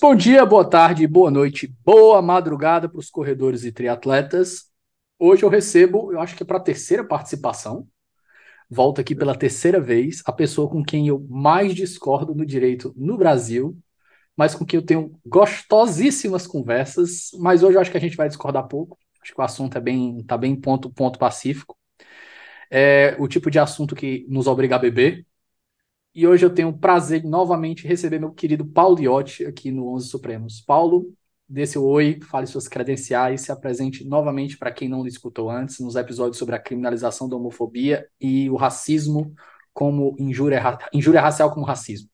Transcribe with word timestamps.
Bom 0.00 0.14
dia, 0.14 0.46
boa 0.46 0.64
tarde, 0.64 1.06
boa 1.06 1.30
noite, 1.30 1.66
boa 1.84 2.22
madrugada 2.22 2.88
para 2.88 2.98
os 2.98 3.10
corredores 3.10 3.64
e 3.64 3.72
triatletas. 3.72 4.70
Hoje 5.18 5.42
eu 5.42 5.50
recebo, 5.50 6.10
eu 6.10 6.18
acho 6.20 6.34
que 6.34 6.42
é 6.42 6.46
para 6.46 6.56
a 6.56 6.60
terceira 6.60 7.04
participação, 7.04 7.86
volto 8.70 9.00
aqui 9.00 9.14
pela 9.14 9.36
terceira 9.36 9.78
vez, 9.78 10.22
a 10.24 10.32
pessoa 10.32 10.70
com 10.70 10.82
quem 10.82 11.08
eu 11.08 11.26
mais 11.28 11.74
discordo 11.74 12.34
no 12.34 12.46
direito 12.46 12.94
no 12.96 13.18
Brasil, 13.18 13.76
mas 14.34 14.54
com 14.54 14.64
quem 14.64 14.80
eu 14.80 14.86
tenho 14.86 15.12
gostosíssimas 15.26 16.46
conversas, 16.46 17.30
mas 17.38 17.62
hoje 17.62 17.76
eu 17.76 17.80
acho 17.82 17.90
que 17.90 17.98
a 17.98 18.00
gente 18.00 18.16
vai 18.16 18.28
discordar 18.28 18.68
pouco, 18.68 18.96
acho 19.22 19.34
que 19.34 19.40
o 19.40 19.44
assunto 19.44 19.76
é 19.76 19.80
bem, 19.82 20.24
tá 20.24 20.38
bem 20.38 20.56
ponto, 20.56 20.88
ponto 20.88 21.18
pacífico. 21.18 21.76
É 22.70 23.16
o 23.18 23.28
tipo 23.28 23.50
de 23.50 23.58
assunto 23.58 23.94
que 23.94 24.24
nos 24.30 24.46
obriga 24.46 24.76
a 24.76 24.78
beber, 24.78 25.26
e 26.18 26.26
hoje 26.26 26.44
eu 26.44 26.50
tenho 26.50 26.70
o 26.70 26.76
prazer 26.76 27.20
de 27.20 27.28
novamente 27.28 27.86
receber 27.86 28.18
meu 28.18 28.32
querido 28.32 28.66
Paulo 28.66 29.00
Iotti 29.00 29.46
aqui 29.46 29.70
no 29.70 29.94
Onze 29.94 30.08
Supremos. 30.08 30.60
Paulo, 30.60 31.14
dê 31.48 31.64
seu 31.64 31.86
oi, 31.86 32.18
fale 32.28 32.44
suas 32.48 32.66
credenciais, 32.66 33.42
se 33.42 33.52
apresente 33.52 34.04
novamente 34.04 34.58
para 34.58 34.72
quem 34.72 34.88
não 34.88 35.06
escutou 35.06 35.48
antes, 35.48 35.78
nos 35.78 35.94
episódios 35.94 36.36
sobre 36.36 36.56
a 36.56 36.58
criminalização 36.58 37.28
da 37.28 37.36
homofobia 37.36 38.04
e 38.20 38.50
o 38.50 38.56
racismo 38.56 39.32
como 39.72 40.16
injúria, 40.18 40.60
injúria 40.92 41.20
racial 41.20 41.54
como 41.54 41.64
racismo. 41.64 42.08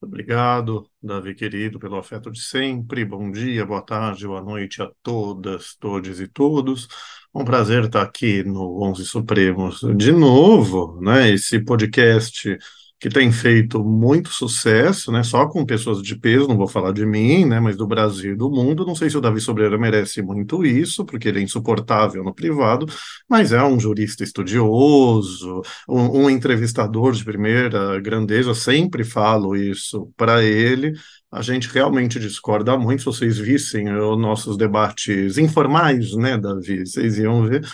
Obrigado, 0.00 0.88
Davi 1.02 1.34
querido, 1.34 1.78
pelo 1.80 1.96
afeto 1.96 2.30
de 2.30 2.40
sempre. 2.40 3.04
Bom 3.04 3.32
dia, 3.32 3.66
boa 3.66 3.82
tarde, 3.82 4.26
boa 4.28 4.40
noite 4.40 4.80
a 4.80 4.88
todas, 5.02 5.74
todos 5.74 6.20
e 6.20 6.28
todos. 6.28 6.86
Um 7.34 7.44
prazer 7.44 7.84
estar 7.84 8.02
aqui 8.02 8.44
no 8.44 8.80
Onze 8.80 9.04
Supremos 9.04 9.80
de 9.96 10.12
novo, 10.12 11.00
né? 11.00 11.30
Esse 11.30 11.58
podcast 11.64 12.56
que 13.00 13.08
tem 13.08 13.30
feito 13.30 13.84
muito 13.84 14.30
sucesso, 14.30 15.12
né? 15.12 15.22
Só 15.22 15.46
com 15.46 15.64
pessoas 15.64 16.02
de 16.02 16.16
peso, 16.18 16.48
não 16.48 16.56
vou 16.56 16.66
falar 16.66 16.92
de 16.92 17.06
mim, 17.06 17.44
né? 17.44 17.60
Mas 17.60 17.76
do 17.76 17.86
Brasil 17.86 18.32
e 18.32 18.36
do 18.36 18.50
mundo. 18.50 18.84
Não 18.84 18.94
sei 18.94 19.08
se 19.08 19.16
o 19.16 19.20
Davi 19.20 19.40
Sobreira 19.40 19.78
merece 19.78 20.20
muito 20.20 20.64
isso, 20.64 21.04
porque 21.04 21.28
ele 21.28 21.38
é 21.38 21.42
insuportável 21.42 22.24
no 22.24 22.34
privado, 22.34 22.86
mas 23.28 23.52
é 23.52 23.62
um 23.62 23.78
jurista 23.78 24.24
estudioso, 24.24 25.62
um, 25.88 26.24
um 26.24 26.30
entrevistador 26.30 27.12
de 27.12 27.24
primeira 27.24 28.00
grandeza. 28.00 28.52
Sempre 28.54 29.04
falo 29.04 29.54
isso 29.54 30.12
para 30.16 30.42
ele. 30.42 30.92
A 31.30 31.40
gente 31.42 31.68
realmente 31.68 32.18
discorda 32.18 32.76
muito. 32.76 33.00
Se 33.00 33.06
vocês 33.06 33.38
vissem 33.38 33.92
os 33.92 34.18
nossos 34.18 34.56
debates 34.56 35.38
informais, 35.38 36.14
né, 36.16 36.36
Davi? 36.36 36.84
Vocês 36.86 37.18
iam 37.18 37.46
ver 37.46 37.64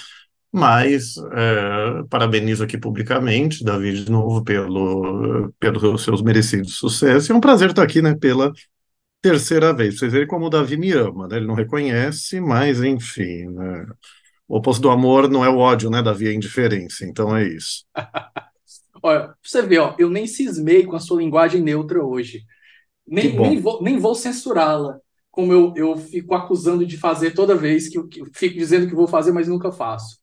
mas 0.54 1.16
é, 1.32 2.04
parabenizo 2.08 2.62
aqui 2.62 2.78
publicamente, 2.78 3.64
Davi, 3.64 4.04
de 4.04 4.08
novo, 4.08 4.44
pelo, 4.44 5.52
pelos 5.58 6.04
seus 6.04 6.22
merecidos 6.22 6.76
sucessos. 6.76 7.28
É 7.28 7.34
um 7.34 7.40
prazer 7.40 7.70
estar 7.70 7.82
aqui, 7.82 8.00
né, 8.00 8.14
pela 8.14 8.52
terceira 9.20 9.74
vez. 9.74 9.98
Vocês 9.98 10.12
verem 10.12 10.28
como 10.28 10.46
o 10.46 10.50
Davi 10.50 10.76
me 10.76 10.92
ama, 10.92 11.26
né? 11.26 11.38
Ele 11.38 11.46
não 11.48 11.56
reconhece, 11.56 12.40
mas 12.40 12.80
enfim, 12.80 13.46
né? 13.46 13.84
O 14.46 14.58
oposto 14.58 14.80
do 14.80 14.90
amor 14.90 15.28
não 15.28 15.44
é 15.44 15.48
o 15.48 15.58
ódio, 15.58 15.90
né, 15.90 16.00
Davi? 16.00 16.28
É 16.28 16.30
a 16.30 16.34
indiferença. 16.34 17.04
Então 17.04 17.36
é 17.36 17.48
isso. 17.48 17.84
Olha, 19.02 19.34
você 19.42 19.60
vê, 19.60 19.78
ó, 19.78 19.96
eu 19.98 20.08
nem 20.08 20.24
cismei 20.24 20.86
com 20.86 20.94
a 20.94 21.00
sua 21.00 21.18
linguagem 21.18 21.60
neutra 21.60 22.00
hoje. 22.00 22.44
Nem, 23.04 23.36
nem 23.36 23.60
vou, 23.60 23.82
nem 23.82 23.98
vou 23.98 24.14
censurá-la, 24.14 25.00
como 25.32 25.52
eu, 25.52 25.74
eu 25.76 25.96
fico 25.96 26.32
acusando 26.32 26.86
de 26.86 26.96
fazer 26.96 27.32
toda 27.32 27.56
vez 27.56 27.88
que 27.88 27.98
eu, 27.98 28.06
que 28.06 28.20
eu 28.20 28.26
fico 28.32 28.56
dizendo 28.56 28.86
que 28.86 28.94
vou 28.94 29.08
fazer, 29.08 29.32
mas 29.32 29.48
nunca 29.48 29.72
faço. 29.72 30.22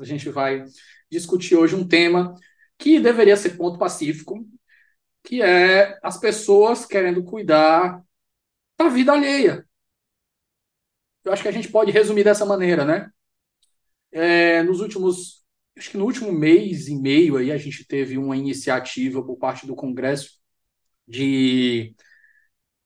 a 0.00 0.04
gente 0.04 0.28
vai 0.30 0.64
discutir 1.10 1.56
hoje 1.56 1.74
um 1.74 1.86
tema 1.86 2.34
que 2.78 3.00
deveria 3.00 3.36
ser 3.36 3.56
ponto 3.56 3.78
pacífico, 3.78 4.46
que 5.22 5.42
é 5.42 5.98
as 6.02 6.18
pessoas 6.18 6.86
querendo 6.86 7.24
cuidar 7.24 8.02
da 8.78 8.88
vida 8.88 9.12
alheia. 9.12 9.66
Eu 11.24 11.32
acho 11.32 11.42
que 11.42 11.48
a 11.48 11.52
gente 11.52 11.68
pode 11.68 11.90
resumir 11.90 12.24
dessa 12.24 12.46
maneira, 12.46 12.84
né? 12.84 13.10
É, 14.10 14.62
nos 14.62 14.80
últimos, 14.80 15.44
acho 15.76 15.90
que 15.90 15.98
no 15.98 16.04
último 16.04 16.32
mês 16.32 16.88
e 16.88 16.96
meio 16.96 17.36
aí 17.36 17.52
a 17.52 17.58
gente 17.58 17.86
teve 17.86 18.16
uma 18.16 18.36
iniciativa 18.36 19.22
por 19.22 19.36
parte 19.36 19.66
do 19.66 19.76
Congresso 19.76 20.38
de 21.06 21.94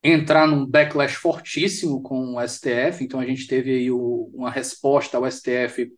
entrar 0.03 0.47
num 0.47 0.65
backlash 0.65 1.15
fortíssimo 1.15 2.01
com 2.01 2.35
o 2.35 2.41
STF. 2.41 3.03
Então 3.03 3.19
a 3.19 3.25
gente 3.25 3.47
teve 3.47 3.71
aí 3.71 3.91
o, 3.91 4.29
uma 4.33 4.51
resposta 4.51 5.17
ao 5.17 5.29
STF 5.29 5.89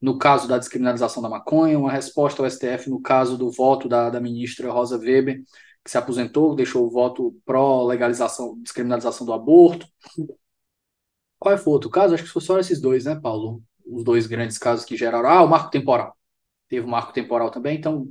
no 0.00 0.18
caso 0.18 0.48
da 0.48 0.58
descriminalização 0.58 1.22
da 1.22 1.28
maconha, 1.28 1.78
uma 1.78 1.92
resposta 1.92 2.42
ao 2.42 2.50
STF 2.50 2.88
no 2.88 3.00
caso 3.00 3.36
do 3.36 3.50
voto 3.50 3.88
da, 3.88 4.08
da 4.08 4.20
ministra 4.20 4.70
Rosa 4.70 4.96
Weber, 4.96 5.42
que 5.84 5.90
se 5.90 5.98
aposentou, 5.98 6.54
deixou 6.54 6.86
o 6.86 6.90
voto 6.90 7.36
pró-legalização, 7.44 8.58
descriminalização 8.62 9.26
do 9.26 9.32
aborto. 9.32 9.86
Qual 11.38 11.56
foi 11.56 11.70
o 11.70 11.74
outro 11.74 11.90
caso? 11.90 12.14
Acho 12.14 12.24
que 12.24 12.30
foi 12.30 12.42
só 12.42 12.58
esses 12.58 12.80
dois, 12.80 13.04
né, 13.04 13.18
Paulo? 13.18 13.62
Os 13.86 14.04
dois 14.04 14.26
grandes 14.26 14.58
casos 14.58 14.84
que 14.84 14.96
geraram. 14.96 15.28
Ah, 15.28 15.42
o 15.42 15.48
marco 15.48 15.70
temporal. 15.70 16.16
Teve 16.68 16.86
o 16.86 16.88
marco 16.88 17.12
temporal 17.12 17.50
também. 17.50 17.76
Então, 17.78 18.06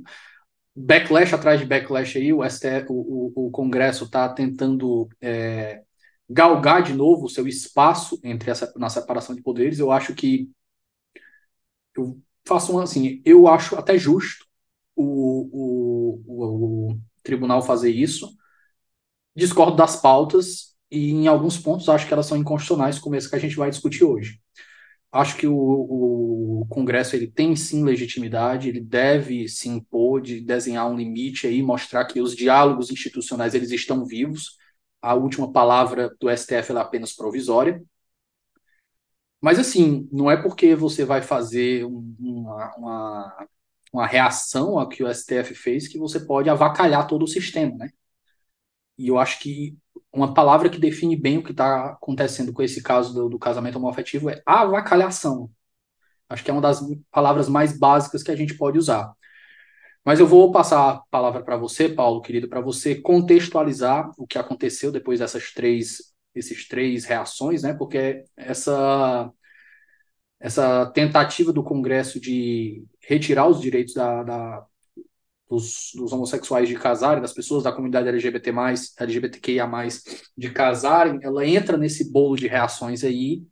backlash 0.74 1.34
atrás 1.34 1.60
de 1.60 1.66
backlash 1.66 2.18
aí, 2.18 2.32
o, 2.32 2.44
STF, 2.44 2.86
o, 2.88 3.32
o, 3.34 3.46
o 3.46 3.50
Congresso 3.50 4.04
está 4.04 4.28
tentando 4.28 5.08
é, 5.20 5.82
galgar 6.28 6.82
de 6.82 6.92
novo 6.92 7.26
o 7.26 7.30
seu 7.30 7.46
espaço 7.46 8.18
entre 8.24 8.50
essa, 8.50 8.72
na 8.76 8.88
separação 8.88 9.34
de 9.34 9.42
poderes. 9.42 9.78
Eu 9.78 9.90
acho 9.92 10.14
que 10.14 10.50
eu 11.96 12.20
faço 12.46 12.74
um, 12.76 12.80
assim, 12.80 13.22
eu 13.24 13.48
acho 13.48 13.76
até 13.76 13.98
justo 13.98 14.44
o, 14.96 15.48
o, 16.26 16.92
o, 16.92 17.00
tribunal 17.22 17.62
fazer 17.62 17.90
isso. 17.90 18.30
Discordo 19.34 19.76
das 19.76 19.96
pautas 20.00 20.74
e 20.90 21.10
em 21.10 21.26
alguns 21.28 21.58
pontos 21.58 21.88
acho 21.88 22.06
que 22.06 22.12
elas 22.12 22.26
são 22.26 22.36
inconstitucionais, 22.36 22.98
como 22.98 23.14
esse 23.16 23.28
que 23.28 23.36
a 23.36 23.38
gente 23.38 23.56
vai 23.56 23.70
discutir 23.70 24.04
hoje. 24.04 24.40
Acho 25.12 25.36
que 25.36 25.46
o, 25.46 25.54
o, 25.54 26.62
o 26.62 26.66
Congresso 26.68 27.16
ele 27.16 27.26
tem 27.26 27.56
sim 27.56 27.84
legitimidade, 27.84 28.68
ele 28.68 28.80
deve 28.80 29.48
se 29.48 29.68
impor, 29.68 30.20
de 30.20 30.40
desenhar 30.40 30.88
um 30.88 30.96
limite 30.96 31.46
aí, 31.46 31.62
mostrar 31.62 32.04
que 32.04 32.20
os 32.20 32.34
diálogos 32.36 32.90
institucionais 32.90 33.54
eles 33.54 33.70
estão 33.72 34.04
vivos. 34.04 34.56
A 35.02 35.14
última 35.14 35.50
palavra 35.52 36.14
do 36.20 36.30
STF 36.30 36.72
é 36.72 36.78
apenas 36.78 37.12
provisória. 37.12 37.82
Mas 39.40 39.58
assim, 39.58 40.08
não 40.12 40.30
é 40.30 40.36
porque 40.36 40.74
você 40.74 41.04
vai 41.04 41.22
fazer 41.22 41.84
uma, 41.84 42.74
uma, 42.76 43.46
uma 43.92 44.06
reação 44.06 44.78
ao 44.78 44.88
que 44.88 45.02
o 45.02 45.08
STF 45.08 45.54
fez 45.54 45.88
que 45.88 45.98
você 45.98 46.20
pode 46.20 46.50
avacalhar 46.50 47.06
todo 47.06 47.24
o 47.24 47.28
sistema, 47.28 47.76
né? 47.76 47.90
E 48.98 49.08
eu 49.08 49.18
acho 49.18 49.40
que 49.40 49.76
uma 50.12 50.34
palavra 50.34 50.68
que 50.68 50.78
define 50.78 51.16
bem 51.16 51.38
o 51.38 51.42
que 51.42 51.52
está 51.52 51.92
acontecendo 51.92 52.52
com 52.52 52.62
esse 52.62 52.82
caso 52.82 53.14
do, 53.14 53.28
do 53.30 53.38
casamento 53.38 53.76
homoafetivo 53.76 54.28
é 54.30 54.42
avacalhação. 54.44 55.50
Acho 56.28 56.44
que 56.44 56.50
é 56.50 56.54
uma 56.54 56.62
das 56.62 56.80
palavras 57.10 57.48
mais 57.48 57.78
básicas 57.78 58.22
que 58.22 58.30
a 58.30 58.36
gente 58.36 58.56
pode 58.56 58.78
usar. 58.78 59.12
Mas 60.04 60.18
eu 60.20 60.26
vou 60.26 60.50
passar 60.52 60.90
a 60.90 60.98
palavra 61.10 61.42
para 61.42 61.56
você, 61.56 61.88
Paulo, 61.88 62.22
querido, 62.22 62.48
para 62.48 62.60
você 62.60 62.94
contextualizar 62.94 64.10
o 64.18 64.26
que 64.26 64.38
aconteceu 64.38 64.90
depois 64.90 65.20
dessas 65.20 65.52
três, 65.52 66.09
esses 66.34 66.66
três 66.68 67.04
reações, 67.04 67.62
né? 67.62 67.74
Porque 67.74 68.24
essa 68.36 69.30
essa 70.38 70.86
tentativa 70.92 71.52
do 71.52 71.62
Congresso 71.62 72.18
de 72.18 72.84
retirar 73.02 73.46
os 73.46 73.60
direitos 73.60 73.92
da, 73.94 74.22
da 74.22 74.66
dos, 75.48 75.90
dos, 75.94 76.12
homossexuais 76.12 76.68
de 76.68 76.76
casarem, 76.76 77.20
das 77.20 77.32
pessoas 77.34 77.64
da 77.64 77.72
comunidade 77.72 78.08
LGBT+, 78.08 78.50
LGBTQIA+, 78.98 79.68
de 80.38 80.50
casarem, 80.50 81.18
ela 81.22 81.44
entra 81.46 81.76
nesse 81.76 82.10
bolo 82.10 82.36
de 82.36 82.46
reações 82.46 83.02
aí, 83.04 83.42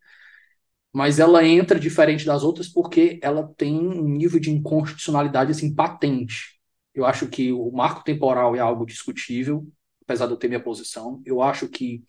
mas 0.93 1.19
ela 1.19 1.45
entra 1.45 1.79
diferente 1.79 2.25
das 2.25 2.43
outras 2.43 2.69
porque 2.69 3.19
ela 3.23 3.53
tem 3.57 3.77
um 3.77 4.09
nível 4.09 4.41
de 4.41 4.51
inconstitucionalidade 4.51 5.51
assim 5.51 5.75
patente. 5.75 6.59
Eu 6.95 7.05
acho 7.05 7.29
que 7.29 7.53
o 7.53 7.71
marco 7.71 8.03
temporal 8.05 8.57
é 8.57 8.61
algo 8.61 8.87
discutível, 8.87 9.67
apesar 10.03 10.27
de 10.27 10.33
eu 10.33 10.37
ter 10.37 10.49
minha 10.49 10.63
posição. 10.63 11.21
Eu 11.25 11.43
acho 11.43 11.69
que 11.69 12.03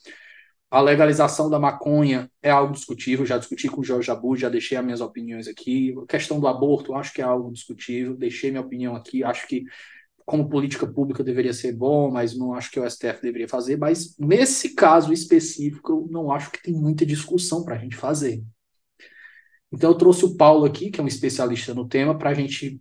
a 0.71 0.81
legalização 0.81 1.49
da 1.49 1.57
maconha 1.57 2.29
é 2.43 2.51
algo 2.51 2.73
discutível, 2.73 3.25
já 3.25 3.37
discuti 3.37 3.67
com 3.67 3.81
o 3.81 3.83
Jorge 3.83 4.11
Abu, 4.11 4.35
já 4.35 4.49
deixei 4.49 4.77
as 4.77 4.85
minhas 4.85 5.01
opiniões 5.01 5.47
aqui. 5.47 5.95
A 6.03 6.05
questão 6.05 6.39
do 6.39 6.47
aborto, 6.47 6.93
acho 6.93 7.11
que 7.11 7.21
é 7.21 7.25
algo 7.25 7.51
discutível, 7.51 8.15
deixei 8.15 8.51
minha 8.51 8.61
opinião 8.61 8.95
aqui. 8.95 9.23
Acho 9.23 9.47
que, 9.47 9.63
como 10.25 10.47
política 10.47 10.85
pública, 10.85 11.23
deveria 11.23 11.53
ser 11.53 11.73
bom, 11.73 12.11
mas 12.11 12.37
não 12.37 12.53
acho 12.53 12.69
que 12.69 12.79
o 12.79 12.87
STF 12.87 13.19
deveria 13.19 13.47
fazer. 13.47 13.77
Mas, 13.77 14.15
nesse 14.19 14.75
caso 14.75 15.11
específico, 15.11 15.91
eu 15.91 16.07
não 16.11 16.31
acho 16.31 16.51
que 16.51 16.61
tem 16.61 16.73
muita 16.73 17.03
discussão 17.03 17.63
para 17.63 17.75
a 17.75 17.79
gente 17.79 17.95
fazer. 17.95 18.43
Então, 19.71 19.89
eu 19.89 19.97
trouxe 19.97 20.23
o 20.25 20.37
Paulo 20.37 20.65
aqui, 20.65 20.91
que 20.91 20.99
é 20.99 21.03
um 21.03 21.07
especialista 21.07 21.73
no 21.73 21.87
tema, 21.87 22.15
para 22.15 22.29
a 22.29 22.33
gente 22.33 22.79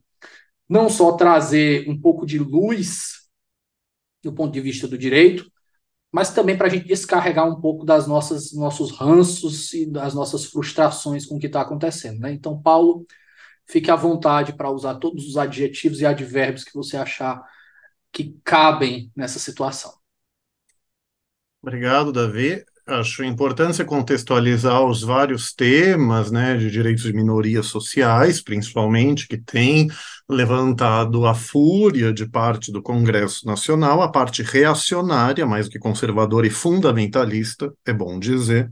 não 0.69 0.91
só 0.91 1.13
trazer 1.13 1.89
um 1.89 1.99
pouco 1.99 2.27
de 2.27 2.39
luz 2.39 3.29
do 4.23 4.33
ponto 4.33 4.53
de 4.53 4.61
vista 4.61 4.87
do 4.87 4.99
direito, 4.99 5.51
mas 6.13 6.33
também 6.33 6.57
para 6.57 6.67
a 6.67 6.71
gente 6.71 6.87
descarregar 6.87 7.47
um 7.49 7.61
pouco 7.61 7.85
das 7.85 8.07
nossas 8.07 8.53
nossos 8.55 8.91
ranços 8.93 9.73
e 9.75 9.87
das 9.87 10.15
nossas 10.15 10.47
frustrações 10.47 11.27
com 11.27 11.37
o 11.37 11.39
que 11.39 11.47
está 11.47 11.61
acontecendo. 11.61 12.21
Né? 12.21 12.33
Então, 12.33 12.61
Paulo, 12.61 13.07
fique 13.67 13.91
à 13.91 13.97
vontade 13.97 14.55
para 14.55 14.71
usar 14.71 14.97
todos 14.97 15.27
os 15.27 15.37
adjetivos 15.37 16.01
e 16.01 16.07
advérbios 16.07 16.65
que 16.65 16.75
você 16.75 16.97
achar 16.97 17.43
que 18.13 18.39
cabem 18.43 19.13
nessa 19.15 19.39
situação. 19.39 19.93
Obrigado, 21.63 22.13
Davi. 22.13 22.65
Acho 22.91 23.23
importante 23.23 23.85
contextualizar 23.85 24.83
os 24.83 25.03
vários 25.03 25.53
temas, 25.53 26.31
né, 26.31 26.57
de 26.57 26.71
direitos 26.71 27.03
de 27.03 27.13
minorias 27.13 27.67
sociais, 27.67 28.41
principalmente, 28.41 29.29
que 29.29 29.37
tem 29.37 29.89
levantado 30.27 31.27
a 31.27 31.35
fúria 31.35 32.15
de 32.15 32.27
parte 32.27 32.73
do 32.73 32.81
Congresso 32.81 33.47
Nacional, 33.47 34.01
a 34.01 34.11
parte 34.11 34.43
reacionária, 34.43 35.45
mais 35.45 35.67
do 35.67 35.73
que 35.73 35.79
conservadora 35.79 36.47
e 36.47 36.51
fundamentalista, 36.51 37.71
é 37.85 37.93
bom 37.93 38.19
dizer, 38.19 38.71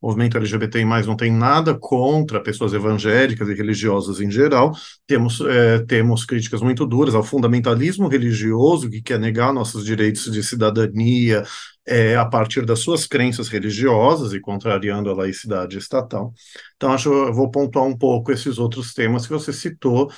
o 0.00 0.06
movimento 0.06 0.36
LGBTI+, 0.36 0.84
não 1.06 1.16
tem 1.16 1.30
nada 1.30 1.74
contra 1.78 2.42
pessoas 2.42 2.72
evangélicas 2.72 3.48
e 3.48 3.54
religiosas 3.54 4.20
em 4.20 4.30
geral. 4.30 4.72
Temos, 5.06 5.40
é, 5.42 5.80
temos 5.80 6.24
críticas 6.24 6.62
muito 6.62 6.86
duras 6.86 7.14
ao 7.14 7.22
fundamentalismo 7.22 8.08
religioso, 8.08 8.88
que 8.88 9.02
quer 9.02 9.18
negar 9.20 9.52
nossos 9.52 9.84
direitos 9.84 10.32
de 10.32 10.42
cidadania 10.42 11.44
é, 11.86 12.16
a 12.16 12.24
partir 12.24 12.64
das 12.64 12.80
suas 12.80 13.06
crenças 13.06 13.48
religiosas 13.48 14.32
e 14.32 14.40
contrariando 14.40 15.10
a 15.10 15.14
laicidade 15.14 15.76
estatal. 15.76 16.32
Então, 16.76 16.92
acho 16.92 17.12
eu 17.12 17.34
vou 17.34 17.50
pontuar 17.50 17.84
um 17.84 17.96
pouco 17.96 18.32
esses 18.32 18.58
outros 18.58 18.94
temas 18.94 19.26
que 19.26 19.32
você 19.32 19.52
citou, 19.52 20.10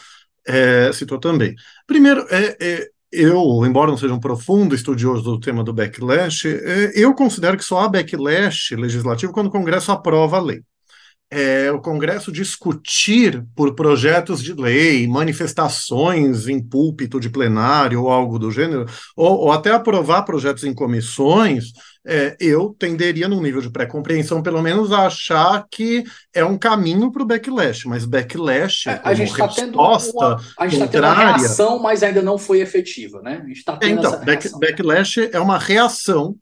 é, 0.47 0.93
citou 0.93 1.19
também. 1.19 1.55
Primeiro, 1.87 2.25
é, 2.31 2.57
é 2.61 2.89
eu, 3.13 3.65
embora 3.67 3.91
não 3.91 3.97
seja 3.97 4.15
um 4.15 4.21
profundo 4.21 4.75
estudioso 4.75 5.23
do 5.23 5.39
tema 5.39 5.63
do 5.63 5.73
backlash, 5.73 6.47
é, 6.47 6.93
eu 6.95 7.15
considero 7.15 7.57
que 7.57 7.65
só 7.65 7.81
há 7.81 7.89
backlash 7.89 8.75
legislativo 8.75 9.33
quando 9.33 9.49
o 9.49 9.51
Congresso 9.51 9.93
aprova 9.93 10.39
a 10.39 10.41
lei. 10.41 10.63
É, 11.35 11.73
o 11.73 11.81
Congresso 11.81 12.31
discutir 12.31 13.43
por 13.57 13.75
projetos 13.75 14.43
de 14.43 14.53
lei, 14.53 15.09
manifestações 15.09 16.47
em 16.47 16.61
púlpito 16.63 17.19
de 17.19 17.31
plenário 17.31 18.03
ou 18.03 18.11
algo 18.11 18.39
do 18.39 18.51
gênero, 18.51 18.85
ou, 19.17 19.39
ou 19.39 19.51
até 19.51 19.71
aprovar 19.71 20.25
projetos 20.25 20.63
em 20.65 20.75
comissões, 20.75 21.73
é, 22.05 22.37
eu 22.39 22.77
tenderia, 22.79 23.29
num 23.29 23.41
nível 23.41 23.63
de 23.63 23.71
pré-compreensão, 23.71 24.43
pelo 24.43 24.61
menos, 24.61 24.93
a 24.93 25.07
achar 25.07 25.65
que 25.71 26.05
é 26.35 26.45
um 26.45 26.59
caminho 26.59 27.11
para 27.11 27.23
o 27.23 27.27
backlash, 27.27 27.87
mas 27.87 28.05
backlash 28.05 28.91
é, 28.91 29.01
a 29.03 29.15
gente 29.15 29.31
está 29.31 29.49
tendo 29.49 29.79
uma, 29.81 30.41
a 30.59 30.69
gente 30.69 30.81
tá 30.81 30.89
tendo 30.89 31.05
uma 31.05 31.15
reação, 31.15 31.79
mas 31.79 32.03
ainda 32.03 32.21
não 32.21 32.37
foi 32.37 32.61
efetiva, 32.61 33.23
né? 33.23 33.41
A 33.43 33.47
gente 33.47 33.59
está 33.59 33.77
tendo 33.77 34.01
então, 34.01 34.23
back, 34.23 34.51
backlash 34.59 35.31
é 35.33 35.41
uma 35.41 35.57
reação, 35.57 36.37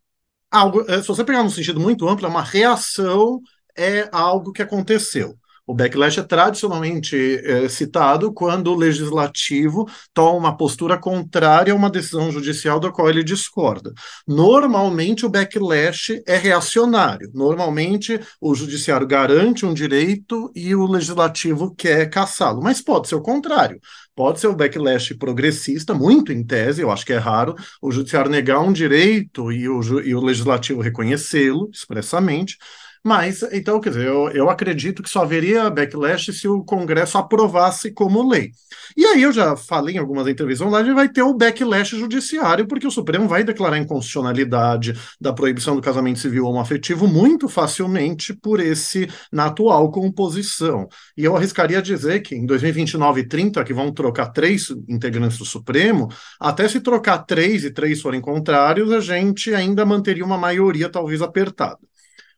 algo, 0.50 0.84
é, 0.88 1.00
se 1.00 1.06
você 1.06 1.22
pegar 1.22 1.44
num 1.44 1.50
sentido 1.50 1.78
muito 1.78 2.08
amplo, 2.08 2.26
é 2.26 2.28
uma 2.28 2.42
reação 2.42 3.40
é 3.76 4.08
algo 4.12 4.52
que 4.52 4.62
aconteceu. 4.62 5.36
O 5.70 5.74
backlash 5.74 6.18
é 6.18 6.24
tradicionalmente 6.24 7.14
é, 7.44 7.68
citado 7.68 8.32
quando 8.32 8.72
o 8.72 8.76
legislativo 8.76 9.88
toma 10.12 10.36
uma 10.36 10.56
postura 10.56 10.98
contrária 10.98 11.72
a 11.72 11.76
uma 11.76 11.88
decisão 11.88 12.32
judicial 12.32 12.80
da 12.80 12.90
qual 12.90 13.08
ele 13.08 13.22
discorda. 13.22 13.92
Normalmente, 14.26 15.24
o 15.24 15.28
backlash 15.28 16.20
é 16.26 16.36
reacionário. 16.36 17.30
Normalmente, 17.32 18.18
o 18.40 18.52
judiciário 18.52 19.06
garante 19.06 19.64
um 19.64 19.72
direito 19.72 20.50
e 20.56 20.74
o 20.74 20.88
legislativo 20.88 21.72
quer 21.76 22.10
caçá-lo. 22.10 22.60
Mas 22.60 22.82
pode 22.82 23.06
ser 23.06 23.14
o 23.14 23.22
contrário. 23.22 23.80
Pode 24.16 24.40
ser 24.40 24.48
o 24.48 24.56
backlash 24.56 25.14
progressista, 25.14 25.94
muito 25.94 26.32
em 26.32 26.44
tese, 26.44 26.82
eu 26.82 26.90
acho 26.90 27.06
que 27.06 27.12
é 27.12 27.18
raro, 27.18 27.54
o 27.80 27.92
judiciário 27.92 28.28
negar 28.28 28.58
um 28.58 28.72
direito 28.72 29.52
e 29.52 29.68
o, 29.68 29.80
e 30.00 30.16
o 30.16 30.20
legislativo 30.20 30.80
reconhecê-lo 30.80 31.70
expressamente. 31.72 32.58
Mas, 33.02 33.42
então, 33.50 33.80
quer 33.80 33.90
dizer, 33.90 34.06
eu, 34.06 34.28
eu 34.30 34.50
acredito 34.50 35.02
que 35.02 35.08
só 35.08 35.22
haveria 35.22 35.70
backlash 35.70 36.32
se 36.34 36.46
o 36.46 36.62
Congresso 36.62 37.16
aprovasse 37.16 37.90
como 37.90 38.28
lei. 38.28 38.52
E 38.96 39.06
aí 39.06 39.22
eu 39.22 39.32
já 39.32 39.56
falei 39.56 39.94
em 39.94 39.98
algumas 39.98 40.28
entrevistas 40.28 40.66
online, 40.66 40.92
vai 40.92 41.08
ter 41.08 41.22
o 41.22 41.32
backlash 41.32 41.96
judiciário, 41.96 42.66
porque 42.66 42.86
o 42.86 42.90
Supremo 42.90 43.26
vai 43.26 43.42
declarar 43.42 43.78
inconstitucionalidade 43.78 44.94
da 45.18 45.32
proibição 45.32 45.74
do 45.74 45.82
casamento 45.82 46.18
civil 46.18 46.44
homoafetivo 46.44 47.08
muito 47.08 47.48
facilmente 47.48 48.34
por 48.34 48.60
esse, 48.60 49.08
na 49.32 49.46
atual 49.46 49.90
composição. 49.90 50.86
E 51.16 51.24
eu 51.24 51.34
arriscaria 51.36 51.80
dizer 51.80 52.20
que 52.20 52.34
em 52.34 52.44
2029 52.44 53.20
e 53.22 53.28
30, 53.28 53.64
que 53.64 53.72
vão 53.72 53.92
trocar 53.92 54.26
três 54.28 54.68
integrantes 54.88 55.38
do 55.38 55.44
Supremo, 55.44 56.08
até 56.38 56.68
se 56.68 56.80
trocar 56.80 57.18
três 57.18 57.64
e 57.64 57.70
três 57.70 58.00
forem 58.00 58.20
contrários, 58.20 58.92
a 58.92 59.00
gente 59.00 59.54
ainda 59.54 59.86
manteria 59.86 60.24
uma 60.24 60.38
maioria 60.38 60.88
talvez 60.90 61.22
apertada. 61.22 61.78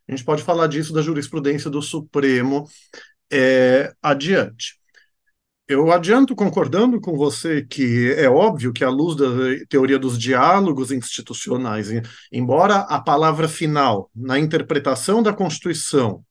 A 0.08 0.12
gente 0.12 0.24
pode 0.24 0.42
falar 0.42 0.66
disso 0.66 0.92
da 0.92 1.02
jurisprudência 1.02 1.70
do 1.70 1.80
Supremo 1.80 2.66
é, 3.30 3.92
adiante. 4.02 4.80
Eu 5.68 5.90
adianto 5.90 6.34
concordando 6.34 7.00
com 7.00 7.16
você 7.16 7.64
que 7.64 8.12
é 8.14 8.28
óbvio 8.28 8.72
que, 8.72 8.84
à 8.84 8.90
luz 8.90 9.16
da 9.16 9.26
teoria 9.68 9.98
dos 9.98 10.18
diálogos 10.18 10.90
institucionais, 10.90 11.88
embora 12.30 12.76
a 12.80 13.00
palavra 13.00 13.48
final 13.48 14.10
na 14.14 14.38
interpretação 14.38 15.22
da 15.22 15.32
Constituição 15.32 16.24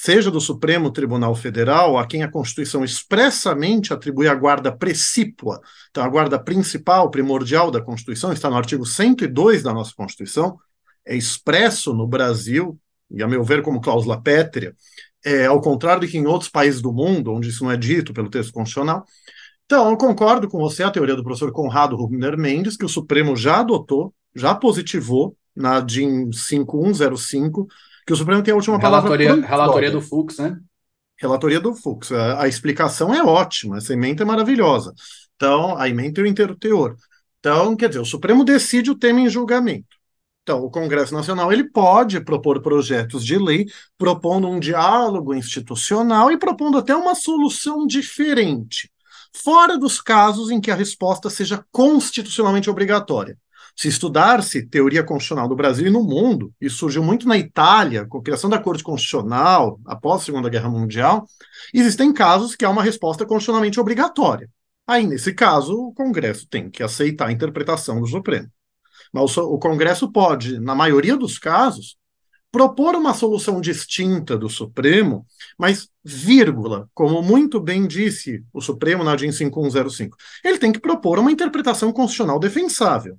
seja 0.00 0.30
do 0.30 0.40
Supremo 0.40 0.90
Tribunal 0.90 1.34
Federal, 1.34 1.98
a 1.98 2.06
quem 2.06 2.22
a 2.22 2.30
Constituição 2.30 2.82
expressamente 2.82 3.92
atribui 3.92 4.28
a 4.28 4.34
guarda 4.34 4.74
precípua, 4.74 5.60
então 5.90 6.02
a 6.02 6.08
guarda 6.08 6.38
principal, 6.38 7.10
primordial 7.10 7.70
da 7.70 7.82
Constituição, 7.82 8.32
está 8.32 8.48
no 8.48 8.56
artigo 8.56 8.86
102 8.86 9.62
da 9.62 9.74
nossa 9.74 9.92
Constituição, 9.94 10.58
é 11.06 11.16
expresso 11.16 11.92
no 11.94 12.06
Brasil, 12.06 12.78
e 13.10 13.22
a 13.22 13.28
meu 13.28 13.42
ver 13.42 13.62
como 13.62 13.80
cláusula 13.80 14.20
pétrea, 14.20 14.74
é, 15.24 15.46
ao 15.46 15.60
contrário 15.60 16.02
de 16.02 16.08
que 16.08 16.18
em 16.18 16.26
outros 16.26 16.50
países 16.50 16.80
do 16.80 16.92
mundo, 16.92 17.32
onde 17.32 17.48
isso 17.48 17.64
não 17.64 17.70
é 17.70 17.76
dito 17.76 18.12
pelo 18.12 18.30
texto 18.30 18.52
constitucional. 18.52 19.04
Então, 19.66 19.90
eu 19.90 19.96
concordo 19.96 20.48
com 20.48 20.58
você, 20.58 20.82
a 20.82 20.90
teoria 20.90 21.14
do 21.14 21.22
professor 21.22 21.52
Conrado 21.52 21.94
Rubner 21.94 22.36
Mendes, 22.36 22.76
que 22.76 22.84
o 22.84 22.88
Supremo 22.88 23.36
já 23.36 23.60
adotou, 23.60 24.12
já 24.34 24.54
positivou 24.54 25.36
na 25.54 25.80
DIN 25.80 26.32
5105, 26.32 27.68
que 28.06 28.12
o 28.12 28.16
Supremo 28.16 28.42
tem 28.42 28.52
a 28.52 28.56
última 28.56 28.78
relatoria, 28.78 29.28
palavra. 29.28 29.48
Relatoria 29.48 29.90
do 29.90 30.00
Fux, 30.00 30.38
né? 30.38 30.58
Relatoria 31.18 31.60
do 31.60 31.74
Fux. 31.74 32.10
A, 32.10 32.42
a, 32.42 32.48
explicação 32.48 33.14
é 33.14 33.22
ótima, 33.22 33.76
essa 33.76 33.92
emenda 33.92 34.22
é 34.22 34.26
maravilhosa. 34.26 34.94
Então, 35.36 35.76
a 35.76 35.88
emenda 35.88 36.20
e 36.20 36.24
o 36.24 36.26
inteiro 36.26 36.56
teor. 36.56 36.96
Então, 37.38 37.76
quer 37.76 37.88
dizer, 37.88 38.00
o 38.00 38.04
Supremo 38.04 38.44
decide 38.44 38.90
o 38.90 38.98
tema 38.98 39.20
em 39.20 39.28
julgamento. 39.28 39.99
Então, 40.42 40.64
o 40.64 40.70
Congresso 40.70 41.14
Nacional 41.14 41.52
ele 41.52 41.70
pode 41.70 42.20
propor 42.20 42.62
projetos 42.62 43.24
de 43.24 43.38
lei 43.38 43.66
propondo 43.98 44.48
um 44.48 44.58
diálogo 44.58 45.34
institucional 45.34 46.30
e 46.30 46.38
propondo 46.38 46.78
até 46.78 46.94
uma 46.96 47.14
solução 47.14 47.86
diferente, 47.86 48.90
fora 49.34 49.78
dos 49.78 50.00
casos 50.00 50.50
em 50.50 50.60
que 50.60 50.70
a 50.70 50.74
resposta 50.74 51.28
seja 51.28 51.64
constitucionalmente 51.70 52.70
obrigatória. 52.70 53.36
Se 53.76 53.88
estudar-se 53.88 54.66
teoria 54.66 55.04
constitucional 55.04 55.48
no 55.48 55.54
Brasil 55.54 55.86
e 55.86 55.90
no 55.90 56.02
mundo, 56.02 56.52
e 56.60 56.68
surgiu 56.68 57.02
muito 57.02 57.28
na 57.28 57.38
Itália, 57.38 58.06
com 58.06 58.18
a 58.18 58.22
criação 58.22 58.50
da 58.50 58.58
Corte 58.58 58.82
Constitucional 58.82 59.78
após 59.86 60.22
a 60.22 60.24
Segunda 60.24 60.48
Guerra 60.48 60.68
Mundial, 60.68 61.24
existem 61.72 62.12
casos 62.12 62.56
que 62.56 62.64
há 62.64 62.70
uma 62.70 62.82
resposta 62.82 63.24
constitucionalmente 63.24 63.78
obrigatória. 63.78 64.50
Aí, 64.86 65.06
nesse 65.06 65.32
caso, 65.32 65.74
o 65.74 65.94
Congresso 65.94 66.48
tem 66.48 66.68
que 66.68 66.82
aceitar 66.82 67.28
a 67.28 67.32
interpretação 67.32 68.00
do 68.00 68.06
Supremo. 68.06 68.48
Mas 69.12 69.36
o, 69.36 69.58
Congresso 69.58 70.10
pode, 70.10 70.60
na 70.60 70.74
maioria 70.74 71.16
dos 71.16 71.38
casos, 71.38 71.96
propor 72.50 72.94
uma 72.94 73.14
solução 73.14 73.60
distinta 73.60 74.36
do 74.36 74.48
Supremo, 74.48 75.26
mas, 75.58 75.88
vírgula, 76.04 76.88
como 76.94 77.22
muito 77.22 77.60
bem 77.60 77.86
disse 77.86 78.44
o 78.52 78.60
Supremo 78.60 79.04
na 79.04 79.16
DIN 79.16 79.32
5105, 79.32 80.16
ele 80.44 80.58
tem 80.58 80.72
que 80.72 80.80
propor 80.80 81.18
uma 81.18 81.32
interpretação 81.32 81.92
constitucional 81.92 82.38
defensável. 82.38 83.18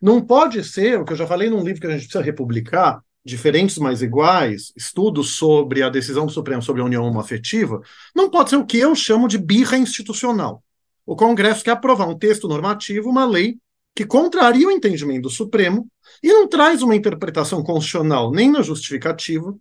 Não 0.00 0.20
pode 0.20 0.62
ser, 0.64 1.00
o 1.00 1.04
que 1.04 1.12
eu 1.12 1.16
já 1.16 1.26
falei 1.26 1.48
num 1.48 1.62
livro 1.62 1.80
que 1.80 1.86
a 1.86 1.90
gente 1.90 2.02
precisa 2.02 2.22
republicar, 2.22 3.02
Diferentes 3.24 3.78
mas 3.78 4.02
Iguais, 4.02 4.72
estudos 4.76 5.36
sobre 5.36 5.80
a 5.80 5.88
decisão 5.88 6.26
do 6.26 6.32
Supremo 6.32 6.60
sobre 6.60 6.82
a 6.82 6.84
união 6.84 7.20
afetiva, 7.20 7.80
não 8.14 8.28
pode 8.28 8.50
ser 8.50 8.56
o 8.56 8.66
que 8.66 8.78
eu 8.78 8.96
chamo 8.96 9.28
de 9.28 9.38
birra 9.38 9.78
institucional. 9.78 10.62
O 11.06 11.14
Congresso 11.14 11.62
quer 11.62 11.70
aprovar 11.70 12.08
um 12.08 12.18
texto 12.18 12.48
normativo, 12.48 13.08
uma 13.08 13.24
lei, 13.24 13.58
que 13.94 14.04
contraria 14.04 14.66
o 14.66 14.70
entendimento 14.70 15.22
do 15.22 15.30
Supremo 15.30 15.86
e 16.22 16.32
não 16.32 16.48
traz 16.48 16.82
uma 16.82 16.96
interpretação 16.96 17.62
constitucional 17.62 18.30
nem 18.30 18.50
na 18.50 18.62
justificativa, 18.62 19.54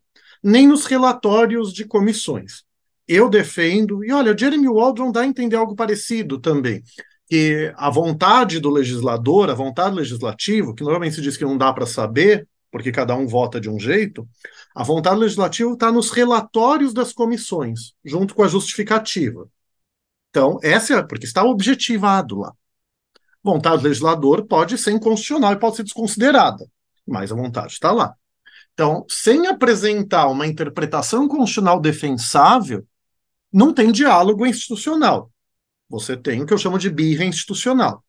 nem 0.43 0.67
nos 0.67 0.85
relatórios 0.85 1.73
de 1.73 1.85
comissões. 1.85 2.63
Eu 3.07 3.29
defendo, 3.29 4.03
e 4.03 4.11
olha, 4.11 4.37
Jeremy 4.37 4.69
Waldron 4.69 5.11
dá 5.11 5.21
a 5.21 5.27
entender 5.27 5.55
algo 5.55 5.75
parecido 5.75 6.39
também, 6.39 6.81
que 7.27 7.73
a 7.75 7.89
vontade 7.89 8.59
do 8.59 8.69
legislador, 8.69 9.49
a 9.49 9.53
vontade 9.53 9.95
legislativa, 9.95 10.73
que 10.73 10.83
normalmente 10.83 11.15
se 11.15 11.21
diz 11.21 11.35
que 11.35 11.45
não 11.45 11.57
dá 11.57 11.73
para 11.73 11.85
saber, 11.85 12.47
porque 12.71 12.91
cada 12.91 13.15
um 13.15 13.27
vota 13.27 13.59
de 13.59 13.69
um 13.69 13.79
jeito, 13.79 14.27
a 14.73 14.83
vontade 14.83 15.19
legislativa 15.19 15.71
está 15.71 15.91
nos 15.91 16.09
relatórios 16.09 16.93
das 16.93 17.11
comissões, 17.11 17.93
junto 18.03 18.33
com 18.33 18.43
a 18.43 18.47
justificativa. 18.47 19.47
Então, 20.29 20.57
essa 20.63 20.95
é 20.95 21.03
porque 21.03 21.25
está 21.25 21.43
objetivado 21.43 22.39
lá. 22.39 22.53
Vontade 23.43 23.81
do 23.81 23.87
legislador 23.87 24.45
pode 24.45 24.77
ser 24.77 24.91
inconstitucional 24.91 25.53
e 25.53 25.59
pode 25.59 25.77
ser 25.77 25.83
desconsiderada, 25.83 26.65
mas 27.07 27.31
a 27.31 27.35
vontade 27.35 27.73
está 27.73 27.91
lá. 27.91 28.15
Então, 28.73 29.05
sem 29.09 29.47
apresentar 29.47 30.27
uma 30.27 30.47
interpretação 30.47 31.27
constitucional 31.27 31.79
defensável, 31.79 32.85
não 33.51 33.73
tem 33.73 33.91
diálogo 33.91 34.45
institucional. 34.45 35.31
Você 35.89 36.15
tem 36.15 36.41
o 36.41 36.45
que 36.45 36.53
eu 36.53 36.57
chamo 36.57 36.77
de 36.77 36.89
birra 36.89 37.25
institucional. 37.25 38.03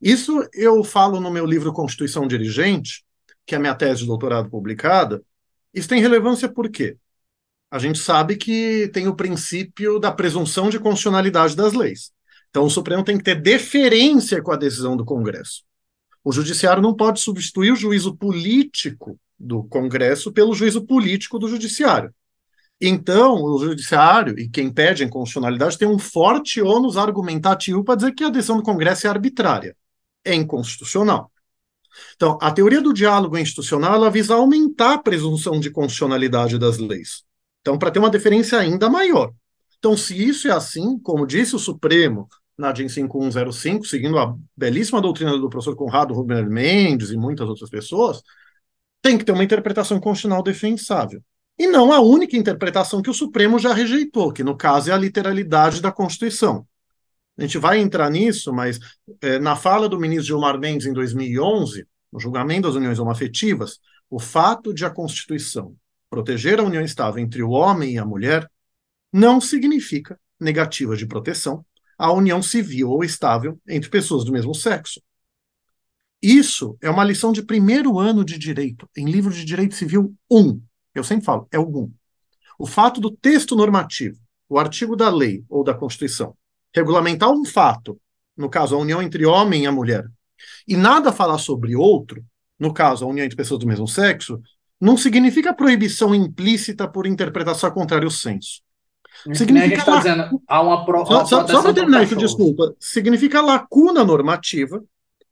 Isso 0.00 0.46
eu 0.52 0.84
falo 0.84 1.20
no 1.20 1.30
meu 1.30 1.46
livro 1.46 1.72
Constituição 1.72 2.28
Dirigente, 2.28 3.04
que 3.44 3.54
é 3.54 3.58
a 3.58 3.60
minha 3.60 3.74
tese 3.74 4.02
de 4.02 4.06
doutorado 4.06 4.48
publicada. 4.48 5.22
Isso 5.72 5.88
tem 5.88 6.00
relevância 6.00 6.48
por 6.48 6.70
quê? 6.70 6.96
a 7.70 7.78
gente 7.78 7.98
sabe 7.98 8.36
que 8.36 8.88
tem 8.92 9.08
o 9.08 9.14
princípio 9.14 9.98
da 9.98 10.12
presunção 10.12 10.70
de 10.70 10.78
constitucionalidade 10.78 11.56
das 11.56 11.72
leis. 11.72 12.12
Então, 12.56 12.64
o 12.64 12.70
Supremo 12.70 13.04
tem 13.04 13.18
que 13.18 13.22
ter 13.22 13.34
deferência 13.34 14.40
com 14.40 14.50
a 14.50 14.56
decisão 14.56 14.96
do 14.96 15.04
Congresso. 15.04 15.62
O 16.24 16.32
Judiciário 16.32 16.80
não 16.80 16.96
pode 16.96 17.20
substituir 17.20 17.70
o 17.70 17.76
juízo 17.76 18.16
político 18.16 19.20
do 19.38 19.64
Congresso 19.64 20.32
pelo 20.32 20.54
juízo 20.54 20.86
político 20.86 21.38
do 21.38 21.48
Judiciário. 21.48 22.14
Então, 22.80 23.42
o 23.42 23.58
Judiciário 23.58 24.38
e 24.38 24.48
quem 24.48 24.72
pede 24.72 25.02
a 25.02 25.06
inconstitucionalidade 25.06 25.76
tem 25.76 25.86
um 25.86 25.98
forte 25.98 26.62
ônus 26.62 26.96
argumentativo 26.96 27.84
para 27.84 27.96
dizer 27.96 28.12
que 28.12 28.24
a 28.24 28.30
decisão 28.30 28.56
do 28.56 28.62
Congresso 28.62 29.06
é 29.06 29.10
arbitrária, 29.10 29.76
é 30.24 30.34
inconstitucional. 30.34 31.30
Então, 32.14 32.38
a 32.40 32.50
teoria 32.50 32.80
do 32.80 32.94
diálogo 32.94 33.36
institucional 33.36 33.96
ela 33.96 34.10
visa 34.10 34.34
aumentar 34.34 34.94
a 34.94 34.98
presunção 34.98 35.60
de 35.60 35.70
constitucionalidade 35.70 36.58
das 36.58 36.78
leis. 36.78 37.22
Então, 37.60 37.78
para 37.78 37.90
ter 37.90 37.98
uma 37.98 38.08
deferência 38.08 38.58
ainda 38.58 38.88
maior. 38.88 39.30
Então, 39.78 39.94
se 39.94 40.16
isso 40.16 40.48
é 40.48 40.52
assim, 40.52 40.98
como 40.98 41.26
disse 41.26 41.54
o 41.54 41.58
Supremo 41.58 42.26
na 42.56 42.72
DIN 42.72 42.88
5105, 42.88 43.84
seguindo 43.84 44.18
a 44.18 44.34
belíssima 44.56 45.00
doutrina 45.00 45.36
do 45.36 45.48
professor 45.48 45.76
Conrado 45.76 46.14
Rubner 46.14 46.48
Mendes 46.48 47.10
e 47.10 47.16
muitas 47.16 47.48
outras 47.48 47.68
pessoas, 47.68 48.22
tem 49.02 49.18
que 49.18 49.24
ter 49.24 49.32
uma 49.32 49.44
interpretação 49.44 50.00
constitucional 50.00 50.42
defensável. 50.42 51.22
E 51.58 51.66
não 51.66 51.92
a 51.92 52.00
única 52.00 52.36
interpretação 52.36 53.00
que 53.00 53.10
o 53.10 53.14
Supremo 53.14 53.58
já 53.58 53.72
rejeitou, 53.72 54.32
que 54.32 54.44
no 54.44 54.56
caso 54.56 54.90
é 54.90 54.92
a 54.92 54.98
literalidade 54.98 55.80
da 55.80 55.92
Constituição. 55.92 56.66
A 57.38 57.42
gente 57.42 57.58
vai 57.58 57.78
entrar 57.78 58.10
nisso, 58.10 58.52
mas 58.52 58.78
é, 59.20 59.38
na 59.38 59.56
fala 59.56 59.88
do 59.88 59.98
ministro 59.98 60.26
Gilmar 60.26 60.58
Mendes 60.58 60.86
em 60.86 60.92
2011, 60.92 61.86
no 62.12 62.18
julgamento 62.18 62.68
das 62.68 62.76
uniões 62.76 62.98
homoafetivas, 62.98 63.78
o 64.08 64.18
fato 64.18 64.72
de 64.72 64.84
a 64.84 64.90
Constituição 64.90 65.74
proteger 66.08 66.58
a 66.60 66.62
união 66.62 66.82
estável 66.82 67.22
entre 67.22 67.42
o 67.42 67.50
homem 67.50 67.94
e 67.94 67.98
a 67.98 68.04
mulher 68.04 68.48
não 69.12 69.40
significa 69.40 70.18
negativa 70.40 70.96
de 70.96 71.06
proteção 71.06 71.64
à 71.98 72.12
união 72.12 72.42
civil 72.42 72.90
ou 72.90 73.04
estável 73.04 73.60
entre 73.68 73.88
pessoas 73.90 74.24
do 74.24 74.32
mesmo 74.32 74.54
sexo. 74.54 75.00
Isso 76.22 76.76
é 76.80 76.90
uma 76.90 77.04
lição 77.04 77.32
de 77.32 77.42
primeiro 77.42 77.98
ano 77.98 78.24
de 78.24 78.38
direito, 78.38 78.88
em 78.96 79.06
livro 79.06 79.32
de 79.32 79.44
direito 79.44 79.74
civil 79.74 80.14
1. 80.30 80.60
Eu 80.94 81.04
sempre 81.04 81.24
falo, 81.24 81.46
é 81.52 81.58
o 81.58 81.68
1. 81.68 81.92
O 82.58 82.66
fato 82.66 83.00
do 83.00 83.10
texto 83.10 83.54
normativo, 83.54 84.18
o 84.48 84.58
artigo 84.58 84.96
da 84.96 85.10
lei 85.10 85.44
ou 85.48 85.62
da 85.62 85.74
Constituição, 85.74 86.34
regulamentar 86.74 87.30
um 87.30 87.44
fato, 87.44 88.00
no 88.36 88.48
caso 88.48 88.74
a 88.74 88.78
união 88.78 89.02
entre 89.02 89.26
homem 89.26 89.64
e 89.64 89.66
a 89.66 89.72
mulher, 89.72 90.04
e 90.66 90.76
nada 90.76 91.12
falar 91.12 91.38
sobre 91.38 91.76
outro, 91.76 92.24
no 92.58 92.72
caso 92.72 93.04
a 93.04 93.08
união 93.08 93.24
entre 93.24 93.36
pessoas 93.36 93.60
do 93.60 93.66
mesmo 93.66 93.86
sexo, 93.86 94.40
não 94.80 94.96
significa 94.96 95.54
proibição 95.54 96.14
implícita 96.14 96.88
por 96.88 97.06
interpretação 97.06 97.70
contrária 97.70 98.06
ao 98.06 98.10
senso. 98.10 98.62
Significa 99.34 99.64
a 99.64 99.68
gente 99.68 99.78
está 99.78 99.96
dizendo, 99.96 100.42
há 100.46 100.62
uma 100.62 100.84
pro, 100.84 101.06
Só, 101.06 101.24
só, 101.24 101.46
só 101.46 101.62
para 101.62 101.74
terminar 101.74 102.02
isso, 102.04 102.16
desculpa. 102.16 102.74
Significa 102.78 103.40
lacuna 103.40 104.04
normativa, 104.04 104.82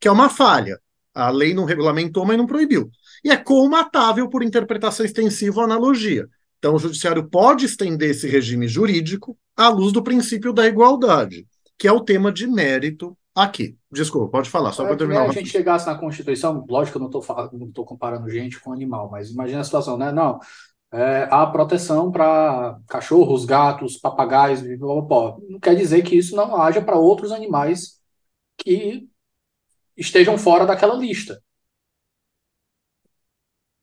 que 0.00 0.08
é 0.08 0.10
uma 0.10 0.28
falha. 0.28 0.78
A 1.14 1.30
lei 1.30 1.54
não 1.54 1.64
regulamentou, 1.64 2.24
mas 2.26 2.36
não 2.36 2.46
proibiu. 2.46 2.90
E 3.22 3.30
é 3.30 3.36
comatável 3.36 4.28
por 4.28 4.42
interpretação 4.42 5.06
extensiva 5.06 5.58
ou 5.58 5.64
analogia. 5.64 6.26
Então, 6.58 6.74
o 6.74 6.78
judiciário 6.78 7.28
pode 7.28 7.66
estender 7.66 8.10
esse 8.10 8.26
regime 8.26 8.66
jurídico 8.66 9.36
à 9.56 9.68
luz 9.68 9.92
do 9.92 10.02
princípio 10.02 10.52
da 10.52 10.66
igualdade, 10.66 11.46
que 11.78 11.86
é 11.86 11.92
o 11.92 12.00
tema 12.00 12.32
de 12.32 12.46
mérito 12.46 13.16
aqui. 13.34 13.76
Desculpa, 13.92 14.28
pode 14.28 14.48
falar, 14.48 14.72
só 14.72 14.84
para 14.84 14.96
terminar. 14.96 15.24
Se 15.24 15.38
a 15.38 15.42
gente 15.42 15.50
chegasse 15.50 15.86
na 15.86 15.94
Constituição, 15.96 16.64
lógico 16.68 16.98
que 16.98 17.04
eu 17.04 17.10
não 17.58 17.68
estou 17.68 17.84
comparando 17.84 18.30
gente 18.30 18.58
com 18.60 18.72
animal, 18.72 19.10
mas 19.10 19.30
imagina 19.30 19.60
a 19.60 19.64
situação, 19.64 19.98
né? 19.98 20.10
Não, 20.10 20.38
é, 20.94 21.28
há 21.28 21.44
proteção 21.46 22.12
para 22.12 22.78
cachorros, 22.88 23.44
gatos, 23.44 23.96
papagaios, 23.96 24.62
não 24.62 25.58
quer 25.60 25.74
dizer 25.74 26.02
que 26.02 26.16
isso 26.16 26.36
não 26.36 26.54
haja 26.54 26.80
para 26.80 26.96
outros 26.96 27.32
animais 27.32 28.00
que 28.56 29.08
estejam 29.96 30.38
fora 30.38 30.64
daquela 30.64 30.94
lista. 30.94 31.42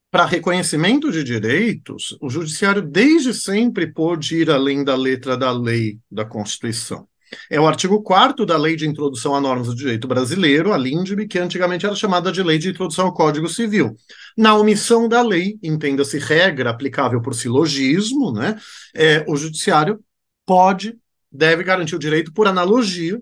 Para 0.10 0.26
reconhecimento 0.26 1.12
de 1.12 1.22
direitos, 1.22 2.18
o 2.22 2.30
judiciário 2.30 2.82
desde 2.82 3.34
sempre 3.34 3.88
pôde 3.88 4.38
ir 4.38 4.50
além 4.50 4.82
da 4.82 4.96
letra 4.96 5.36
da 5.36 5.52
lei 5.52 6.00
da 6.10 6.24
Constituição. 6.24 7.11
É 7.50 7.60
o 7.60 7.68
artigo 7.68 8.02
4 8.02 8.46
da 8.46 8.58
Lei 8.58 8.76
de 8.76 8.88
Introdução 8.88 9.36
a 9.36 9.42
Normas 9.42 9.68
do 9.68 9.76
Direito 9.76 10.08
Brasileiro, 10.08 10.74
a 10.74 10.78
LINDB, 10.78 11.28
que 11.28 11.40
antigamente 11.40 11.86
era 11.86 11.96
chamada 11.96 12.32
de 12.32 12.44
Lei 12.44 12.58
de 12.58 12.70
Introdução 12.70 13.06
ao 13.08 13.14
Código 13.14 13.48
Civil. 13.48 13.96
Na 14.38 14.56
omissão 14.56 15.08
da 15.08 15.22
lei, 15.22 15.58
entenda-se 15.62 16.18
regra 16.18 16.70
aplicável 16.70 17.22
por 17.22 17.34
silogismo, 17.34 18.32
né, 18.32 18.58
é, 18.96 19.26
o 19.28 19.36
judiciário 19.36 20.00
pode, 20.46 20.98
deve 21.32 21.64
garantir 21.64 21.96
o 21.96 22.00
direito 22.00 22.34
por 22.34 22.48
analogia, 22.48 23.22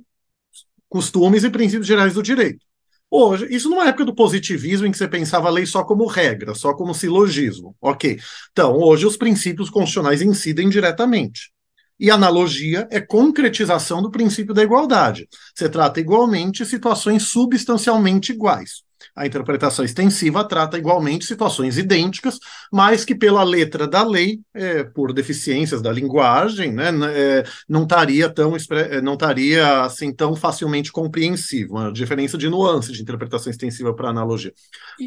costumes 0.87 1.43
e 1.43 1.49
princípios 1.49 1.87
gerais 1.87 2.13
do 2.13 2.23
direito. 2.23 2.65
Hoje, 3.11 3.47
isso 3.49 3.69
numa 3.69 3.87
época 3.87 4.05
do 4.05 4.13
positivismo 4.13 4.85
em 4.85 4.91
que 4.91 4.97
você 4.97 5.07
pensava 5.07 5.47
a 5.47 5.51
lei 5.51 5.65
só 5.65 5.83
como 5.83 6.05
regra, 6.05 6.53
só 6.53 6.75
como 6.75 6.93
silogismo. 6.93 7.75
Ok. 7.81 8.19
Então, 8.51 8.77
hoje 8.77 9.05
os 9.05 9.17
princípios 9.17 9.69
constitucionais 9.69 10.21
incidem 10.21 10.69
diretamente. 10.69 11.51
E 11.99 12.09
analogia 12.09 12.87
é 12.89 13.01
concretização 13.01 14.01
do 14.01 14.09
princípio 14.11 14.53
da 14.53 14.63
igualdade. 14.63 15.27
Você 15.53 15.67
trata 15.67 15.99
igualmente 15.99 16.65
situações 16.65 17.23
substancialmente 17.23 18.31
iguais. 18.31 18.83
A 19.15 19.25
interpretação 19.25 19.83
extensiva 19.83 20.43
trata 20.43 20.77
igualmente 20.77 21.25
situações 21.25 21.77
idênticas, 21.77 22.37
mas 22.71 23.03
que 23.03 23.15
pela 23.15 23.43
letra 23.43 23.87
da 23.87 24.03
lei, 24.03 24.39
é, 24.53 24.83
por 24.83 25.13
deficiências 25.13 25.81
da 25.81 25.91
linguagem, 25.91 26.71
né, 26.73 26.89
é, 27.13 27.43
não 27.67 27.83
estaria 27.83 28.29
tão 28.29 28.55
é, 28.55 29.01
não 29.01 29.13
estaria 29.13 29.81
assim 29.81 30.13
tão 30.13 30.35
facilmente 30.35 30.91
compreensível. 30.91 31.75
Uma 31.75 31.91
diferença 31.91 32.37
de 32.37 32.49
nuance 32.49 32.91
de 32.91 33.01
interpretação 33.01 33.49
extensiva 33.49 33.93
para 33.93 34.09
analogia. 34.09 34.53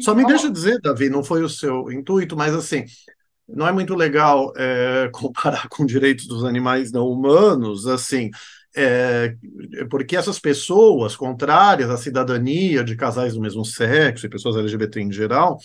Só 0.01 0.13
me 0.13 0.25
deixa 0.25 0.49
dizer, 0.49 0.79
Davi, 0.81 1.09
não 1.09 1.23
foi 1.23 1.43
o 1.43 1.49
seu 1.49 1.91
intuito, 1.91 2.35
mas 2.35 2.53
assim, 2.53 2.85
não 3.47 3.67
é 3.67 3.71
muito 3.71 3.95
legal 3.95 4.53
é, 4.55 5.09
comparar 5.13 5.67
com 5.69 5.85
direitos 5.85 6.27
dos 6.27 6.43
animais 6.43 6.91
não 6.91 7.07
humanos, 7.07 7.87
assim, 7.87 8.29
é, 8.75 9.35
porque 9.89 10.15
essas 10.15 10.39
pessoas 10.39 11.15
contrárias 11.15 11.89
à 11.89 11.97
cidadania 11.97 12.83
de 12.83 12.95
casais 12.95 13.33
do 13.33 13.41
mesmo 13.41 13.63
sexo 13.63 14.25
e 14.25 14.29
pessoas 14.29 14.55
LGBT 14.57 15.01
em 15.01 15.11
geral, 15.11 15.57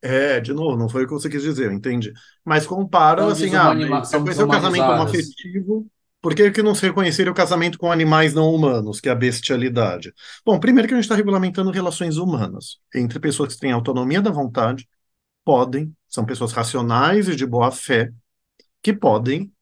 é, 0.00 0.40
de 0.40 0.52
novo, 0.52 0.76
não 0.76 0.88
foi 0.88 1.04
o 1.04 1.06
que 1.06 1.12
você 1.12 1.30
quis 1.30 1.42
dizer, 1.42 1.70
entende? 1.70 2.12
Mas 2.44 2.66
comparam 2.66 3.28
assim, 3.28 3.54
ah, 3.54 3.72
você 4.00 4.18
conheceu 4.18 4.46
o 4.46 4.50
casamento 4.50 4.84
homoafetivo, 4.84 5.86
por 6.20 6.34
que, 6.36 6.50
que 6.52 6.62
não 6.62 6.74
se 6.74 6.86
reconhecer 6.86 7.28
o 7.28 7.34
casamento 7.34 7.76
com 7.76 7.90
animais 7.90 8.32
não 8.32 8.54
humanos, 8.54 9.00
que 9.00 9.08
é 9.08 9.12
a 9.12 9.14
bestialidade? 9.14 10.12
Bom, 10.46 10.58
primeiro 10.58 10.86
que 10.86 10.94
a 10.94 10.96
gente 10.96 11.04
está 11.04 11.16
regulamentando 11.16 11.70
relações 11.70 12.16
humanas 12.16 12.78
entre 12.94 13.18
pessoas 13.18 13.54
que 13.54 13.60
têm 13.60 13.72
autonomia 13.72 14.22
da 14.22 14.30
vontade, 14.30 14.88
podem, 15.44 15.94
são 16.08 16.24
pessoas 16.24 16.52
racionais 16.52 17.28
e 17.28 17.36
de 17.36 17.46
boa 17.46 17.70
fé, 17.70 18.12
que 18.82 18.92
podem 18.92 19.52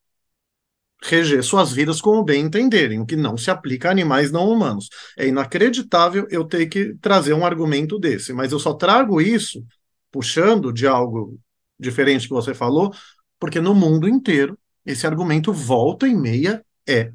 reger 1.03 1.43
suas 1.43 1.71
vidas 1.71 1.99
como 1.99 2.23
bem 2.23 2.45
entenderem, 2.45 2.99
o 2.99 3.05
que 3.05 3.15
não 3.15 3.35
se 3.35 3.49
aplica 3.49 3.87
a 3.87 3.91
animais 3.91 4.31
não 4.31 4.49
humanos. 4.49 4.87
É 5.17 5.27
inacreditável 5.27 6.27
eu 6.29 6.45
ter 6.45 6.67
que 6.67 6.93
trazer 7.01 7.33
um 7.33 7.45
argumento 7.45 7.97
desse, 7.97 8.33
mas 8.33 8.51
eu 8.51 8.59
só 8.59 8.73
trago 8.73 9.19
isso 9.19 9.65
puxando 10.11 10.71
de 10.71 10.85
algo 10.85 11.39
diferente 11.79 12.27
que 12.27 12.33
você 12.33 12.53
falou, 12.53 12.93
porque 13.39 13.59
no 13.59 13.73
mundo 13.73 14.07
inteiro 14.07 14.57
esse 14.85 15.07
argumento 15.07 15.51
volta 15.51 16.07
e 16.07 16.13
meia 16.13 16.63
é 16.87 17.11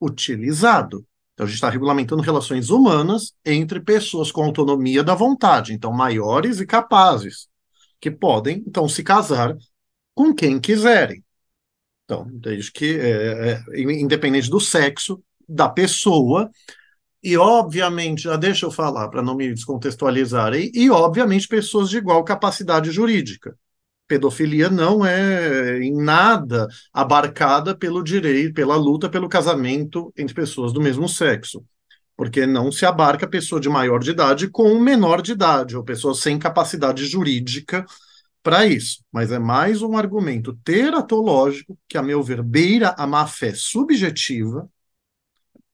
utilizado. 0.00 1.04
Então 1.34 1.44
a 1.44 1.48
gente 1.48 1.56
está 1.56 1.68
regulamentando 1.68 2.22
relações 2.22 2.70
humanas 2.70 3.34
entre 3.44 3.80
pessoas 3.80 4.32
com 4.32 4.44
autonomia 4.44 5.04
da 5.04 5.14
vontade, 5.14 5.74
então 5.74 5.92
maiores 5.92 6.60
e 6.60 6.66
capazes 6.66 7.48
que 8.06 8.10
podem, 8.10 8.62
então, 8.64 8.88
se 8.88 9.02
casar 9.02 9.56
com 10.14 10.32
quem 10.32 10.60
quiserem. 10.60 11.24
Então, 12.04 12.24
desde 12.32 12.70
que, 12.70 12.96
é, 13.00 13.64
é, 13.74 13.80
independente 13.80 14.48
do 14.48 14.60
sexo 14.60 15.20
da 15.48 15.68
pessoa, 15.68 16.48
e 17.20 17.36
obviamente, 17.36 18.22
já 18.22 18.36
deixa 18.36 18.64
eu 18.64 18.70
falar 18.70 19.08
para 19.08 19.22
não 19.22 19.34
me 19.34 19.52
descontextualizar, 19.52 20.54
e, 20.54 20.70
e 20.72 20.88
obviamente 20.88 21.48
pessoas 21.48 21.90
de 21.90 21.96
igual 21.96 22.22
capacidade 22.22 22.92
jurídica. 22.92 23.56
Pedofilia 24.06 24.70
não 24.70 25.04
é 25.04 25.80
em 25.82 25.92
nada 25.92 26.68
abarcada 26.92 27.76
pelo 27.76 28.04
direito, 28.04 28.54
pela 28.54 28.76
luta 28.76 29.08
pelo 29.08 29.28
casamento 29.28 30.12
entre 30.16 30.32
pessoas 30.32 30.72
do 30.72 30.80
mesmo 30.80 31.08
sexo 31.08 31.64
porque 32.16 32.46
não 32.46 32.72
se 32.72 32.86
abarca 32.86 33.28
pessoa 33.28 33.60
de 33.60 33.68
maior 33.68 34.00
de 34.00 34.10
idade 34.10 34.48
com 34.48 34.78
menor 34.80 35.20
de 35.20 35.32
idade, 35.32 35.76
ou 35.76 35.84
pessoa 35.84 36.14
sem 36.14 36.38
capacidade 36.38 37.04
jurídica 37.04 37.84
para 38.42 38.64
isso. 38.64 39.04
Mas 39.12 39.30
é 39.30 39.38
mais 39.38 39.82
um 39.82 39.96
argumento 39.96 40.56
teratológico 40.64 41.78
que, 41.88 41.98
a 41.98 42.02
meu 42.02 42.22
ver, 42.22 42.42
beira 42.42 42.94
a 42.96 43.06
má-fé 43.06 43.52
subjetiva 43.54 44.68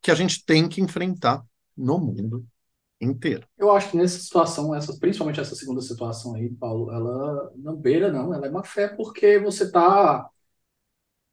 que 0.01 0.11
a 0.11 0.15
gente 0.15 0.45
tem 0.45 0.69
que 0.69 0.81
enfrentar 0.81 1.45
no 1.77 1.99
mundo 1.99 2.45
inteiro. 3.01 3.47
Eu 3.59 3.71
acho 3.71 3.91
que 3.91 3.97
nessa 3.97 4.19
situação, 4.19 4.75
essa, 4.75 4.97
principalmente 4.99 5.41
essa 5.41 5.55
segunda 5.55 5.81
situação 5.81 6.35
aí, 6.35 6.51
Paulo, 6.51 6.91
ela 6.93 7.53
não 7.57 7.77
beira, 7.77 8.11
não, 8.11 8.33
ela 8.35 8.47
é 8.47 8.51
má 8.51 8.65
fé 8.65 8.89
porque 8.89 9.39
você 9.39 9.65
está 9.65 10.29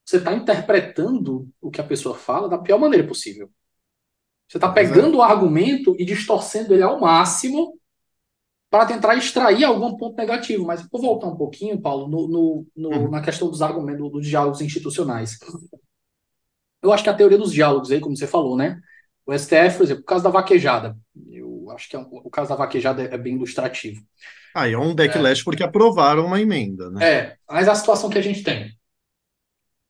você 0.05 0.17
está 0.17 0.33
interpretando 0.33 1.47
o 1.61 1.69
que 1.69 1.79
a 1.79 1.83
pessoa 1.83 2.15
fala 2.15 2.49
da 2.49 2.57
pior 2.57 2.79
maneira 2.79 3.07
possível. 3.07 3.51
Você 4.49 4.57
está 4.57 4.67
pegando 4.67 5.19
o 5.19 5.21
argumento 5.21 5.95
e 5.99 6.03
distorcendo 6.03 6.73
ele 6.73 6.81
ao 6.81 6.99
máximo 6.99 7.79
para 8.67 8.87
tentar 8.87 9.15
extrair 9.15 9.63
algum 9.63 9.95
ponto 9.95 10.17
negativo. 10.17 10.65
Mas 10.65 10.81
vou 10.91 10.99
voltar 10.99 11.27
um 11.27 11.37
pouquinho, 11.37 11.79
Paulo, 11.79 12.07
no, 12.07 12.27
no, 12.27 12.67
no 12.75 12.89
uhum. 12.89 13.11
na 13.11 13.21
questão 13.21 13.47
dos 13.47 13.61
argumentos, 13.61 14.11
dos 14.11 14.25
diálogos 14.25 14.59
institucionais. 14.59 15.37
Eu 16.81 16.91
acho 16.91 17.03
que 17.03 17.09
a 17.11 17.13
teoria 17.13 17.37
dos 17.37 17.53
diálogos 17.53 17.91
aí, 17.91 17.99
como 17.99 18.17
você 18.17 18.25
falou, 18.25 18.57
né? 18.57 18.81
O 19.23 19.37
STF, 19.37 19.77
por 19.77 19.83
exemplo, 19.83 20.01
o 20.01 20.05
caso 20.05 20.23
da 20.23 20.31
vaquejada. 20.31 20.97
Eu 21.29 21.69
acho 21.69 21.87
que 21.87 21.95
é, 21.95 21.99
o 21.99 22.29
caso 22.31 22.49
da 22.49 22.55
vaquejada 22.55 23.03
é 23.03 23.17
bem 23.19 23.35
ilustrativo. 23.35 24.01
Ah, 24.55 24.67
é 24.67 24.75
um 24.75 24.95
backlash 24.95 25.41
é, 25.41 25.43
porque 25.43 25.61
aprovaram 25.61 26.25
uma 26.25 26.41
emenda, 26.41 26.89
né? 26.89 27.05
É, 27.05 27.37
mas 27.47 27.67
a 27.67 27.75
situação 27.75 28.09
que 28.09 28.17
a 28.17 28.23
gente 28.23 28.41
tem. 28.41 28.75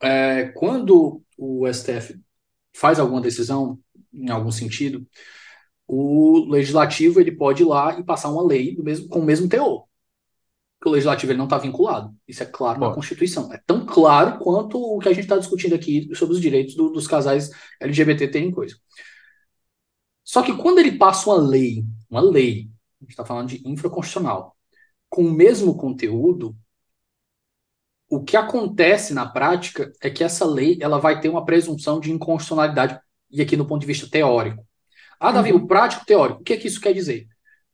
É, 0.01 0.49
quando 0.49 1.21
o 1.37 1.65
STF 1.71 2.19
faz 2.73 2.99
alguma 2.99 3.21
decisão, 3.21 3.79
em 4.13 4.29
algum 4.29 4.51
sentido, 4.51 5.07
o 5.87 6.45
legislativo 6.49 7.19
ele 7.19 7.31
pode 7.31 7.63
ir 7.63 7.65
lá 7.65 7.99
e 7.99 8.03
passar 8.03 8.29
uma 8.29 8.45
lei 8.45 8.75
do 8.75 8.83
mesmo, 8.83 9.07
com 9.09 9.19
o 9.19 9.25
mesmo 9.25 9.49
teor. 9.49 9.85
Porque 10.77 10.89
o 10.89 10.91
legislativo 10.91 11.31
ele 11.31 11.37
não 11.37 11.45
está 11.45 11.57
vinculado. 11.57 12.15
Isso 12.27 12.43
é 12.43 12.45
claro 12.45 12.79
na 12.79 12.93
Constituição. 12.93 13.51
É 13.51 13.59
tão 13.65 13.85
claro 13.85 14.39
quanto 14.39 14.77
o 14.77 14.99
que 14.99 15.09
a 15.09 15.13
gente 15.13 15.23
está 15.23 15.37
discutindo 15.37 15.75
aqui 15.75 16.09
sobre 16.15 16.35
os 16.35 16.41
direitos 16.41 16.75
do, 16.75 16.89
dos 16.89 17.07
casais 17.07 17.49
LGBT 17.81 18.29
terem 18.29 18.51
coisa. 18.51 18.75
Só 20.23 20.43
que 20.43 20.55
quando 20.55 20.79
ele 20.79 20.97
passa 20.97 21.29
uma 21.29 21.41
lei, 21.41 21.83
uma 22.09 22.21
lei, 22.21 22.69
a 23.01 23.03
gente 23.03 23.11
está 23.11 23.25
falando 23.25 23.49
de 23.49 23.67
infraconstitucional, 23.67 24.55
com 25.09 25.23
o 25.23 25.31
mesmo 25.31 25.75
conteúdo, 25.75 26.55
o 28.07 28.23
que 28.23 28.37
acontece 28.37 29.13
na 29.13 29.27
prática 29.27 29.91
é 30.01 30.09
que 30.09 30.23
essa 30.23 30.45
lei 30.45 30.77
ela 30.81 30.99
vai 30.99 31.19
ter 31.19 31.29
uma 31.29 31.45
presunção 31.45 31.99
de 31.99 32.11
inconstitucionalidade 32.11 32.99
e 33.31 33.41
aqui 33.41 33.55
no 33.55 33.65
ponto 33.65 33.81
de 33.81 33.87
vista 33.87 34.09
teórico. 34.09 34.65
Ah, 35.19 35.31
Davi, 35.31 35.51
uhum. 35.51 35.59
o 35.59 35.67
prático 35.67 36.05
teórico, 36.05 36.41
o 36.41 36.43
que, 36.43 36.53
é 36.53 36.57
que 36.57 36.67
isso 36.67 36.79
quer 36.79 36.93
dizer? 36.93 37.27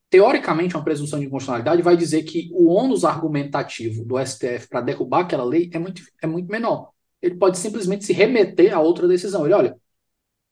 Teoricamente, 0.10 0.76
uma 0.76 0.84
presunção 0.84 1.20
de 1.20 1.26
inconstitucionalidade 1.26 1.82
vai 1.82 1.96
dizer 1.98 2.24
que 2.24 2.50
o 2.54 2.68
ônus 2.68 3.04
argumentativo 3.04 4.06
do 4.06 4.18
STF 4.24 4.68
para 4.70 4.82
derrubar 4.82 5.22
aquela 5.22 5.44
lei 5.44 5.70
é 5.74 5.80
muito, 5.80 6.02
é 6.22 6.28
muito 6.28 6.50
menor. 6.50 6.92
Ele 7.22 7.36
pode 7.36 7.58
simplesmente 7.58 8.06
se 8.06 8.14
remeter 8.14 8.74
a 8.74 8.80
outra 8.80 9.08
decisão. 9.08 9.46
Ele, 9.46 9.54
olha, 9.54 9.78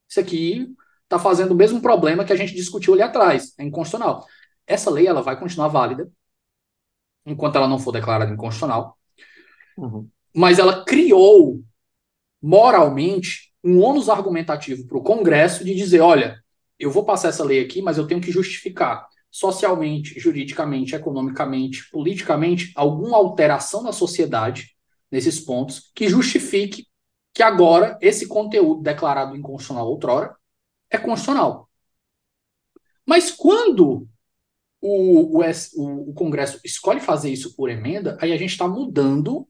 isso 0.09 0.19
aqui 0.19 0.67
está 1.03 1.19
fazendo 1.19 1.51
o 1.51 1.55
mesmo 1.55 1.81
problema 1.81 2.25
que 2.25 2.33
a 2.33 2.35
gente 2.35 2.55
discutiu 2.55 2.93
ali 2.93 3.01
atrás, 3.01 3.53
é 3.57 3.63
inconstitucional. 3.63 4.25
Essa 4.65 4.89
lei 4.89 5.07
ela 5.07 5.21
vai 5.21 5.37
continuar 5.37 5.67
válida 5.67 6.09
enquanto 7.25 7.55
ela 7.55 7.67
não 7.67 7.79
for 7.79 7.91
declarada 7.91 8.31
inconstitucional, 8.31 8.97
uhum. 9.77 10.09
mas 10.35 10.59
ela 10.59 10.83
criou 10.83 11.63
moralmente 12.41 13.52
um 13.63 13.81
ônus 13.81 14.09
argumentativo 14.09 14.85
para 14.87 14.97
o 14.97 15.03
Congresso 15.03 15.63
de 15.63 15.73
dizer: 15.73 16.01
olha, 16.01 16.41
eu 16.77 16.91
vou 16.91 17.05
passar 17.05 17.29
essa 17.29 17.43
lei 17.43 17.61
aqui, 17.63 17.81
mas 17.81 17.97
eu 17.97 18.05
tenho 18.07 18.21
que 18.21 18.31
justificar 18.31 19.07
socialmente, 19.31 20.19
juridicamente, 20.19 20.95
economicamente, 20.95 21.89
politicamente, 21.91 22.71
alguma 22.75 23.17
alteração 23.17 23.81
na 23.81 23.91
sociedade 23.91 24.75
nesses 25.09 25.39
pontos 25.39 25.91
que 25.95 26.07
justifique 26.07 26.85
que 27.33 27.41
agora 27.41 27.97
esse 27.99 28.27
conteúdo 28.27 28.83
declarado 28.83 29.35
inconstitucional 29.35 29.87
outrora 29.87 30.35
é 30.89 30.97
constitucional. 30.97 31.67
Mas 33.05 33.31
quando 33.31 34.07
o, 34.79 35.39
o, 35.39 36.09
o 36.09 36.13
Congresso 36.13 36.59
escolhe 36.63 36.99
fazer 36.99 37.31
isso 37.31 37.55
por 37.55 37.69
emenda, 37.69 38.17
aí 38.21 38.31
a 38.31 38.37
gente 38.37 38.51
está 38.51 38.67
mudando 38.67 39.47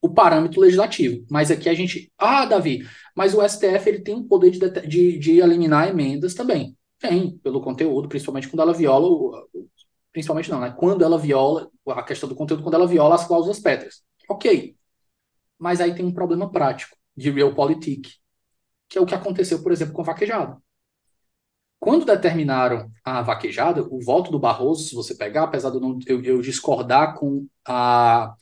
o 0.00 0.08
parâmetro 0.08 0.60
legislativo. 0.60 1.24
Mas 1.30 1.50
aqui 1.50 1.68
a 1.68 1.74
gente. 1.74 2.12
Ah, 2.18 2.44
Davi, 2.46 2.86
mas 3.14 3.34
o 3.34 3.46
STF 3.46 3.88
ele 3.88 4.00
tem 4.00 4.14
o 4.14 4.24
poder 4.24 4.50
de, 4.50 4.58
de, 4.86 5.18
de 5.18 5.40
eliminar 5.40 5.88
emendas 5.88 6.34
também. 6.34 6.76
Tem, 6.98 7.38
pelo 7.38 7.60
conteúdo, 7.60 8.08
principalmente 8.08 8.48
quando 8.48 8.62
ela 8.62 8.74
viola. 8.74 9.46
Principalmente 10.12 10.50
não, 10.50 10.60
né? 10.60 10.74
Quando 10.76 11.04
ela 11.04 11.18
viola. 11.18 11.70
A 11.88 12.02
questão 12.02 12.28
do 12.28 12.34
conteúdo, 12.34 12.62
quando 12.62 12.74
ela 12.74 12.86
viola 12.86 13.14
as 13.14 13.26
cláusulas 13.26 13.60
pétreas. 13.60 14.02
Ok. 14.28 14.76
Mas 15.58 15.80
aí 15.80 15.94
tem 15.94 16.04
um 16.04 16.14
problema 16.14 16.50
prático 16.50 16.96
de 17.16 17.30
realpolitik, 17.30 18.08
que 18.88 18.96
é 18.96 19.00
o 19.00 19.06
que 19.06 19.14
aconteceu, 19.14 19.62
por 19.62 19.72
exemplo, 19.72 19.92
com 19.92 20.02
a 20.02 20.04
vaquejada. 20.04 20.56
Quando 21.78 22.04
determinaram 22.04 22.90
a 23.04 23.22
vaquejada, 23.22 23.82
o 23.82 24.00
voto 24.04 24.30
do 24.30 24.38
Barroso, 24.38 24.84
se 24.84 24.94
você 24.94 25.14
pegar, 25.14 25.44
apesar 25.44 25.70
de 25.70 25.76
eu, 25.76 25.80
não, 25.80 25.98
eu, 26.06 26.22
eu 26.22 26.40
discordar 26.42 27.18
com 27.18 27.46
a 27.66 28.34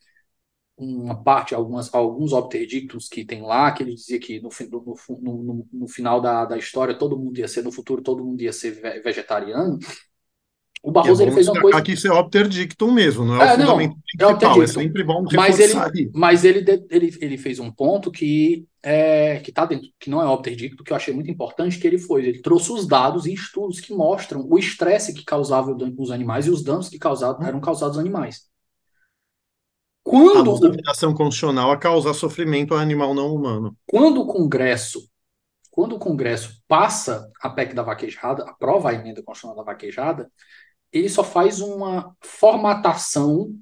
uma 0.79 1.23
parte, 1.23 1.55
algumas, 1.55 1.93
alguns 1.93 2.33
obterdictos 2.33 3.09
que 3.09 3.25
tem 3.25 3.43
lá, 3.43 3.73
que 3.73 3.83
ele 3.83 3.95
dizia 3.95 4.19
que 4.19 4.41
no, 4.41 4.49
no, 4.71 5.43
no, 5.43 5.69
no, 5.73 5.89
final 5.89 6.21
da, 6.21 6.45
da 6.45 6.57
história 6.57 6.97
todo 6.97 7.19
mundo 7.19 7.39
ia 7.39 7.49
ser, 7.49 7.63
no 7.63 7.73
futuro 7.73 8.01
todo 8.01 8.25
mundo 8.25 8.41
ia 8.41 8.53
ser 8.53 9.03
vegetariano, 9.03 9.79
O 10.83 10.93
Barroso 10.93 11.23
é 11.23 11.27
ele 11.27 11.35
fez 11.35 11.49
uma 11.49 11.61
coisa. 11.61 11.79
Aqui 11.79 11.93
isso 11.93 12.07
é 12.07 12.13
obter 12.13 12.49
dictum 12.49 12.93
mesmo, 12.93 13.25
não 13.25 13.43
é, 13.43 13.49
é 13.49 13.55
o 13.55 13.59
fundamento 13.59 13.97
não, 14.21 14.39
principal, 14.39 14.61
é, 14.61 14.65
é 14.65 14.67
sempre 14.69 15.03
bom 15.05 15.25
mas 15.33 15.59
ele, 15.59 16.11
mas 16.15 16.45
ele, 16.45 16.87
ele, 16.89 17.17
ele 17.21 17.37
fez 17.37 17.59
um 17.59 17.73
ponto 17.73 18.11
que 18.13 18.65
é, 18.81 19.41
que 19.41 19.51
está 19.51 19.67
dentro, 19.67 19.89
que 19.99 20.09
não 20.09 20.23
é 20.23 20.27
obter 20.27 20.55
dictum, 20.55 20.85
que 20.85 20.93
eu 20.93 20.97
achei 20.97 21.13
muito 21.13 21.31
importante, 21.31 21.79
que 21.79 21.87
ele 21.87 21.99
foi, 21.99 22.25
ele 22.25 22.41
trouxe 22.41 22.71
os 22.71 22.87
dados 22.87 23.27
e 23.27 23.35
estudos 23.35 23.81
que 23.81 23.93
mostram 23.93 24.47
o 24.49 24.57
estresse 24.57 25.13
que 25.13 25.25
causava 25.25 25.73
o 25.73 25.75
dano 25.75 25.95
nos 25.99 26.13
animais 26.13 26.47
e 26.47 26.51
os 26.51 26.63
danos 26.63 26.89
que 26.89 26.99
causavam, 26.99 27.45
eram 27.45 27.61
causados 27.61 27.97
aos 27.97 28.07
animais. 28.07 28.47
Quando 30.09 30.51
a 30.51 30.69
legislação 30.69 31.13
constitucional 31.13 31.71
a 31.71 31.77
causar 31.77 32.15
sofrimento 32.15 32.75
ao 32.75 32.81
animal 32.81 33.15
não 33.15 33.35
humano. 33.35 33.77
Quando 33.87 34.23
o 34.23 34.27
Congresso 34.27 35.09
quando 35.79 35.95
o 35.95 35.99
Congresso 36.01 36.61
passa 36.67 37.31
a 37.41 37.49
PEC 37.49 37.73
da 37.73 37.85
vaquejada, 37.85 38.43
aprova 38.43 38.91
a 38.91 38.95
emenda 38.95 39.23
constitucional 39.23 39.57
da 39.57 39.63
vaquejada, 39.63 40.29
ele 40.93 41.09
só 41.09 41.23
faz 41.23 41.61
uma 41.61 42.17
formatação 42.21 43.55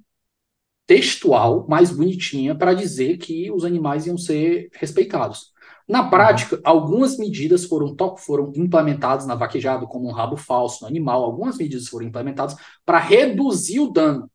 textual 0.87 1.67
mais 1.69 1.91
bonitinha 1.91 2.55
para 2.55 2.73
dizer 2.73 3.19
que 3.19 3.51
os 3.51 3.67
animais 3.67 4.07
iam 4.07 4.17
ser 4.17 4.71
respeitados. 4.73 5.53
Na 5.87 6.05
uhum. 6.05 6.09
prática, 6.09 6.59
algumas 6.65 7.19
medidas 7.19 7.67
foram, 7.67 7.95
foram 8.17 8.51
implementadas 8.57 9.27
na 9.27 9.35
vaquejada, 9.35 9.87
como 9.87 10.09
um 10.09 10.13
rabo 10.13 10.39
falso 10.39 10.85
no 10.85 10.89
animal, 10.89 11.23
algumas 11.23 11.59
medidas 11.59 11.87
foram 11.87 12.07
implementadas 12.07 12.57
para 12.83 12.99
reduzir 12.99 13.81
o 13.81 13.93
dano. 13.93 14.31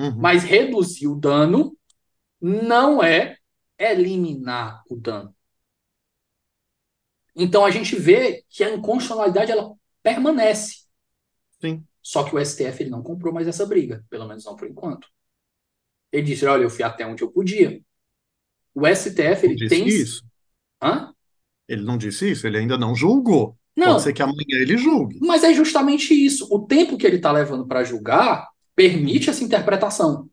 Uhum. 0.00 0.16
Mas 0.16 0.42
reduzir 0.42 1.08
o 1.08 1.14
dano 1.14 1.76
não 2.40 3.02
é 3.02 3.36
eliminar 3.78 4.82
o 4.88 4.96
dano. 4.96 5.34
Então 7.36 7.66
a 7.66 7.70
gente 7.70 7.96
vê 7.96 8.42
que 8.48 8.64
a 8.64 8.74
inconstitucionalidade 8.74 9.52
ela 9.52 9.74
permanece. 10.02 10.86
Sim. 11.60 11.84
Só 12.02 12.24
que 12.24 12.34
o 12.34 12.42
STF 12.42 12.82
ele 12.82 12.90
não 12.90 13.02
comprou 13.02 13.32
mais 13.32 13.46
essa 13.46 13.66
briga, 13.66 14.02
pelo 14.08 14.26
menos 14.26 14.44
não 14.46 14.56
por 14.56 14.66
enquanto. 14.66 15.06
Ele 16.10 16.22
disse: 16.22 16.46
olha, 16.46 16.62
eu 16.62 16.70
fui 16.70 16.82
até 16.82 17.06
onde 17.06 17.22
eu 17.22 17.30
podia. 17.30 17.78
O 18.74 18.86
STF 18.86 19.44
ele 19.44 19.54
disse 19.54 19.68
tem. 19.68 19.86
Isso. 19.86 20.24
Hã? 20.82 21.12
Ele 21.68 21.82
não 21.82 21.98
disse 21.98 22.30
isso, 22.30 22.46
ele 22.46 22.56
ainda 22.56 22.78
não 22.78 22.94
julgou. 22.94 23.56
Não, 23.76 23.92
Pode 23.92 24.02
ser 24.02 24.12
que 24.14 24.22
amanhã 24.22 24.44
ele 24.48 24.76
julgue. 24.78 25.18
Mas 25.20 25.44
é 25.44 25.52
justamente 25.52 26.12
isso. 26.14 26.48
O 26.50 26.66
tempo 26.66 26.96
que 26.96 27.06
ele 27.06 27.16
está 27.16 27.30
levando 27.30 27.66
para 27.66 27.84
julgar 27.84 28.49
permite 28.74 29.30
essa 29.30 29.44
interpretação. 29.44 30.28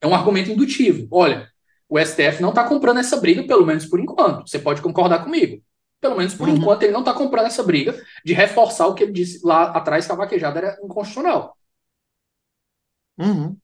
É 0.00 0.06
um 0.06 0.14
argumento 0.14 0.50
indutivo. 0.50 1.08
Olha, 1.10 1.48
o 1.88 1.98
STF 1.98 2.40
não 2.40 2.50
está 2.50 2.64
comprando 2.64 2.98
essa 2.98 3.16
briga, 3.16 3.46
pelo 3.46 3.66
menos 3.66 3.86
por 3.86 3.98
enquanto. 3.98 4.48
Você 4.48 4.58
pode 4.58 4.82
concordar 4.82 5.24
comigo. 5.24 5.62
Pelo 6.00 6.16
menos 6.16 6.34
por 6.34 6.48
uhum. 6.48 6.56
enquanto, 6.56 6.82
ele 6.84 6.92
não 6.92 7.00
está 7.00 7.12
comprando 7.12 7.46
essa 7.46 7.62
briga 7.62 8.00
de 8.24 8.32
reforçar 8.32 8.86
o 8.86 8.94
que 8.94 9.02
ele 9.02 9.12
disse 9.12 9.44
lá 9.44 9.70
atrás 9.70 10.06
que 10.06 10.12
a 10.12 10.16
vaquejada 10.16 10.58
era 10.58 10.78
inconstitucional. 10.84 11.56
Uhum. 13.18 13.56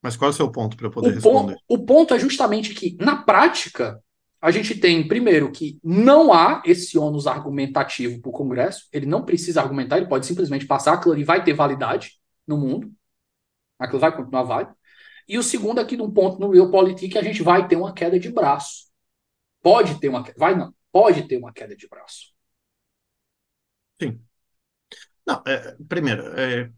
Mas 0.00 0.16
qual 0.16 0.30
é 0.30 0.32
o 0.32 0.36
seu 0.36 0.50
ponto 0.50 0.76
para 0.76 0.86
eu 0.86 0.90
poder 0.92 1.08
o 1.08 1.14
responder? 1.14 1.54
Ponto, 1.54 1.62
o 1.66 1.84
ponto 1.84 2.14
é 2.14 2.18
justamente 2.20 2.72
que, 2.72 2.96
na 3.00 3.16
prática, 3.22 4.00
a 4.40 4.50
gente 4.50 4.78
tem, 4.78 5.06
primeiro, 5.06 5.50
que 5.50 5.80
não 5.82 6.32
há 6.32 6.62
esse 6.64 6.96
ônus 6.96 7.26
argumentativo 7.26 8.20
para 8.20 8.28
o 8.28 8.32
Congresso. 8.32 8.88
Ele 8.92 9.06
não 9.06 9.24
precisa 9.24 9.60
argumentar, 9.60 9.96
ele 9.96 10.08
pode 10.08 10.26
simplesmente 10.26 10.66
passar, 10.66 10.94
aquilo 10.94 11.14
ali 11.14 11.24
vai 11.24 11.42
ter 11.42 11.54
validade 11.54 12.20
no 12.46 12.56
mundo. 12.56 12.92
Aquilo 13.78 14.00
vai 14.00 14.14
continuar 14.14 14.44
válido. 14.44 14.74
E 15.28 15.36
o 15.38 15.42
segundo, 15.42 15.80
aqui, 15.80 15.96
de 15.96 16.02
um 16.02 16.10
ponto 16.12 16.38
no 16.40 16.50
Real 16.50 16.70
Politik, 16.70 17.18
a 17.18 17.22
gente 17.22 17.42
vai 17.42 17.66
ter 17.68 17.76
uma 17.76 17.92
queda 17.92 18.18
de 18.18 18.30
braço. 18.30 18.88
Pode 19.62 20.00
ter 20.00 20.08
uma 20.08 20.22
vai 20.36 20.56
não, 20.56 20.74
pode 20.92 21.26
ter 21.28 21.36
uma 21.36 21.52
queda 21.52 21.76
de 21.76 21.88
braço. 21.88 22.32
Sim. 24.00 24.20
Não, 25.26 25.42
é, 25.46 25.76
primeiro, 25.88 26.22
é, 26.38 26.72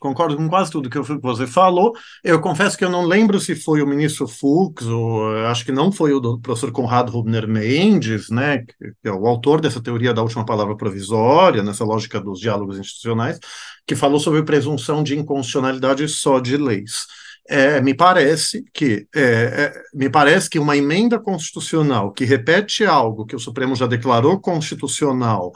concordo 0.00 0.36
com 0.36 0.48
quase 0.48 0.70
tudo 0.70 0.88
que 0.88 0.98
você 0.98 1.46
falou. 1.46 1.92
Eu 2.24 2.40
confesso 2.40 2.76
que 2.76 2.84
eu 2.84 2.90
não 2.90 3.04
lembro 3.04 3.38
se 3.40 3.54
foi 3.54 3.82
o 3.82 3.86
ministro 3.86 4.26
Fux, 4.26 4.86
ou 4.86 5.36
acho 5.46 5.64
que 5.64 5.72
não 5.72 5.92
foi 5.92 6.12
o 6.12 6.38
professor 6.38 6.72
Conrado 6.72 7.12
Rubner 7.12 7.46
Mendes, 7.46 8.30
né, 8.30 8.58
que 8.58 8.74
é 9.04 9.10
o 9.10 9.26
autor 9.26 9.60
dessa 9.60 9.82
teoria 9.82 10.14
da 10.14 10.22
última 10.22 10.44
palavra 10.44 10.76
provisória, 10.76 11.62
nessa 11.62 11.84
lógica 11.84 12.20
dos 12.20 12.40
diálogos 12.40 12.78
institucionais, 12.78 13.38
que 13.86 13.94
falou 13.94 14.18
sobre 14.18 14.42
presunção 14.42 15.02
de 15.02 15.16
inconstitucionalidade 15.16 16.08
só 16.08 16.40
de 16.40 16.56
leis. 16.56 17.06
É, 17.48 17.80
me 17.80 17.94
parece 17.94 18.64
que 18.74 19.06
é, 19.14 19.20
é, 19.22 19.82
me 19.94 20.10
parece 20.10 20.50
que 20.50 20.58
uma 20.58 20.76
emenda 20.76 21.18
constitucional 21.18 22.12
que 22.12 22.24
repete 22.24 22.84
algo 22.84 23.24
que 23.24 23.36
o 23.36 23.38
Supremo 23.38 23.76
já 23.76 23.86
declarou 23.86 24.40
constitucional, 24.40 25.52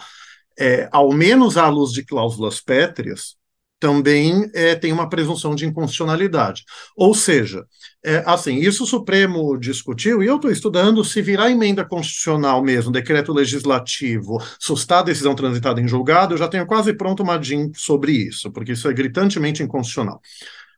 é, 0.59 0.89
ao 0.93 1.13
menos 1.13 1.57
à 1.57 1.69
luz 1.69 1.91
de 1.91 2.05
cláusulas 2.05 2.61
pétreas, 2.61 3.40
também 3.81 4.49
é, 4.55 4.75
tem 4.75 4.93
uma 4.93 5.09
presunção 5.09 5.55
de 5.55 5.65
inconstitucionalidade. 5.65 6.65
Ou 6.95 7.15
seja, 7.15 7.65
é, 8.05 8.23
assim, 8.27 8.57
isso 8.57 8.85
o 8.85 8.87
Supremo 8.87 9.59
discutiu, 9.59 10.23
e 10.23 10.27
eu 10.27 10.37
estou 10.37 10.51
estudando 10.51 11.03
se 11.03 11.23
virar 11.23 11.51
emenda 11.51 11.85
constitucional 11.85 12.63
mesmo, 12.63 12.93
decreto 12.93 13.33
legislativo, 13.33 14.39
sustar 14.61 14.99
a 14.99 15.05
decisão 15.05 15.35
transitada 15.35 15.81
em 15.81 15.89
julgado, 15.89 16.35
eu 16.35 16.39
já 16.39 16.47
tenho 16.47 16.67
quase 16.67 16.93
pronto 16.93 17.23
uma 17.23 17.39
DIN 17.39 17.73
sobre 17.75 18.13
isso, 18.13 18.53
porque 18.53 18.73
isso 18.73 18.89
é 18.89 18.93
gritantemente 18.93 19.63
inconstitucional. 19.63 20.21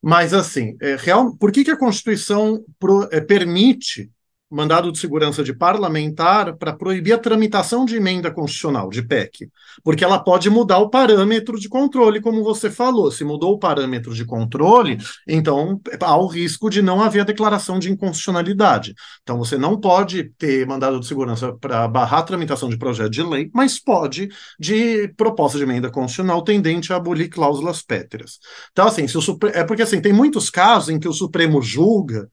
Mas, 0.00 0.32
assim, 0.32 0.76
é, 0.80 0.96
real, 0.96 1.36
por 1.36 1.52
que, 1.52 1.64
que 1.64 1.70
a 1.70 1.76
Constituição 1.76 2.64
pro, 2.78 3.08
permite 3.26 4.10
mandado 4.52 4.92
de 4.92 4.98
segurança 4.98 5.42
de 5.42 5.54
parlamentar 5.54 6.56
para 6.56 6.72
proibir 6.72 7.14
a 7.14 7.18
tramitação 7.18 7.84
de 7.84 7.96
emenda 7.96 8.30
constitucional, 8.30 8.90
de 8.90 9.02
PEC, 9.02 9.48
porque 9.82 10.04
ela 10.04 10.18
pode 10.18 10.50
mudar 10.50 10.78
o 10.78 10.90
parâmetro 10.90 11.58
de 11.58 11.68
controle, 11.68 12.20
como 12.20 12.44
você 12.44 12.70
falou. 12.70 13.10
Se 13.10 13.24
mudou 13.24 13.54
o 13.54 13.58
parâmetro 13.58 14.14
de 14.14 14.24
controle, 14.24 14.98
então 15.26 15.80
há 16.00 16.16
o 16.16 16.26
risco 16.26 16.68
de 16.68 16.82
não 16.82 17.02
haver 17.02 17.20
a 17.20 17.24
declaração 17.24 17.78
de 17.78 17.90
inconstitucionalidade. 17.90 18.94
Então 19.22 19.38
você 19.38 19.56
não 19.56 19.80
pode 19.80 20.24
ter 20.36 20.66
mandado 20.66 21.00
de 21.00 21.06
segurança 21.06 21.52
para 21.54 21.88
barrar 21.88 22.20
a 22.20 22.24
tramitação 22.24 22.68
de 22.68 22.76
projeto 22.76 23.10
de 23.10 23.22
lei, 23.22 23.50
mas 23.54 23.78
pode 23.78 24.28
de 24.60 25.08
proposta 25.16 25.56
de 25.56 25.64
emenda 25.64 25.90
constitucional 25.90 26.42
tendente 26.42 26.92
a 26.92 26.96
abolir 26.96 27.30
cláusulas 27.30 27.82
pétreas. 27.82 28.38
Então, 28.72 28.86
assim, 28.86 29.08
se 29.08 29.16
o 29.16 29.22
Supre... 29.22 29.50
é 29.54 29.64
porque 29.64 29.82
assim, 29.82 30.00
tem 30.00 30.12
muitos 30.12 30.50
casos 30.50 30.90
em 30.90 30.98
que 30.98 31.08
o 31.08 31.12
Supremo 31.12 31.62
julga 31.62 32.28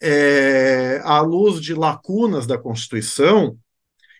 é, 0.00 1.00
à 1.04 1.20
luz 1.20 1.60
de 1.60 1.74
lacunas 1.74 2.46
da 2.46 2.58
Constituição 2.58 3.56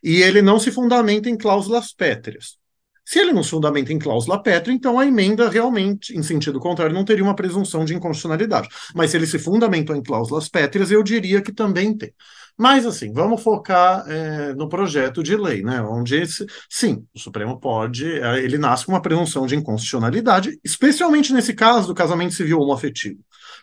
e 0.02 0.22
ele 0.22 0.42
não 0.42 0.58
se 0.58 0.70
fundamenta 0.70 1.28
em 1.28 1.36
cláusulas 1.36 1.92
pétreas. 1.92 2.58
Se 3.04 3.18
ele 3.18 3.32
não 3.32 3.42
se 3.42 3.50
fundamenta 3.50 3.92
em 3.92 3.98
cláusula 3.98 4.40
pétrea, 4.40 4.72
então 4.72 4.96
a 4.96 5.04
emenda 5.04 5.48
realmente, 5.48 6.16
em 6.16 6.22
sentido 6.22 6.60
contrário, 6.60 6.94
não 6.94 7.04
teria 7.04 7.24
uma 7.24 7.34
presunção 7.34 7.84
de 7.84 7.92
inconstitucionalidade. 7.92 8.68
Mas 8.94 9.10
se 9.10 9.16
ele 9.16 9.26
se 9.26 9.36
fundamentou 9.36 9.96
em 9.96 10.02
cláusulas 10.02 10.48
pétreas, 10.48 10.92
eu 10.92 11.02
diria 11.02 11.42
que 11.42 11.50
também 11.50 11.92
tem. 11.96 12.14
Mas, 12.56 12.86
assim, 12.86 13.12
vamos 13.12 13.42
focar 13.42 14.04
é, 14.08 14.54
no 14.54 14.68
projeto 14.68 15.24
de 15.24 15.34
lei, 15.36 15.60
né? 15.60 15.82
Onde, 15.82 16.22
sim, 16.68 17.04
o 17.12 17.18
Supremo 17.18 17.58
pode, 17.58 18.06
é, 18.06 18.38
ele 18.44 18.58
nasce 18.58 18.86
com 18.86 18.92
uma 18.92 19.02
presunção 19.02 19.44
de 19.44 19.56
inconstitucionalidade, 19.56 20.60
especialmente 20.62 21.32
nesse 21.32 21.52
caso 21.52 21.88
do 21.88 21.94
casamento 21.94 22.34
civil 22.34 22.60
homoafetivo. 22.60 23.18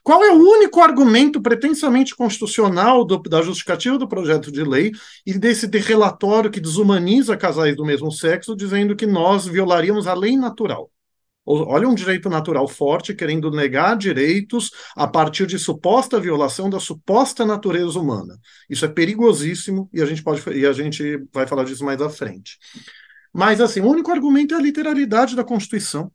Qual 0.08 0.24
é 0.24 0.32
o 0.32 0.40
único 0.40 0.80
argumento 0.80 1.42
pretensamente 1.42 2.16
constitucional 2.16 3.04
do, 3.04 3.18
da 3.24 3.42
justificativa 3.42 3.98
do 3.98 4.08
projeto 4.08 4.50
de 4.50 4.64
lei 4.64 4.94
e 5.26 5.38
desse 5.38 5.68
de 5.68 5.80
relatório 5.80 6.50
que 6.50 6.62
desumaniza 6.62 7.36
casais 7.36 7.76
do 7.76 7.84
mesmo 7.84 8.10
sexo, 8.10 8.56
dizendo 8.56 8.96
que 8.96 9.06
nós 9.06 9.46
violaríamos 9.46 10.08
a 10.08 10.14
lei 10.14 10.38
natural? 10.38 10.90
Olha 11.46 11.90
um 11.90 11.94
direito 11.94 12.30
natural 12.30 12.70
forte 12.70 13.14
querendo 13.14 13.52
negar 13.52 13.98
direitos 13.98 14.72
a 14.96 15.06
partir 15.06 15.46
de 15.46 15.60
suposta 15.60 16.22
violação 16.22 16.70
da 16.70 16.80
suposta 16.80 17.46
natureza 17.46 18.00
humana. 18.00 18.40
Isso 18.70 18.86
é 18.86 18.88
perigosíssimo 18.88 19.90
e 19.92 20.02
a 20.02 20.06
gente 20.06 20.24
pode 20.24 20.42
e 20.58 20.66
a 20.66 20.72
gente 20.72 21.22
vai 21.34 21.46
falar 21.46 21.66
disso 21.66 21.84
mais 21.84 22.02
à 22.02 22.10
frente. 22.10 22.58
Mas 23.34 23.60
assim, 23.60 23.82
o 23.82 23.90
único 23.90 24.10
argumento 24.10 24.56
é 24.56 24.58
a 24.58 24.62
literalidade 24.62 25.36
da 25.36 25.44
Constituição. 25.44 26.10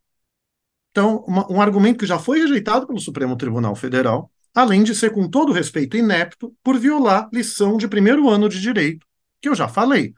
Então, 0.93 1.25
uma, 1.27 1.51
um 1.51 1.61
argumento 1.61 1.99
que 1.99 2.07
já 2.07 2.19
foi 2.19 2.41
rejeitado 2.41 2.87
pelo 2.87 3.01
Supremo 3.01 3.37
Tribunal 3.37 3.75
Federal, 3.75 4.31
além 4.55 4.85
de 4.85 4.95
ser, 4.95 5.11
com 5.11 5.29
todo 5.29 5.53
respeito, 5.53 5.97
inepto 5.97 6.55
por 6.63 6.79
violar 6.79 7.29
lição 7.33 7.77
de 7.79 7.89
primeiro 7.89 8.29
ano 8.29 8.49
de 8.49 8.61
direito, 8.61 9.07
que 9.41 9.49
eu 9.49 9.55
já 9.55 9.67
falei, 9.67 10.15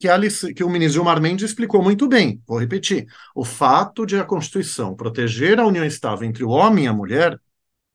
que, 0.00 0.08
a, 0.08 0.18
que 0.54 0.64
o 0.64 0.70
ministro 0.70 0.94
Gilmar 0.94 1.20
Mendes 1.20 1.50
explicou 1.50 1.82
muito 1.82 2.08
bem. 2.08 2.42
Vou 2.46 2.58
repetir. 2.58 3.06
O 3.34 3.44
fato 3.44 4.06
de 4.06 4.16
a 4.16 4.24
Constituição 4.24 4.96
proteger 4.96 5.60
a 5.60 5.66
união 5.66 5.84
estável 5.84 6.26
entre 6.26 6.42
o 6.42 6.48
homem 6.48 6.86
e 6.86 6.88
a 6.88 6.92
mulher 6.92 7.38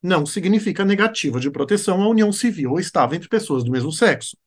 não 0.01 0.25
significa 0.25 0.85
negativa 0.85 1.39
de 1.39 1.51
proteção 1.51 2.01
à 2.01 2.07
união 2.07 2.31
civil 2.31 2.71
ou 2.71 2.79
estável 2.79 3.15
entre 3.15 3.29
pessoas 3.29 3.63
do 3.63 3.71
mesmo 3.71 3.91
sexo. 3.91 4.37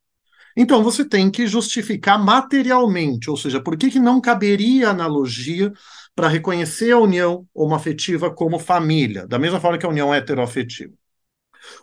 Então 0.57 0.83
você 0.85 1.05
tem 1.05 1.31
que 1.31 1.47
justificar 1.47 2.23
materialmente, 2.23 3.29
ou 3.29 3.37
seja, 3.37 3.61
por 3.61 3.77
que, 3.77 3.91
que 3.91 3.99
não 3.99 4.21
caberia 4.21 4.91
analogia 4.91 5.73
para 6.15 6.29
reconhecer 6.29 6.93
a 6.93 6.99
união 6.99 7.47
homoafetiva 7.55 8.31
como 8.33 8.59
família, 8.59 9.27
da 9.27 9.39
mesma 9.39 9.61
forma 9.61 9.79
que 9.79 9.87
a 9.87 9.89
união 9.89 10.15
heteroafetiva. 10.15 10.93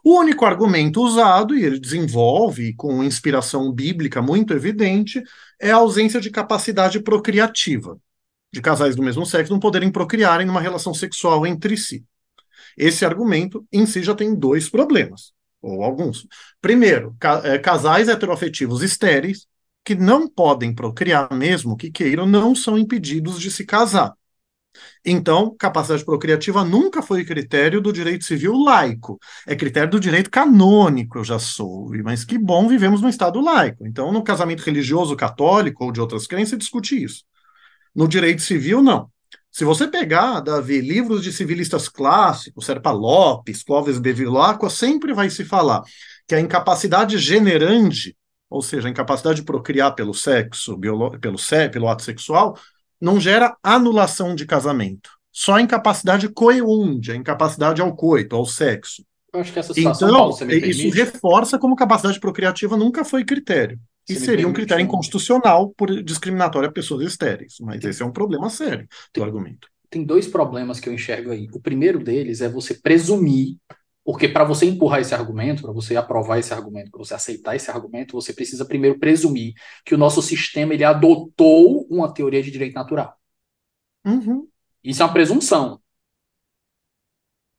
O 0.04 0.20
único 0.20 0.46
argumento 0.46 1.02
usado, 1.02 1.58
e 1.58 1.64
ele 1.64 1.80
desenvolve 1.80 2.74
com 2.76 3.04
inspiração 3.04 3.72
bíblica 3.72 4.22
muito 4.22 4.54
evidente, 4.54 5.22
é 5.60 5.72
a 5.72 5.78
ausência 5.78 6.22
de 6.22 6.30
capacidade 6.30 7.00
procriativa. 7.02 7.98
de 8.54 8.62
casais 8.62 8.96
do 8.96 9.04
mesmo 9.04 9.26
sexo 9.26 9.52
não 9.54 9.60
poderem 9.60 9.92
procriarem 9.92 10.46
numa 10.46 10.62
relação 10.62 10.94
sexual 10.94 11.46
entre 11.48 11.78
si. 11.78 12.04
Esse 12.78 13.06
argumento 13.06 13.66
em 13.72 13.86
si 13.86 14.04
já 14.04 14.16
tem 14.16 14.36
dois 14.36 14.70
problemas, 14.70 15.34
ou 15.62 15.84
alguns. 15.84 16.28
Primeiro, 16.62 17.16
é, 17.44 17.58
casais 17.60 18.10
heteroafetivos 18.10 18.84
estéreis 18.84 19.48
que 19.84 19.96
não 19.96 20.28
podem 20.28 20.74
procriar, 20.74 21.34
mesmo 21.34 21.78
que 21.78 21.92
queiram, 21.92 22.26
não 22.26 22.54
são 22.56 22.78
impedidos 22.78 23.40
de 23.40 23.50
se 23.52 23.66
casar. 23.66 24.14
Então, 25.06 25.56
capacidade 25.58 26.06
procriativa 26.06 26.64
nunca 26.64 27.02
foi 27.02 27.26
critério 27.26 27.82
do 27.82 27.92
direito 27.92 28.26
civil 28.26 28.54
laico. 28.54 29.20
É 29.48 29.56
critério 29.56 29.90
do 29.90 30.00
direito 30.00 30.30
canônico, 30.30 31.18
eu 31.18 31.24
já 31.24 31.40
soube. 31.40 32.04
Mas 32.04 32.24
que 32.24 32.38
bom 32.38 32.68
vivemos 32.68 33.02
num 33.02 33.10
Estado 33.10 33.42
laico. 33.42 33.86
Então, 33.86 34.12
no 34.12 34.24
casamento 34.24 34.62
religioso 34.62 35.16
católico 35.16 35.86
ou 35.86 35.92
de 35.92 36.00
outras 36.00 36.28
crenças, 36.28 36.58
discute 36.58 37.04
isso. 37.04 37.24
No 37.94 38.08
direito 38.08 38.42
civil, 38.42 38.82
não. 38.82 39.10
Se 39.52 39.66
você 39.66 39.86
pegar, 39.86 40.40
Davi, 40.40 40.80
livros 40.80 41.22
de 41.22 41.34
civilistas 41.34 41.90
clássicos, 41.90 42.66
Serpa 42.66 42.92
Lopes, 42.92 43.64
Clóvis 43.64 44.00
Bevilacqua, 44.00 44.70
sempre 44.70 45.14
vai 45.14 45.30
se 45.30 45.44
falar 45.44 45.84
que 46.26 46.34
a 46.34 46.40
incapacidade 46.40 47.18
generande, 47.18 48.16
ou 48.50 48.62
seja, 48.62 48.88
a 48.88 48.92
incapacidade 48.92 49.42
de 49.42 49.44
procriar 49.46 49.94
pelo 49.94 50.14
sexo, 50.14 50.80
pelo, 50.80 51.12
pelo 51.20 51.90
ato 51.90 52.04
sexual, 52.04 52.58
não 53.02 53.20
gera 53.20 53.58
anulação 53.64 54.36
de 54.36 54.46
casamento. 54.46 55.10
Só 55.32 55.56
a 55.56 55.62
incapacidade 55.62 56.30
coeunde, 56.30 57.12
a 57.12 57.16
incapacidade 57.16 57.82
ao 57.82 57.96
coito, 57.96 58.36
ao 58.36 58.46
sexo. 58.46 59.04
Eu 59.34 59.40
acho 59.40 59.54
que 59.54 59.60
essa 59.60 59.74
situação, 59.74 60.10
então, 60.10 60.20
Paulo, 60.20 60.52
isso 60.52 60.90
reforça 60.90 61.58
como 61.58 61.76
capacidade 61.76 62.20
procriativa 62.20 62.76
nunca 62.76 63.06
foi 63.06 63.24
critério. 63.24 63.80
E 64.10 64.16
seria 64.16 64.48
um 64.48 64.54
critério 64.54 64.84
inconstitucional 64.84 65.74
por 65.78 66.04
discriminatório 66.04 66.68
a 66.68 66.72
pessoas 66.72 67.06
estéreis. 67.06 67.56
Mas 67.62 67.80
tem, 67.80 67.90
esse 67.90 68.04
é 68.04 68.06
um 68.06 68.12
problema 68.12 68.50
sério 68.50 68.88
do 69.14 69.24
argumento. 69.24 69.70
Tem 69.90 70.04
dois 70.04 70.28
problemas 70.28 70.80
que 70.80 70.90
eu 70.90 70.94
enxergo 70.94 71.32
aí. 71.32 71.48
O 71.54 71.62
primeiro 71.62 72.00
deles 72.00 72.42
é 72.42 72.50
você 72.50 72.74
presumir, 72.74 73.58
porque 74.04 74.28
para 74.28 74.44
você 74.44 74.66
empurrar 74.66 75.00
esse 75.00 75.14
argumento, 75.14 75.62
para 75.62 75.72
você 75.72 75.96
aprovar 75.96 76.40
esse 76.40 76.54
argumento, 76.54 76.92
para 76.92 77.00
você 77.00 77.14
aceitar 77.14 77.56
esse 77.56 77.70
argumento, 77.70 78.14
você 78.14 78.34
precisa 78.34 78.66
primeiro 78.66 78.98
presumir 79.00 79.54
que 79.86 79.94
o 79.94 79.98
nosso 79.98 80.22
sistema 80.22 80.74
ele 80.74 80.84
adotou 80.84 81.86
uma 81.90 82.12
teoria 82.12 82.42
de 82.42 82.50
direito 82.50 82.74
natural. 82.74 83.16
Uhum. 84.06 84.48
Isso 84.84 85.02
é 85.04 85.06
uma 85.06 85.14
presunção. 85.14 85.80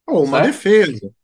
Ou 0.07 0.25
uma 0.25 0.39
certo? 0.43 0.53
defesa. 0.53 1.15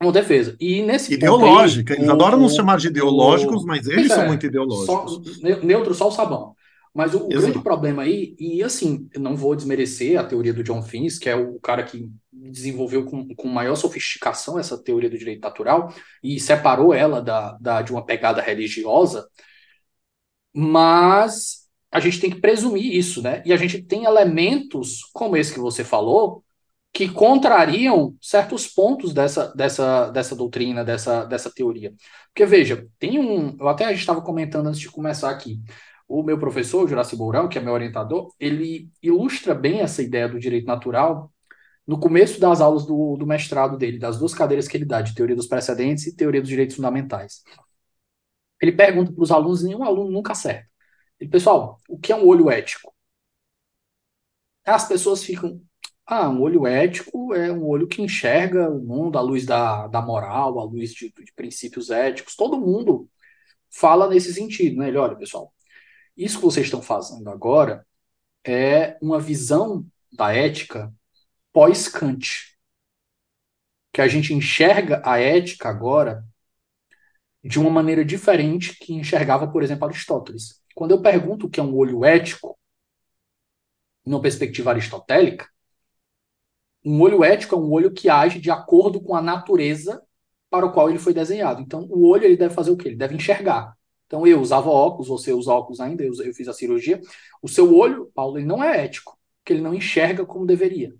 Uma 0.00 0.12
defesa. 0.12 0.56
E 0.60 0.82
nesse 0.82 1.14
Ideológica. 1.14 1.94
Aí, 1.94 1.98
eles 1.98 2.08
o, 2.08 2.12
adoram 2.12 2.38
nos 2.38 2.54
chamar 2.54 2.78
de 2.78 2.88
ideológicos, 2.88 3.64
o, 3.64 3.66
mas 3.66 3.86
eles 3.88 4.10
é, 4.10 4.14
são 4.14 4.26
muito 4.26 4.46
ideológicos. 4.46 5.36
Só, 5.36 5.62
neutro, 5.62 5.94
só 5.94 6.08
o 6.08 6.12
sabão. 6.12 6.54
Mas 6.94 7.12
o, 7.12 7.24
o 7.24 7.28
grande 7.28 7.60
problema 7.60 8.04
aí, 8.04 8.36
e 8.38 8.62
assim, 8.62 9.08
não 9.16 9.34
vou 9.34 9.56
desmerecer 9.56 10.18
a 10.18 10.24
teoria 10.24 10.54
do 10.54 10.62
John 10.62 10.80
Finnis, 10.80 11.18
que 11.18 11.28
é 11.28 11.34
o 11.34 11.58
cara 11.58 11.82
que 11.82 12.08
desenvolveu 12.32 13.04
com, 13.04 13.34
com 13.34 13.48
maior 13.48 13.74
sofisticação 13.74 14.58
essa 14.58 14.80
teoria 14.80 15.10
do 15.10 15.18
direito 15.18 15.42
natural 15.42 15.92
e 16.22 16.38
separou 16.38 16.94
ela 16.94 17.20
da, 17.20 17.58
da, 17.60 17.82
de 17.82 17.90
uma 17.90 18.06
pegada 18.06 18.40
religiosa, 18.40 19.28
mas 20.54 21.64
a 21.90 22.00
gente 22.00 22.20
tem 22.20 22.30
que 22.30 22.40
presumir 22.40 22.94
isso, 22.94 23.20
né? 23.22 23.42
E 23.44 23.52
a 23.52 23.56
gente 23.56 23.82
tem 23.82 24.04
elementos 24.04 25.00
como 25.12 25.36
esse 25.36 25.52
que 25.52 25.60
você 25.60 25.82
falou, 25.82 26.44
que 26.92 27.08
contrariam 27.08 28.16
certos 28.20 28.68
pontos 28.68 29.12
dessa, 29.12 29.52
dessa, 29.54 30.10
dessa 30.10 30.36
doutrina, 30.36 30.84
dessa, 30.84 31.24
dessa 31.24 31.50
teoria. 31.50 31.92
Porque, 32.28 32.46
veja, 32.46 32.86
tem 33.00 33.18
um. 33.18 33.56
Eu 33.58 33.68
até 33.68 33.92
estava 33.92 34.22
comentando 34.22 34.68
antes 34.68 34.80
de 34.80 34.90
começar 34.90 35.30
aqui. 35.30 35.60
O 36.14 36.22
meu 36.22 36.38
professor, 36.38 36.88
Juraci 36.88 37.16
Bourão, 37.16 37.48
que 37.48 37.58
é 37.58 37.60
meu 37.60 37.72
orientador, 37.72 38.32
ele 38.38 38.88
ilustra 39.02 39.52
bem 39.52 39.80
essa 39.80 40.00
ideia 40.00 40.28
do 40.28 40.38
direito 40.38 40.64
natural 40.64 41.32
no 41.84 41.98
começo 41.98 42.38
das 42.38 42.60
aulas 42.60 42.86
do, 42.86 43.16
do 43.16 43.26
mestrado 43.26 43.76
dele, 43.76 43.98
das 43.98 44.16
duas 44.16 44.32
cadeiras 44.32 44.68
que 44.68 44.76
ele 44.76 44.84
dá, 44.84 45.02
de 45.02 45.12
teoria 45.12 45.34
dos 45.34 45.48
precedentes 45.48 46.06
e 46.06 46.14
teoria 46.14 46.40
dos 46.40 46.48
direitos 46.48 46.76
fundamentais. 46.76 47.42
Ele 48.62 48.70
pergunta 48.70 49.12
para 49.12 49.24
os 49.24 49.32
alunos 49.32 49.62
e 49.62 49.66
nenhum 49.66 49.82
aluno 49.82 50.08
nunca 50.12 50.30
acerta. 50.30 50.68
Ele, 51.18 51.28
pessoal, 51.28 51.80
o 51.88 51.98
que 51.98 52.12
é 52.12 52.16
um 52.16 52.24
olho 52.28 52.48
ético? 52.48 52.94
As 54.64 54.86
pessoas 54.86 55.24
ficam, 55.24 55.60
ah, 56.06 56.28
um 56.30 56.42
olho 56.42 56.64
ético 56.64 57.34
é 57.34 57.50
um 57.50 57.66
olho 57.66 57.88
que 57.88 58.00
enxerga 58.02 58.70
o 58.70 58.78
mundo 58.78 59.18
à 59.18 59.20
luz 59.20 59.44
da, 59.44 59.88
da 59.88 60.00
moral, 60.00 60.60
à 60.60 60.64
luz 60.64 60.92
de, 60.94 61.12
de 61.12 61.32
princípios 61.34 61.90
éticos. 61.90 62.36
Todo 62.36 62.60
mundo 62.60 63.08
fala 63.68 64.08
nesse 64.08 64.32
sentido, 64.32 64.78
né? 64.78 64.88
Ele, 64.88 64.98
olha, 64.98 65.16
pessoal, 65.16 65.52
isso 66.16 66.38
que 66.38 66.44
vocês 66.44 66.66
estão 66.66 66.82
fazendo 66.82 67.28
agora 67.30 67.86
é 68.46 68.96
uma 69.00 69.18
visão 69.20 69.86
da 70.12 70.32
ética 70.32 70.92
pós-Kant. 71.52 72.54
Que 73.92 74.00
a 74.00 74.08
gente 74.08 74.34
enxerga 74.34 75.02
a 75.04 75.18
ética 75.18 75.68
agora 75.68 76.24
de 77.42 77.60
uma 77.60 77.70
maneira 77.70 78.04
diferente 78.04 78.76
que 78.78 78.94
enxergava, 78.94 79.46
por 79.50 79.62
exemplo, 79.62 79.86
Aristóteles. 79.86 80.62
Quando 80.74 80.92
eu 80.92 81.02
pergunto 81.02 81.46
o 81.46 81.50
que 81.50 81.60
é 81.60 81.62
um 81.62 81.74
olho 81.76 82.04
ético, 82.04 82.58
numa 84.04 84.20
perspectiva 84.20 84.70
aristotélica, 84.70 85.48
um 86.84 87.00
olho 87.00 87.24
ético 87.24 87.54
é 87.54 87.58
um 87.58 87.70
olho 87.70 87.92
que 87.92 88.08
age 88.08 88.38
de 88.40 88.50
acordo 88.50 89.00
com 89.00 89.16
a 89.16 89.22
natureza 89.22 90.02
para 90.50 90.66
o 90.66 90.72
qual 90.72 90.90
ele 90.90 90.98
foi 90.98 91.14
desenhado. 91.14 91.62
Então, 91.62 91.86
o 91.90 92.06
olho 92.08 92.24
ele 92.24 92.36
deve 92.36 92.54
fazer 92.54 92.70
o 92.70 92.76
quê? 92.76 92.88
Ele 92.88 92.96
deve 92.96 93.14
enxergar. 93.14 93.73
Então, 94.06 94.26
eu 94.26 94.40
usava 94.40 94.68
óculos, 94.68 95.08
você 95.08 95.32
usa 95.32 95.52
óculos 95.52 95.80
ainda, 95.80 96.04
eu, 96.04 96.12
eu 96.22 96.34
fiz 96.34 96.48
a 96.48 96.52
cirurgia. 96.52 97.00
O 97.42 97.48
seu 97.48 97.74
olho, 97.74 98.10
Paulo, 98.14 98.38
ele 98.38 98.46
não 98.46 98.62
é 98.62 98.84
ético, 98.84 99.18
porque 99.38 99.52
ele 99.52 99.62
não 99.62 99.74
enxerga 99.74 100.24
como 100.26 100.46
deveria. 100.46 100.94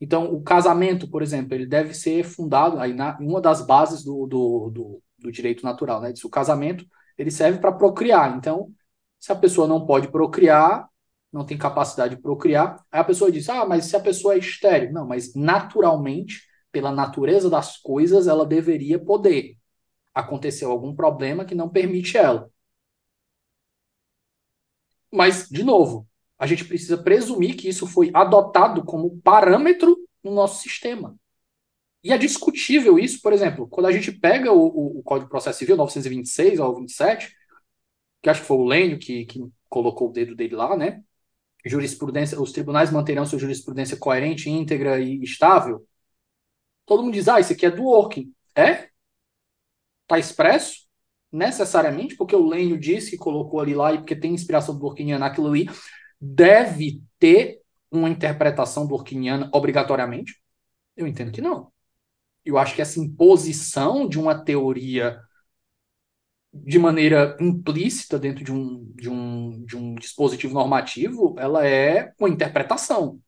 Então, 0.00 0.34
o 0.34 0.42
casamento, 0.42 1.08
por 1.08 1.22
exemplo, 1.22 1.54
ele 1.54 1.64
deve 1.64 1.94
ser 1.94 2.24
fundado 2.24 2.78
aí 2.80 2.92
na 2.92 3.16
uma 3.20 3.40
das 3.40 3.64
bases 3.64 4.02
do, 4.02 4.26
do, 4.26 4.70
do, 4.70 5.02
do 5.16 5.30
direito 5.30 5.62
natural, 5.64 6.00
né? 6.00 6.12
O 6.24 6.28
casamento 6.28 6.84
ele 7.16 7.30
serve 7.30 7.60
para 7.60 7.70
procriar. 7.70 8.36
Então, 8.36 8.72
se 9.20 9.30
a 9.30 9.36
pessoa 9.36 9.68
não 9.68 9.86
pode 9.86 10.08
procriar, 10.08 10.88
não 11.32 11.46
tem 11.46 11.56
capacidade 11.56 12.16
de 12.16 12.22
procriar. 12.22 12.84
Aí 12.90 13.00
a 13.00 13.04
pessoa 13.04 13.30
diz: 13.30 13.48
ah, 13.48 13.64
mas 13.64 13.86
se 13.86 13.96
a 13.96 14.00
pessoa 14.00 14.34
é 14.34 14.38
estéril. 14.38 14.92
Não, 14.92 15.06
mas 15.06 15.34
naturalmente, 15.34 16.42
pela 16.72 16.90
natureza 16.90 17.48
das 17.48 17.78
coisas, 17.78 18.26
ela 18.26 18.44
deveria 18.44 18.98
poder. 18.98 19.56
Aconteceu 20.14 20.70
algum 20.70 20.94
problema 20.94 21.44
que 21.44 21.54
não 21.54 21.68
permite 21.68 22.16
ela. 22.16 22.50
Mas, 25.10 25.48
de 25.48 25.62
novo, 25.62 26.08
a 26.38 26.46
gente 26.46 26.64
precisa 26.64 26.96
presumir 27.02 27.56
que 27.56 27.68
isso 27.68 27.86
foi 27.86 28.10
adotado 28.14 28.84
como 28.84 29.20
parâmetro 29.20 29.96
no 30.22 30.32
nosso 30.32 30.62
sistema. 30.62 31.16
E 32.02 32.12
é 32.12 32.18
discutível 32.18 32.98
isso, 32.98 33.20
por 33.22 33.32
exemplo, 33.32 33.68
quando 33.68 33.86
a 33.86 33.92
gente 33.92 34.10
pega 34.10 34.52
o, 34.52 34.66
o, 34.66 34.98
o 35.00 35.02
Código 35.02 35.26
de 35.26 35.30
Processo 35.30 35.58
Civil 35.58 35.76
926 35.76 36.58
ou 36.58 36.76
27, 36.76 37.34
que 38.22 38.30
acho 38.30 38.40
que 38.40 38.46
foi 38.46 38.56
o 38.56 38.64
Lênio 38.64 38.98
que, 38.98 39.24
que 39.26 39.40
colocou 39.68 40.08
o 40.10 40.12
dedo 40.12 40.34
dele 40.34 40.56
lá, 40.56 40.76
né? 40.76 41.02
jurisprudência, 41.64 42.40
os 42.40 42.52
tribunais 42.52 42.90
manterão 42.90 43.24
sua 43.24 43.38
jurisprudência 43.38 43.96
coerente, 43.96 44.50
íntegra 44.50 45.00
e 45.00 45.22
estável. 45.22 45.86
Todo 46.84 47.02
mundo 47.02 47.14
diz, 47.14 47.28
ah, 47.28 47.40
isso 47.40 47.52
aqui 47.52 47.66
é 47.66 47.70
do 47.70 47.84
working. 47.84 48.32
É? 48.54 48.90
Está 50.12 50.18
expresso? 50.18 50.82
Necessariamente, 51.32 52.16
porque 52.16 52.36
o 52.36 52.46
Lênio 52.46 52.78
disse 52.78 53.12
que 53.12 53.16
colocou 53.16 53.60
ali 53.60 53.74
lá 53.74 53.94
e 53.94 53.98
porque 53.98 54.14
tem 54.14 54.34
inspiração 54.34 54.78
do 54.78 54.84
Orkiniana 54.84 55.26
naquilo 55.26 55.48
ali, 55.48 55.70
deve 56.20 57.02
ter 57.18 57.62
uma 57.90 58.10
interpretação 58.10 58.86
do 58.86 58.94
Orkiniana 58.94 59.48
obrigatoriamente? 59.54 60.38
Eu 60.94 61.06
entendo 61.06 61.32
que 61.32 61.40
não. 61.40 61.72
Eu 62.44 62.58
acho 62.58 62.74
que 62.74 62.82
essa 62.82 63.00
imposição 63.00 64.06
de 64.06 64.20
uma 64.20 64.44
teoria 64.44 65.18
de 66.52 66.78
maneira 66.78 67.34
implícita 67.40 68.18
dentro 68.18 68.44
de 68.44 68.52
um, 68.52 68.84
de 68.94 69.08
um, 69.08 69.64
de 69.64 69.76
um 69.78 69.94
dispositivo 69.94 70.52
normativo, 70.52 71.34
ela 71.38 71.66
é 71.66 72.12
uma 72.20 72.28
interpretação. 72.28 73.18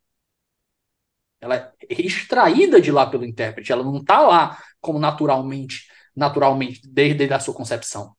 Ela 1.40 1.56
é 1.56 1.72
extraída 1.88 2.78
de 2.78 2.92
lá 2.92 3.06
pelo 3.06 3.24
intérprete, 3.24 3.72
ela 3.72 3.82
não 3.82 3.96
está 3.96 4.20
lá 4.20 4.62
como 4.82 4.98
naturalmente, 4.98 5.88
naturalmente 6.14 6.80
desde 6.86 7.32
a 7.32 7.40
sua 7.40 7.54
concepção 7.54 8.14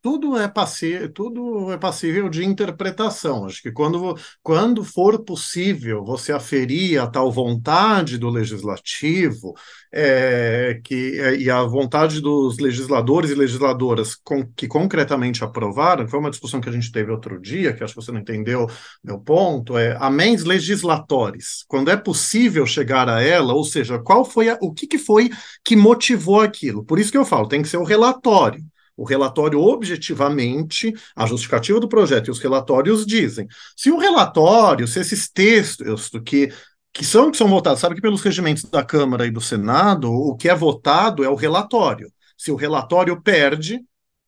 tudo 0.00 0.38
é 0.38 0.48
passível, 0.48 1.12
tudo 1.12 1.72
é 1.72 1.76
passível 1.76 2.28
de 2.28 2.44
interpretação. 2.44 3.44
Acho 3.44 3.62
que 3.62 3.70
quando, 3.70 4.16
quando 4.42 4.82
for 4.82 5.22
possível 5.22 6.04
você 6.04 6.32
aferir 6.32 7.00
a 7.00 7.06
tal 7.06 7.30
vontade 7.30 8.16
do 8.16 8.30
legislativo 8.30 9.54
é, 9.92 10.80
que, 10.82 11.20
é, 11.20 11.36
e 11.36 11.50
a 11.50 11.62
vontade 11.62 12.20
dos 12.20 12.58
legisladores 12.58 13.30
e 13.30 13.34
legisladoras 13.34 14.14
com, 14.14 14.46
que 14.54 14.66
concretamente 14.66 15.44
aprovaram, 15.44 16.08
foi 16.08 16.18
uma 16.20 16.30
discussão 16.30 16.60
que 16.60 16.68
a 16.68 16.72
gente 16.72 16.90
teve 16.90 17.10
outro 17.10 17.40
dia, 17.40 17.72
que 17.72 17.84
acho 17.84 17.94
que 17.94 18.00
você 18.00 18.12
não 18.12 18.20
entendeu 18.20 18.66
meu 19.04 19.18
ponto, 19.18 19.76
é 19.76 19.96
amens 20.00 20.44
legislatores. 20.44 21.64
Quando 21.68 21.90
é 21.90 21.96
possível 21.96 22.64
chegar 22.66 23.08
a 23.08 23.22
ela, 23.22 23.52
ou 23.52 23.64
seja, 23.64 23.98
qual 23.98 24.24
foi 24.24 24.48
a, 24.48 24.58
o 24.62 24.72
que, 24.72 24.86
que 24.86 24.98
foi 24.98 25.30
que 25.62 25.76
motivou 25.76 26.40
aquilo? 26.40 26.84
Por 26.84 26.98
isso 26.98 27.10
que 27.10 27.18
eu 27.18 27.24
falo, 27.24 27.48
tem 27.48 27.62
que 27.62 27.68
ser 27.68 27.76
o 27.76 27.84
relatório 27.84 28.64
O 28.96 29.04
relatório, 29.04 29.60
objetivamente, 29.60 30.92
a 31.14 31.26
justificativa 31.26 31.78
do 31.78 31.88
projeto 31.88 32.28
e 32.28 32.30
os 32.30 32.38
relatórios 32.38 33.04
dizem. 33.04 33.46
Se 33.76 33.90
o 33.90 33.98
relatório, 33.98 34.88
se 34.88 35.00
esses 35.00 35.28
textos 35.28 36.10
que, 36.24 36.50
que 36.92 37.04
são 37.04 37.30
que 37.30 37.36
são 37.36 37.48
votados, 37.48 37.80
sabe 37.80 37.94
que 37.94 38.00
pelos 38.00 38.22
regimentos 38.22 38.64
da 38.64 38.82
Câmara 38.82 39.26
e 39.26 39.30
do 39.30 39.40
Senado, 39.40 40.10
o 40.10 40.36
que 40.36 40.48
é 40.48 40.54
votado 40.54 41.22
é 41.22 41.28
o 41.28 41.34
relatório. 41.34 42.10
Se 42.38 42.50
o 42.50 42.56
relatório 42.56 43.20
perde, 43.20 43.80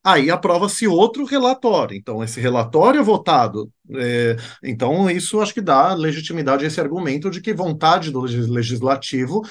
aí 0.05 0.31
aprova-se 0.31 0.87
outro 0.87 1.25
relatório. 1.25 1.97
Então, 1.97 2.23
esse 2.23 2.41
relatório 2.41 3.01
é 3.01 3.03
votado. 3.03 3.71
É, 3.95 4.37
então, 4.63 5.11
isso 5.11 5.41
acho 5.41 5.55
que 5.55 5.61
dá 5.61 5.95
legitimidade 5.95 6.65
a 6.65 6.69
esse 6.69 6.81
argumento 6.81 7.31
de 7.31 7.41
que 7.41 7.53
vontade 7.53 8.11
do 8.11 8.21
legislativo 8.21 9.43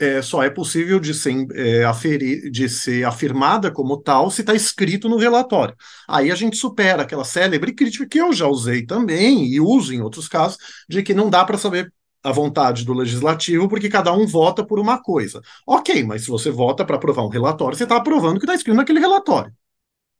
é, 0.00 0.22
só 0.22 0.42
é 0.42 0.48
possível 0.48 0.98
de 0.98 1.12
ser, 1.12 1.46
é, 1.54 1.84
aferir, 1.84 2.50
de 2.50 2.68
ser 2.68 3.04
afirmada 3.04 3.70
como 3.70 3.98
tal 3.98 4.30
se 4.30 4.40
está 4.40 4.54
escrito 4.54 5.08
no 5.08 5.18
relatório. 5.18 5.76
Aí 6.08 6.30
a 6.30 6.34
gente 6.34 6.56
supera 6.56 7.02
aquela 7.02 7.24
célebre 7.24 7.74
crítica 7.74 8.08
que 8.08 8.18
eu 8.18 8.32
já 8.32 8.46
usei 8.46 8.84
também 8.86 9.44
e 9.46 9.60
uso 9.60 9.92
em 9.92 10.00
outros 10.00 10.26
casos, 10.26 10.56
de 10.88 11.02
que 11.02 11.12
não 11.12 11.28
dá 11.28 11.44
para 11.44 11.58
saber 11.58 11.92
a 12.22 12.32
vontade 12.32 12.84
do 12.84 12.92
legislativo, 12.94 13.68
porque 13.68 13.88
cada 13.88 14.12
um 14.12 14.26
vota 14.26 14.64
por 14.64 14.78
uma 14.78 15.02
coisa. 15.02 15.40
Ok, 15.66 16.02
mas 16.04 16.22
se 16.24 16.28
você 16.28 16.50
vota 16.50 16.84
para 16.84 16.96
aprovar 16.96 17.24
um 17.24 17.28
relatório, 17.28 17.76
você 17.76 17.84
está 17.84 17.96
aprovando 17.96 18.36
o 18.36 18.40
que 18.40 18.46
está 18.46 18.54
escrito 18.54 18.76
naquele 18.76 19.00
relatório. 19.00 19.52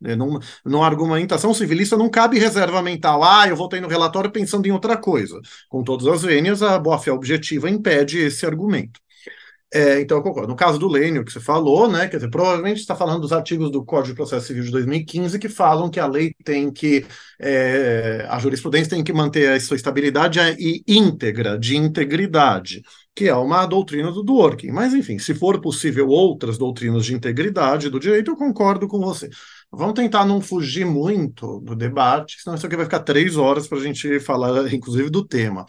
É, 0.02 0.16
não, 0.16 0.38
não 0.64 0.82
argumentação 0.82 1.52
civilista 1.52 1.96
não 1.96 2.08
cabe 2.08 2.38
reserva 2.38 2.82
mental. 2.82 3.22
Ah, 3.22 3.46
eu 3.48 3.56
votei 3.56 3.80
no 3.80 3.88
relatório 3.88 4.30
pensando 4.30 4.66
em 4.66 4.70
outra 4.72 4.96
coisa. 4.96 5.38
Com 5.68 5.84
todas 5.84 6.06
as 6.06 6.22
vênias, 6.22 6.62
a 6.62 6.78
boa-fé 6.78 7.12
objetiva 7.12 7.68
impede 7.68 8.18
esse 8.18 8.46
argumento. 8.46 8.98
É, 9.72 10.00
então, 10.00 10.16
eu 10.16 10.22
concordo. 10.22 10.48
No 10.48 10.56
caso 10.56 10.80
do 10.80 10.88
Lênio, 10.88 11.24
que 11.24 11.33
você 11.33 11.38
falou, 11.38 11.88
né, 11.88 12.09
quer 12.09 12.16
dizer, 12.16 12.28
provavelmente 12.28 12.78
está 12.80 12.96
falando 12.96 13.20
dos 13.20 13.33
artigos 13.33 13.70
do 13.70 13.85
Código 13.85 14.09
de 14.09 14.16
Processo 14.16 14.48
Civil 14.48 14.64
de 14.64 14.70
2015 14.72 15.38
que 15.38 15.48
falam 15.48 15.88
que 15.88 16.00
a 16.00 16.06
lei 16.06 16.35
tem 16.44 16.72
que, 16.72 17.06
é, 17.38 18.26
a 18.28 18.38
jurisprudência 18.40 18.90
tem 18.90 19.04
que 19.04 19.12
manter 19.12 19.48
a 19.52 19.61
sua 19.61 19.76
estabilidade 19.76 20.40
e 20.59 20.83
íntegra, 20.88 21.56
de 21.56 21.76
integridade, 21.76 22.83
que 23.14 23.28
é 23.28 23.35
uma 23.35 23.64
doutrina 23.64 24.11
do 24.11 24.24
Dworkin. 24.24 24.72
Mas, 24.72 24.92
enfim, 24.92 25.20
se 25.20 25.35
for 25.35 25.61
possível 25.61 26.09
outras 26.09 26.59
doutrinas 26.59 27.06
de 27.06 27.14
integridade 27.14 27.88
do 27.88 28.00
direito, 28.00 28.33
eu 28.33 28.37
concordo 28.37 28.88
com 28.88 28.98
você. 28.98 29.28
Vamos 29.72 29.94
tentar 29.94 30.24
não 30.24 30.40
fugir 30.40 30.85
muito 30.85 31.61
do 31.61 31.76
debate, 31.76 32.40
senão 32.42 32.56
isso 32.56 32.66
aqui 32.66 32.74
vai 32.74 32.87
ficar 32.87 33.00
três 33.00 33.37
horas 33.37 33.68
para 33.68 33.78
a 33.78 33.83
gente 33.83 34.18
falar, 34.18 34.72
inclusive, 34.74 35.09
do 35.11 35.24
tema. 35.24 35.64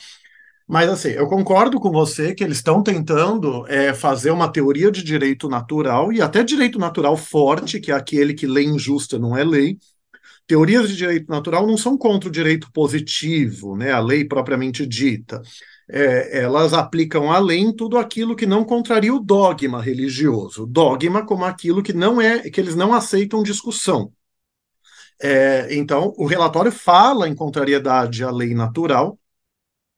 Mas, 0.67 0.89
assim, 0.89 1.09
eu 1.09 1.27
concordo 1.27 1.79
com 1.79 1.91
você 1.91 2.33
que 2.33 2.43
eles 2.43 2.57
estão 2.57 2.81
tentando 2.81 3.67
é, 3.67 3.93
fazer 3.93 4.31
uma 4.31 4.51
teoria 4.51 4.91
de 4.91 5.03
direito 5.03 5.49
natural, 5.49 6.13
e 6.13 6.21
até 6.21 6.43
direito 6.43 6.79
natural 6.79 7.17
forte, 7.17 7.79
que 7.79 7.91
é 7.91 7.95
aquele 7.95 8.33
que 8.33 8.47
lei 8.47 8.65
injusta 8.65 9.19
não 9.19 9.35
é 9.35 9.43
lei. 9.43 9.77
Teorias 10.47 10.89
de 10.89 10.95
direito 10.95 11.29
natural 11.29 11.65
não 11.67 11.77
são 11.77 11.97
contra 11.97 12.29
o 12.29 12.31
direito 12.31 12.71
positivo, 12.71 13.75
né, 13.75 13.91
a 13.91 13.99
lei 13.99 14.25
propriamente 14.25 14.85
dita. 14.85 15.41
É, 15.89 16.39
elas 16.43 16.73
aplicam 16.73 17.31
a 17.31 17.37
lei 17.37 17.59
em 17.59 17.75
tudo 17.75 17.97
aquilo 17.97 18.35
que 18.35 18.45
não 18.45 18.63
contraria 18.63 19.13
o 19.13 19.19
dogma 19.19 19.81
religioso. 19.81 20.65
Dogma 20.65 21.25
como 21.25 21.43
aquilo 21.43 21.83
que 21.83 21.91
não 21.93 22.21
é, 22.21 22.49
que 22.49 22.61
eles 22.61 22.75
não 22.75 22.93
aceitam 22.93 23.43
discussão. 23.43 24.11
É, 25.21 25.67
então, 25.75 26.13
o 26.17 26.25
relatório 26.25 26.71
fala 26.71 27.27
em 27.27 27.35
contrariedade 27.35 28.23
à 28.23 28.31
lei 28.31 28.55
natural, 28.55 29.19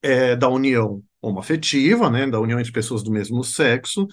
é, 0.04 0.36
da 0.36 0.50
união 0.50 1.02
homoafetiva, 1.22 2.10
né, 2.10 2.28
da 2.28 2.39
união 2.39 2.60
entre 2.60 2.72
pessoas 2.72 3.02
do 3.02 3.12
mesmo 3.12 3.44
sexo, 3.44 4.06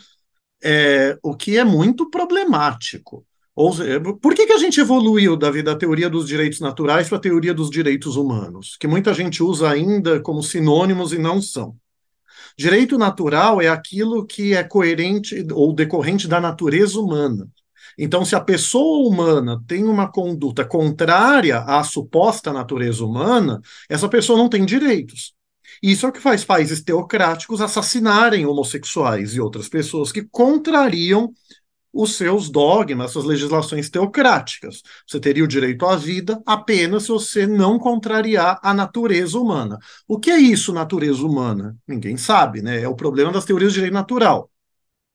é, 0.63 1.19
o 1.23 1.37
que 1.37 1.59
é 1.59 1.65
muito 1.65 2.09
problemático. 2.09 3.27
Ou, 3.55 3.75
por 4.23 4.35
que, 4.35 4.47
que 4.47 4.53
a 4.53 4.59
gente 4.59 4.81
evoluiu 4.81 5.37
da, 5.37 5.51
da 5.51 5.75
teoria 5.75 6.09
dos 6.09 6.27
direitos 6.27 6.61
naturais 6.61 7.09
para 7.09 7.19
a 7.19 7.21
teoria 7.21 7.53
dos 7.53 7.69
direitos 7.69 8.17
humanos? 8.17 8.77
Que 8.79 8.87
muita 8.87 9.13
gente 9.13 9.43
usa 9.43 9.69
ainda 9.69 10.21
como 10.21 10.43
sinônimos 10.43 11.13
e 11.13 11.19
não 11.19 11.43
são. 11.43 11.77
Direito 12.57 12.97
natural 12.97 13.61
é 13.61 13.69
aquilo 13.69 14.25
que 14.25 14.55
é 14.55 14.63
coerente 14.63 15.47
ou 15.53 15.75
decorrente 15.75 16.29
da 16.29 16.41
natureza 16.41 16.99
humana. 16.99 17.49
Então, 17.99 18.25
se 18.25 18.35
a 18.35 18.41
pessoa 18.41 19.07
humana 19.07 19.63
tem 19.67 19.85
uma 19.85 20.11
conduta 20.11 20.65
contrária 20.65 21.59
à 21.59 21.83
suposta 21.83 22.53
natureza 22.53 23.05
humana, 23.05 23.61
essa 23.89 24.09
pessoa 24.09 24.39
não 24.39 24.49
tem 24.49 24.65
direitos. 24.65 25.35
Isso 25.83 26.05
é 26.07 26.09
o 26.09 26.13
que 26.13 26.21
faz 26.21 26.45
países 26.45 26.83
teocráticos 26.83 27.61
assassinarem 27.61 28.47
homossexuais 28.47 29.35
e 29.35 29.41
outras 29.41 29.69
pessoas 29.69 30.13
que 30.13 30.23
contrariam 30.23 31.33
os 31.93 32.17
seus 32.17 32.49
dogmas, 32.49 33.11
suas 33.11 33.25
legislações 33.25 33.91
teocráticas. 33.91 34.83
Você 35.07 35.19
teria 35.19 35.43
o 35.43 35.49
direito 35.49 35.85
à 35.87 35.97
vida 35.97 36.41
apenas 36.47 37.05
se 37.05 37.09
você 37.09 37.47
não 37.47 37.79
contrariar 37.79 38.61
a 38.63 38.73
natureza 38.73 39.39
humana. 39.39 39.79
O 40.07 40.19
que 40.19 40.31
é 40.31 40.39
isso, 40.39 40.73
natureza 40.73 41.23
humana? 41.25 41.77
Ninguém 41.89 42.17
sabe, 42.17 42.63
né? 42.63 42.83
É 42.83 42.89
o 42.89 42.95
problema 42.95 43.33
das 43.33 43.45
teorias 43.45 43.73
de 43.73 43.77
direito 43.77 43.95
natural 43.95 44.51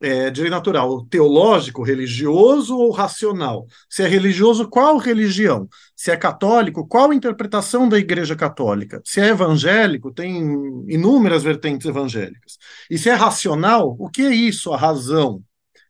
é, 0.02 0.30
direito 0.30 0.52
natural 0.52 1.06
teológico, 1.06 1.84
religioso 1.84 2.78
ou 2.78 2.92
racional? 2.92 3.66
Se 3.90 4.04
é 4.04 4.08
religioso, 4.08 4.68
qual 4.68 4.98
religião? 4.98 5.68
Se 5.96 6.12
é 6.12 6.18
católico, 6.18 6.88
qual 6.88 7.14
interpretação 7.14 7.88
da 7.88 7.98
Igreja 7.98 8.36
Católica? 8.36 9.02
Se 9.06 9.20
é 9.22 9.28
evangélico, 9.28 10.12
tem 10.12 10.38
inúmeras 10.88 11.44
vertentes 11.44 11.88
evangélicas. 11.88 12.58
E 12.90 12.98
se 12.98 13.10
é 13.10 13.14
racional, 13.14 13.96
o 14.00 14.10
que 14.10 14.24
é 14.24 14.34
isso, 14.34 14.74
a 14.74 14.78
razão? 14.78 15.42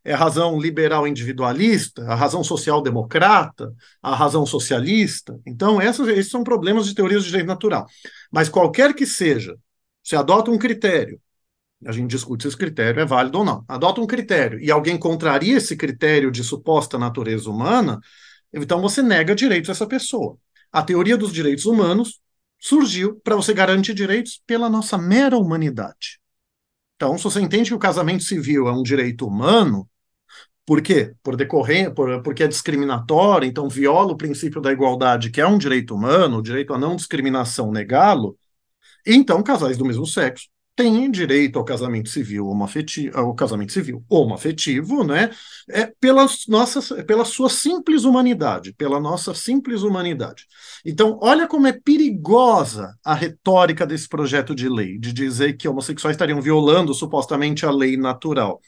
É 0.03 0.13
a 0.13 0.17
razão 0.17 0.59
liberal 0.59 1.07
individualista, 1.07 2.03
a 2.05 2.13
razão 2.13 2.43
social 2.43 2.79
democrata, 2.79 3.73
a 4.03 4.15
razão 4.15 4.45
socialista? 4.45 5.39
Então, 5.47 5.81
essas, 5.81 6.07
esses 6.09 6.29
são 6.29 6.43
problemas 6.43 6.85
de 6.85 6.93
teorias 6.93 7.23
de 7.23 7.29
direito 7.29 7.47
natural. 7.47 7.87
Mas 8.31 8.47
qualquer 8.47 8.93
que 8.93 9.07
seja, 9.07 9.55
se 10.03 10.15
adota 10.15 10.51
um 10.51 10.59
critério 10.59 11.19
a 11.85 11.91
gente 11.91 12.09
discute 12.09 12.41
se 12.41 12.47
esse 12.47 12.57
critério 12.57 12.99
é 12.99 13.05
válido 13.05 13.39
ou 13.39 13.45
não. 13.45 13.63
Adota 13.67 14.01
um 14.01 14.07
critério 14.07 14.59
e 14.59 14.71
alguém 14.71 14.97
contraria 14.97 15.57
esse 15.57 15.77
critério 15.77 16.31
de 16.31 16.43
suposta 16.43 16.97
natureza 16.97 17.49
humana, 17.49 17.99
então 18.51 18.81
você 18.81 19.03
nega 19.03 19.35
direitos 19.35 19.69
a 19.69 19.73
essa 19.73 19.87
pessoa. 19.87 20.37
A 20.71 20.81
teoria 20.81 21.15
dos 21.15 21.31
direitos 21.31 21.65
humanos 21.65 22.19
surgiu 22.59 23.21
para 23.23 23.35
você 23.35 23.53
garantir 23.53 23.93
direitos 23.93 24.41
pela 24.47 24.67
nossa 24.67 24.97
mera 24.97 25.37
humanidade. 25.37 26.19
Então, 26.95 27.17
se 27.17 27.23
você 27.23 27.41
entende 27.41 27.69
que 27.69 27.75
o 27.75 27.79
casamento 27.79 28.23
civil 28.23 28.67
é 28.67 28.71
um 28.71 28.81
direito 28.81 29.27
humano, 29.27 29.87
por 30.65 30.81
quê? 30.81 31.13
Por 31.21 31.35
decorrer, 31.35 31.93
por, 31.93 32.23
porque 32.23 32.43
é 32.43 32.47
discriminatório, 32.47 33.47
então 33.47 33.69
viola 33.69 34.13
o 34.13 34.17
princípio 34.17 34.59
da 34.59 34.71
igualdade, 34.71 35.29
que 35.29 35.39
é 35.39 35.45
um 35.45 35.57
direito 35.57 35.93
humano, 35.93 36.37
o 36.37 36.41
direito 36.41 36.73
à 36.73 36.79
não 36.79 36.95
discriminação 36.95 37.71
negá-lo, 37.71 38.35
então 39.05 39.43
casais 39.43 39.77
do 39.77 39.85
mesmo 39.85 40.07
sexo 40.07 40.47
têm 40.75 41.09
direito 41.09 41.57
ao 41.57 41.63
casamento 41.63 42.09
civil 42.09 42.47
homoafetivo, 42.47 43.17
ao 43.17 43.33
casamento 43.33 43.71
civil 43.71 44.03
homoafetivo, 44.09 45.03
né? 45.03 45.29
É 45.69 45.85
pela 45.99 46.27
nossa, 46.47 47.03
pela 47.03 47.23
sua 47.23 47.49
simples 47.49 48.03
humanidade, 48.03 48.73
pela 48.73 48.99
nossa 48.99 49.33
simples 49.33 49.83
humanidade. 49.83 50.45
Então, 50.85 51.17
olha 51.21 51.47
como 51.47 51.67
é 51.67 51.71
perigosa 51.73 52.93
a 53.03 53.13
retórica 53.13 53.85
desse 53.85 54.09
projeto 54.09 54.53
de 54.53 54.67
lei, 54.67 54.97
de 54.99 55.13
dizer 55.13 55.53
que 55.53 55.67
homossexuais 55.67 56.15
estariam 56.15 56.41
violando 56.41 56.93
supostamente 56.93 57.65
a 57.65 57.71
lei 57.71 57.95
natural. 57.95 58.59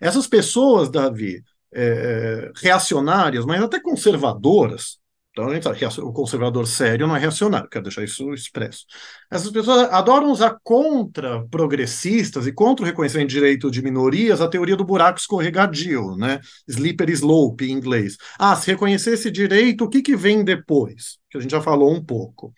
Essas 0.00 0.26
pessoas, 0.26 0.90
Davi, 0.90 1.42
é, 1.72 2.50
reacionárias, 2.56 3.44
mas 3.44 3.62
até 3.62 3.80
conservadoras, 3.80 4.98
então, 5.34 5.72
o 6.06 6.12
conservador 6.12 6.66
sério 6.66 7.06
não 7.06 7.16
é 7.16 7.18
reacionário, 7.18 7.68
quero 7.68 7.84
deixar 7.84 8.04
isso 8.04 8.34
expresso. 8.34 8.84
Essas 9.30 9.50
pessoas 9.50 9.90
adoram 9.90 10.30
usar 10.30 10.58
contra 10.62 11.46
progressistas 11.48 12.46
e 12.46 12.52
contra 12.52 12.84
o 12.84 12.86
reconhecimento 12.86 13.28
de 13.28 13.34
direito 13.36 13.70
de 13.70 13.80
minorias 13.80 14.42
a 14.42 14.48
teoria 14.48 14.76
do 14.76 14.84
buraco 14.84 15.18
escorregadio, 15.18 16.16
né? 16.16 16.38
Slippery 16.68 17.12
slope 17.12 17.64
em 17.64 17.72
inglês. 17.72 18.18
Ah, 18.38 18.54
se 18.56 18.70
reconhecer 18.70 19.14
esse 19.14 19.30
direito, 19.30 19.84
o 19.84 19.88
que, 19.88 20.02
que 20.02 20.14
vem 20.14 20.44
depois? 20.44 21.18
Que 21.30 21.38
a 21.38 21.40
gente 21.40 21.52
já 21.52 21.62
falou 21.62 21.90
um 21.90 22.04
pouco. 22.04 22.52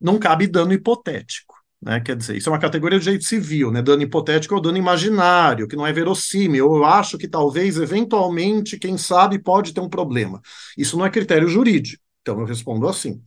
Não 0.00 0.18
cabe 0.18 0.48
dano 0.48 0.72
hipotético. 0.72 1.49
Né? 1.82 1.98
Quer 2.00 2.16
dizer, 2.16 2.36
isso 2.36 2.48
é 2.48 2.52
uma 2.52 2.58
categoria 2.58 2.98
de 2.98 3.04
direito 3.04 3.24
civil, 3.24 3.70
né? 3.70 3.80
Dano 3.80 4.02
hipotético 4.02 4.54
ou 4.54 4.60
dano 4.60 4.76
imaginário, 4.76 5.66
que 5.66 5.76
não 5.76 5.86
é 5.86 5.92
verossímil. 5.92 6.66
Eu 6.74 6.84
acho 6.84 7.16
que 7.16 7.26
talvez, 7.26 7.78
eventualmente, 7.78 8.78
quem 8.78 8.98
sabe 8.98 9.38
pode 9.38 9.72
ter 9.72 9.80
um 9.80 9.88
problema. 9.88 10.42
Isso 10.76 10.96
não 10.98 11.06
é 11.06 11.10
critério 11.10 11.48
jurídico. 11.48 12.02
Então 12.20 12.38
eu 12.38 12.44
respondo 12.46 12.86
assim. 12.86 13.22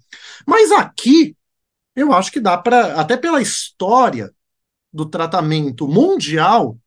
Mas 0.46 0.72
aqui, 0.72 1.36
eu 1.96 2.14
acho 2.14 2.32
que 2.32 2.40
dá 2.40 2.58
para, 2.58 2.94
até 3.00 3.18
pela 3.18 3.42
história 3.42 4.32
do 4.92 5.06
tratamento 5.08 5.88
mundial 5.88 6.78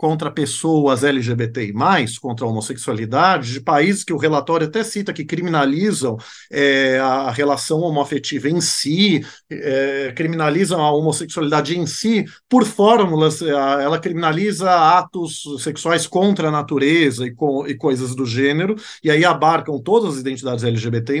contra 0.00 0.30
pessoas 0.30 1.04
LGBTI, 1.04 1.74
contra 2.22 2.46
a 2.46 2.48
homossexualidade, 2.48 3.52
de 3.52 3.60
países 3.60 4.02
que 4.02 4.14
o 4.14 4.16
relatório 4.16 4.66
até 4.66 4.82
cita 4.82 5.12
que 5.12 5.26
criminalizam 5.26 6.16
é, 6.50 6.98
a 6.98 7.30
relação 7.30 7.80
homoafetiva 7.80 8.48
em 8.48 8.62
si, 8.62 9.22
é, 9.50 10.10
criminalizam 10.16 10.80
a 10.80 10.90
homossexualidade 10.90 11.78
em 11.78 11.84
si, 11.84 12.24
por 12.48 12.64
fórmulas, 12.64 13.42
é, 13.42 13.50
ela 13.50 13.98
criminaliza 13.98 14.70
atos 14.70 15.42
sexuais 15.58 16.06
contra 16.06 16.48
a 16.48 16.50
natureza 16.50 17.26
e, 17.26 17.34
com, 17.34 17.66
e 17.66 17.74
coisas 17.74 18.14
do 18.14 18.24
gênero, 18.24 18.76
e 19.04 19.10
aí 19.10 19.22
abarcam 19.22 19.78
todas 19.82 20.14
as 20.14 20.20
identidades 20.20 20.64
LGBTI. 20.64 21.20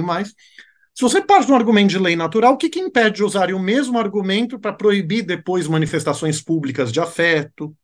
Se 0.94 1.02
você 1.02 1.20
parte 1.20 1.44
de 1.44 1.52
um 1.52 1.56
argumento 1.56 1.90
de 1.90 1.98
lei 1.98 2.16
natural, 2.16 2.54
o 2.54 2.56
que, 2.56 2.70
que 2.70 2.80
impede 2.80 3.16
de 3.16 3.24
usar 3.24 3.52
o 3.52 3.58
mesmo 3.58 3.98
argumento 3.98 4.58
para 4.58 4.72
proibir 4.72 5.22
depois 5.22 5.68
manifestações 5.68 6.40
públicas 6.40 6.90
de 6.90 6.98
afeto, 6.98 7.76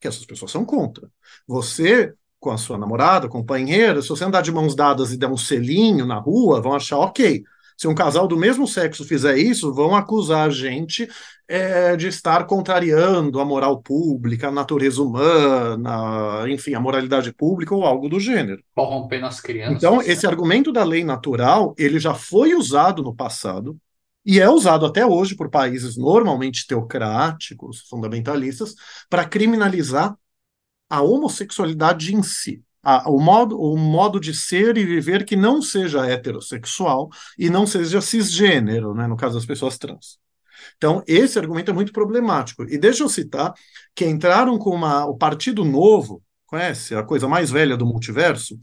que 0.00 0.08
essas 0.08 0.24
pessoas 0.24 0.50
são 0.50 0.64
contra. 0.64 1.08
Você, 1.46 2.12
com 2.38 2.50
a 2.50 2.56
sua 2.56 2.78
namorada, 2.78 3.28
companheira, 3.28 4.00
se 4.00 4.08
você 4.08 4.24
andar 4.24 4.42
de 4.42 4.50
mãos 4.50 4.74
dadas 4.74 5.12
e 5.12 5.18
der 5.18 5.28
um 5.28 5.36
selinho 5.36 6.06
na 6.06 6.18
rua, 6.18 6.60
vão 6.60 6.74
achar 6.74 6.98
ok. 6.98 7.42
Se 7.76 7.88
um 7.88 7.94
casal 7.94 8.28
do 8.28 8.36
mesmo 8.36 8.66
sexo 8.66 9.06
fizer 9.06 9.38
isso, 9.38 9.72
vão 9.72 9.96
acusar 9.96 10.46
a 10.46 10.50
gente 10.50 11.08
é, 11.48 11.96
de 11.96 12.08
estar 12.08 12.46
contrariando 12.46 13.40
a 13.40 13.44
moral 13.44 13.80
pública, 13.80 14.48
a 14.48 14.52
natureza 14.52 15.02
humana, 15.02 16.44
enfim, 16.48 16.74
a 16.74 16.80
moralidade 16.80 17.32
pública 17.32 17.74
ou 17.74 17.84
algo 17.84 18.06
do 18.06 18.20
gênero. 18.20 18.62
Corrompendo 18.74 19.24
as 19.24 19.40
crianças. 19.40 19.78
Então, 19.78 20.02
esse 20.02 20.26
argumento 20.26 20.70
da 20.70 20.84
lei 20.84 21.02
natural, 21.02 21.74
ele 21.78 21.98
já 21.98 22.12
foi 22.12 22.54
usado 22.54 23.02
no 23.02 23.14
passado, 23.14 23.76
e 24.24 24.38
é 24.40 24.48
usado 24.48 24.84
até 24.84 25.04
hoje 25.04 25.34
por 25.34 25.48
países 25.50 25.96
normalmente 25.96 26.66
teocráticos, 26.66 27.80
fundamentalistas, 27.88 28.74
para 29.08 29.24
criminalizar 29.24 30.16
a 30.88 31.00
homossexualidade 31.02 32.14
em 32.14 32.22
si. 32.22 32.62
A, 32.82 33.10
o, 33.10 33.20
modo, 33.20 33.60
o 33.60 33.76
modo 33.76 34.18
de 34.18 34.34
ser 34.34 34.76
e 34.76 34.84
viver 34.84 35.24
que 35.24 35.36
não 35.36 35.60
seja 35.60 36.06
heterossexual 36.06 37.10
e 37.38 37.50
não 37.50 37.66
seja 37.66 38.00
cisgênero, 38.00 38.94
né, 38.94 39.06
no 39.06 39.16
caso 39.16 39.34
das 39.34 39.44
pessoas 39.44 39.76
trans. 39.76 40.18
Então, 40.76 41.02
esse 41.06 41.38
argumento 41.38 41.70
é 41.70 41.74
muito 41.74 41.92
problemático. 41.92 42.64
E 42.64 42.78
deixa 42.78 43.02
eu 43.02 43.08
citar 43.08 43.52
que 43.94 44.06
entraram 44.06 44.58
com 44.58 44.70
uma, 44.70 45.04
o 45.06 45.16
Partido 45.16 45.64
Novo, 45.64 46.22
conhece 46.46 46.94
a 46.94 47.02
coisa 47.02 47.28
mais 47.28 47.50
velha 47.50 47.76
do 47.76 47.86
multiverso, 47.86 48.58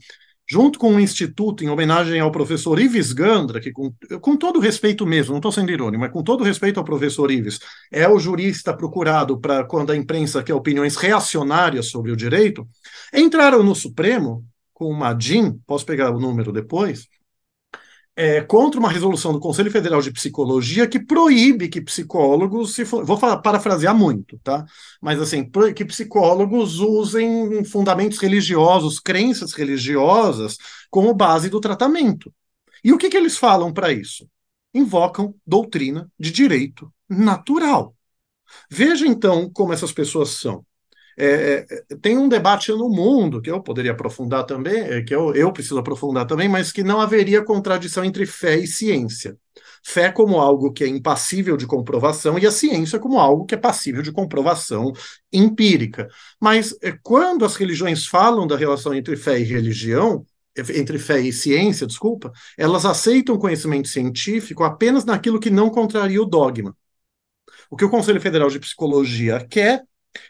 junto 0.50 0.78
com 0.78 0.92
um 0.92 1.00
instituto 1.00 1.62
em 1.62 1.68
homenagem 1.68 2.20
ao 2.20 2.32
professor 2.32 2.80
Ives 2.80 3.12
Gandra, 3.12 3.60
que 3.60 3.70
com, 3.70 3.92
com 4.20 4.36
todo 4.36 4.58
respeito 4.58 5.06
mesmo, 5.06 5.32
não 5.32 5.38
estou 5.38 5.52
sendo 5.52 5.70
irônico, 5.70 6.00
mas 6.00 6.12
com 6.12 6.22
todo 6.22 6.42
respeito 6.42 6.78
ao 6.78 6.84
professor 6.84 7.30
Ives, 7.30 7.60
é 7.92 8.08
o 8.08 8.18
jurista 8.18 8.72
procurado 8.72 9.38
para 9.38 9.64
quando 9.64 9.90
a 9.90 9.96
imprensa 9.96 10.42
quer 10.42 10.54
opiniões 10.54 10.96
reacionárias 10.96 11.90
sobre 11.90 12.10
o 12.10 12.16
direito, 12.16 12.66
entraram 13.12 13.62
no 13.62 13.74
Supremo 13.74 14.44
com 14.72 14.86
uma 14.86 15.12
DIN, 15.12 15.60
posso 15.66 15.84
pegar 15.84 16.10
o 16.10 16.20
número 16.20 16.52
depois, 16.52 17.08
é, 18.18 18.40
contra 18.40 18.80
uma 18.80 18.90
resolução 18.90 19.32
do 19.32 19.38
Conselho 19.38 19.70
Federal 19.70 20.02
de 20.02 20.10
Psicologia 20.10 20.88
que 20.88 20.98
proíbe 20.98 21.68
que 21.68 21.80
psicólogos, 21.80 22.74
se 22.74 22.82
vou 22.82 23.16
falar, 23.16 23.36
parafrasear 23.38 23.94
muito, 23.96 24.36
tá? 24.42 24.66
Mas 25.00 25.20
assim, 25.20 25.48
que 25.72 25.84
psicólogos 25.84 26.80
usem 26.80 27.62
fundamentos 27.64 28.18
religiosos, 28.18 28.98
crenças 28.98 29.52
religiosas 29.52 30.58
como 30.90 31.14
base 31.14 31.48
do 31.48 31.60
tratamento. 31.60 32.34
E 32.82 32.92
o 32.92 32.98
que, 32.98 33.08
que 33.08 33.16
eles 33.16 33.38
falam 33.38 33.72
para 33.72 33.92
isso? 33.92 34.28
Invocam 34.74 35.32
doutrina 35.46 36.10
de 36.18 36.32
direito 36.32 36.92
natural. 37.08 37.94
Veja 38.68 39.06
então 39.06 39.48
como 39.48 39.72
essas 39.72 39.92
pessoas 39.92 40.30
são. 40.30 40.66
É, 41.20 41.66
é, 41.68 41.96
tem 42.00 42.16
um 42.16 42.28
debate 42.28 42.70
no 42.70 42.88
mundo 42.88 43.42
que 43.42 43.50
eu 43.50 43.60
poderia 43.60 43.90
aprofundar 43.90 44.44
também, 44.46 44.78
é, 44.78 45.02
que 45.02 45.12
eu, 45.12 45.34
eu 45.34 45.52
preciso 45.52 45.76
aprofundar 45.76 46.24
também, 46.26 46.48
mas 46.48 46.70
que 46.70 46.84
não 46.84 47.00
haveria 47.00 47.44
contradição 47.44 48.04
entre 48.04 48.24
fé 48.24 48.56
e 48.56 48.68
ciência. 48.68 49.36
Fé 49.84 50.12
como 50.12 50.38
algo 50.38 50.72
que 50.72 50.84
é 50.84 50.86
impassível 50.86 51.56
de 51.56 51.66
comprovação 51.66 52.38
e 52.38 52.46
a 52.46 52.52
ciência 52.52 53.00
como 53.00 53.18
algo 53.18 53.44
que 53.44 53.54
é 53.56 53.58
passível 53.58 54.00
de 54.00 54.12
comprovação 54.12 54.92
empírica. 55.32 56.08
Mas 56.40 56.76
é, 56.80 56.92
quando 57.02 57.44
as 57.44 57.56
religiões 57.56 58.06
falam 58.06 58.46
da 58.46 58.56
relação 58.56 58.94
entre 58.94 59.16
fé 59.16 59.40
e 59.40 59.44
religião, 59.44 60.24
entre 60.56 60.98
fé 60.98 61.20
e 61.20 61.32
ciência, 61.32 61.86
desculpa, 61.86 62.32
elas 62.56 62.84
aceitam 62.84 63.38
conhecimento 63.38 63.88
científico 63.88 64.62
apenas 64.62 65.04
naquilo 65.04 65.40
que 65.40 65.50
não 65.50 65.68
contraria 65.68 66.22
o 66.22 66.26
dogma. 66.26 66.76
O 67.70 67.76
que 67.76 67.84
o 67.84 67.90
Conselho 67.90 68.20
Federal 68.20 68.48
de 68.48 68.60
Psicologia 68.60 69.44
quer 69.48 69.82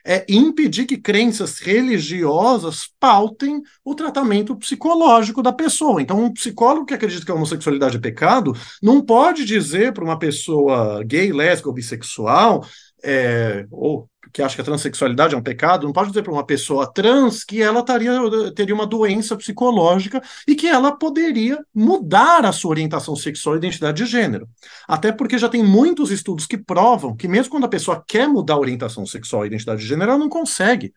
é 0.04 0.24
impedir 0.28 0.86
que 0.86 0.96
crenças 0.96 1.58
religiosas 1.58 2.88
pautem 2.98 3.62
o 3.84 3.94
tratamento 3.94 4.56
psicológico 4.56 5.42
da 5.42 5.52
pessoa. 5.52 6.00
Então, 6.02 6.24
um 6.24 6.32
psicólogo 6.32 6.86
que 6.86 6.94
acredita 6.94 7.24
que 7.24 7.30
a 7.30 7.34
homossexualidade 7.34 7.96
é 7.96 8.00
pecado 8.00 8.54
não 8.82 9.00
pode 9.00 9.44
dizer 9.44 9.92
para 9.92 10.04
uma 10.04 10.18
pessoa 10.18 11.02
gay, 11.04 11.32
lésbica 11.32 11.68
ou 11.68 11.74
bissexual, 11.74 12.64
é, 13.02 13.66
ou 13.70 14.08
que 14.32 14.42
acha 14.42 14.54
que 14.54 14.60
a 14.60 14.64
transexualidade 14.64 15.34
é 15.34 15.38
um 15.38 15.42
pecado, 15.42 15.86
não 15.86 15.92
pode 15.92 16.10
dizer 16.10 16.22
para 16.22 16.32
uma 16.32 16.44
pessoa 16.44 16.92
trans 16.92 17.44
que 17.44 17.62
ela 17.62 17.82
taria, 17.82 18.12
teria 18.54 18.74
uma 18.74 18.86
doença 18.86 19.36
psicológica 19.36 20.22
e 20.46 20.54
que 20.54 20.66
ela 20.66 20.92
poderia 20.92 21.64
mudar 21.74 22.44
a 22.44 22.52
sua 22.52 22.70
orientação 22.70 23.16
sexual 23.16 23.54
e 23.54 23.58
identidade 23.58 24.04
de 24.04 24.10
gênero. 24.10 24.48
Até 24.86 25.12
porque 25.12 25.38
já 25.38 25.48
tem 25.48 25.62
muitos 25.62 26.10
estudos 26.10 26.46
que 26.46 26.58
provam 26.58 27.16
que 27.16 27.28
mesmo 27.28 27.50
quando 27.50 27.64
a 27.64 27.68
pessoa 27.68 28.04
quer 28.06 28.28
mudar 28.28 28.54
a 28.54 28.58
orientação 28.58 29.06
sexual 29.06 29.44
e 29.44 29.48
identidade 29.48 29.80
de 29.80 29.86
gênero, 29.86 30.10
ela 30.10 30.18
não 30.18 30.28
consegue. 30.28 30.92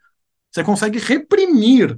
Você 0.52 0.64
consegue 0.64 0.99
reprimir 0.99 1.97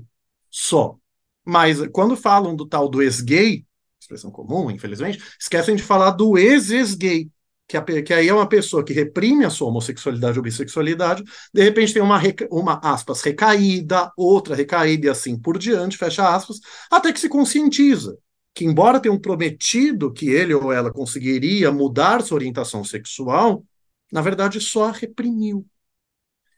só. 0.49 0.95
Mas 1.43 1.85
quando 1.87 2.15
falam 2.15 2.55
do 2.55 2.65
tal 2.65 2.87
do 2.87 3.01
ex-gay, 3.01 3.65
expressão 3.99 4.31
comum, 4.31 4.69
infelizmente, 4.69 5.21
esquecem 5.39 5.75
de 5.75 5.83
falar 5.83 6.11
do 6.11 6.37
ex-ex-gay, 6.37 7.29
que, 7.67 7.77
a, 7.77 7.81
que 7.81 8.13
aí 8.13 8.27
é 8.27 8.33
uma 8.33 8.47
pessoa 8.47 8.83
que 8.83 8.93
reprime 8.93 9.45
a 9.45 9.49
sua 9.49 9.69
homossexualidade 9.69 10.37
ou 10.37 10.43
bissexualidade, 10.43 11.23
de 11.53 11.63
repente 11.63 11.93
tem 11.93 12.01
uma, 12.01 12.21
uma 12.51 12.79
aspas, 12.83 13.21
recaída, 13.21 14.11
outra 14.17 14.55
recaída 14.55 15.07
e 15.07 15.09
assim 15.09 15.37
por 15.39 15.57
diante, 15.57 15.97
fecha 15.97 16.27
aspas, 16.33 16.59
até 16.91 17.11
que 17.11 17.19
se 17.19 17.29
conscientiza 17.29 18.17
que, 18.53 18.65
embora 18.65 18.99
tenham 18.99 19.19
prometido 19.19 20.13
que 20.13 20.29
ele 20.29 20.53
ou 20.53 20.71
ela 20.71 20.91
conseguiria 20.91 21.71
mudar 21.71 22.21
sua 22.21 22.35
orientação 22.35 22.83
sexual, 22.83 23.65
na 24.11 24.21
verdade 24.21 24.61
só 24.61 24.85
a 24.89 24.91
reprimiu. 24.91 25.65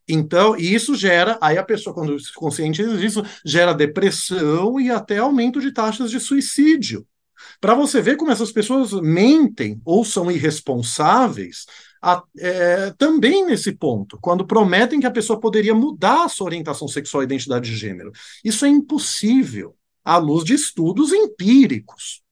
Então, 0.07 0.55
e 0.57 0.73
isso 0.73 0.93
gera, 0.95 1.37
aí 1.41 1.57
a 1.57 1.63
pessoa, 1.63 1.93
quando 1.93 2.19
se 2.19 2.31
conscientiza 2.33 2.95
disso, 2.97 3.23
gera 3.43 3.73
depressão 3.73 4.79
e 4.79 4.91
até 4.91 5.17
aumento 5.17 5.59
de 5.59 5.71
taxas 5.71 6.11
de 6.11 6.19
suicídio 6.19 7.07
para 7.59 7.73
você 7.73 8.01
ver 8.01 8.17
como 8.17 8.31
essas 8.31 8.51
pessoas 8.51 8.91
mentem 8.93 9.81
ou 9.85 10.03
são 10.03 10.31
irresponsáveis 10.31 11.65
a, 12.01 12.23
é, 12.37 12.91
também 12.97 13.45
nesse 13.45 13.71
ponto, 13.71 14.19
quando 14.21 14.45
prometem 14.45 14.99
que 14.99 15.07
a 15.07 15.11
pessoa 15.11 15.39
poderia 15.39 15.73
mudar 15.73 16.25
a 16.25 16.29
sua 16.29 16.45
orientação 16.45 16.87
sexual 16.87 17.23
e 17.23 17.25
identidade 17.25 17.69
de 17.69 17.75
gênero. 17.75 18.11
Isso 18.43 18.65
é 18.65 18.69
impossível 18.69 19.75
à 20.03 20.17
luz 20.17 20.43
de 20.43 20.53
estudos 20.53 21.11
empíricos. 21.11 22.24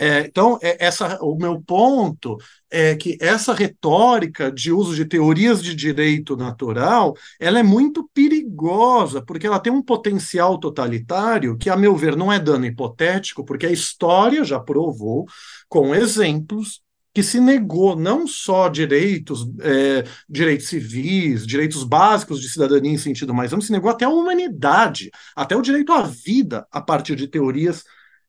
É, 0.00 0.20
então, 0.20 0.58
é, 0.62 0.86
essa, 0.86 1.18
o 1.20 1.36
meu 1.36 1.60
ponto 1.60 2.38
é 2.70 2.94
que 2.94 3.18
essa 3.20 3.52
retórica 3.52 4.50
de 4.52 4.70
uso 4.70 4.94
de 4.94 5.04
teorias 5.04 5.60
de 5.60 5.74
direito 5.74 6.36
natural, 6.36 7.14
ela 7.40 7.58
é 7.58 7.62
muito 7.64 8.08
perigosa, 8.14 9.20
porque 9.20 9.46
ela 9.46 9.58
tem 9.58 9.72
um 9.72 9.82
potencial 9.82 10.56
totalitário 10.58 11.58
que, 11.58 11.68
a 11.68 11.76
meu 11.76 11.96
ver, 11.96 12.16
não 12.16 12.32
é 12.32 12.38
dano 12.38 12.64
hipotético, 12.64 13.44
porque 13.44 13.66
a 13.66 13.72
história 13.72 14.44
já 14.44 14.60
provou, 14.60 15.26
com 15.68 15.92
exemplos, 15.92 16.80
que 17.12 17.22
se 17.22 17.40
negou 17.40 17.96
não 17.96 18.24
só 18.28 18.68
direitos, 18.68 19.48
é, 19.60 20.04
direitos 20.28 20.68
civis, 20.68 21.44
direitos 21.44 21.82
básicos 21.82 22.40
de 22.40 22.48
cidadania 22.48 22.92
em 22.92 22.98
sentido 22.98 23.34
mais 23.34 23.52
amplo, 23.52 23.66
se 23.66 23.72
negou 23.72 23.90
até 23.90 24.04
a 24.04 24.08
humanidade, 24.10 25.10
até 25.34 25.56
o 25.56 25.62
direito 25.62 25.92
à 25.92 26.02
vida, 26.02 26.64
a 26.70 26.80
partir 26.80 27.16
de 27.16 27.26
teorias 27.26 27.82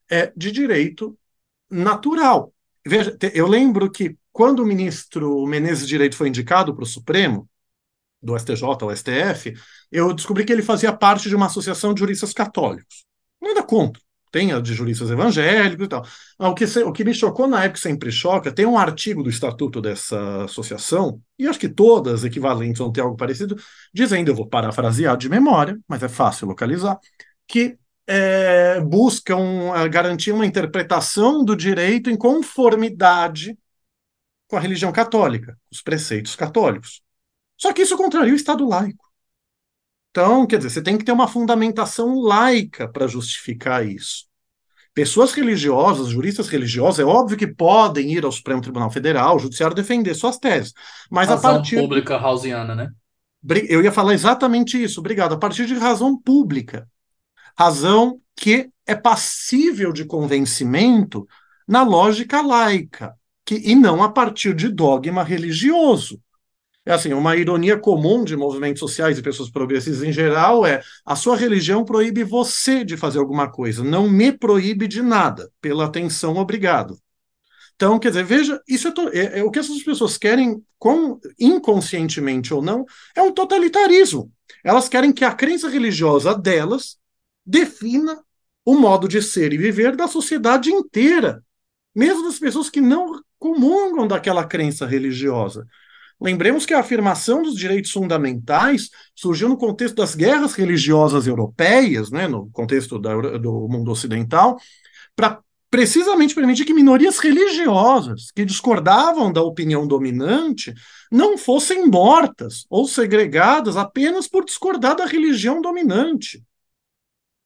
é, 0.09 0.31
de 0.35 0.51
direito 0.51 1.15
natural. 1.69 2.53
Veja, 2.85 3.15
eu 3.33 3.47
lembro 3.47 3.91
que 3.91 4.17
quando 4.31 4.61
o 4.61 4.65
ministro 4.65 5.45
Menezes 5.45 5.87
Direito 5.87 6.15
foi 6.15 6.29
indicado 6.29 6.73
para 6.73 6.83
o 6.83 6.87
Supremo, 6.87 7.47
do 8.21 8.37
STJ 8.37 8.63
ao 8.63 8.95
STF, 8.95 9.53
eu 9.91 10.13
descobri 10.13 10.43
que 10.43 10.51
ele 10.51 10.61
fazia 10.61 10.91
parte 10.91 11.29
de 11.29 11.35
uma 11.35 11.45
associação 11.45 11.93
de 11.93 11.99
juristas 11.99 12.33
católicos. 12.33 13.05
Nada 13.41 13.63
contra, 13.63 14.01
tem 14.31 14.51
a 14.51 14.59
de 14.59 14.73
juristas 14.73 15.09
evangélicos 15.09 15.85
e 15.85 15.89
tal. 15.89 16.05
O 16.37 16.53
que, 16.53 16.65
o 16.65 16.91
que 16.91 17.03
me 17.03 17.13
chocou 17.13 17.47
na 17.47 17.63
época, 17.63 17.79
sempre 17.79 18.11
choca, 18.11 18.51
tem 18.51 18.65
um 18.65 18.77
artigo 18.77 19.23
do 19.23 19.29
estatuto 19.29 19.81
dessa 19.81 20.43
associação, 20.43 21.21
e 21.37 21.47
acho 21.47 21.59
que 21.59 21.69
todas 21.69 22.23
equivalentes 22.23 22.79
vão 22.79 22.91
ter 22.91 23.01
algo 23.01 23.15
parecido, 23.15 23.55
dizendo, 23.93 24.29
eu 24.29 24.35
vou 24.35 24.47
parafrasear 24.47 25.17
de 25.17 25.29
memória, 25.29 25.79
mas 25.87 26.03
é 26.03 26.09
fácil 26.09 26.47
localizar, 26.47 26.99
que 27.47 27.77
é, 28.11 28.81
buscam 28.81 29.71
garantir 29.87 30.31
uma 30.31 30.45
interpretação 30.45 31.45
do 31.45 31.55
direito 31.55 32.09
em 32.09 32.17
conformidade 32.17 33.55
com 34.47 34.57
a 34.57 34.59
religião 34.59 34.91
católica, 34.91 35.55
os 35.71 35.79
preceitos 35.79 36.35
católicos. 36.35 37.03
Só 37.55 37.71
que 37.71 37.83
isso 37.83 37.95
contraria 37.95 38.33
o 38.33 38.35
Estado 38.35 38.67
laico. 38.67 39.07
Então, 40.09 40.47
quer 40.47 40.57
dizer, 40.57 40.71
você 40.71 40.81
tem 40.81 40.97
que 40.97 41.05
ter 41.05 41.11
uma 41.11 41.27
fundamentação 41.27 42.19
laica 42.19 42.91
para 42.91 43.05
justificar 43.05 43.85
isso. 43.85 44.27
Pessoas 44.91 45.31
religiosas, 45.33 46.07
juristas 46.07 46.49
religiosos, 46.49 46.99
é 46.99 47.03
óbvio 47.03 47.37
que 47.37 47.45
podem 47.45 48.11
ir 48.11 48.25
ao 48.25 48.31
Supremo 48.31 48.59
Tribunal 48.59 48.89
Federal, 48.89 49.33
ao 49.33 49.39
Judiciário, 49.39 49.75
defender 49.75 50.15
suas 50.15 50.39
teses. 50.39 50.73
Mas 51.11 51.29
Razão 51.29 51.51
a 51.51 51.53
partir. 51.55 51.75
pública 51.75 52.17
hausiana, 52.17 52.73
né? 52.73 52.89
Eu 53.69 53.83
ia 53.83 53.91
falar 53.91 54.15
exatamente 54.15 54.81
isso, 54.81 54.99
obrigado. 54.99 55.35
A 55.35 55.37
partir 55.37 55.67
de 55.67 55.75
razão 55.75 56.19
pública. 56.19 56.87
Razão 57.59 58.21
que 58.37 58.69
é 58.87 58.95
passível 58.95 59.91
de 59.91 60.05
convencimento 60.05 61.27
na 61.67 61.83
lógica 61.83 62.41
laica, 62.41 63.13
que, 63.45 63.55
e 63.55 63.75
não 63.75 64.01
a 64.01 64.07
partir 64.07 64.55
de 64.55 64.69
dogma 64.69 65.23
religioso. 65.23 66.21
É 66.85 66.93
assim, 66.93 67.11
uma 67.11 67.35
ironia 67.35 67.77
comum 67.77 68.23
de 68.23 68.37
movimentos 68.37 68.79
sociais 68.79 69.17
e 69.17 69.21
pessoas 69.21 69.49
progressistas 69.49 70.07
em 70.07 70.13
geral 70.13 70.65
é 70.65 70.81
a 71.05 71.17
sua 71.17 71.35
religião 71.35 71.83
proíbe 71.83 72.23
você 72.23 72.85
de 72.85 72.95
fazer 72.95 73.19
alguma 73.19 73.51
coisa, 73.51 73.83
não 73.83 74.09
me 74.09 74.31
proíbe 74.31 74.87
de 74.87 75.01
nada. 75.01 75.51
Pela 75.59 75.83
atenção, 75.83 76.37
obrigado. 76.37 76.97
Então, 77.75 77.99
quer 77.99 78.07
dizer, 78.07 78.23
veja, 78.23 78.61
isso 78.69 78.87
é, 78.87 78.93
é, 79.11 79.39
é 79.39 79.43
o 79.43 79.51
que 79.51 79.59
essas 79.59 79.83
pessoas 79.83 80.17
querem, 80.17 80.63
com, 80.77 81.19
inconscientemente 81.37 82.53
ou 82.53 82.61
não, 82.61 82.85
é 83.13 83.21
um 83.21 83.33
totalitarismo. 83.33 84.31
Elas 84.63 84.87
querem 84.87 85.11
que 85.11 85.25
a 85.25 85.33
crença 85.33 85.67
religiosa 85.67 86.33
delas 86.33 86.98
defina 87.49 88.19
o 88.63 88.75
modo 88.75 89.07
de 89.07 89.21
ser 89.23 89.51
e 89.51 89.57
viver 89.57 89.95
da 89.95 90.07
sociedade 90.07 90.69
inteira, 90.71 91.43
mesmo 91.95 92.23
das 92.23 92.37
pessoas 92.37 92.69
que 92.69 92.79
não 92.79 93.19
comungam 93.39 94.07
daquela 94.07 94.45
crença 94.45 94.85
religiosa. 94.85 95.65
Lembremos 96.21 96.65
que 96.65 96.73
a 96.75 96.79
afirmação 96.79 97.41
dos 97.41 97.55
direitos 97.55 97.91
fundamentais 97.91 98.89
surgiu 99.15 99.49
no 99.49 99.57
contexto 99.57 99.95
das 99.95 100.13
guerras 100.13 100.53
religiosas 100.53 101.25
europeias, 101.25 102.11
né, 102.11 102.27
no 102.27 102.51
contexto 102.51 102.99
da, 102.99 103.15
do 103.37 103.67
mundo 103.67 103.89
ocidental, 103.89 104.59
para 105.15 105.39
precisamente 105.71 106.35
permitir 106.35 106.65
que 106.65 106.73
minorias 106.73 107.17
religiosas 107.17 108.31
que 108.31 108.45
discordavam 108.45 109.31
da 109.31 109.41
opinião 109.41 109.87
dominante 109.87 110.73
não 111.11 111.37
fossem 111.37 111.87
mortas 111.87 112.65
ou 112.69 112.87
segregadas 112.87 113.77
apenas 113.77 114.27
por 114.27 114.45
discordar 114.45 114.95
da 114.95 115.05
religião 115.05 115.61
dominante. 115.61 116.43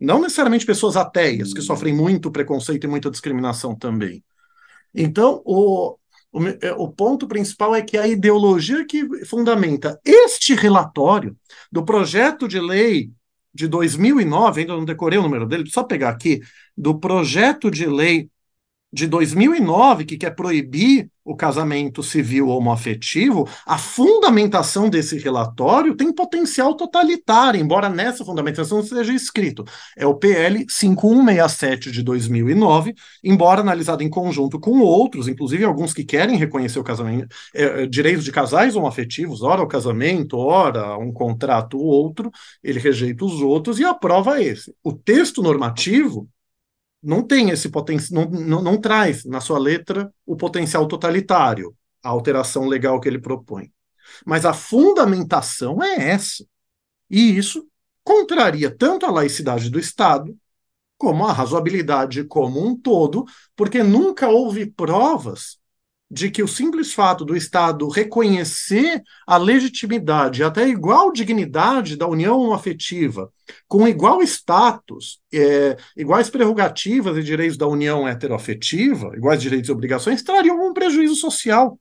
Não 0.03 0.19
necessariamente 0.19 0.65
pessoas 0.65 0.97
ateias, 0.97 1.53
que 1.53 1.61
sofrem 1.61 1.95
muito 1.95 2.29
preconceito 2.29 2.83
e 2.83 2.87
muita 2.89 3.09
discriminação 3.09 3.73
também. 3.73 4.21
Então, 4.93 5.41
o, 5.45 5.97
o, 6.29 6.47
é, 6.61 6.73
o 6.73 6.89
ponto 6.89 7.25
principal 7.25 7.73
é 7.73 7.81
que 7.81 7.97
a 7.97 8.05
ideologia 8.05 8.85
que 8.85 9.25
fundamenta 9.25 9.97
este 10.03 10.55
relatório 10.55 11.37
do 11.71 11.85
projeto 11.85 12.49
de 12.49 12.59
lei 12.59 13.11
de 13.53 13.65
2009, 13.65 14.61
ainda 14.61 14.75
não 14.75 14.83
decorei 14.83 15.17
o 15.17 15.21
número 15.23 15.47
dele, 15.47 15.69
só 15.69 15.83
pegar 15.83 16.09
aqui, 16.09 16.41
do 16.75 16.99
projeto 16.99 17.71
de 17.71 17.85
lei 17.85 18.29
de 18.93 19.07
2009, 19.07 20.05
que 20.05 20.17
quer 20.17 20.35
proibir 20.35 21.09
o 21.25 21.35
casamento 21.35 22.03
civil 22.03 22.49
homoafetivo, 22.49 23.47
a 23.65 23.77
fundamentação 23.77 24.89
desse 24.89 25.17
relatório 25.17 25.95
tem 25.95 26.13
potencial 26.13 26.75
totalitário, 26.75 27.59
embora 27.59 27.89
nessa 27.89 28.25
fundamentação 28.25 28.79
não 28.79 28.85
seja 28.85 29.13
escrito. 29.13 29.63
É 29.97 30.05
o 30.05 30.13
PL 30.13 30.65
5167 30.69 31.91
de 31.91 32.03
2009, 32.03 32.93
embora 33.23 33.61
analisado 33.61 34.03
em 34.03 34.09
conjunto 34.09 34.59
com 34.59 34.79
outros, 34.81 35.27
inclusive 35.27 35.63
alguns 35.63 35.93
que 35.93 36.03
querem 36.03 36.37
reconhecer 36.37 36.79
o 36.79 36.83
casamento, 36.83 37.33
é, 37.55 37.83
é 37.83 37.87
direitos 37.87 38.25
de 38.25 38.31
casais 38.31 38.75
homoafetivos, 38.75 39.41
ora 39.41 39.63
o 39.63 39.67
casamento, 39.67 40.37
ora 40.37 40.97
um 40.97 41.11
contrato 41.11 41.77
ou 41.77 41.85
outro, 41.85 42.29
ele 42.63 42.79
rejeita 42.79 43.25
os 43.25 43.41
outros 43.41 43.79
e 43.79 43.85
aprova 43.85 44.41
esse. 44.41 44.75
O 44.83 44.91
texto 44.91 45.41
normativo 45.41 46.27
não 47.03 47.21
tem 47.21 47.49
esse 47.49 47.69
potencial, 47.69 48.29
não, 48.29 48.39
não, 48.39 48.61
não 48.61 48.81
traz 48.81 49.25
na 49.25 49.41
sua 49.41 49.59
letra 49.59 50.11
o 50.25 50.35
potencial 50.35 50.87
totalitário, 50.87 51.75
a 52.01 52.09
alteração 52.09 52.65
legal 52.65 52.99
que 52.99 53.07
ele 53.07 53.19
propõe. 53.19 53.71
Mas 54.25 54.45
a 54.45 54.53
fundamentação 54.53 55.83
é 55.83 56.09
essa. 56.09 56.45
E 57.09 57.37
isso 57.37 57.67
contraria 58.03 58.69
tanto 58.75 59.05
a 59.05 59.11
laicidade 59.11 59.69
do 59.69 59.79
Estado, 59.79 60.35
como 60.97 61.25
a 61.25 61.33
razoabilidade 61.33 62.23
como 62.23 62.65
um 62.65 62.77
todo, 62.77 63.25
porque 63.55 63.83
nunca 63.83 64.29
houve 64.29 64.65
provas 64.65 65.57
de 66.13 66.29
que 66.29 66.43
o 66.43 66.47
simples 66.47 66.93
fato 66.93 67.25
do 67.25 67.35
Estado 67.35 67.87
reconhecer 67.89 69.01
a 69.25 69.35
legitimidade, 69.35 70.43
até 70.43 70.67
igual 70.67 71.11
dignidade 71.11 71.97
da 71.97 72.07
união 72.07 72.53
afetiva, 72.53 73.31
com 73.67 73.87
igual 73.87 74.21
status, 74.21 75.19
é, 75.33 75.75
iguais 75.97 76.29
prerrogativas 76.29 77.17
e 77.17 77.23
direitos 77.23 77.57
da 77.57 77.65
união 77.65 78.07
heteroafetiva, 78.07 79.11
iguais 79.17 79.41
direitos 79.41 79.69
e 79.69 79.71
obrigações, 79.71 80.21
trariam 80.21 80.69
um 80.69 80.71
prejuízo 80.71 81.15
social. 81.15 81.79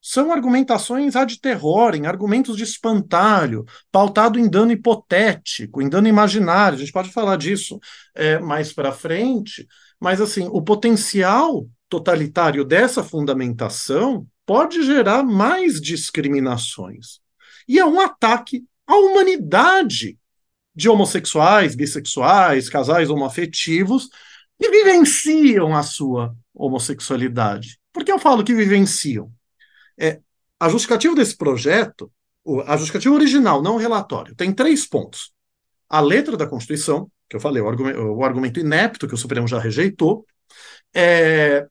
São 0.00 0.30
argumentações 0.30 1.16
ad 1.16 1.40
terrorem, 1.40 2.06
argumentos 2.06 2.56
de 2.56 2.62
espantalho, 2.62 3.64
pautado 3.90 4.38
em 4.38 4.48
dano 4.48 4.70
hipotético, 4.70 5.82
em 5.82 5.88
dano 5.88 6.06
imaginário. 6.06 6.76
A 6.76 6.78
gente 6.78 6.92
pode 6.92 7.10
falar 7.10 7.36
disso 7.36 7.80
é, 8.14 8.38
mais 8.38 8.72
para 8.72 8.92
frente, 8.92 9.66
mas 9.98 10.20
assim, 10.20 10.48
o 10.52 10.62
potencial 10.62 11.66
totalitário 11.88 12.64
dessa 12.64 13.02
fundamentação 13.02 14.26
pode 14.44 14.82
gerar 14.84 15.22
mais 15.22 15.80
discriminações. 15.80 17.20
E 17.68 17.78
é 17.78 17.84
um 17.84 18.00
ataque 18.00 18.64
à 18.86 18.96
humanidade 18.96 20.18
de 20.74 20.88
homossexuais, 20.88 21.74
bissexuais, 21.74 22.68
casais 22.68 23.10
homoafetivos 23.10 24.08
que 24.60 24.70
vivenciam 24.70 25.74
a 25.74 25.82
sua 25.82 26.34
homossexualidade. 26.54 27.78
Por 27.92 28.04
que 28.04 28.12
eu 28.12 28.18
falo 28.18 28.44
que 28.44 28.54
vivenciam? 28.54 29.30
É, 29.98 30.20
a 30.60 30.68
justificativa 30.68 31.14
desse 31.14 31.36
projeto, 31.36 32.12
a 32.66 32.76
justificativa 32.76 33.14
original, 33.14 33.62
não 33.62 33.74
o 33.74 33.78
relatório, 33.78 34.34
tem 34.34 34.52
três 34.52 34.86
pontos. 34.86 35.32
A 35.88 36.00
letra 36.00 36.36
da 36.36 36.46
Constituição, 36.46 37.10
que 37.28 37.36
eu 37.36 37.40
falei, 37.40 37.62
o 37.62 37.68
argumento, 37.68 37.98
o 37.98 38.24
argumento 38.24 38.60
inepto 38.60 39.08
que 39.08 39.14
o 39.14 39.18
Supremo 39.18 39.48
já 39.48 39.58
rejeitou, 39.58 40.24
é, 40.94 41.66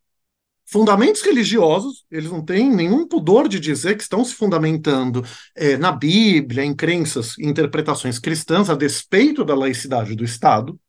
fundamentos 0.66 1.22
religiosos, 1.22 2.06
eles 2.10 2.32
não 2.32 2.44
têm 2.44 2.70
nenhum 2.70 3.08
pudor 3.08 3.48
de 3.48 3.60
dizer 3.60 3.96
que 3.96 4.04
estão 4.04 4.26
se 4.26 4.34
fundamentando 4.34 5.24
é, 5.56 5.78
na 5.78 5.92
Bíblia, 5.92 6.64
em 6.64 6.76
crenças 6.76 7.38
e 7.38 7.46
interpretações 7.46 8.20
cristãs, 8.20 8.70
a 8.70 8.76
despeito 8.76 9.46
da 9.46 9.56
laicidade 9.56 10.16
do 10.16 10.24
Estado. 10.24 10.80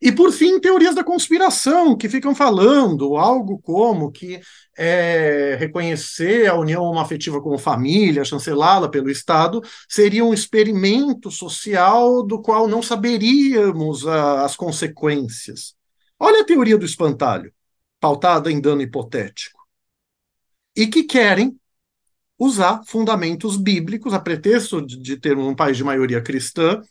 E, 0.00 0.12
por 0.12 0.30
fim, 0.30 0.60
teorias 0.60 0.94
da 0.94 1.02
conspiração, 1.02 1.96
que 1.96 2.08
ficam 2.08 2.34
falando 2.34 3.16
algo 3.16 3.58
como 3.58 4.12
que 4.12 4.38
é, 4.76 5.56
reconhecer 5.58 6.46
a 6.46 6.54
união 6.54 6.82
homoafetiva 6.82 7.40
como 7.40 7.56
família, 7.56 8.24
chancelá-la 8.24 8.90
pelo 8.90 9.10
Estado, 9.10 9.62
seria 9.88 10.22
um 10.22 10.34
experimento 10.34 11.30
social 11.30 12.22
do 12.22 12.42
qual 12.42 12.68
não 12.68 12.82
saberíamos 12.82 14.06
a, 14.06 14.44
as 14.44 14.54
consequências. 14.54 15.74
Olha 16.20 16.42
a 16.42 16.44
teoria 16.44 16.76
do 16.76 16.84
espantalho 16.84 17.50
pautada 18.00 18.50
em 18.50 18.60
dano 18.60 18.82
hipotético, 18.82 19.60
e 20.74 20.86
que 20.86 21.04
querem 21.04 21.58
usar 22.38 22.82
fundamentos 22.86 23.56
bíblicos, 23.56 24.12
a 24.12 24.20
pretexto 24.20 24.84
de, 24.84 24.98
de 24.98 25.16
ter 25.16 25.36
um 25.38 25.54
país 25.54 25.76
de 25.76 25.84
maioria 25.84 26.20
cristã, 26.20 26.82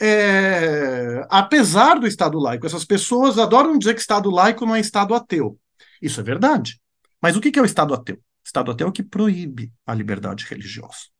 é, 0.00 1.26
apesar 1.30 1.98
do 1.98 2.06
Estado 2.06 2.38
laico. 2.38 2.66
Essas 2.66 2.84
pessoas 2.84 3.38
adoram 3.38 3.78
dizer 3.78 3.94
que 3.94 4.00
Estado 4.00 4.30
laico 4.30 4.66
não 4.66 4.74
é 4.74 4.80
Estado 4.80 5.14
ateu. 5.14 5.58
Isso 6.00 6.20
é 6.20 6.22
verdade. 6.22 6.80
Mas 7.20 7.36
o 7.36 7.40
que 7.40 7.56
é 7.58 7.62
o 7.62 7.64
Estado 7.64 7.94
ateu? 7.94 8.18
Estado 8.44 8.70
ateu 8.70 8.86
é 8.86 8.90
o 8.90 8.92
que 8.92 9.02
proíbe 9.02 9.72
a 9.86 9.94
liberdade 9.94 10.44
religiosa 10.44 11.17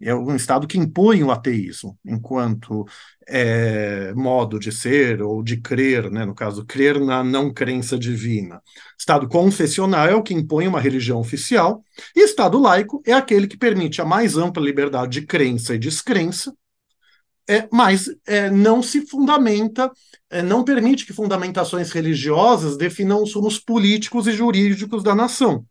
é 0.00 0.14
um 0.14 0.34
Estado 0.34 0.66
que 0.66 0.78
impõe 0.78 1.22
o 1.22 1.30
ateísmo 1.30 1.98
enquanto 2.04 2.84
é, 3.26 4.12
modo 4.14 4.58
de 4.58 4.70
ser 4.70 5.22
ou 5.22 5.42
de 5.42 5.58
crer, 5.58 6.10
né, 6.10 6.24
no 6.24 6.34
caso, 6.34 6.64
crer 6.64 7.00
na 7.00 7.24
não 7.24 7.52
crença 7.52 7.98
divina. 7.98 8.60
Estado 8.98 9.28
confessional 9.28 10.06
é 10.06 10.14
o 10.14 10.22
que 10.22 10.34
impõe 10.34 10.66
uma 10.66 10.80
religião 10.80 11.18
oficial, 11.20 11.82
e 12.14 12.20
Estado 12.20 12.58
laico 12.58 13.02
é 13.06 13.12
aquele 13.12 13.46
que 13.46 13.56
permite 13.56 14.00
a 14.00 14.04
mais 14.04 14.36
ampla 14.36 14.62
liberdade 14.62 15.20
de 15.20 15.26
crença 15.26 15.74
e 15.74 15.78
descrença, 15.78 16.54
é, 17.48 17.68
mas 17.70 18.06
é, 18.26 18.50
não 18.50 18.82
se 18.82 19.06
fundamenta, 19.06 19.90
é, 20.30 20.42
não 20.42 20.64
permite 20.64 21.04
que 21.04 21.12
fundamentações 21.12 21.92
religiosas 21.92 22.76
definam 22.76 23.22
os 23.22 23.34
rumos 23.34 23.58
políticos 23.58 24.26
e 24.26 24.32
jurídicos 24.32 25.02
da 25.02 25.14
nação. 25.14 25.64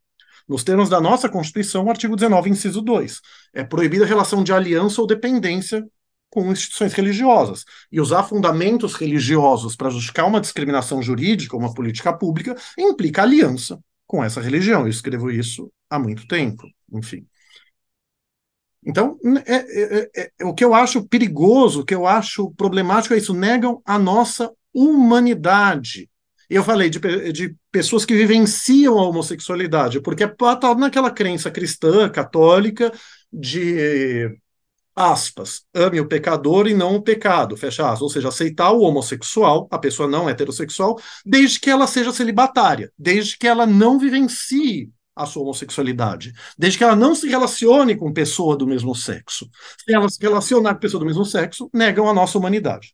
Nos 0.47 0.63
termos 0.63 0.89
da 0.89 0.99
nossa 0.99 1.29
Constituição, 1.29 1.89
artigo 1.89 2.15
19, 2.15 2.49
inciso 2.49 2.81
2, 2.81 3.21
é 3.53 3.63
proibida 3.63 4.03
a 4.03 4.07
relação 4.07 4.43
de 4.43 4.51
aliança 4.51 5.01
ou 5.01 5.07
dependência 5.07 5.85
com 6.29 6.51
instituições 6.51 6.93
religiosas. 6.93 7.63
E 7.91 8.01
usar 8.01 8.23
fundamentos 8.23 8.95
religiosos 8.95 9.75
para 9.75 9.89
justificar 9.89 10.27
uma 10.27 10.41
discriminação 10.41 11.01
jurídica, 11.01 11.55
uma 11.55 11.73
política 11.73 12.11
pública, 12.11 12.55
implica 12.77 13.21
aliança 13.21 13.79
com 14.07 14.23
essa 14.23 14.41
religião. 14.41 14.81
Eu 14.81 14.87
escrevo 14.87 15.29
isso 15.29 15.71
há 15.89 15.99
muito 15.99 16.27
tempo, 16.27 16.67
enfim. 16.91 17.25
Então, 18.85 19.17
é, 19.45 19.55
é, 19.55 20.09
é, 20.15 20.31
é, 20.39 20.45
o 20.45 20.53
que 20.53 20.63
eu 20.65 20.73
acho 20.73 21.07
perigoso, 21.07 21.81
o 21.81 21.85
que 21.85 21.95
eu 21.95 22.05
acho 22.05 22.51
problemático 22.51 23.13
é 23.13 23.17
isso, 23.17 23.33
negam 23.33 23.81
a 23.85 23.97
nossa 23.97 24.51
humanidade. 24.73 26.09
Eu 26.53 26.63
falei 26.63 26.89
de, 26.89 26.99
de 27.31 27.55
pessoas 27.71 28.05
que 28.05 28.13
vivenciam 28.13 28.99
a 28.99 29.07
homossexualidade, 29.07 29.99
porque 29.99 30.23
está 30.23 30.75
naquela 30.75 31.09
crença 31.09 31.49
cristã, 31.49 32.07
católica, 32.07 32.93
de 33.31 34.29
aspas, 34.95 35.63
ame 35.73 35.99
o 35.99 36.07
pecador 36.07 36.67
e 36.67 36.75
não 36.75 36.95
o 36.95 37.01
pecado, 37.01 37.57
fecha 37.57 37.85
aspas, 37.85 38.01
ou 38.03 38.09
seja, 38.09 38.27
aceitar 38.27 38.71
o 38.71 38.81
homossexual, 38.81 39.67
a 39.71 39.79
pessoa 39.79 40.07
não 40.07 40.29
heterossexual, 40.29 40.99
desde 41.25 41.59
que 41.59 41.71
ela 41.71 41.87
seja 41.87 42.11
celibatária, 42.11 42.91
desde 42.97 43.35
que 43.35 43.47
ela 43.47 43.65
não 43.65 43.97
vivencie 43.97 44.91
a 45.15 45.25
sua 45.25 45.41
homossexualidade, 45.41 46.33
desde 46.55 46.77
que 46.77 46.83
ela 46.83 46.95
não 46.95 47.15
se 47.15 47.27
relacione 47.27 47.95
com 47.95 48.13
pessoa 48.13 48.55
do 48.55 48.67
mesmo 48.67 48.93
sexo. 48.93 49.49
Se 49.83 49.93
ela 49.93 50.07
se 50.07 50.21
relacionar 50.21 50.75
com 50.75 50.79
pessoa 50.79 50.99
do 50.99 51.05
mesmo 51.07 51.25
sexo, 51.25 51.67
negam 51.73 52.07
a 52.07 52.13
nossa 52.13 52.37
humanidade. 52.37 52.93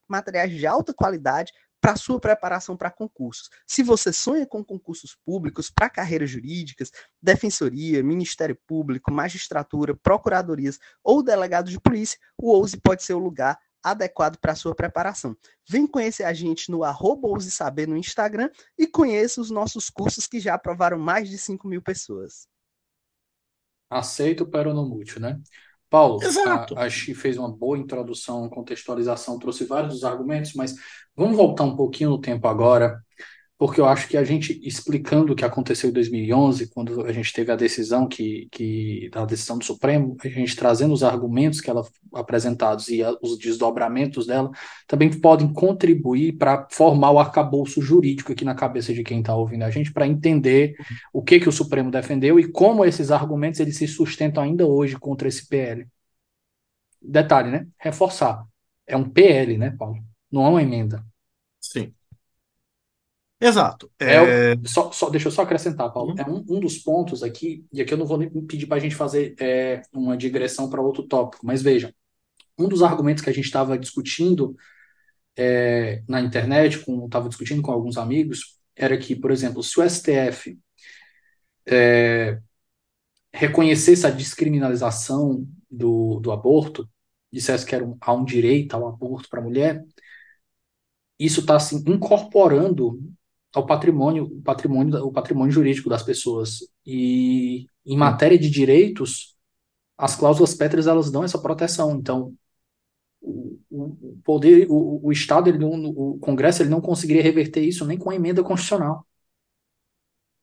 materiais 0.07 0.51
de 0.51 0.65
alta 0.65 0.93
qualidade 0.93 1.51
para 1.81 1.95
sua 1.95 2.19
preparação 2.19 2.77
para 2.77 2.91
concursos. 2.91 3.49
Se 3.65 3.81
você 3.81 4.13
sonha 4.13 4.45
com 4.45 4.63
concursos 4.63 5.17
públicos 5.25 5.71
para 5.71 5.89
carreiras 5.89 6.29
jurídicas, 6.29 6.91
defensoria, 7.19 8.03
Ministério 8.03 8.57
Público, 8.67 9.11
magistratura, 9.11 9.95
procuradorias 9.95 10.77
ou 11.03 11.23
delegado 11.23 11.71
de 11.71 11.79
polícia, 11.79 12.19
o 12.37 12.51
OUSE 12.51 12.79
pode 12.79 13.03
ser 13.03 13.15
o 13.15 13.19
lugar 13.19 13.59
adequado 13.83 14.37
para 14.37 14.53
sua 14.53 14.75
preparação. 14.75 15.35
Vem 15.67 15.87
conhecer 15.87 16.23
a 16.23 16.33
gente 16.33 16.69
no 16.69 16.83
arroba 16.83 17.27
Saber 17.39 17.87
no 17.87 17.97
Instagram 17.97 18.49
e 18.77 18.85
conheça 18.85 19.41
os 19.41 19.49
nossos 19.49 19.89
cursos 19.89 20.27
que 20.27 20.39
já 20.39 20.53
aprovaram 20.53 20.99
mais 20.99 21.27
de 21.27 21.37
5 21.37 21.67
mil 21.67 21.81
pessoas. 21.81 22.47
Aceito 23.89 24.43
o 24.43 24.47
peronomútil, 24.47 25.19
né? 25.19 25.41
Paulo, 25.91 26.23
Exato. 26.23 26.73
A, 26.77 26.85
acho 26.85 27.05
que 27.05 27.13
fez 27.13 27.37
uma 27.37 27.51
boa 27.51 27.77
introdução, 27.77 28.49
contextualização, 28.49 29.37
trouxe 29.37 29.65
vários 29.65 29.95
dos 29.95 30.03
argumentos, 30.05 30.53
mas 30.53 30.73
vamos 31.13 31.35
voltar 31.35 31.65
um 31.65 31.75
pouquinho 31.75 32.11
no 32.11 32.21
tempo 32.21 32.47
agora, 32.47 33.03
porque 33.61 33.79
eu 33.79 33.85
acho 33.85 34.07
que 34.07 34.17
a 34.17 34.23
gente 34.23 34.59
explicando 34.63 35.33
o 35.33 35.35
que 35.35 35.45
aconteceu 35.45 35.91
em 35.91 35.93
2011, 35.93 36.71
quando 36.73 37.05
a 37.05 37.11
gente 37.11 37.31
teve 37.31 37.51
a 37.51 37.55
decisão 37.55 38.07
que, 38.07 38.47
que 38.51 39.07
da 39.13 39.23
decisão 39.23 39.59
do 39.59 39.63
Supremo, 39.63 40.17
a 40.19 40.27
gente 40.27 40.55
trazendo 40.55 40.91
os 40.95 41.03
argumentos 41.03 41.61
que 41.61 41.69
ela 41.69 41.85
apresentados 42.11 42.89
e 42.89 43.03
a, 43.03 43.15
os 43.21 43.37
desdobramentos 43.37 44.25
dela, 44.25 44.49
também 44.87 45.11
podem 45.11 45.53
contribuir 45.53 46.39
para 46.39 46.67
formar 46.71 47.11
o 47.11 47.19
arcabouço 47.19 47.83
jurídico 47.83 48.31
aqui 48.31 48.43
na 48.43 48.55
cabeça 48.55 48.95
de 48.95 49.03
quem 49.03 49.19
está 49.19 49.35
ouvindo 49.35 49.61
a 49.61 49.69
gente, 49.69 49.93
para 49.93 50.07
entender 50.07 50.73
o 51.13 51.21
que 51.21 51.39
que 51.39 51.47
o 51.47 51.51
Supremo 51.51 51.91
defendeu 51.91 52.39
e 52.39 52.51
como 52.51 52.83
esses 52.83 53.11
argumentos 53.11 53.59
eles 53.59 53.77
se 53.77 53.87
sustentam 53.87 54.41
ainda 54.41 54.65
hoje 54.65 54.97
contra 54.97 55.27
esse 55.27 55.47
PL. 55.47 55.85
Detalhe, 56.99 57.51
né? 57.51 57.67
Reforçar. 57.77 58.43
É 58.87 58.97
um 58.97 59.07
PL, 59.07 59.55
né, 59.59 59.69
Paulo? 59.77 59.99
Não 60.31 60.47
é 60.47 60.49
uma 60.49 60.63
emenda. 60.63 61.10
Exato. 63.41 63.91
É... 63.99 64.51
É, 64.53 64.57
só, 64.65 64.91
só, 64.91 65.09
deixa 65.09 65.27
eu 65.27 65.31
só 65.31 65.41
acrescentar, 65.41 65.91
Paulo. 65.91 66.11
Uhum. 66.11 66.19
É 66.19 66.29
um, 66.29 66.57
um 66.57 66.59
dos 66.59 66.77
pontos 66.77 67.23
aqui, 67.23 67.65
e 67.73 67.81
aqui 67.81 67.93
eu 67.93 67.97
não 67.97 68.05
vou 68.05 68.19
pedir 68.47 68.67
para 68.67 68.77
a 68.77 68.79
gente 68.79 68.95
fazer 68.95 69.35
é, 69.39 69.81
uma 69.91 70.15
digressão 70.15 70.69
para 70.69 70.81
outro 70.81 71.03
tópico, 71.03 71.45
mas 71.45 71.61
veja, 71.61 71.93
um 72.57 72.67
dos 72.67 72.83
argumentos 72.83 73.23
que 73.23 73.29
a 73.29 73.33
gente 73.33 73.45
estava 73.45 73.79
discutindo 73.79 74.55
é, 75.35 76.03
na 76.07 76.21
internet, 76.21 76.77
estava 77.05 77.27
discutindo 77.27 77.63
com 77.63 77.71
alguns 77.71 77.97
amigos, 77.97 78.59
era 78.75 78.95
que, 78.97 79.15
por 79.15 79.31
exemplo, 79.31 79.63
se 79.63 79.79
o 79.79 79.89
STF 79.89 80.57
é, 81.65 82.39
reconhecesse 83.33 84.05
a 84.05 84.11
descriminalização 84.11 85.47
do, 85.69 86.19
do 86.19 86.31
aborto, 86.31 86.87
dissesse 87.31 87.65
que 87.65 87.73
era 87.73 87.83
um, 87.83 87.97
há 87.99 88.13
um 88.13 88.25
direito 88.25 88.75
ao 88.75 88.87
aborto 88.87 89.29
para 89.29 89.39
a 89.39 89.43
mulher, 89.43 89.83
isso 91.17 91.41
está 91.41 91.55
assim, 91.55 91.83
incorporando 91.87 92.99
ao 93.53 93.65
patrimônio, 93.65 94.25
o 94.25 94.41
patrimônio, 94.41 95.05
o 95.05 95.11
patrimônio 95.11 95.51
jurídico 95.51 95.89
das 95.89 96.03
pessoas. 96.03 96.59
E 96.85 97.67
em 97.85 97.97
matéria 97.97 98.37
de 98.39 98.49
direitos, 98.49 99.35
as 99.97 100.15
cláusulas 100.15 100.53
pétreas 100.55 100.87
elas 100.87 101.11
dão 101.11 101.23
essa 101.23 101.39
proteção. 101.39 101.95
Então, 101.95 102.33
o, 103.21 103.59
o 103.69 104.21
poder, 104.23 104.67
o, 104.69 105.07
o 105.07 105.11
Estado, 105.11 105.49
ele 105.49 105.57
não, 105.59 105.71
o 105.71 106.19
Congresso, 106.19 106.61
ele 106.63 106.69
não 106.69 106.81
conseguiria 106.81 107.21
reverter 107.21 107.61
isso 107.61 107.85
nem 107.85 107.97
com 107.97 108.09
a 108.09 108.15
emenda 108.15 108.43
constitucional. 108.43 109.05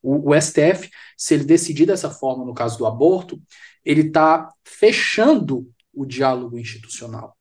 O, 0.03 0.31
o 0.31 0.41
STF, 0.41 0.91
se 1.17 1.35
ele 1.35 1.45
decidir 1.45 1.87
dessa 1.87 2.11
forma 2.11 2.45
no 2.45 2.55
caso 2.55 2.79
do 2.79 2.87
aborto, 2.87 3.41
ele 3.85 4.03
está 4.03 4.53
fechando 4.65 5.69
o 5.93 6.07
diálogo 6.07 6.59
institucional. 6.59 7.37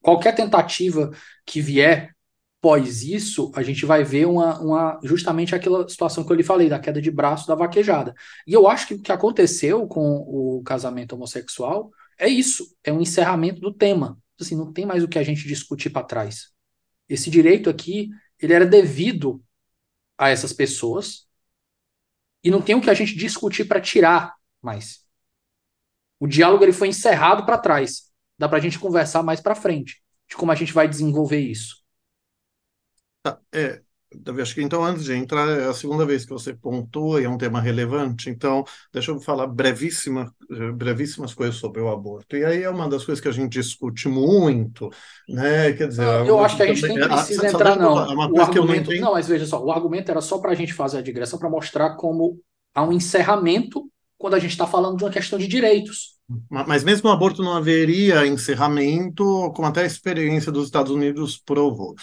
Qualquer 0.00 0.34
tentativa 0.34 1.10
que 1.44 1.60
vier 1.60 2.16
pós 2.60 3.02
isso, 3.02 3.52
a 3.54 3.62
gente 3.62 3.86
vai 3.86 4.02
ver 4.02 4.26
uma, 4.26 4.58
uma, 4.60 5.00
justamente 5.02 5.54
aquela 5.54 5.88
situação 5.88 6.24
que 6.24 6.32
eu 6.32 6.36
lhe 6.36 6.42
falei, 6.42 6.68
da 6.68 6.78
queda 6.78 7.00
de 7.00 7.10
braço 7.10 7.46
da 7.46 7.54
vaquejada. 7.54 8.14
E 8.46 8.52
eu 8.52 8.68
acho 8.68 8.88
que 8.88 8.94
o 8.94 9.02
que 9.02 9.12
aconteceu 9.12 9.86
com 9.86 10.18
o 10.26 10.62
casamento 10.64 11.14
homossexual 11.14 11.90
é 12.18 12.28
isso, 12.28 12.76
é 12.82 12.92
um 12.92 13.00
encerramento 13.00 13.60
do 13.60 13.72
tema. 13.72 14.18
Assim, 14.40 14.56
não 14.56 14.72
tem 14.72 14.84
mais 14.84 15.02
o 15.02 15.08
que 15.08 15.18
a 15.18 15.22
gente 15.22 15.46
discutir 15.46 15.90
para 15.90 16.06
trás. 16.06 16.50
Esse 17.08 17.30
direito 17.30 17.70
aqui, 17.70 18.10
ele 18.40 18.52
era 18.52 18.66
devido 18.66 19.42
a 20.16 20.28
essas 20.28 20.52
pessoas 20.52 21.26
e 22.42 22.50
não 22.50 22.60
tem 22.60 22.74
o 22.74 22.80
que 22.80 22.90
a 22.90 22.94
gente 22.94 23.16
discutir 23.16 23.66
para 23.66 23.80
tirar 23.80 24.34
mais. 24.60 25.04
O 26.20 26.26
diálogo 26.26 26.64
ele 26.64 26.72
foi 26.72 26.88
encerrado 26.88 27.46
para 27.46 27.58
trás. 27.58 28.10
Dá 28.36 28.48
para 28.48 28.58
a 28.58 28.60
gente 28.60 28.78
conversar 28.78 29.22
mais 29.22 29.40
para 29.40 29.54
frente 29.54 30.02
de 30.28 30.36
como 30.36 30.52
a 30.52 30.54
gente 30.54 30.72
vai 30.72 30.86
desenvolver 30.86 31.40
isso. 31.40 31.82
Tá, 33.22 33.38
é, 33.52 33.80
Davi, 34.14 34.40
acho 34.40 34.54
que 34.54 34.62
então, 34.62 34.82
antes 34.82 35.04
de 35.04 35.14
entrar, 35.14 35.46
é 35.48 35.66
a 35.66 35.74
segunda 35.74 36.06
vez 36.06 36.24
que 36.24 36.32
você 36.32 36.54
pontua 36.54 37.20
e 37.20 37.24
é 37.24 37.28
um 37.28 37.36
tema 37.36 37.60
relevante, 37.60 38.30
então, 38.30 38.64
deixa 38.90 39.10
eu 39.10 39.20
falar 39.20 39.46
brevíssima, 39.46 40.34
brevíssimas 40.74 41.34
coisas 41.34 41.56
sobre 41.56 41.82
o 41.82 41.90
aborto. 41.90 42.34
E 42.34 42.42
aí 42.42 42.62
é 42.62 42.70
uma 42.70 42.88
das 42.88 43.04
coisas 43.04 43.20
que 43.20 43.28
a 43.28 43.32
gente 43.32 43.52
discute 43.52 44.08
muito, 44.08 44.88
né? 45.28 45.72
Quer 45.74 45.88
dizer, 45.88 46.06
eu 46.26 46.42
acho 46.42 46.56
que 46.56 46.62
a 46.62 46.74
gente 46.74 46.88
nem 46.88 47.06
precisa 47.06 47.46
a, 47.46 47.50
entrar, 47.50 47.76
não. 47.76 47.98
É 47.98 48.12
uma 48.12 48.32
o 48.32 48.40
argumento, 48.40 48.90
não, 48.92 49.00
não, 49.00 49.12
mas 49.12 49.28
veja 49.28 49.44
só, 49.44 49.62
o 49.62 49.70
argumento 49.70 50.10
era 50.10 50.22
só 50.22 50.38
para 50.38 50.52
a 50.52 50.54
gente 50.54 50.72
fazer 50.72 50.98
a 50.98 51.02
digressão, 51.02 51.38
para 51.38 51.50
mostrar 51.50 51.96
como 51.96 52.40
há 52.74 52.82
um 52.82 52.92
encerramento 52.92 53.90
quando 54.16 54.34
a 54.34 54.38
gente 54.38 54.52
está 54.52 54.66
falando 54.66 54.96
de 54.96 55.04
uma 55.04 55.10
questão 55.10 55.38
de 55.38 55.46
direitos. 55.46 56.17
Mas 56.50 56.84
mesmo 56.84 57.08
o 57.08 57.12
aborto 57.12 57.42
não 57.42 57.56
haveria 57.56 58.26
encerramento, 58.26 59.50
como 59.54 59.66
até 59.66 59.82
a 59.82 59.86
experiência 59.86 60.52
dos 60.52 60.66
Estados 60.66 60.92
Unidos 60.92 61.38
provou. 61.38 61.94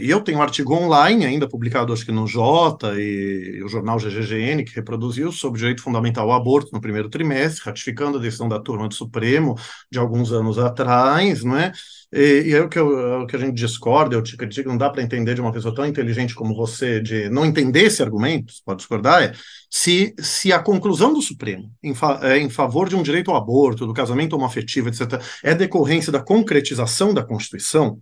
E 0.00 0.10
eu 0.10 0.22
tenho 0.22 0.38
um 0.38 0.42
artigo 0.42 0.74
online, 0.74 1.26
ainda 1.26 1.46
publicado 1.46 1.92
acho 1.92 2.06
que 2.06 2.12
no 2.12 2.26
Jota 2.26 2.94
e, 2.96 3.62
o 3.62 3.68
jornal 3.68 3.98
GGGN, 3.98 4.64
que 4.64 4.74
reproduziu 4.74 5.30
sobre 5.30 5.58
direito 5.58 5.82
fundamental 5.82 6.30
ao 6.30 6.40
aborto 6.40 6.70
no 6.72 6.80
primeiro 6.80 7.10
trimestre, 7.10 7.62
ratificando 7.62 8.16
a 8.16 8.20
decisão 8.22 8.48
da 8.48 8.58
turma 8.58 8.88
do 8.88 8.94
Supremo 8.94 9.54
de 9.90 9.98
alguns 9.98 10.32
anos 10.32 10.58
atrás, 10.58 11.44
não 11.44 11.58
é? 11.58 11.72
E, 12.12 12.42
e 12.46 12.54
é 12.54 12.60
o 12.60 12.68
que, 12.68 12.78
eu, 12.78 12.98
é 12.98 13.18
o 13.18 13.26
que 13.26 13.36
a 13.36 13.38
gente 13.38 13.54
discorda, 13.54 14.14
eu 14.14 14.22
te 14.22 14.36
critico, 14.36 14.68
não 14.68 14.76
dá 14.76 14.90
para 14.90 15.02
entender 15.02 15.34
de 15.34 15.40
uma 15.40 15.52
pessoa 15.52 15.74
tão 15.74 15.86
inteligente 15.86 16.34
como 16.34 16.54
você, 16.54 17.00
de 17.00 17.28
não 17.30 17.44
entender 17.44 17.84
esse 17.84 18.02
argumento, 18.02 18.52
pode 18.64 18.78
discordar, 18.78 19.22
é 19.22 19.32
se, 19.70 20.14
se 20.18 20.52
a 20.52 20.58
conclusão 20.58 21.14
do 21.14 21.22
Supremo 21.22 21.72
em, 21.82 21.94
fa, 21.94 22.20
é, 22.22 22.36
em 22.36 22.50
favor 22.50 22.90
de 22.90 22.94
um 22.94 23.02
direito 23.02 23.30
ao 23.30 23.38
aborto, 23.42 23.86
do 23.86 23.94
casamento 23.94 24.34
homoafetivo, 24.34 24.88
etc., 24.88 25.20
é 25.42 25.54
decorrência 25.54 26.12
da 26.12 26.20
concretização 26.20 27.12
da 27.12 27.24
Constituição, 27.24 28.00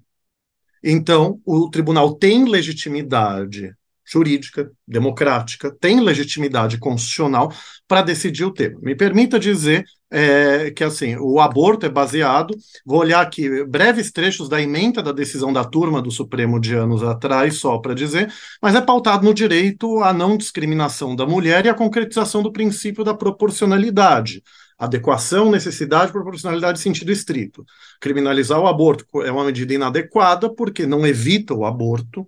então 0.83 1.41
o 1.45 1.69
tribunal 1.69 2.15
tem 2.15 2.49
legitimidade 2.49 3.75
jurídica, 4.11 4.71
democrática, 4.89 5.71
tem 5.71 6.01
legitimidade 6.01 6.79
constitucional 6.79 7.53
para 7.87 8.03
decidir 8.03 8.45
o 8.45 8.53
tema. 8.53 8.81
Me 8.83 8.97
permita 8.97 9.39
dizer 9.39 9.85
é, 10.11 10.73
que 10.73 10.83
assim 10.83 11.17
o 11.17 11.39
aborto 11.39 11.87
é 11.87 11.89
baseado. 11.89 12.57
Vou 12.85 12.99
olhar 12.99 13.21
aqui 13.21 13.65
breves 13.65 14.11
trechos 14.11 14.49
da 14.49 14.61
emenda 14.61 15.01
da 15.01 15.13
decisão 15.13 15.53
da 15.53 15.65
turma 15.65 16.03
do 16.03 16.11
Supremo 16.11 16.59
de 16.59 16.75
anos 16.75 17.05
atrás, 17.05 17.57
só 17.59 17.79
para 17.79 17.95
dizer, 17.95 18.33
mas 18.61 18.75
é 18.75 18.81
pautado 18.81 19.25
no 19.25 19.33
direito 19.33 20.03
à 20.03 20.13
não 20.13 20.37
discriminação 20.37 21.15
da 21.15 21.25
mulher 21.25 21.65
e 21.65 21.69
à 21.69 21.75
concretização 21.75 22.43
do 22.43 22.53
princípio 22.53 23.05
da 23.05 23.15
proporcionalidade. 23.15 24.43
Adequação, 24.81 25.51
necessidade, 25.51 26.11
proporcionalidade 26.11 26.79
e 26.79 26.83
sentido 26.83 27.13
estrito. 27.13 27.67
Criminalizar 28.01 28.59
o 28.59 28.67
aborto 28.67 29.05
é 29.23 29.31
uma 29.31 29.45
medida 29.45 29.75
inadequada 29.75 30.49
porque 30.53 30.87
não 30.87 31.07
evita 31.07 31.53
o 31.53 31.67
aborto, 31.67 32.27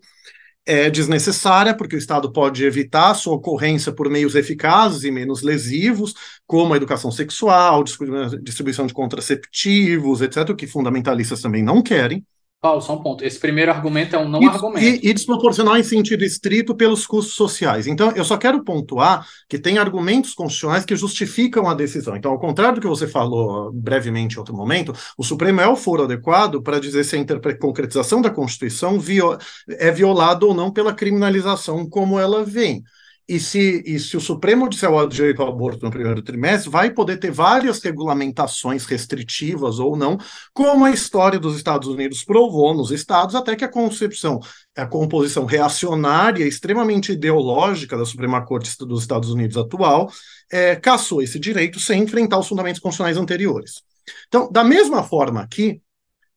é 0.67 0.91
desnecessária, 0.91 1.75
porque 1.75 1.97
o 1.97 1.99
Estado 1.99 2.31
pode 2.31 2.65
evitar 2.65 3.15
sua 3.15 3.35
ocorrência 3.35 3.91
por 3.91 4.09
meios 4.09 4.35
eficazes 4.35 5.03
e 5.03 5.11
menos 5.11 5.43
lesivos, 5.43 6.15
como 6.47 6.75
a 6.75 6.77
educação 6.77 7.11
sexual, 7.11 7.83
distribuição 7.83 8.87
de 8.87 8.95
contraceptivos, 8.95 10.21
etc., 10.21 10.55
que 10.55 10.67
fundamentalistas 10.67 11.41
também 11.41 11.63
não 11.63 11.83
querem. 11.83 12.25
Paulo, 12.63 12.81
só 12.81 12.95
um 12.95 13.03
ponto. 13.03 13.25
Esse 13.25 13.41
primeiro 13.41 13.73
argumento 13.73 14.15
é 14.15 14.19
um 14.21 14.29
não 14.29 14.41
e, 14.41 14.47
argumento. 14.47 14.87
E, 14.87 15.11
e, 15.11 15.13
desproporcional 15.13 15.77
em 15.77 15.83
sentido 15.83 16.25
estrito 16.25 16.77
pelos 16.77 17.05
custos 17.05 17.35
sociais. 17.35 17.89
Então, 17.89 18.13
eu 18.13 18.25
só 18.25 18.37
quero 18.37 18.63
pontuar 18.63 19.27
que 19.49 19.59
tem 19.59 19.79
argumentos 19.79 20.33
constitucionais 20.33 20.85
que 20.85 20.95
justificam 20.95 21.69
a 21.69 21.75
decisão. 21.75 22.15
Então, 22.15 22.31
ao 22.31 22.39
contrário 22.39 22.77
do 22.77 22.81
que 22.81 22.87
você 22.87 23.09
falou 23.09 23.73
brevemente 23.73 24.37
em 24.37 24.39
outro 24.39 24.55
momento, 24.55 24.95
o 25.19 25.25
Supremo 25.25 25.61
é 25.61 25.67
o 25.67 25.75
foro 25.75 26.05
adequado 26.05 26.63
para 26.63 26.79
dizer 26.79 27.03
se 27.03 27.17
a 27.17 27.59
concretização 27.59 28.23
da 28.23 28.31
Constituição 28.31 29.01
vio 29.01 29.37
é 29.69 29.91
violada 29.91 30.47
ou 30.47 30.55
não 30.55 30.71
pela 30.71 30.95
criminalização 30.95 31.85
como 31.85 32.17
ela 32.17 32.45
vem. 32.45 32.85
E 33.29 33.39
se, 33.39 33.83
e 33.87 33.99
se 34.01 34.16
o 34.16 34.20
Supremo 34.20 34.68
disser 34.68 34.91
o 34.91 35.07
direito 35.07 35.41
ao 35.41 35.49
aborto 35.49 35.85
no 35.85 35.91
primeiro 35.91 36.20
trimestre, 36.23 36.68
vai 36.68 36.91
poder 36.91 37.18
ter 37.18 37.31
várias 37.31 37.81
regulamentações 37.81 38.85
restritivas 38.85 39.79
ou 39.79 39.97
não, 39.97 40.18
como 40.53 40.85
a 40.85 40.91
história 40.91 41.39
dos 41.39 41.57
Estados 41.57 41.89
Unidos 41.89 42.25
provou 42.25 42.75
nos 42.75 42.91
estados, 42.91 43.35
até 43.35 43.55
que 43.55 43.64
a 43.64 43.68
concepção, 43.68 44.41
a 44.77 44.87
composição 44.87 45.45
reacionária, 45.45 46.45
extremamente 46.47 47.12
ideológica 47.12 47.97
da 47.97 48.05
Suprema 48.05 48.45
Corte 48.45 48.77
dos 48.79 49.03
Estados 49.03 49.31
Unidos 49.31 49.57
atual, 49.57 50.11
é, 50.51 50.75
caçou 50.75 51.23
esse 51.23 51.39
direito 51.39 51.79
sem 51.79 52.03
enfrentar 52.03 52.39
os 52.39 52.49
fundamentos 52.49 52.81
constitucionais 52.81 53.16
anteriores. 53.16 53.83
Então, 54.27 54.51
da 54.51 54.64
mesma 54.64 55.03
forma 55.05 55.41
aqui, 55.41 55.81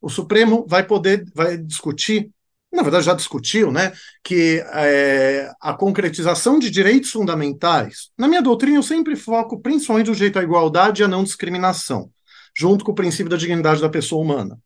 o 0.00 0.08
Supremo 0.08 0.64
vai 0.68 0.86
poder 0.86 1.24
vai 1.34 1.58
discutir 1.58 2.30
na 2.76 2.82
verdade 2.82 3.06
já 3.06 3.14
discutiu, 3.14 3.72
né, 3.72 3.92
que 4.22 4.62
é, 4.72 5.50
a 5.60 5.74
concretização 5.74 6.58
de 6.58 6.70
direitos 6.70 7.10
fundamentais, 7.10 8.10
na 8.16 8.28
minha 8.28 8.42
doutrina 8.42 8.76
eu 8.76 8.82
sempre 8.82 9.16
foco 9.16 9.60
principalmente 9.60 10.08
no 10.08 10.14
direito 10.14 10.38
à 10.38 10.42
igualdade 10.42 11.02
e 11.02 11.04
à 11.04 11.08
não 11.08 11.24
discriminação, 11.24 12.10
junto 12.56 12.84
com 12.84 12.92
o 12.92 12.94
princípio 12.94 13.30
da 13.30 13.36
dignidade 13.36 13.80
da 13.80 13.88
pessoa 13.88 14.22
humana. 14.22 14.58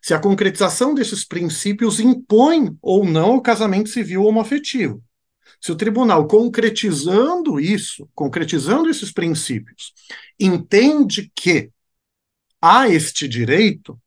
Se 0.00 0.14
a 0.14 0.18
concretização 0.18 0.94
desses 0.94 1.24
princípios 1.24 2.00
impõe 2.00 2.76
ou 2.80 3.04
não 3.04 3.36
o 3.36 3.42
casamento 3.42 3.88
civil 3.88 4.24
homoafetivo. 4.24 5.02
Se 5.60 5.72
o 5.72 5.76
tribunal, 5.76 6.26
concretizando 6.26 7.58
isso, 7.58 8.08
concretizando 8.14 8.88
esses 8.88 9.10
princípios, 9.10 9.92
entende 10.38 11.30
que 11.34 11.70
há 12.60 12.88
este 12.88 13.26
direito, 13.26 13.98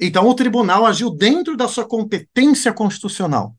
então, 0.00 0.26
o 0.26 0.34
tribunal 0.34 0.86
agiu 0.86 1.10
dentro 1.10 1.56
da 1.56 1.68
sua 1.68 1.86
competência 1.86 2.72
constitucional. 2.72 3.54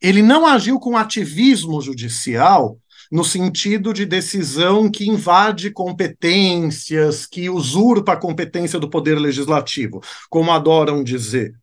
Ele 0.00 0.22
não 0.22 0.46
agiu 0.46 0.80
com 0.80 0.96
ativismo 0.96 1.80
judicial 1.82 2.78
no 3.12 3.22
sentido 3.22 3.92
de 3.92 4.06
decisão 4.06 4.90
que 4.90 5.08
invade 5.08 5.70
competências, 5.70 7.26
que 7.26 7.50
usurpa 7.50 8.14
a 8.14 8.16
competência 8.16 8.80
do 8.80 8.88
poder 8.88 9.18
legislativo, 9.18 10.00
como 10.30 10.50
adoram 10.50 11.04
dizer. 11.04 11.54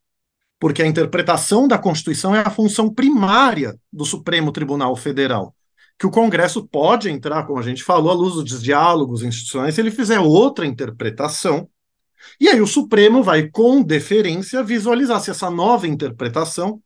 Porque 0.60 0.84
a 0.84 0.88
interpretação 0.88 1.68
da 1.68 1.80
Constituição 1.80 2.36
é 2.36 2.42
a 2.42 2.52
função 2.52 2.94
primária 2.94 3.76
do 3.92 4.06
Supremo 4.06 4.52
Tribunal 4.52 4.96
Federal. 4.96 5.56
Que 5.98 6.06
o 6.06 6.12
Congresso 6.12 6.68
pode 6.68 7.10
entrar, 7.10 7.46
como 7.48 7.60
a 7.60 7.64
gente 7.64 7.84
falou, 7.84 8.12
à 8.12 8.14
luz 8.14 8.36
dos 8.36 8.62
diálogos 8.62 9.24
institucionais, 9.24 9.74
se 9.74 9.82
ele 9.82 9.92
fizer 9.92 10.20
outra 10.20 10.66
interpretação 10.66 11.68
e 12.40 12.50
aí 12.50 12.62
o 12.62 12.68
Supremo 12.68 13.24
vai, 13.24 13.50
com 13.50 13.82
deferência, 13.82 14.64
visualizar 14.64 15.22
se 15.22 15.32
essa 15.32 15.50
nova 15.50 15.88
interpretação 15.88 16.82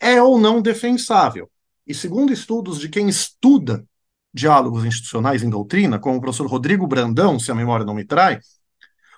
é 0.00 0.22
ou 0.22 0.38
não 0.38 0.60
defensável. 0.60 1.50
E 1.86 1.94
segundo 1.94 2.32
estudos 2.32 2.80
de 2.80 2.88
quem 2.88 3.08
estuda 3.08 3.84
diálogos 4.32 4.84
institucionais 4.84 5.42
em 5.42 5.50
doutrina, 5.50 5.98
como 5.98 6.18
o 6.18 6.20
professor 6.20 6.46
Rodrigo 6.46 6.86
Brandão, 6.86 7.38
se 7.38 7.50
a 7.50 7.54
memória 7.54 7.86
não 7.86 7.94
me 7.94 8.04
trai, 8.04 8.38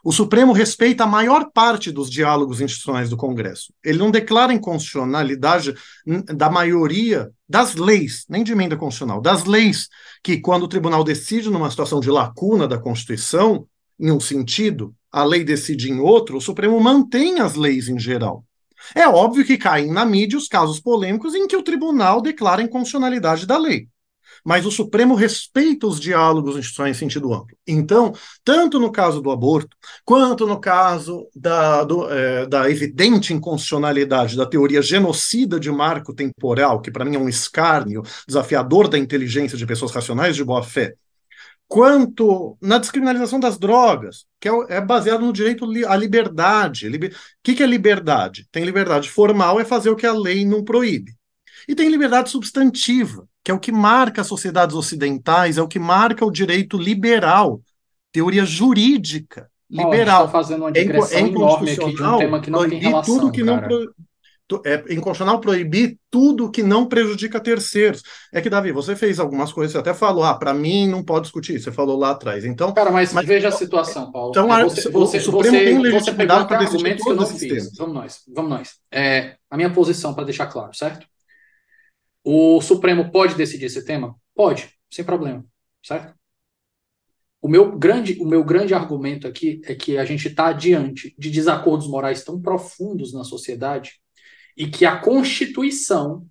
o 0.04 0.12
Supremo 0.12 0.52
respeita 0.52 1.04
a 1.04 1.09
maior 1.09 1.50
parte 1.52 1.90
dos 1.90 2.09
diálogos 2.09 2.61
institucionais 2.61 3.11
do 3.11 3.16
Congresso. 3.16 3.72
Ele 3.84 3.98
não 3.98 4.11
declara 4.11 4.52
inconstitucionalidade 4.52 5.74
da 6.34 6.48
maioria 6.48 7.30
das 7.48 7.74
leis, 7.74 8.24
nem 8.28 8.44
de 8.44 8.52
emenda 8.52 8.76
constitucional, 8.76 9.20
das 9.20 9.44
leis 9.44 9.88
que, 10.22 10.40
quando 10.40 10.62
o 10.62 10.68
tribunal 10.68 11.02
decide 11.02 11.50
numa 11.50 11.70
situação 11.70 11.98
de 11.98 12.11
lacuna 12.11 12.68
da 12.68 12.78
Constituição, 12.78 13.66
em 13.98 14.12
um 14.12 14.20
sentido, 14.20 14.94
a 15.11 15.24
lei 15.24 15.44
decide 15.44 15.90
em 15.90 15.98
outro, 15.98 16.36
o 16.36 16.40
Supremo 16.40 16.80
mantém 16.80 17.40
as 17.40 17.54
leis 17.54 17.88
em 17.88 17.98
geral. 17.98 18.44
É 18.94 19.09
óbvio 19.09 19.44
que 19.44 19.59
caem 19.59 19.90
na 19.90 20.04
mídia 20.04 20.38
os 20.38 20.48
casos 20.48 20.80
polêmicos 20.80 21.34
em 21.34 21.46
que 21.46 21.56
o 21.56 21.62
tribunal 21.62 22.20
declara 22.20 22.62
a 22.62 22.64
inconstitucionalidade 22.64 23.46
da 23.46 23.59
lei. 23.59 23.88
Mas 24.44 24.64
o 24.64 24.70
Supremo 24.70 25.14
respeita 25.14 25.86
os 25.86 25.98
diálogos 25.98 26.56
institucionais 26.56 26.96
em 26.96 27.00
sentido 27.00 27.32
amplo. 27.34 27.56
Então, 27.66 28.12
tanto 28.44 28.78
no 28.78 28.92
caso 28.92 29.20
do 29.20 29.30
aborto, 29.30 29.76
quanto 30.04 30.46
no 30.46 30.61
caso 30.61 31.26
da, 31.34 31.82
do, 31.82 32.09
é, 32.09 32.46
da 32.46 32.70
evidente 32.70 33.34
inconstitucionalidade 33.34 34.36
da 34.36 34.46
teoria 34.46 34.80
genocida 34.80 35.59
de 35.59 35.70
marco 35.70 36.14
temporal, 36.14 36.80
que 36.80 36.90
para 36.90 37.04
mim 37.04 37.16
é 37.16 37.18
um 37.18 37.28
escárnio 37.28 38.02
desafiador 38.26 38.88
da 38.88 38.96
inteligência 38.96 39.59
de 39.59 39.66
pessoas 39.66 39.90
racionais 39.90 40.36
de 40.36 40.44
boa 40.44 40.62
fé, 40.62 40.94
quanto 41.69 42.57
na 42.61 42.79
descriminalização 42.79 43.39
das 43.39 43.59
drogas, 43.59 44.25
que 44.41 44.49
é, 44.49 44.53
é 44.71 44.81
baseado 44.81 45.21
no 45.21 45.33
direito 45.33 45.66
à 45.87 45.95
liberdade. 45.95 46.89
O 46.89 47.11
que, 47.43 47.62
é 47.62 47.66
liberdade? 47.66 48.49
Tem 48.51 48.64
liberdade 48.64 49.11
formal, 49.11 49.61
é 49.61 49.64
fazer 49.64 49.91
o 49.91 49.97
que 49.97 50.07
a 50.07 50.12
lei 50.12 50.47
não 50.47 50.64
proíbe. 50.64 51.12
E 51.69 51.75
tem 51.75 51.91
liberdade 51.91 52.31
substantiva, 52.31 53.29
que 53.45 53.51
é 53.51 53.55
o 53.55 53.61
que 53.61 53.71
marca 53.71 54.23
as 54.23 54.27
sociedades 54.27 54.75
ocidentais, 54.75 55.59
é 55.59 55.62
o 55.62 55.69
que 55.69 55.79
marca 55.79 56.25
o 56.25 56.31
direito 56.31 56.79
liberal, 56.79 57.61
teoria 58.11 58.47
jurídica 58.47 59.51
liberal. 59.71 60.23
Oh, 60.23 60.27
está 60.27 60.39
fazendo 60.39 60.62
uma 60.62 60.73
digressão 60.73 61.19
é, 61.19 61.21
enorme 61.21 61.71
aqui 61.71 61.95
de 61.95 62.03
um 62.03 62.19
tema 62.19 62.41
que 62.41 62.51
não 62.51 62.66
tem 62.66 62.79
relação, 62.79 63.19
tudo 63.19 63.31
que 63.31 63.45
cara. 63.45 63.69
não 63.69 63.89
é 64.64 64.76
inconstitucional 64.94 65.40
proibir 65.40 65.99
tudo 66.11 66.51
que 66.51 66.62
não 66.62 66.86
prejudica 66.86 67.40
terceiros. 67.40 68.03
É 68.32 68.40
que, 68.40 68.49
Davi, 68.49 68.72
você 68.72 68.96
fez 68.96 69.20
algumas 69.20 69.53
coisas, 69.53 69.72
você 69.72 69.78
até 69.78 69.92
falou, 69.92 70.24
ah, 70.24 70.34
para 70.34 70.55
mim 70.55 70.88
não 70.88 71.05
pode 71.05 71.24
discutir, 71.24 71.61
você 71.61 71.70
falou 71.70 71.99
lá 71.99 72.11
atrás. 72.11 72.44
Então, 72.44 72.72
Cara, 72.72 72.90
mas, 72.90 73.12
mas 73.12 73.26
veja 73.26 73.49
a 73.49 73.53
situação, 73.53 74.11
Paulo. 74.11 74.30
Então, 74.30 74.55
é, 74.55 74.64
você, 74.64 74.90
você, 74.90 75.18
o 75.18 75.20
Supremo 75.20 75.57
você, 75.57 75.64
tem 75.64 75.78
legitimidade 75.78 76.49
para 76.49 76.59
decidir 76.59 76.76
argumentos 76.76 77.05
que 77.05 77.11
eu 77.11 77.16
não 77.16 77.26
fiz. 77.26 77.76
Vamos 77.76 77.94
nós, 77.94 78.22
vamos 78.34 78.51
nós. 78.51 78.70
É, 78.90 79.36
a 79.51 79.57
minha 79.57 79.72
posição, 79.72 80.14
para 80.14 80.24
deixar 80.24 80.46
claro, 80.46 80.74
certo? 80.74 81.07
O 82.24 82.61
Supremo 82.61 83.11
pode 83.11 83.34
decidir 83.34 83.66
esse 83.66 83.84
tema? 83.84 84.14
Pode, 84.34 84.70
sem 84.90 85.05
problema, 85.05 85.44
certo? 85.84 86.14
O 87.40 87.49
meu 87.49 87.78
grande, 87.78 88.18
o 88.20 88.26
meu 88.26 88.42
grande 88.42 88.74
argumento 88.74 89.26
aqui 89.26 89.61
é 89.64 89.74
que 89.74 89.96
a 89.96 90.05
gente 90.05 90.26
está 90.26 90.53
diante 90.53 91.14
de 91.16 91.30
desacordos 91.30 91.88
morais 91.88 92.24
tão 92.24 92.40
profundos 92.40 93.12
na 93.12 93.22
sociedade 93.22 94.01
e 94.59 94.66
que 94.66 94.84
a 94.84 94.98
Constituição 94.98 96.26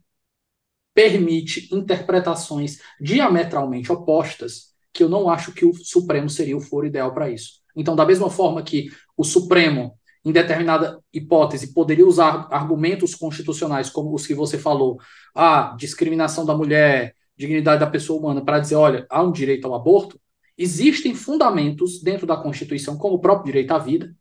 permite 0.94 1.74
interpretações 1.74 2.80
diametralmente 3.00 3.90
opostas, 3.90 4.74
que 4.92 5.02
eu 5.02 5.08
não 5.08 5.30
acho 5.30 5.54
que 5.54 5.64
o 5.64 5.74
Supremo 5.74 6.30
seria 6.30 6.58
o 6.58 6.62
foro 6.62 6.86
ideal 6.86 7.14
para 7.14 7.30
isso. 7.30 7.62
Então, 7.74 7.96
da 7.96 8.06
mesma 8.06 8.30
forma 8.30 8.62
que 8.62 8.90
o 9.16 9.24
Supremo, 9.24 9.98
em 10.26 10.32
determinada 10.34 11.00
hipótese, 11.14 11.74
poderia 11.74 12.06
usar 12.06 12.50
argumentos 12.52 13.16
constitucionais, 13.16 13.90
como 13.90 14.14
os 14.14 14.28
que 14.28 14.34
você 14.34 14.58
falou, 14.58 15.00
a 15.34 15.74
discriminação 15.78 16.46
da 16.46 16.58
mulher, 16.58 17.16
dignidade 17.38 17.80
da 17.80 17.88
pessoa 17.88 18.20
humana, 18.20 18.44
para 18.44 18.60
dizer, 18.60 18.76
olha, 18.76 19.06
há 19.10 19.24
um 19.24 19.32
direito 19.32 19.68
ao 19.68 19.76
aborto, 19.76 20.20
existem 20.58 21.16
fundamentos 21.16 22.02
dentro 22.02 22.28
da 22.28 22.36
Constituição, 22.36 22.98
como 22.98 23.16
o 23.16 23.22
próprio 23.22 23.46
direito 23.46 23.72
à 23.72 23.78
vida, 23.78 24.14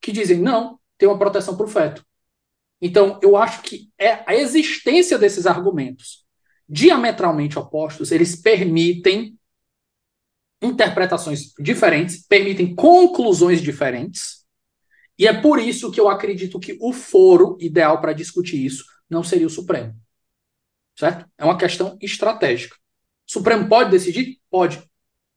que 0.00 0.12
dizem, 0.12 0.38
não, 0.38 0.78
tem 0.96 1.08
uma 1.08 1.18
proteção 1.18 1.56
para 1.56 1.66
o 1.66 1.68
feto. 1.68 2.04
Então, 2.86 3.18
eu 3.22 3.34
acho 3.34 3.62
que 3.62 3.90
é 3.98 4.22
a 4.26 4.34
existência 4.34 5.16
desses 5.16 5.46
argumentos 5.46 6.22
diametralmente 6.68 7.58
opostos, 7.58 8.12
eles 8.12 8.36
permitem 8.36 9.38
interpretações 10.60 11.54
diferentes, 11.58 12.26
permitem 12.26 12.74
conclusões 12.74 13.62
diferentes, 13.62 14.44
e 15.18 15.26
é 15.26 15.32
por 15.32 15.58
isso 15.58 15.90
que 15.90 15.98
eu 15.98 16.10
acredito 16.10 16.60
que 16.60 16.76
o 16.78 16.92
foro 16.92 17.56
ideal 17.58 18.02
para 18.02 18.12
discutir 18.12 18.62
isso 18.62 18.84
não 19.08 19.24
seria 19.24 19.46
o 19.46 19.50
Supremo. 19.50 19.94
Certo? 20.94 21.26
É 21.38 21.44
uma 21.44 21.56
questão 21.56 21.96
estratégica. 22.02 22.76
O 23.26 23.32
Supremo 23.32 23.66
pode 23.66 23.92
decidir? 23.92 24.38
Pode. 24.50 24.82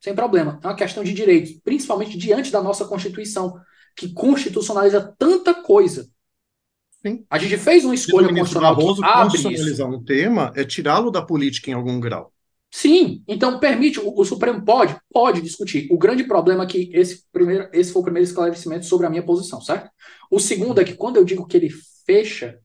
Sem 0.02 0.14
problema. 0.14 0.60
É 0.62 0.68
uma 0.68 0.76
questão 0.76 1.02
de 1.02 1.14
direitos, 1.14 1.54
principalmente 1.64 2.18
diante 2.18 2.52
da 2.52 2.62
nossa 2.62 2.84
Constituição, 2.84 3.58
que 3.96 4.12
constitucionaliza 4.12 5.16
tanta 5.18 5.54
coisa 5.54 6.10
Sim. 7.08 7.26
A 7.30 7.38
gente 7.38 7.58
fez 7.58 7.86
uma 7.86 7.96
escolha 7.96 8.28
constitucional 8.28 8.76
Barroso, 8.76 9.02
que 9.02 9.08
abre 9.08 9.24
constitucionalizar 9.24 9.88
isso. 9.88 9.98
um 9.98 10.04
tema 10.04 10.52
é 10.56 10.64
tirá-lo 10.64 11.10
da 11.10 11.22
política 11.22 11.72
em 11.72 11.74
algum 11.74 12.00
grau. 12.00 12.34
Sim, 12.70 13.24
então 13.28 13.60
permite, 13.60 14.00
o, 14.00 14.20
o, 14.20 14.26
Supremo 14.26 14.64
pode, 14.64 14.96
pode 15.12 15.42
discutir. 15.42 15.88
O 15.90 15.98
grande 15.98 16.26
problema 16.26 16.64
é 16.64 16.68
que 16.68 16.92
esse, 16.94 17.24
primeiro, 17.32 17.70
esse 17.72 17.92
foi 17.92 18.02
o 18.02 18.04
primeiro 18.04 18.28
esclarecimento 18.28 18.86
sobre 18.86 19.08
a 19.08 19.10
minha 19.10 19.24
posição, 19.24 19.62
certo? 19.62 19.90
O 20.30 20.40
segundo 20.40 20.82
é 20.82 20.84
que 20.84 20.94
quando 20.94 21.16
eu 21.16 21.24
digo 21.24 21.48
que 21.48 21.56
ele 21.56 21.70
fecha, 22.06 22.60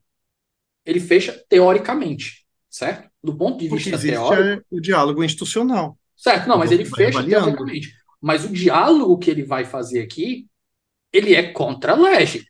ele 0.84 0.98
fecha 0.98 1.40
teoricamente, 1.48 2.44
certo? 2.68 3.08
Do 3.22 3.36
ponto 3.36 3.58
de 3.58 3.68
vista 3.68 3.90
existe 3.90 4.10
teórico. 4.10 4.64
É 4.72 4.76
o 4.76 4.80
diálogo 4.80 5.22
institucional. 5.22 5.96
Certo, 6.16 6.48
não, 6.48 6.58
mas 6.58 6.72
ele 6.72 6.84
fecha 6.84 7.18
avaliando. 7.18 7.46
teoricamente. 7.46 7.94
Mas 8.20 8.44
o 8.44 8.48
diálogo 8.48 9.18
que 9.18 9.30
ele 9.30 9.44
vai 9.44 9.64
fazer 9.64 10.00
aqui, 10.00 10.46
ele 11.12 11.34
é 11.34 11.52
contra 11.52 11.92
a 11.92 11.96
lei. 11.96 12.44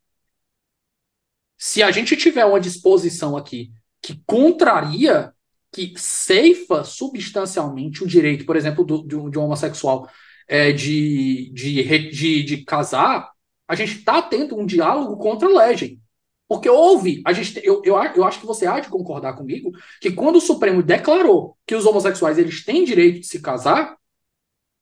Se 1.65 1.81
a 1.81 1.93
gente 1.93 2.17
tiver 2.17 2.45
uma 2.45 2.59
disposição 2.59 3.37
aqui 3.37 3.71
que 4.03 4.21
contraria 4.27 5.33
que 5.71 5.95
ceifa 5.97 6.83
substancialmente 6.83 8.03
o 8.03 8.07
direito, 8.07 8.45
por 8.45 8.57
exemplo, 8.57 8.85
do, 8.85 9.05
um, 9.17 9.31
de 9.31 9.39
um 9.39 9.45
homossexual 9.45 10.11
é, 10.49 10.73
de, 10.73 11.53
de, 11.55 12.11
de, 12.11 12.43
de, 12.43 12.65
casar, 12.65 13.31
a 13.69 13.77
gente 13.77 13.97
está 13.99 14.21
tendo 14.21 14.59
um 14.59 14.67
diálogo 14.67 15.17
contra 15.19 15.49
a 15.49 15.53
legem. 15.53 16.01
Porque 16.49 16.69
houve, 16.69 17.23
a 17.25 17.33
gente, 17.33 17.61
eu, 17.65 17.81
eu, 17.85 17.95
eu 17.95 18.25
acho 18.25 18.41
que 18.41 18.47
você 18.47 18.67
há 18.67 18.81
de 18.81 18.89
concordar 18.89 19.35
comigo, 19.35 19.71
que 20.01 20.11
quando 20.11 20.39
o 20.39 20.41
Supremo 20.41 20.83
declarou 20.83 21.57
que 21.65 21.77
os 21.77 21.87
homossexuais 21.87 22.39
eles 22.39 22.65
têm 22.65 22.85
direito 22.85 23.21
de 23.21 23.27
se 23.29 23.41
casar, 23.41 23.97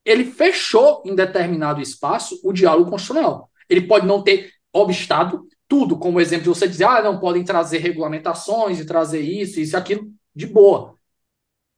ele 0.02 0.24
fechou 0.24 1.02
em 1.04 1.14
determinado 1.14 1.82
espaço 1.82 2.40
o 2.42 2.54
diálogo 2.54 2.90
constitucional. 2.90 3.50
Ele 3.68 3.82
pode 3.82 4.06
não 4.06 4.24
ter 4.24 4.50
obstado 4.72 5.46
tudo, 5.70 5.96
como 5.96 6.20
exemplo 6.20 6.52
você 6.52 6.66
dizer, 6.66 6.82
ah, 6.82 7.00
não 7.00 7.20
podem 7.20 7.44
trazer 7.44 7.78
regulamentações 7.78 8.80
e 8.80 8.84
trazer 8.84 9.20
isso, 9.20 9.60
isso 9.60 9.76
aquilo 9.76 10.12
de 10.34 10.44
boa. 10.44 10.96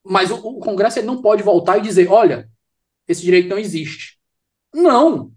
Mas 0.03 0.31
o, 0.31 0.37
o 0.37 0.61
Congresso 0.61 0.99
ele 0.99 1.07
não 1.07 1.21
pode 1.21 1.43
voltar 1.43 1.77
e 1.77 1.83
dizer: 1.83 2.09
olha, 2.09 2.49
esse 3.07 3.21
direito 3.21 3.51
não 3.51 3.59
existe. 3.59 4.19
Não. 4.75 5.31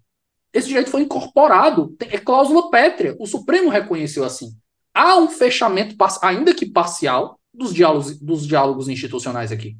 Esse 0.54 0.70
direito 0.70 0.90
foi 0.90 1.02
incorporado. 1.02 1.98
É 2.00 2.18
cláusula 2.18 2.72
pétrea. 2.72 3.18
O 3.20 3.28
Supremo 3.28 3.70
reconheceu 3.70 4.24
assim. 4.24 4.56
Há 4.94 5.18
um 5.18 5.28
fechamento, 5.28 5.98
ainda 6.22 6.56
que 6.56 6.66
parcial, 6.66 7.38
dos 7.54 7.74
diálogos, 7.74 8.18
dos 8.18 8.48
diálogos 8.48 8.88
institucionais 8.88 9.52
aqui. 9.52 9.76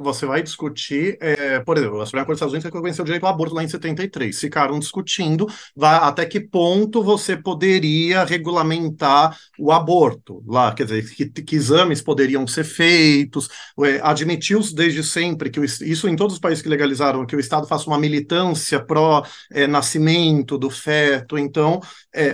Você 0.00 0.26
vai 0.26 0.42
discutir, 0.42 1.16
é, 1.20 1.60
por 1.60 1.76
exemplo, 1.76 2.00
a 2.00 2.06
Suprema 2.06 2.26
Corte 2.26 2.38
dos 2.38 2.38
Estados 2.38 2.52
Unidos 2.52 2.64
reconheceu 2.72 3.02
o 3.02 3.06
direito 3.06 3.24
ao 3.26 3.32
aborto 3.32 3.54
lá 3.54 3.62
em 3.62 3.68
73. 3.68 4.38
Ficaram 4.38 4.78
discutindo 4.78 5.46
até 5.80 6.26
que 6.26 6.40
ponto 6.40 7.02
você 7.02 7.36
poderia 7.36 8.24
regulamentar 8.24 9.36
o 9.58 9.72
aborto 9.72 10.42
lá, 10.46 10.72
quer 10.74 10.84
dizer, 10.84 11.04
que, 11.14 11.26
que 11.26 11.56
exames 11.56 12.02
poderiam 12.02 12.46
ser 12.46 12.64
feitos. 12.64 13.48
É, 13.80 14.00
Admitiu-se 14.02 14.74
desde 14.74 15.02
sempre 15.02 15.50
que 15.50 15.60
o, 15.60 15.64
isso 15.64 16.08
em 16.08 16.16
todos 16.16 16.34
os 16.34 16.40
países 16.40 16.62
que 16.62 16.68
legalizaram 16.68 17.26
que 17.26 17.36
o 17.36 17.40
Estado 17.40 17.66
faça 17.66 17.86
uma 17.88 17.98
militância 17.98 18.80
pró-nascimento 18.84 20.54
é, 20.56 20.58
do 20.58 20.70
feto. 20.70 21.38
Então, 21.38 21.80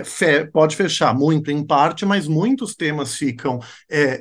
fe, 0.03 0.45
pode 0.51 0.75
fechar 0.75 1.13
muito 1.13 1.51
em 1.51 1.65
parte, 1.65 2.05
mas 2.05 2.27
muitos 2.27 2.75
temas 2.75 3.15
ficam 3.15 3.59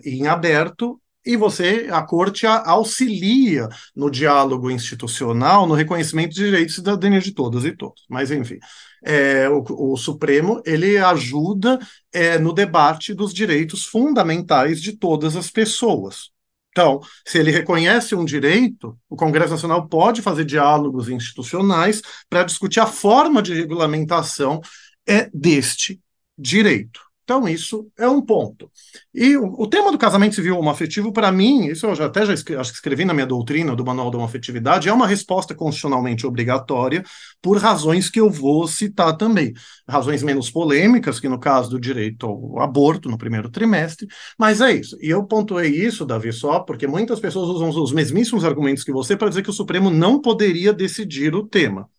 em 0.05 0.26
aberto 0.26 1.01
e 1.29 1.37
você, 1.37 1.89
a 1.91 2.01
corte 2.01 2.47
auxilia 2.47 3.68
no 3.95 4.11
diálogo 4.11 4.70
institucional, 4.70 5.66
no 5.66 5.74
reconhecimento 5.74 6.35
de 6.35 6.43
direitos 6.43 6.76
de 6.76 6.81
cidadania 6.81 7.20
de 7.20 7.33
todas 7.33 7.66
e 7.66 7.72
todos. 7.72 8.07
Mas, 8.09 8.31
enfim, 8.31 8.59
é, 9.05 9.47
o, 9.47 9.93
o, 9.93 9.97
Supremo 9.99 10.62
ele 10.64 10.97
ajuda 10.97 11.79
é, 12.11 12.39
no 12.39 12.55
debate 12.55 13.12
dos 13.12 13.35
direitos 13.35 13.85
fundamentais 13.85 14.81
de 14.81 14.97
todas 14.97 15.37
as 15.37 15.51
pessoas. 15.51 16.31
Então, 16.70 16.99
se 17.26 17.37
ele 17.37 17.51
reconhece 17.51 18.14
um 18.14 18.24
direito, 18.24 18.99
o 19.07 19.14
Congresso 19.14 19.51
Nacional 19.51 19.87
pode 19.87 20.22
fazer 20.22 20.47
diálogos 20.47 21.11
institucionais 21.11 22.01
para 22.31 22.43
discutir 22.43 22.81
a 22.81 22.87
forma 22.87 23.43
de 23.43 23.53
regulamentação 23.53 24.62
é, 25.07 25.29
deste 25.35 26.01
direito. 26.39 27.08
Então, 27.29 27.47
isso 27.47 27.87
é 27.99 28.09
um 28.09 28.22
ponto. 28.22 28.70
E 29.14 29.37
o, 29.37 29.53
o 29.61 29.66
tema 29.66 29.93
do 29.93 29.99
casamento 29.99 30.35
civil 30.35 30.57
homoafetivo, 30.57 31.12
para 31.12 31.31
mim, 31.31 31.66
isso 31.66 31.85
eu 31.85 31.95
já, 31.95 32.07
até 32.07 32.24
já 32.24 32.33
escrevi, 32.33 32.59
acho 32.59 32.70
que 32.70 32.76
escrevi 32.79 33.05
na 33.05 33.12
minha 33.12 33.26
doutrina 33.26 33.76
do 33.76 33.85
Manual 33.85 34.11
da 34.11 34.16
Homoafetividade, 34.16 34.89
é 34.89 34.93
uma 34.95 35.07
resposta 35.07 35.55
constitucionalmente 35.55 36.26
obrigatória 36.26 37.05
por 37.43 37.59
razões 37.59 38.09
que 38.09 38.18
eu 38.18 38.31
vou 38.31 38.66
citar 38.66 39.14
também. 39.18 39.53
Razões 39.87 40.22
menos 40.22 40.51
polêmicas, 40.51 41.20
que 41.20 41.29
no 41.29 41.39
caso 41.39 41.68
do 41.68 41.79
direito 41.79 42.24
ao 42.24 42.62
aborto 42.62 43.11
no 43.11 43.18
primeiro 43.18 43.51
trimestre, 43.51 44.09
mas 44.39 44.62
é 44.62 44.72
isso. 44.72 44.97
E 44.99 45.11
eu 45.11 45.22
pontuei 45.22 45.68
isso, 45.68 46.07
Davi, 46.07 46.33
só 46.33 46.61
porque 46.61 46.87
muitas 46.87 47.20
pessoas 47.20 47.51
usam 47.51 47.68
os 47.68 47.93
mesmíssimos 47.93 48.43
argumentos 48.43 48.83
que 48.83 48.91
você 48.91 49.14
para 49.14 49.29
dizer 49.29 49.43
que 49.43 49.51
o 49.51 49.53
Supremo 49.53 49.91
não 49.91 50.18
poderia 50.18 50.72
decidir 50.72 51.35
o 51.35 51.47
tema. 51.47 51.91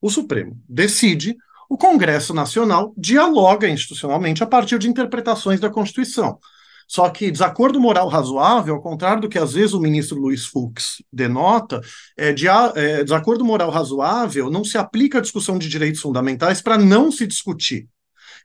O 0.00 0.10
Supremo 0.10 0.60
decide 0.68 1.36
o 1.72 1.78
Congresso 1.78 2.34
Nacional 2.34 2.92
dialoga 2.98 3.66
institucionalmente 3.66 4.44
a 4.44 4.46
partir 4.46 4.78
de 4.78 4.90
interpretações 4.90 5.58
da 5.58 5.70
Constituição. 5.70 6.38
Só 6.86 7.08
que 7.08 7.30
desacordo 7.30 7.80
moral 7.80 8.08
razoável, 8.08 8.74
ao 8.74 8.82
contrário 8.82 9.22
do 9.22 9.28
que 9.28 9.38
às 9.38 9.54
vezes 9.54 9.72
o 9.72 9.80
ministro 9.80 10.20
Luiz 10.20 10.44
Fux 10.44 11.02
denota, 11.10 11.80
é, 12.14 12.30
de, 12.30 12.46
é, 12.46 13.02
desacordo 13.02 13.42
moral 13.42 13.70
razoável 13.70 14.50
não 14.50 14.62
se 14.62 14.76
aplica 14.76 15.16
à 15.16 15.20
discussão 15.22 15.56
de 15.56 15.66
direitos 15.66 16.02
fundamentais 16.02 16.60
para 16.60 16.76
não 16.76 17.10
se 17.10 17.26
discutir. 17.26 17.88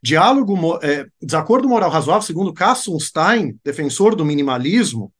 Diálogo, 0.01 0.79
é, 0.81 1.05
desacordo 1.21 1.67
moral 1.67 1.89
razoável, 1.89 2.21
segundo 2.25 2.53
Kassenstein, 2.53 3.59
defensor 3.61 4.15
do 4.15 4.23
minimalismo, 4.23 5.11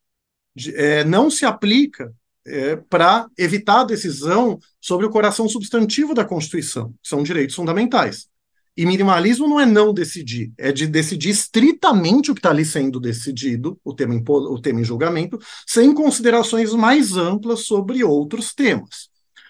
de, 0.55 0.73
é, 0.77 1.03
não 1.03 1.29
se 1.29 1.45
aplica 1.45 2.13
é, 2.47 2.75
para 2.75 3.27
evitar 3.37 3.81
a 3.81 3.83
decisão 3.83 4.57
sobre 4.81 5.05
o 5.05 5.09
coração 5.09 5.47
substantivo 5.47 6.13
da 6.13 6.25
Constituição, 6.25 6.93
que 7.01 7.09
são 7.09 7.23
direitos 7.23 7.55
fundamentais. 7.55 8.27
E 8.75 8.85
minimalismo 8.85 9.47
não 9.47 9.59
é 9.59 9.65
não 9.65 9.91
decidir, 9.91 10.51
é 10.55 10.71
de 10.71 10.85
decidir 10.85 11.31
estritamente 11.31 12.29
o 12.29 12.35
que 12.35 12.39
está 12.39 12.51
ali 12.51 12.63
sendo 12.63 12.99
decidido, 12.99 13.79
o 13.83 13.91
tema, 13.91 14.13
em, 14.13 14.23
o 14.27 14.61
tema 14.61 14.81
em 14.81 14.83
julgamento, 14.83 15.39
sem 15.65 15.93
considerações 15.93 16.71
mais 16.73 17.17
amplas 17.17 17.61
sobre 17.61 18.03
outros 18.03 18.53
temas. 18.53 19.09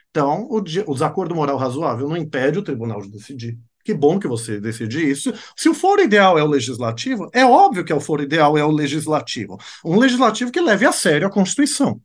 Então, 0.10 0.48
o, 0.50 0.58
o 0.60 0.94
desacordo 0.94 1.36
moral 1.36 1.58
razoável 1.58 2.08
não 2.08 2.16
impede 2.16 2.58
o 2.58 2.64
tribunal 2.64 3.02
de 3.02 3.12
decidir. 3.12 3.58
Que 3.84 3.94
bom 3.94 4.18
que 4.20 4.28
você 4.28 4.60
decide 4.60 5.10
isso. 5.10 5.34
Se 5.56 5.70
o 5.70 5.74
foro 5.74 6.02
ideal 6.02 6.38
é 6.38 6.44
o 6.44 6.48
legislativo, 6.48 7.30
é 7.34 7.46
óbvio 7.46 7.86
que 7.86 7.94
o 7.94 8.00
foro 8.00 8.24
ideal 8.24 8.58
é 8.58 8.64
o 8.64 8.72
legislativo. 8.72 9.58
Um 9.84 9.98
legislativo 9.98 10.52
que 10.52 10.60
leve 10.60 10.86
a 10.86 10.92
sério 10.92 11.28
a 11.28 11.32
Constituição. 11.32 12.02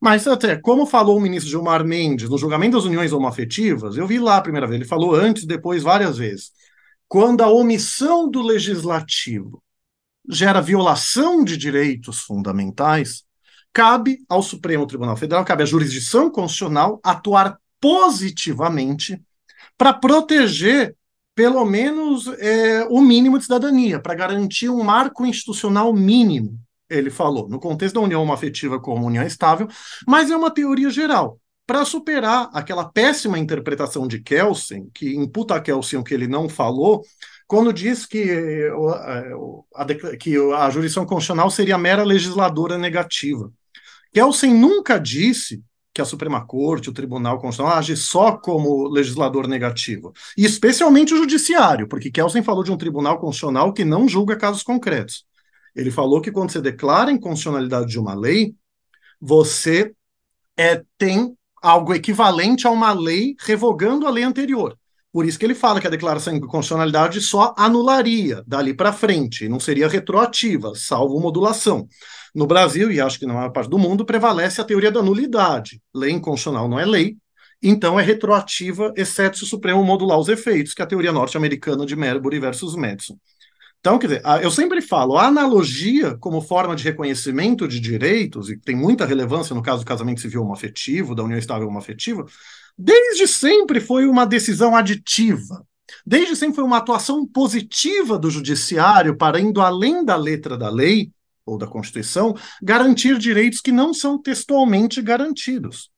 Mas 0.00 0.26
até, 0.26 0.56
como 0.56 0.86
falou 0.86 1.16
o 1.16 1.20
ministro 1.20 1.50
Gilmar 1.50 1.84
Mendes 1.84 2.28
no 2.28 2.38
julgamento 2.38 2.76
das 2.76 2.84
uniões 2.84 3.12
homoafetivas, 3.12 3.96
eu 3.96 4.06
vi 4.06 4.18
lá 4.18 4.36
a 4.36 4.42
primeira 4.42 4.66
vez, 4.66 4.80
ele 4.80 4.88
falou 4.88 5.14
antes, 5.14 5.46
depois, 5.46 5.82
várias 5.82 6.18
vezes. 6.18 6.52
Quando 7.08 7.42
a 7.42 7.48
omissão 7.48 8.28
do 8.28 8.42
legislativo 8.42 9.62
gera 10.28 10.60
violação 10.60 11.42
de 11.42 11.56
direitos 11.56 12.20
fundamentais, 12.20 13.24
cabe 13.72 14.18
ao 14.28 14.42
Supremo 14.42 14.86
Tribunal 14.86 15.16
Federal, 15.16 15.44
cabe 15.44 15.62
à 15.62 15.66
jurisdição 15.66 16.30
constitucional 16.30 17.00
atuar 17.02 17.58
positivamente 17.80 19.20
para 19.78 19.92
proteger 19.92 20.96
pelo 21.34 21.64
menos 21.66 22.26
é, 22.38 22.84
o 22.86 23.00
mínimo 23.00 23.38
de 23.38 23.44
cidadania, 23.44 24.00
para 24.00 24.14
garantir 24.14 24.70
um 24.70 24.82
marco 24.82 25.26
institucional 25.26 25.92
mínimo 25.92 26.58
ele 26.88 27.10
falou, 27.10 27.48
no 27.48 27.58
contexto 27.58 27.96
da 27.96 28.00
união 28.00 28.30
afetiva 28.32 28.80
como 28.80 29.06
união 29.06 29.24
estável, 29.24 29.68
mas 30.06 30.30
é 30.30 30.36
uma 30.36 30.50
teoria 30.50 30.90
geral. 30.90 31.40
Para 31.66 31.84
superar 31.84 32.48
aquela 32.52 32.84
péssima 32.84 33.38
interpretação 33.38 34.06
de 34.06 34.20
Kelsen, 34.20 34.88
que 34.94 35.16
imputa 35.16 35.56
a 35.56 35.60
Kelsen 35.60 35.98
o 35.98 36.04
que 36.04 36.14
ele 36.14 36.28
não 36.28 36.48
falou, 36.48 37.02
quando 37.48 37.72
diz 37.72 38.06
que, 38.06 38.70
a, 39.74 39.84
que 40.18 40.36
a 40.54 40.70
jurisdição 40.70 41.04
constitucional 41.04 41.50
seria 41.50 41.78
mera 41.78 42.04
legisladora 42.04 42.78
negativa. 42.78 43.50
Kelsen 44.12 44.54
nunca 44.54 44.98
disse 44.98 45.62
que 45.92 46.02
a 46.02 46.04
Suprema 46.04 46.46
Corte, 46.46 46.90
o 46.90 46.92
Tribunal 46.92 47.38
Constitucional, 47.38 47.78
age 47.78 47.96
só 47.96 48.36
como 48.36 48.86
legislador 48.86 49.48
negativo. 49.48 50.12
E 50.36 50.44
especialmente 50.44 51.14
o 51.14 51.16
Judiciário, 51.16 51.88
porque 51.88 52.10
Kelsen 52.10 52.42
falou 52.42 52.62
de 52.62 52.70
um 52.70 52.76
Tribunal 52.76 53.18
Constitucional 53.18 53.72
que 53.72 53.84
não 53.84 54.06
julga 54.06 54.36
casos 54.36 54.62
concretos. 54.62 55.24
Ele 55.76 55.90
falou 55.90 56.22
que 56.22 56.32
quando 56.32 56.50
você 56.50 56.60
declara 56.60 57.10
a 57.10 57.12
inconstitucionalidade 57.12 57.88
de 57.88 57.98
uma 57.98 58.14
lei, 58.14 58.54
você 59.20 59.92
é, 60.56 60.82
tem 60.96 61.36
algo 61.62 61.94
equivalente 61.94 62.66
a 62.66 62.70
uma 62.70 62.92
lei 62.92 63.36
revogando 63.40 64.06
a 64.06 64.10
lei 64.10 64.24
anterior. 64.24 64.76
Por 65.12 65.24
isso 65.24 65.38
que 65.38 65.44
ele 65.44 65.54
fala 65.54 65.80
que 65.80 65.86
a 65.86 65.90
declaração 65.90 66.32
de 66.32 66.38
inconstitucionalidade 66.38 67.20
só 67.20 67.54
anularia 67.56 68.42
dali 68.46 68.74
para 68.74 68.92
frente, 68.92 69.48
não 69.48 69.58
seria 69.58 69.88
retroativa, 69.88 70.74
salvo 70.74 71.18
modulação. 71.20 71.86
No 72.34 72.46
Brasil, 72.46 72.90
e 72.90 73.00
acho 73.00 73.18
que 73.18 73.26
na 73.26 73.32
maior 73.32 73.50
parte 73.50 73.70
do 73.70 73.78
mundo, 73.78 74.04
prevalece 74.04 74.60
a 74.60 74.64
teoria 74.64 74.90
da 74.90 75.02
nulidade. 75.02 75.80
Lei 75.94 76.10
inconstitucional 76.10 76.68
não 76.68 76.78
é 76.78 76.84
lei, 76.84 77.16
então 77.62 77.98
é 77.98 78.02
retroativa, 78.02 78.92
exceto 78.94 79.38
se 79.38 79.44
o 79.44 79.46
Supremo 79.46 79.82
modular 79.82 80.18
os 80.18 80.28
efeitos, 80.28 80.74
que 80.74 80.82
é 80.82 80.84
a 80.84 80.88
teoria 80.88 81.12
norte-americana 81.12 81.86
de 81.86 81.96
Marbury 81.96 82.38
versus 82.38 82.76
Madison. 82.76 83.16
Então, 83.80 83.98
quer 83.98 84.06
dizer, 84.08 84.22
eu 84.42 84.50
sempre 84.50 84.80
falo, 84.80 85.16
a 85.16 85.26
analogia 85.26 86.16
como 86.18 86.40
forma 86.40 86.74
de 86.74 86.82
reconhecimento 86.82 87.68
de 87.68 87.78
direitos, 87.78 88.50
e 88.50 88.58
tem 88.58 88.74
muita 88.74 89.06
relevância 89.06 89.54
no 89.54 89.62
caso 89.62 89.84
do 89.84 89.86
casamento 89.86 90.20
civil 90.20 90.42
homoafetivo, 90.42 91.14
da 91.14 91.22
união 91.22 91.38
estável 91.38 91.68
homoafetiva, 91.68 92.26
desde 92.76 93.28
sempre 93.28 93.80
foi 93.80 94.06
uma 94.06 94.26
decisão 94.26 94.74
aditiva. 94.74 95.64
Desde 96.04 96.34
sempre 96.34 96.56
foi 96.56 96.64
uma 96.64 96.78
atuação 96.78 97.26
positiva 97.26 98.18
do 98.18 98.30
judiciário 98.30 99.16
para, 99.16 99.40
indo 99.40 99.60
além 99.60 100.04
da 100.04 100.16
letra 100.16 100.56
da 100.56 100.68
lei 100.68 101.10
ou 101.44 101.56
da 101.56 101.66
Constituição, 101.66 102.34
garantir 102.60 103.18
direitos 103.18 103.60
que 103.60 103.70
não 103.70 103.94
são 103.94 104.20
textualmente 104.20 105.00
garantidos. 105.00 105.90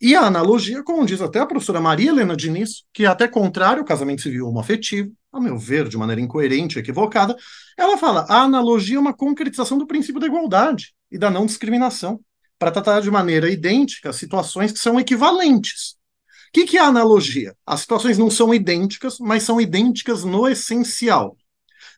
E 0.00 0.14
a 0.14 0.22
analogia, 0.22 0.82
como 0.82 1.04
diz 1.04 1.20
até 1.20 1.40
a 1.40 1.46
professora 1.46 1.80
Maria 1.80 2.08
Helena 2.08 2.34
Diniz, 2.34 2.84
que 2.92 3.04
até 3.04 3.28
contrário 3.28 3.80
ao 3.80 3.86
casamento 3.86 4.22
civil 4.22 4.48
homoafetivo, 4.48 5.12
a 5.30 5.38
meu 5.38 5.58
ver, 5.58 5.88
de 5.88 5.98
maneira 5.98 6.22
incoerente 6.22 6.78
e 6.78 6.80
equivocada, 6.80 7.36
ela 7.76 7.98
fala: 7.98 8.24
a 8.28 8.42
analogia 8.42 8.96
é 8.96 9.00
uma 9.00 9.12
concretização 9.12 9.76
do 9.76 9.86
princípio 9.86 10.20
da 10.20 10.26
igualdade 10.26 10.94
e 11.10 11.18
da 11.18 11.30
não 11.30 11.44
discriminação, 11.44 12.18
para 12.58 12.70
tratar 12.70 13.00
de 13.00 13.10
maneira 13.10 13.50
idêntica 13.50 14.12
situações 14.12 14.72
que 14.72 14.78
são 14.78 14.98
equivalentes. 14.98 15.96
O 16.48 16.52
que, 16.52 16.64
que 16.64 16.78
é 16.78 16.80
a 16.80 16.86
analogia? 16.86 17.54
As 17.64 17.80
situações 17.80 18.16
não 18.16 18.30
são 18.30 18.54
idênticas, 18.54 19.18
mas 19.20 19.42
são 19.42 19.60
idênticas 19.60 20.24
no 20.24 20.48
essencial. 20.48 21.36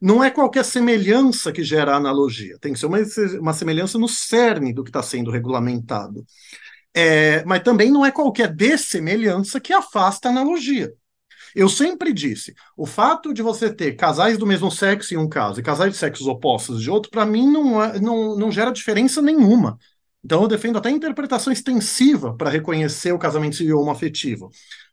Não 0.01 0.23
é 0.23 0.31
qualquer 0.31 0.65
semelhança 0.65 1.53
que 1.53 1.63
gera 1.63 1.93
a 1.93 1.97
analogia, 1.97 2.59
tem 2.61 2.73
que 2.73 2.79
ser 2.79 2.87
uma, 2.87 2.99
uma 3.41 3.53
semelhança 3.53 3.99
no 3.99 4.09
cerne 4.09 4.73
do 4.73 4.83
que 4.83 4.91
está 4.91 5.03
sendo 5.03 5.31
regulamentado. 5.31 6.27
É, 6.95 7.45
mas 7.45 7.63
também 7.63 7.91
não 7.91 8.05
é 8.05 8.11
qualquer 8.11 8.53
dessemelhança 8.53 9.61
que 9.61 9.73
afasta 9.73 10.29
a 10.29 10.31
analogia. 10.31 10.93
Eu 11.55 11.69
sempre 11.69 12.13
disse, 12.13 12.55
o 12.77 12.87
fato 12.87 13.33
de 13.35 13.43
você 13.43 13.73
ter 13.73 13.93
casais 13.95 14.39
do 14.39 14.47
mesmo 14.47 14.71
sexo 14.71 15.15
em 15.15 15.17
um 15.19 15.29
caso 15.29 15.61
e 15.61 15.63
casais 15.63 15.93
de 15.93 15.99
sexos 15.99 16.27
opostos 16.27 16.83
de 16.83 16.91
outro, 16.91 17.11
para 17.11 17.27
mim 17.27 17.51
não, 17.51 17.83
é, 17.83 18.01
não, 18.01 18.37
não 18.37 18.51
gera 18.51 18.71
diferença 18.73 19.21
nenhuma. 19.21 19.79
Então 20.25 20.43
eu 20.43 20.49
defendo 20.49 20.79
até 20.79 20.89
a 20.89 20.93
interpretação 20.93 21.53
extensiva 21.53 22.35
para 22.37 22.51
reconhecer 22.51 23.13
o 23.13 23.19
casamento 23.19 23.57
civil 23.57 23.81
homoafetivo 23.81 24.51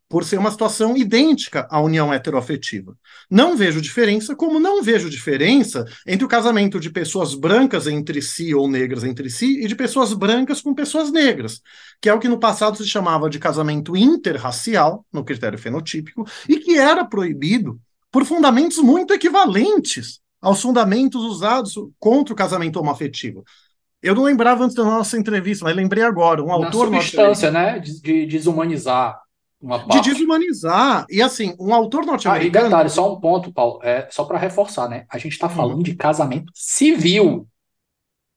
por 0.10 0.26
ser 0.26 0.40
uma 0.40 0.50
situação 0.50 0.98
idêntica 0.98 1.68
à 1.70 1.80
união 1.80 2.12
heteroafetiva. 2.12 2.98
Não 3.30 3.56
vejo 3.56 3.80
diferença, 3.80 4.36
como 4.36 4.60
não 4.60 4.82
vejo 4.82 5.08
diferença 5.08 5.86
entre 6.06 6.26
o 6.26 6.28
casamento 6.28 6.80
de 6.80 6.90
pessoas 6.90 7.36
brancas 7.36 7.86
entre 7.86 8.20
si 8.22 8.54
ou 8.56 8.68
negras 8.68 9.04
entre 9.04 9.30
si 9.30 9.64
e 9.64 9.68
de 9.68 9.76
pessoas 9.76 10.12
brancas 10.12 10.62
com 10.62 10.74
pessoas 10.74 11.12
negras, 11.12 11.62
que 12.02 12.10
é 12.10 12.14
o 12.14 12.20
que 12.20 12.28
no 12.28 12.40
passado 12.40 12.76
se 12.76 12.88
chamava 12.88 13.30
de 13.30 13.38
casamento 13.38 13.96
interracial, 13.96 15.06
no 15.14 15.24
critério 15.24 15.60
fenotípico, 15.60 16.26
e 16.50 16.58
que 16.58 16.76
era 16.76 17.06
proibido 17.06 17.80
por 18.12 18.26
fundamentos 18.26 18.80
muito 18.80 19.14
equivalentes 19.14 20.20
aos 20.42 20.62
fundamentos 20.62 21.22
usados 21.24 21.76
contra 22.00 22.34
o 22.34 22.36
casamento 22.36 22.80
homoafetivo. 22.80 23.44
Eu 24.02 24.16
não 24.16 24.24
lembrava 24.24 24.64
antes 24.64 24.76
da 24.76 24.84
nossa 24.84 25.18
entrevista, 25.18 25.66
mas 25.66 25.76
lembrei 25.76 26.04
agora. 26.04 26.42
Um 26.42 26.48
Na 26.48 26.54
autor. 26.54 26.86
substância, 26.86 27.52
né? 27.52 27.80
De, 27.80 28.02
de 28.02 28.26
desumanizar. 28.26 29.20
De 29.62 30.02
desumanizar. 30.02 31.06
E 31.10 31.22
assim, 31.22 31.56
um 31.60 31.74
autor 31.74 32.06
norte-americano. 32.06 32.66
Ah, 32.66 32.70
detalhe, 32.70 32.90
só 32.90 33.14
um 33.14 33.20
ponto, 33.20 33.52
Paulo, 33.52 33.80
é, 33.84 34.08
só 34.10 34.24
para 34.24 34.38
reforçar, 34.38 34.88
né? 34.88 35.06
A 35.10 35.18
gente 35.18 35.34
está 35.34 35.48
uhum. 35.48 35.56
falando 35.56 35.84
de 35.84 35.96
casamento 35.96 36.52
civil. 36.56 37.46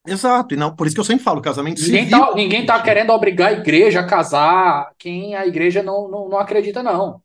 Exato, 0.05 0.53
e 0.53 0.57
não, 0.57 0.75
por 0.75 0.85
isso 0.85 0.95
que 0.95 0.99
eu 0.99 1.05
sempre 1.05 1.23
falo, 1.23 1.41
casamento 1.41 1.81
ninguém 1.81 2.03
civil. 2.03 2.19
Tá, 2.19 2.35
ninguém 2.35 2.61
está 2.61 2.81
querendo 2.81 3.11
obrigar 3.11 3.49
a 3.49 3.53
igreja 3.53 4.01
a 4.01 4.05
casar 4.05 4.91
quem 4.97 5.33
a 5.33 5.47
igreja 5.47 5.81
não, 5.81 6.09
não, 6.09 6.27
não 6.27 6.37
acredita, 6.37 6.83
não. 6.83 7.21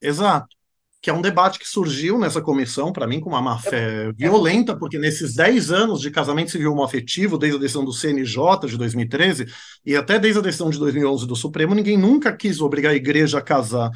Exato 0.00 0.57
que 1.00 1.10
é 1.10 1.12
um 1.12 1.22
debate 1.22 1.58
que 1.58 1.68
surgiu 1.68 2.18
nessa 2.18 2.40
comissão, 2.40 2.92
para 2.92 3.06
mim, 3.06 3.20
com 3.20 3.30
uma 3.30 3.40
má 3.40 3.56
fé 3.58 4.10
violenta, 4.16 4.76
porque 4.76 4.98
nesses 4.98 5.34
10 5.34 5.70
anos 5.70 6.00
de 6.00 6.10
casamento 6.10 6.50
civil 6.50 6.72
homoafetivo, 6.72 7.38
desde 7.38 7.56
a 7.56 7.60
decisão 7.60 7.84
do 7.84 7.92
CNJ 7.92 8.66
de 8.66 8.76
2013 8.76 9.46
e 9.86 9.94
até 9.94 10.18
desde 10.18 10.40
a 10.40 10.42
decisão 10.42 10.70
de 10.70 10.78
2011 10.78 11.26
do 11.26 11.36
Supremo, 11.36 11.74
ninguém 11.74 11.96
nunca 11.96 12.32
quis 12.32 12.60
obrigar 12.60 12.92
a 12.92 12.96
igreja 12.96 13.38
a 13.38 13.42
casar 13.42 13.90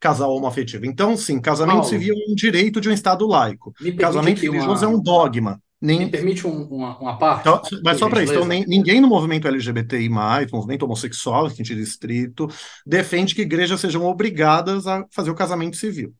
casal 0.00 0.34
homoafetivo. 0.34 0.86
Então, 0.86 1.16
sim, 1.16 1.40
casamento 1.40 1.76
Paulo, 1.76 1.88
civil 1.88 2.14
é 2.14 2.32
um 2.32 2.34
direito 2.34 2.80
de 2.80 2.88
um 2.88 2.92
Estado 2.92 3.26
laico. 3.26 3.72
Casamento 3.98 4.40
religioso 4.40 4.84
uma... 4.84 4.92
é 4.92 4.96
um 4.96 5.00
dogma. 5.00 5.60
Nem... 5.80 6.00
Me 6.00 6.10
permite 6.10 6.44
um, 6.44 6.62
uma, 6.64 6.98
uma 6.98 7.18
parte? 7.18 7.40
Então, 7.42 7.62
mas 7.84 7.98
só 7.98 8.08
para 8.08 8.22
isso, 8.22 8.32
então, 8.32 8.44
nem, 8.44 8.64
ninguém 8.66 9.00
no 9.00 9.08
movimento 9.08 9.46
LGBTI, 9.46 10.08
movimento 10.52 10.84
homossexual, 10.84 11.46
em 11.46 11.50
sentido 11.50 11.80
estrito, 11.80 12.48
defende 12.84 13.34
que 13.34 13.42
igrejas 13.42 13.80
sejam 13.80 14.04
obrigadas 14.04 14.88
a 14.88 15.04
fazer 15.12 15.30
o 15.30 15.36
casamento 15.36 15.76
civil. 15.76 16.12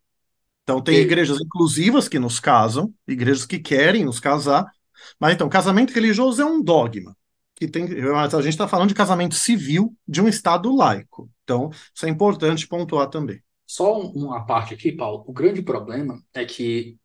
Então, 0.68 0.82
tem 0.82 0.96
e... 0.96 1.00
igrejas 1.00 1.40
inclusivas 1.40 2.10
que 2.10 2.18
nos 2.18 2.38
casam, 2.38 2.92
igrejas 3.06 3.46
que 3.46 3.58
querem 3.58 4.04
nos 4.04 4.20
casar, 4.20 4.70
mas 5.18 5.32
então, 5.32 5.48
casamento 5.48 5.94
religioso 5.94 6.42
é 6.42 6.44
um 6.44 6.62
dogma. 6.62 7.16
Que 7.54 7.66
tem, 7.66 7.84
a 7.84 8.28
gente 8.42 8.48
está 8.48 8.68
falando 8.68 8.90
de 8.90 8.94
casamento 8.94 9.34
civil 9.34 9.96
de 10.06 10.20
um 10.20 10.28
Estado 10.28 10.70
laico. 10.76 11.30
Então, 11.42 11.70
isso 11.94 12.04
é 12.04 12.10
importante 12.10 12.68
pontuar 12.68 13.08
também. 13.08 13.40
Só 13.66 13.98
uma 13.98 14.44
parte 14.44 14.74
aqui, 14.74 14.92
Paulo. 14.92 15.24
O 15.26 15.32
grande 15.32 15.62
problema 15.62 16.22
é 16.34 16.44
que, 16.44 16.98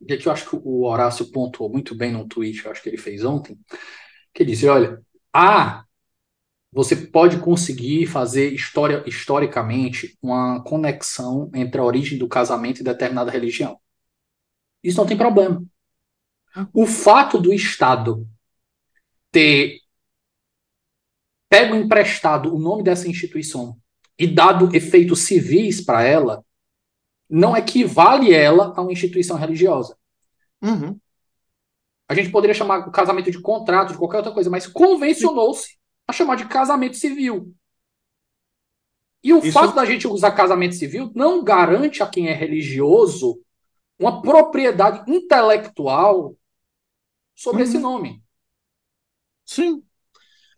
e 0.00 0.12
aqui 0.12 0.26
eu 0.26 0.32
acho 0.32 0.48
que 0.48 0.56
o 0.62 0.84
Horácio 0.84 1.26
pontuou 1.32 1.68
muito 1.68 1.96
bem 1.96 2.12
num 2.12 2.28
tweet, 2.28 2.64
eu 2.64 2.70
acho 2.70 2.80
que 2.80 2.88
ele 2.88 2.98
fez 2.98 3.24
ontem, 3.24 3.58
que 4.32 4.44
ele 4.44 4.52
disse: 4.52 4.68
olha, 4.68 5.02
há 5.34 5.84
você 6.70 6.94
pode 6.94 7.38
conseguir 7.38 8.06
fazer 8.06 8.52
história, 8.52 9.02
historicamente 9.06 10.18
uma 10.22 10.62
conexão 10.62 11.50
entre 11.54 11.80
a 11.80 11.84
origem 11.84 12.18
do 12.18 12.28
casamento 12.28 12.80
e 12.80 12.84
determinada 12.84 13.30
religião. 13.30 13.80
Isso 14.82 14.98
não 14.98 15.06
tem 15.06 15.16
problema. 15.16 15.64
O 16.72 16.86
fato 16.86 17.40
do 17.40 17.52
Estado 17.52 18.26
ter 19.30 19.80
pego 21.48 21.74
emprestado 21.74 22.54
o 22.54 22.58
nome 22.58 22.82
dessa 22.82 23.08
instituição 23.08 23.78
e 24.18 24.26
dado 24.26 24.74
efeitos 24.74 25.20
civis 25.20 25.80
para 25.80 26.02
ela, 26.02 26.44
não 27.28 27.56
equivale 27.56 28.32
ela 28.32 28.74
a 28.76 28.82
uma 28.82 28.92
instituição 28.92 29.36
religiosa. 29.36 29.96
Uhum. 30.60 30.98
A 32.08 32.14
gente 32.14 32.30
poderia 32.30 32.54
chamar 32.54 32.88
o 32.88 32.90
casamento 32.90 33.30
de 33.30 33.40
contrato, 33.40 33.92
de 33.92 33.98
qualquer 33.98 34.18
outra 34.18 34.32
coisa, 34.32 34.50
mas 34.50 34.66
convencionou-se 34.66 35.78
a 36.08 36.12
chamar 36.12 36.36
de 36.36 36.46
casamento 36.46 36.96
civil. 36.96 37.54
E 39.22 39.32
o 39.32 39.38
Isso... 39.38 39.52
fato 39.52 39.74
da 39.74 39.84
gente 39.84 40.08
usar 40.08 40.32
casamento 40.32 40.74
civil 40.74 41.12
não 41.14 41.44
garante 41.44 42.02
a 42.02 42.06
quem 42.06 42.28
é 42.28 42.32
religioso 42.32 43.38
uma 43.98 44.22
propriedade 44.22 45.10
intelectual 45.10 46.34
sobre 47.34 47.62
uhum. 47.62 47.68
esse 47.68 47.78
nome. 47.78 48.22
Sim. 49.44 49.82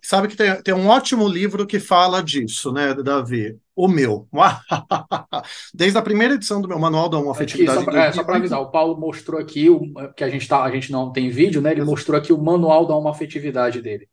Sabe 0.03 0.29
que 0.29 0.37
tem, 0.37 0.63
tem 0.63 0.75
um 0.75 0.89
ótimo 0.89 1.29
livro 1.29 1.67
que 1.67 1.79
fala 1.79 2.23
disso, 2.23 2.73
né, 2.73 2.95
Davi? 2.95 3.59
O 3.75 3.87
meu. 3.87 4.29
Desde 5.75 5.99
a 5.99 6.03
primeira 6.03 6.35
edição 6.35 6.61
do 6.61 6.69
meu 6.69 6.79
manual 6.79 7.09
da 7.09 7.19
homoafetividade. 7.19 7.79
Aqui, 7.79 8.15
só 8.15 8.25
para 8.25 8.35
é, 8.35 8.39
avisar, 8.39 8.61
o 8.61 8.71
Paulo 8.71 8.99
mostrou 8.99 9.41
aqui, 9.41 9.69
o, 9.69 9.83
que 10.17 10.25
a 10.25 10.29
gente, 10.29 10.49
tá, 10.49 10.63
a 10.63 10.71
gente 10.71 10.91
não 10.91 11.13
tem 11.13 11.29
vídeo, 11.29 11.61
né? 11.61 11.73
Ele 11.73 11.85
mostrou 11.85 12.17
aqui 12.17 12.33
o 12.33 12.43
manual 12.43 12.87
da 12.87 12.95
homoafetividade 12.95 13.83
dele. 13.83 14.09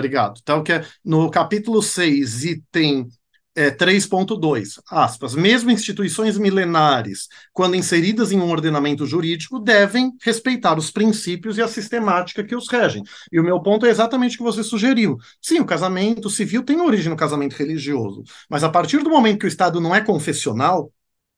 Obrigado. 0.00 0.40
Então, 0.42 0.62
que 0.62 0.72
é 0.72 0.84
no 1.04 1.30
capítulo 1.30 1.82
6, 1.82 2.44
item 2.44 3.06
é, 3.54 3.70
3.2, 3.70 4.80
aspas, 4.90 5.34
mesmo 5.34 5.70
instituições 5.70 6.38
milenares, 6.38 7.28
quando 7.52 7.76
inseridas 7.76 8.32
em 8.32 8.40
um 8.40 8.50
ordenamento 8.50 9.04
jurídico, 9.06 9.60
devem 9.60 10.12
respeitar 10.22 10.78
os 10.78 10.90
princípios 10.90 11.58
e 11.58 11.62
a 11.62 11.68
sistemática 11.68 12.44
que 12.44 12.56
os 12.56 12.68
regem. 12.68 13.02
E 13.30 13.38
o 13.38 13.44
meu 13.44 13.60
ponto 13.60 13.84
é 13.84 13.90
exatamente 13.90 14.36
o 14.36 14.38
que 14.38 14.44
você 14.44 14.62
sugeriu. 14.62 15.18
Sim, 15.42 15.60
o 15.60 15.66
casamento 15.66 16.30
civil 16.30 16.62
tem 16.62 16.80
origem 16.80 17.10
no 17.10 17.16
casamento 17.16 17.54
religioso, 17.54 18.22
mas 18.48 18.64
a 18.64 18.70
partir 18.70 19.02
do 19.02 19.10
momento 19.10 19.40
que 19.40 19.46
o 19.46 19.48
Estado 19.48 19.80
não 19.80 19.94
é 19.94 20.00
confessional, 20.00 20.90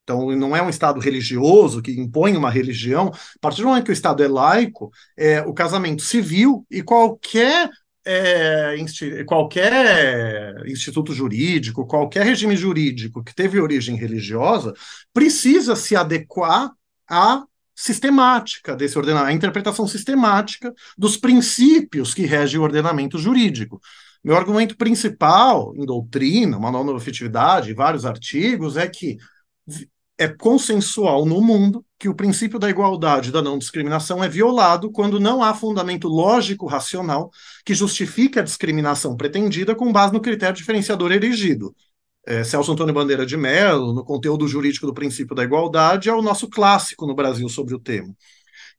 então, 0.03 0.35
não 0.35 0.55
é 0.55 0.61
um 0.61 0.69
Estado 0.69 0.99
religioso 0.99 1.81
que 1.81 1.91
impõe 1.97 2.35
uma 2.35 2.49
religião. 2.49 3.07
A 3.07 3.39
partir 3.39 3.61
do 3.61 3.69
momento 3.69 3.85
que 3.85 3.91
o 3.91 3.93
Estado 3.93 4.21
é 4.21 4.27
laico, 4.27 4.91
é, 5.17 5.41
o 5.41 5.53
casamento 5.53 6.01
civil 6.01 6.65
e 6.69 6.83
qualquer 6.83 7.69
é, 8.05 8.75
qualquer 9.25 10.55
instituto 10.65 11.13
jurídico, 11.13 11.87
qualquer 11.87 12.25
regime 12.25 12.55
jurídico 12.55 13.23
que 13.23 13.33
teve 13.33 13.59
origem 13.59 13.95
religiosa, 13.95 14.73
precisa 15.13 15.75
se 15.75 15.95
adequar 15.95 16.71
à 17.09 17.43
sistemática 17.75 18.75
desse 18.75 18.97
ordenamento, 18.97 19.31
à 19.31 19.33
interpretação 19.33 19.87
sistemática 19.87 20.73
dos 20.97 21.17
princípios 21.17 22.13
que 22.13 22.25
regem 22.25 22.59
o 22.59 22.63
ordenamento 22.63 23.17
jurídico. 23.17 23.81
Meu 24.23 24.37
argumento 24.37 24.77
principal 24.77 25.73
em 25.75 25.85
doutrina, 25.85 26.57
manual 26.59 26.85
de 26.85 26.95
afetividade 26.95 27.73
vários 27.73 28.05
artigos 28.05 28.77
é 28.77 28.87
que 28.87 29.17
é 30.17 30.27
consensual 30.27 31.25
no 31.25 31.41
mundo 31.41 31.85
que 32.03 32.09
o 32.09 32.13
princípio 32.13 32.59
da 32.59 32.69
igualdade 32.69 33.29
e 33.29 33.31
da 33.31 33.41
não 33.41 33.57
discriminação 33.57 34.21
é 34.21 34.27
violado 34.27 34.91
quando 34.91 35.21
não 35.21 35.41
há 35.41 35.53
fundamento 35.53 36.09
lógico 36.09 36.67
racional 36.67 37.31
que 37.65 37.73
justifique 37.73 38.37
a 38.37 38.41
discriminação 38.41 39.15
pretendida 39.15 39.73
com 39.73 39.89
base 39.89 40.11
no 40.11 40.19
critério 40.19 40.53
diferenciador 40.53 41.13
erigido. 41.13 41.73
É, 42.27 42.43
Celso 42.43 42.73
Antônio 42.73 42.93
Bandeira 42.93 43.25
de 43.25 43.37
Mello, 43.37 43.93
no 43.93 44.03
conteúdo 44.03 44.45
jurídico 44.49 44.85
do 44.85 44.93
princípio 44.93 45.33
da 45.33 45.45
igualdade, 45.45 46.09
é 46.09 46.13
o 46.13 46.21
nosso 46.21 46.49
clássico 46.49 47.07
no 47.07 47.15
Brasil 47.15 47.47
sobre 47.47 47.73
o 47.73 47.79
tema. 47.79 48.13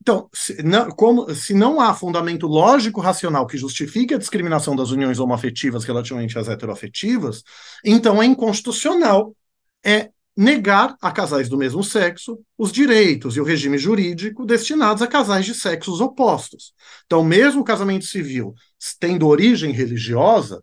Então, 0.02 0.28
se 0.34 0.62
não, 0.62 0.90
como, 0.90 1.34
se 1.34 1.54
não 1.54 1.80
há 1.80 1.94
fundamento 1.94 2.46
lógico 2.46 3.00
racional 3.00 3.46
que 3.46 3.56
justifique 3.56 4.12
a 4.12 4.18
discriminação 4.18 4.76
das 4.76 4.90
uniões 4.90 5.18
homoafetivas 5.18 5.84
relativamente 5.84 6.38
às 6.38 6.46
heteroafetivas, 6.46 7.42
então 7.82 8.22
é 8.22 8.26
inconstitucional 8.26 9.34
é 9.82 10.10
negar 10.36 10.96
a 11.00 11.12
casais 11.12 11.48
do 11.48 11.56
mesmo 11.56 11.82
sexo 11.82 12.38
os 12.58 12.72
direitos 12.72 13.36
e 13.36 13.40
o 13.40 13.44
regime 13.44 13.78
jurídico 13.78 14.44
destinados 14.44 15.02
a 15.02 15.06
casais 15.06 15.46
de 15.46 15.54
sexos 15.54 16.00
opostos. 16.00 16.72
Então, 17.06 17.22
mesmo 17.22 17.60
o 17.60 17.64
casamento 17.64 18.04
civil 18.04 18.54
tendo 18.98 19.28
origem 19.28 19.72
religiosa, 19.72 20.62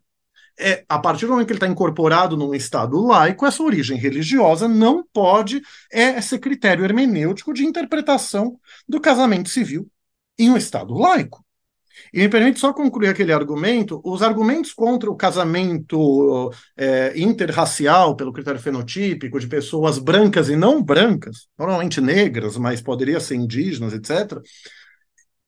é, 0.59 0.85
a 0.87 0.99
partir 0.99 1.25
do 1.25 1.31
momento 1.31 1.47
que 1.47 1.53
ele 1.53 1.57
está 1.57 1.67
incorporado 1.67 2.37
num 2.37 2.53
Estado 2.53 2.99
laico, 2.99 3.45
essa 3.45 3.63
origem 3.63 3.97
religiosa 3.97 4.67
não 4.67 5.03
pode 5.11 5.61
é, 5.91 6.21
ser 6.21 6.39
critério 6.39 6.83
hermenêutico 6.83 7.53
de 7.53 7.65
interpretação 7.65 8.59
do 8.87 8.99
casamento 8.99 9.49
civil 9.49 9.89
em 10.37 10.49
um 10.49 10.57
Estado 10.57 10.93
laico. 10.93 11.43
E 12.13 12.19
me 12.19 12.29
permite 12.29 12.59
só 12.59 12.73
concluir 12.73 13.07
aquele 13.09 13.31
argumento: 13.31 14.01
os 14.03 14.21
argumentos 14.21 14.73
contra 14.73 15.09
o 15.09 15.15
casamento 15.15 16.51
é, 16.75 17.13
interracial, 17.19 18.15
pelo 18.15 18.33
critério 18.33 18.59
fenotípico, 18.59 19.39
de 19.39 19.47
pessoas 19.47 19.97
brancas 19.97 20.49
e 20.49 20.55
não 20.55 20.83
brancas, 20.83 21.47
normalmente 21.57 22.01
negras, 22.01 22.57
mas 22.57 22.81
poderia 22.81 23.19
ser 23.19 23.35
indígenas, 23.35 23.93
etc., 23.93 24.41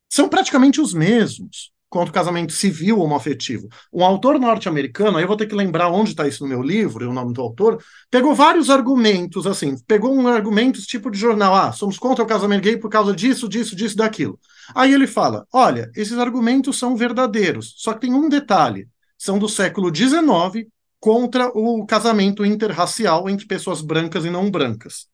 são 0.09 0.29
praticamente 0.29 0.79
os 0.79 0.93
mesmos 0.93 1.72
contra 1.93 2.09
o 2.09 2.13
casamento 2.13 2.53
civil 2.53 2.99
homoafetivo. 2.99 3.69
Um 3.93 4.03
autor 4.03 4.39
norte-americano, 4.39 5.15
aí 5.15 5.23
eu 5.23 5.27
vou 5.27 5.37
ter 5.37 5.45
que 5.45 5.53
lembrar 5.53 5.91
onde 5.91 6.09
está 6.09 6.27
isso 6.27 6.43
no 6.43 6.49
meu 6.49 6.63
livro, 6.63 7.07
o 7.07 7.13
nome 7.13 7.31
do 7.33 7.39
autor, 7.39 7.79
pegou 8.09 8.33
vários 8.33 8.71
argumentos, 8.71 9.45
assim, 9.45 9.77
pegou 9.85 10.11
um 10.11 10.27
argumento 10.27 10.81
tipo 10.81 11.11
de 11.11 11.19
jornal, 11.19 11.53
ah, 11.53 11.71
somos 11.71 11.99
contra 11.99 12.23
o 12.23 12.27
casamento 12.27 12.63
gay 12.63 12.77
por 12.77 12.89
causa 12.89 13.15
disso, 13.15 13.47
disso, 13.47 13.75
disso, 13.75 13.95
daquilo. 13.95 14.39
Aí 14.73 14.91
ele 14.91 15.05
fala, 15.05 15.45
olha, 15.53 15.91
esses 15.95 16.17
argumentos 16.17 16.79
são 16.79 16.95
verdadeiros, 16.95 17.75
só 17.77 17.93
que 17.93 18.01
tem 18.01 18.13
um 18.15 18.27
detalhe, 18.27 18.87
são 19.15 19.37
do 19.37 19.47
século 19.47 19.95
XIX 19.95 20.67
contra 20.99 21.49
o 21.49 21.85
casamento 21.85 22.43
interracial 22.43 23.29
entre 23.29 23.45
pessoas 23.45 23.81
brancas 23.81 24.25
e 24.25 24.31
não 24.31 24.49
brancas. 24.49 25.05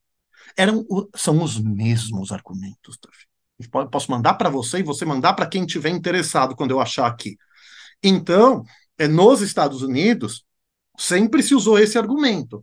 Eram, 0.56 0.86
são 1.14 1.44
os 1.44 1.60
mesmos 1.60 2.32
argumentos, 2.32 2.98
Davi 3.04 3.29
posso 3.92 4.12
mandar 4.12 4.36
para 4.36 4.50
você 4.50 4.80
e 4.80 4.84
você 4.84 5.06
mandar 5.06 5.34
para 5.34 5.46
quem 5.46 5.66
tiver 5.66 5.90
interessado 5.90 6.56
quando 6.56 6.72
eu 6.72 6.80
achar 6.80 7.08
aqui. 7.08 7.38
Então, 8.04 8.64
é, 8.98 9.08
nos 9.08 9.42
Estados 9.42 9.82
Unidos, 9.82 10.46
sempre 10.98 11.42
se 11.42 11.56
usou 11.56 11.80
esse 11.80 11.98
argumento. 11.98 12.62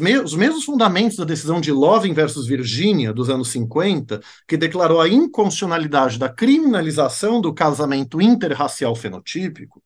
Me 0.00 0.18
os 0.18 0.34
mesmos 0.34 0.64
fundamentos 0.64 1.16
da 1.18 1.24
decisão 1.24 1.60
de 1.60 1.70
Loving 1.70 2.14
versus 2.14 2.46
Virginia, 2.46 3.12
dos 3.12 3.28
anos 3.28 3.48
50, 3.48 4.20
que 4.48 4.56
declarou 4.56 5.00
a 5.00 5.08
inconstitucionalidade 5.08 6.18
da 6.18 6.28
criminalização 6.28 7.40
do 7.40 7.52
casamento 7.52 8.22
interracial 8.22 8.94
fenotípico, 8.96 9.82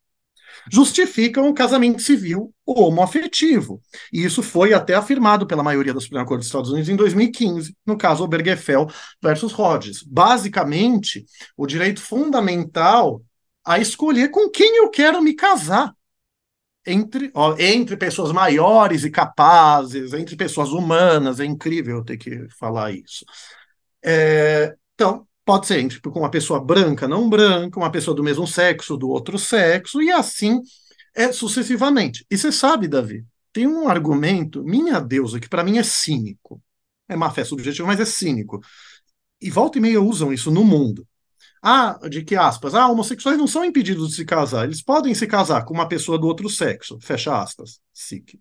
justificam 0.71 1.47
o 1.47 1.53
casamento 1.53 2.01
civil 2.01 2.53
homoafetivo. 2.65 3.81
E 4.11 4.23
isso 4.23 4.43
foi 4.43 4.73
até 4.73 4.95
afirmado 4.95 5.47
pela 5.47 5.63
maioria 5.63 5.93
da 5.93 5.99
Suprema 5.99 6.25
Corte 6.25 6.39
dos 6.39 6.47
Estados 6.47 6.69
Unidos 6.69 6.89
em 6.89 6.95
2015, 6.95 7.75
no 7.85 7.97
caso 7.97 8.23
Obergefell 8.23 8.87
versus 9.21 9.51
Rhodes. 9.51 10.03
Basicamente, 10.03 11.25
o 11.57 11.65
direito 11.65 12.01
fundamental 12.01 13.21
a 13.65 13.79
escolher 13.79 14.29
com 14.29 14.49
quem 14.49 14.77
eu 14.77 14.89
quero 14.89 15.21
me 15.21 15.33
casar. 15.33 15.93
Entre, 16.85 17.29
ó, 17.35 17.55
entre 17.59 17.97
pessoas 17.97 18.31
maiores 18.31 19.03
e 19.03 19.11
capazes, 19.11 20.13
entre 20.13 20.35
pessoas 20.35 20.69
humanas, 20.69 21.39
é 21.39 21.45
incrível 21.45 22.03
ter 22.03 22.17
que 22.17 22.47
falar 22.57 22.91
isso. 22.91 23.23
É, 24.03 24.75
então, 24.95 25.27
Pode 25.49 25.65
ser 25.65 25.79
entre 25.79 25.99
uma 26.05 26.29
pessoa 26.29 26.63
branca, 26.63 27.07
não 27.07 27.27
branca, 27.27 27.79
uma 27.79 27.91
pessoa 27.91 28.15
do 28.15 28.23
mesmo 28.23 28.45
sexo, 28.45 28.95
do 28.95 29.09
outro 29.09 29.39
sexo, 29.39 29.99
e 29.99 30.11
assim 30.11 30.61
é 31.15 31.31
sucessivamente. 31.31 32.23
E 32.29 32.37
você 32.37 32.51
sabe, 32.51 32.87
Davi, 32.87 33.25
tem 33.51 33.65
um 33.65 33.89
argumento, 33.89 34.63
minha 34.63 34.99
deusa, 34.99 35.39
que 35.39 35.49
para 35.49 35.63
mim 35.63 35.79
é 35.79 35.83
cínico. 35.83 36.61
É 37.07 37.15
má 37.15 37.31
fé 37.31 37.43
subjetiva, 37.43 37.87
mas 37.87 37.99
é 37.99 38.05
cínico. 38.05 38.61
E 39.41 39.49
volta 39.49 39.79
e 39.79 39.81
meia 39.81 39.99
usam 39.99 40.31
isso 40.31 40.51
no 40.51 40.63
mundo. 40.63 41.07
Ah, 41.63 41.97
de 42.07 42.23
que 42.23 42.35
aspas? 42.35 42.75
Ah, 42.75 42.87
homossexuais 42.87 43.39
não 43.39 43.47
são 43.47 43.65
impedidos 43.65 44.09
de 44.09 44.17
se 44.17 44.25
casar. 44.25 44.65
Eles 44.65 44.83
podem 44.83 45.15
se 45.15 45.25
casar 45.25 45.65
com 45.65 45.73
uma 45.73 45.87
pessoa 45.87 46.19
do 46.19 46.27
outro 46.27 46.47
sexo. 46.47 46.99
Fecha 47.01 47.35
aspas. 47.41 47.79
Sique 47.91 48.39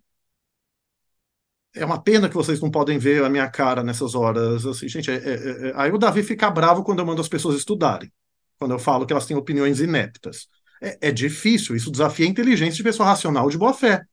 é 1.74 1.84
uma 1.84 2.00
pena 2.00 2.28
que 2.28 2.34
vocês 2.34 2.60
não 2.60 2.70
podem 2.70 2.98
ver 2.98 3.24
a 3.24 3.28
minha 3.28 3.48
cara 3.48 3.82
nessas 3.82 4.14
horas. 4.14 4.64
Assim, 4.66 4.88
gente, 4.88 5.10
é, 5.10 5.14
é, 5.14 5.68
é, 5.68 5.72
aí 5.76 5.90
o 5.90 5.98
Davi 5.98 6.22
fica 6.22 6.50
bravo 6.50 6.82
quando 6.82 7.00
eu 7.00 7.06
mando 7.06 7.20
as 7.20 7.28
pessoas 7.28 7.56
estudarem, 7.56 8.12
quando 8.58 8.72
eu 8.72 8.78
falo 8.78 9.06
que 9.06 9.12
elas 9.12 9.26
têm 9.26 9.36
opiniões 9.36 9.80
ineptas. 9.80 10.48
É, 10.82 11.08
é 11.08 11.12
difícil, 11.12 11.76
isso 11.76 11.90
desafia 11.90 12.26
a 12.26 12.28
inteligência 12.28 12.76
de 12.76 12.82
pessoa 12.82 13.08
racional 13.08 13.48
de 13.50 13.58
boa 13.58 13.74
fé. 13.74 14.04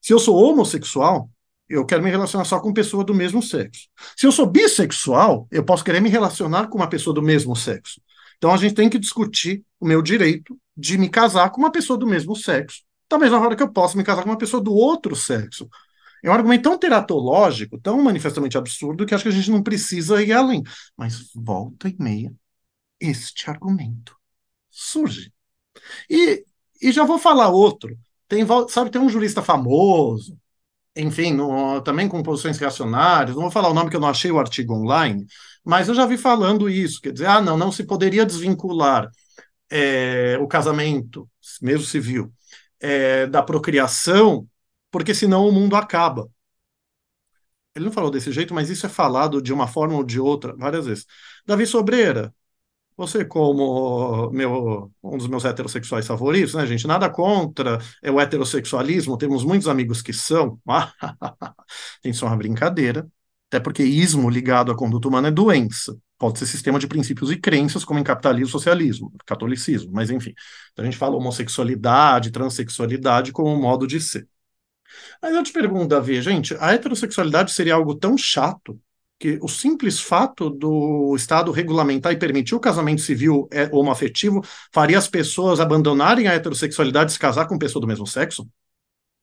Se 0.00 0.12
eu 0.12 0.18
sou 0.18 0.36
homossexual, 0.36 1.30
eu 1.68 1.84
quero 1.84 2.02
me 2.02 2.10
relacionar 2.10 2.44
só 2.44 2.58
com 2.58 2.72
pessoa 2.72 3.04
do 3.04 3.14
mesmo 3.14 3.42
sexo. 3.42 3.88
Se 4.16 4.26
eu 4.26 4.32
sou 4.32 4.46
bissexual, 4.46 5.46
eu 5.50 5.64
posso 5.64 5.84
querer 5.84 6.00
me 6.00 6.08
relacionar 6.08 6.68
com 6.68 6.76
uma 6.76 6.88
pessoa 6.88 7.14
do 7.14 7.22
mesmo 7.22 7.54
sexo. 7.54 8.00
Então 8.38 8.52
a 8.52 8.56
gente 8.56 8.74
tem 8.74 8.88
que 8.88 8.98
discutir 8.98 9.62
o 9.78 9.86
meu 9.86 10.02
direito 10.02 10.58
de 10.76 10.98
me 10.98 11.08
casar 11.08 11.50
com 11.50 11.60
uma 11.60 11.70
pessoa 11.70 11.98
do 11.98 12.06
mesmo 12.06 12.34
sexo, 12.34 12.82
da 13.08 13.18
mesma 13.18 13.38
hora 13.38 13.54
que 13.54 13.62
eu 13.62 13.70
posso 13.70 13.96
me 13.96 14.02
casar 14.02 14.22
com 14.22 14.30
uma 14.30 14.38
pessoa 14.38 14.62
do 14.62 14.72
outro 14.72 15.14
sexo. 15.14 15.68
É 16.22 16.30
um 16.30 16.32
argumento 16.32 16.62
tão 16.64 16.78
teratológico, 16.78 17.78
tão 17.80 18.02
manifestamente 18.02 18.58
absurdo, 18.58 19.06
que 19.06 19.14
acho 19.14 19.24
que 19.24 19.28
a 19.28 19.32
gente 19.32 19.50
não 19.50 19.62
precisa 19.62 20.22
ir 20.22 20.32
além. 20.32 20.62
Mas 20.96 21.30
volta 21.34 21.88
e 21.88 21.96
meia, 21.98 22.32
este 23.00 23.48
argumento 23.50 24.16
surge. 24.70 25.32
E, 26.08 26.44
e 26.82 26.92
já 26.92 27.04
vou 27.04 27.18
falar 27.18 27.48
outro. 27.48 27.96
Tem, 28.28 28.44
sabe, 28.68 28.90
tem 28.90 29.00
um 29.00 29.08
jurista 29.08 29.42
famoso, 29.42 30.38
enfim, 30.94 31.32
no, 31.32 31.80
também 31.82 32.08
com 32.08 32.22
posições 32.22 32.58
reacionárias, 32.58 33.34
não 33.34 33.42
vou 33.42 33.50
falar 33.50 33.68
o 33.68 33.74
nome 33.74 33.90
que 33.90 33.96
eu 33.96 34.00
não 34.00 34.08
achei 34.08 34.30
o 34.30 34.38
artigo 34.38 34.74
online, 34.74 35.26
mas 35.64 35.88
eu 35.88 35.94
já 35.94 36.06
vi 36.06 36.16
falando 36.16 36.68
isso, 36.68 37.00
quer 37.00 37.12
dizer, 37.12 37.26
ah, 37.26 37.40
não, 37.40 37.56
não 37.56 37.72
se 37.72 37.84
poderia 37.84 38.26
desvincular 38.26 39.10
é, 39.70 40.36
o 40.40 40.48
casamento, 40.48 41.28
mesmo 41.62 41.84
civil, 41.86 42.32
é, 42.80 43.26
da 43.26 43.42
procriação 43.42 44.46
porque 44.90 45.14
senão 45.14 45.48
o 45.48 45.52
mundo 45.52 45.76
acaba. 45.76 46.30
Ele 47.74 47.84
não 47.84 47.92
falou 47.92 48.10
desse 48.10 48.32
jeito, 48.32 48.52
mas 48.54 48.68
isso 48.70 48.86
é 48.86 48.88
falado 48.88 49.40
de 49.40 49.52
uma 49.52 49.66
forma 49.66 49.94
ou 49.96 50.04
de 50.04 50.18
outra 50.20 50.54
várias 50.56 50.86
vezes. 50.86 51.06
Davi 51.46 51.66
Sobreira, 51.66 52.34
você 52.96 53.24
como 53.24 54.30
meu, 54.30 54.92
um 55.02 55.18
dos 55.18 55.28
meus 55.28 55.44
heterossexuais 55.44 56.06
favoritos, 56.06 56.54
né, 56.54 56.66
gente? 56.66 56.86
Nada 56.86 57.10
contra 57.10 57.78
é 58.02 58.10
o 58.10 58.20
heterossexualismo, 58.20 59.16
temos 59.18 59.44
muitos 59.44 59.68
amigos 59.68 60.02
que 60.02 60.12
são. 60.12 60.60
Tem 62.02 62.12
só 62.12 62.26
uma 62.26 62.36
brincadeira. 62.36 63.08
Até 63.48 63.60
porque 63.60 63.82
ismo 63.82 64.30
ligado 64.30 64.70
à 64.70 64.76
conduta 64.76 65.08
humana 65.08 65.28
é 65.28 65.30
doença. 65.30 65.98
Pode 66.18 66.38
ser 66.38 66.46
sistema 66.46 66.78
de 66.78 66.86
princípios 66.86 67.30
e 67.32 67.36
crenças, 67.36 67.84
como 67.84 67.98
em 67.98 68.04
capitalismo, 68.04 68.50
socialismo, 68.50 69.12
catolicismo, 69.26 69.90
mas 69.92 70.10
enfim. 70.10 70.34
Então 70.72 70.84
a 70.84 70.86
gente 70.86 70.98
fala 70.98 71.16
homossexualidade, 71.16 72.30
transexualidade 72.30 73.32
como 73.32 73.50
um 73.50 73.60
modo 73.60 73.86
de 73.86 74.00
ser. 74.00 74.28
Mas 75.22 75.34
eu 75.34 75.42
te 75.42 75.52
pergunto, 75.52 75.88
Davi, 75.88 76.20
gente, 76.22 76.54
a 76.58 76.72
heterossexualidade 76.72 77.52
seria 77.52 77.74
algo 77.74 77.94
tão 77.94 78.16
chato 78.16 78.78
que 79.18 79.38
o 79.42 79.48
simples 79.48 80.00
fato 80.00 80.48
do 80.48 81.14
Estado 81.14 81.52
regulamentar 81.52 82.10
e 82.12 82.18
permitir 82.18 82.54
o 82.54 82.60
casamento 82.60 83.02
civil 83.02 83.46
é, 83.52 83.68
homoafetivo 83.70 84.42
faria 84.72 84.96
as 84.96 85.06
pessoas 85.06 85.60
abandonarem 85.60 86.26
a 86.26 86.32
heterossexualidade 86.32 87.10
e 87.10 87.14
se 87.14 87.18
casar 87.18 87.46
com 87.46 87.58
pessoa 87.58 87.82
do 87.82 87.86
mesmo 87.86 88.06
sexo? 88.06 88.48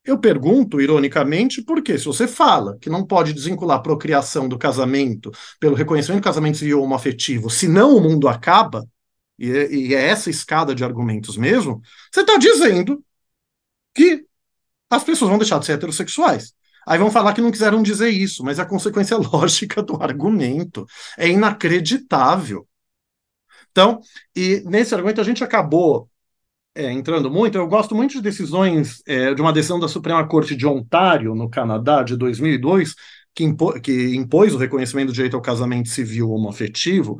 Eu 0.04 0.16
pergunto, 0.18 0.80
ironicamente, 0.80 1.60
porque 1.62 1.98
se 1.98 2.04
você 2.04 2.28
fala 2.28 2.78
que 2.80 2.88
não 2.88 3.04
pode 3.04 3.32
desvincular 3.32 3.78
a 3.78 3.82
procriação 3.82 4.48
do 4.48 4.56
casamento 4.56 5.32
pelo 5.58 5.74
reconhecimento 5.74 6.22
do 6.22 6.24
casamento 6.24 6.58
civil 6.58 6.80
homoafetivo, 6.80 7.50
senão 7.50 7.96
o 7.96 8.00
mundo 8.00 8.28
acaba, 8.28 8.86
e 9.36 9.50
é, 9.50 9.74
e 9.74 9.94
é 9.94 10.06
essa 10.06 10.30
escada 10.30 10.74
de 10.76 10.84
argumentos 10.84 11.36
mesmo, 11.36 11.82
você 12.10 12.20
está 12.20 12.38
dizendo 12.38 13.04
que 13.94 14.27
as 14.90 15.04
pessoas 15.04 15.28
vão 15.28 15.38
deixar 15.38 15.58
de 15.58 15.66
ser 15.66 15.72
heterossexuais. 15.72 16.52
Aí 16.86 16.98
vão 16.98 17.10
falar 17.10 17.34
que 17.34 17.40
não 17.40 17.50
quiseram 17.50 17.82
dizer 17.82 18.08
isso, 18.08 18.42
mas 18.42 18.58
a 18.58 18.64
consequência 18.64 19.16
lógica 19.20 19.82
do 19.82 20.02
argumento. 20.02 20.86
É 21.18 21.28
inacreditável. 21.28 22.66
Então, 23.70 24.00
e 24.34 24.62
nesse 24.66 24.94
argumento 24.94 25.20
a 25.20 25.24
gente 25.24 25.44
acabou 25.44 26.08
é, 26.74 26.90
entrando 26.92 27.30
muito. 27.30 27.58
Eu 27.58 27.66
gosto 27.66 27.94
muito 27.94 28.12
de 28.12 28.22
decisões, 28.22 29.02
é, 29.06 29.34
de 29.34 29.42
uma 29.42 29.52
decisão 29.52 29.78
da 29.78 29.88
Suprema 29.88 30.26
Corte 30.26 30.56
de 30.56 30.66
Ontário, 30.66 31.34
no 31.34 31.50
Canadá, 31.50 32.02
de 32.02 32.16
2002, 32.16 32.94
que, 33.34 33.44
impo 33.44 33.80
que 33.80 34.14
impôs 34.16 34.54
o 34.54 34.58
reconhecimento 34.58 35.08
do 35.08 35.12
direito 35.12 35.36
ao 35.36 35.42
casamento 35.42 35.88
civil 35.88 36.30
homoafetivo, 36.30 37.18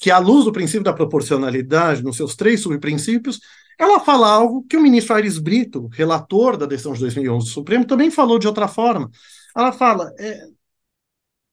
que, 0.00 0.10
à 0.10 0.18
luz 0.18 0.44
do 0.44 0.52
princípio 0.52 0.84
da 0.84 0.92
proporcionalidade, 0.92 2.02
nos 2.02 2.16
seus 2.16 2.36
três 2.36 2.60
subprincípios, 2.60 3.40
ela 3.78 4.00
fala 4.00 4.28
algo 4.28 4.64
que 4.68 4.76
o 4.76 4.82
ministro 4.82 5.14
Aires 5.14 5.38
Brito, 5.38 5.88
relator 5.92 6.56
da 6.56 6.66
decisão 6.66 6.92
de 6.92 7.00
2011 7.00 7.46
do 7.46 7.52
Supremo, 7.52 7.84
também 7.84 8.10
falou 8.10 8.38
de 8.38 8.46
outra 8.46 8.68
forma. 8.68 9.10
Ela 9.56 9.72
fala: 9.72 10.12
é, 10.18 10.46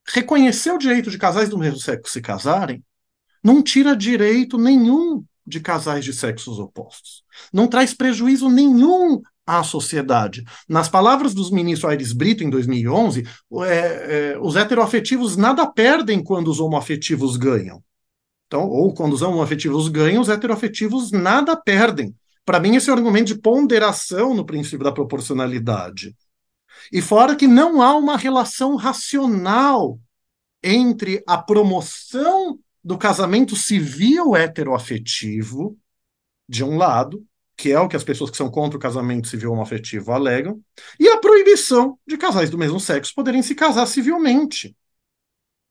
reconhecer 0.07 0.71
o 0.71 0.77
direito 0.77 1.09
de 1.09 1.17
casais 1.17 1.49
do 1.49 1.57
mesmo 1.57 1.79
sexo 1.79 2.11
se 2.11 2.21
casarem 2.21 2.83
não 3.43 3.61
tira 3.61 3.95
direito 3.95 4.57
nenhum 4.57 5.23
de 5.45 5.59
casais 5.59 6.05
de 6.05 6.13
sexos 6.13 6.59
opostos. 6.59 7.23
Não 7.51 7.67
traz 7.67 7.93
prejuízo 7.93 8.49
nenhum 8.49 9.21
à 9.45 9.63
sociedade. 9.63 10.43
Nas 10.67 10.87
palavras 10.87 11.33
dos 11.33 11.49
ministros 11.49 11.89
Aires 11.89 12.13
Brito, 12.13 12.43
em 12.43 12.49
2011, 12.49 13.25
é, 13.63 14.33
é, 14.33 14.39
os 14.39 14.55
heteroafetivos 14.55 15.35
nada 15.35 15.65
perdem 15.65 16.23
quando 16.23 16.49
os 16.49 16.59
homoafetivos 16.59 17.35
ganham. 17.35 17.83
Então, 18.49 18.67
ou 18.67 18.91
quando 18.91 19.13
os 19.13 19.21
homoafetivos 19.21 19.87
ganham, 19.89 20.23
os 20.23 20.27
heteroafetivos 20.27 21.11
nada 21.11 21.55
perdem. 21.55 22.15
Para 22.43 22.59
mim, 22.59 22.75
esse 22.75 22.89
é 22.89 22.93
um 22.93 22.95
argumento 22.95 23.27
de 23.27 23.39
ponderação 23.39 24.33
no 24.33 24.43
princípio 24.43 24.83
da 24.83 24.91
proporcionalidade. 24.91 26.15
E 26.91 26.99
fora 26.99 27.35
que 27.35 27.45
não 27.45 27.79
há 27.79 27.95
uma 27.95 28.17
relação 28.17 28.75
racional 28.75 29.99
entre 30.63 31.23
a 31.27 31.37
promoção 31.37 32.57
do 32.83 32.97
casamento 32.97 33.55
civil 33.55 34.35
heteroafetivo, 34.35 35.77
de 36.47 36.63
um 36.63 36.75
lado, 36.75 37.23
que 37.55 37.71
é 37.71 37.79
o 37.79 37.87
que 37.87 37.95
as 37.95 38.03
pessoas 38.03 38.31
que 38.31 38.37
são 38.37 38.49
contra 38.49 38.79
o 38.79 38.81
casamento 38.81 39.27
civil 39.27 39.51
homoafetivo 39.51 40.11
alegam, 40.11 40.59
e 40.99 41.07
a 41.07 41.17
proibição 41.17 41.99
de 42.07 42.17
casais 42.17 42.49
do 42.49 42.57
mesmo 42.57 42.79
sexo 42.79 43.13
poderem 43.13 43.43
se 43.43 43.53
casar 43.53 43.85
civilmente. 43.85 44.75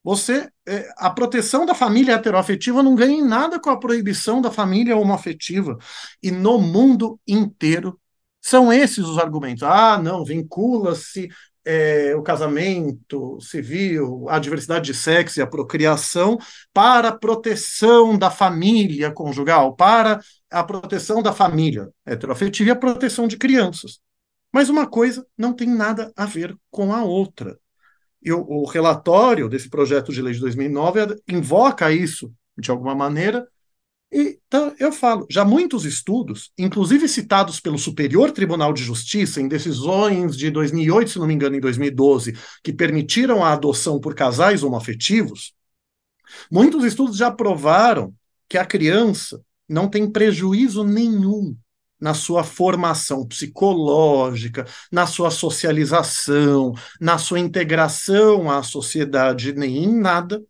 Você, 0.09 0.49
é, 0.67 0.89
a 0.97 1.11
proteção 1.11 1.67
da 1.67 1.75
família 1.75 2.15
heteroafetiva 2.15 2.83
não 2.83 2.95
ganha 2.95 3.19
em 3.19 3.23
nada 3.23 3.61
com 3.61 3.69
a 3.69 3.79
proibição 3.79 4.41
da 4.41 4.51
família 4.51 4.97
homoafetiva. 4.97 5.77
E 6.23 6.31
no 6.31 6.59
mundo 6.59 7.21
inteiro 7.29 8.01
são 8.41 8.73
esses 8.73 9.05
os 9.05 9.19
argumentos. 9.19 9.63
Ah, 9.63 10.01
não, 10.03 10.25
vincula-se 10.25 11.29
é, 11.63 12.17
o 12.17 12.23
casamento 12.23 13.39
civil, 13.43 14.27
a 14.31 14.39
diversidade 14.39 14.87
de 14.87 14.95
sexo 14.95 15.41
e 15.41 15.43
a 15.43 15.47
procriação 15.47 16.39
para 16.73 17.09
a 17.09 17.19
proteção 17.19 18.17
da 18.17 18.31
família 18.31 19.13
conjugal, 19.13 19.77
para 19.77 20.21
a 20.51 20.65
proteção 20.65 21.23
da 21.23 21.35
família 21.35 21.91
heteroafetiva 22.07 22.71
e 22.71 22.73
a 22.73 22.77
proteção 22.77 23.29
de 23.29 23.37
crianças. 23.37 24.01
Mas 24.51 24.71
uma 24.71 24.87
coisa 24.87 25.27
não 25.37 25.53
tem 25.53 25.69
nada 25.69 26.11
a 26.17 26.25
ver 26.25 26.57
com 26.71 26.95
a 26.95 27.05
outra. 27.05 27.59
E 28.23 28.33
o, 28.33 28.65
relatório 28.65 29.49
desse 29.49 29.69
projeto 29.69 30.13
de 30.13 30.21
lei 30.21 30.35
de 30.35 30.41
2009 30.41 31.17
invoca 31.29 31.93
isso 31.93 32.33
de 32.59 32.71
alguma 32.71 32.95
maneira. 32.95 33.47
Então, 34.11 34.75
eu 34.79 34.91
falo, 34.91 35.27
já 35.31 35.45
muitos 35.45 35.85
estudos, 35.85 36.51
inclusive 36.59 37.07
citados 37.07 37.61
pelo 37.61 37.79
Superior 37.79 38.33
Tribunal 38.33 38.73
de 38.73 38.83
Justiça, 38.83 39.41
em 39.41 39.47
decisões 39.47 40.37
de 40.37 40.51
2008, 40.51 41.11
se 41.11 41.19
não 41.19 41.27
me 41.27 41.35
engano, 41.35 41.57
em 41.57 41.61
2012, 41.61 42.35
que 42.65 42.73
permitiram 42.73 43.45
a 43.45 43.53
adoção 43.53 44.01
por 44.01 44.15
casais 44.15 44.63
homoafetivos, 44.63 45.53
muitos 46.51 46.85
estudos 46.85 47.19
já 47.19 47.31
provaram 47.31 48.13
que 48.49 48.57
a 48.57 48.65
criança 48.65 49.41
não 49.69 49.89
tem 49.89 50.11
prejuízo 50.11 50.83
nenhum 50.83 51.55
na 52.01 52.15
sua 52.15 52.45
formação 52.45 53.27
psicológica, 53.27 54.67
na 54.91 55.07
sua 55.07 55.31
socialização, 55.31 56.75
na 57.01 57.19
sua 57.19 57.41
integração 57.41 58.51
à 58.51 58.63
sociedade, 58.63 59.53
nem 59.53 59.85
em 59.85 60.01
nada 60.01 60.43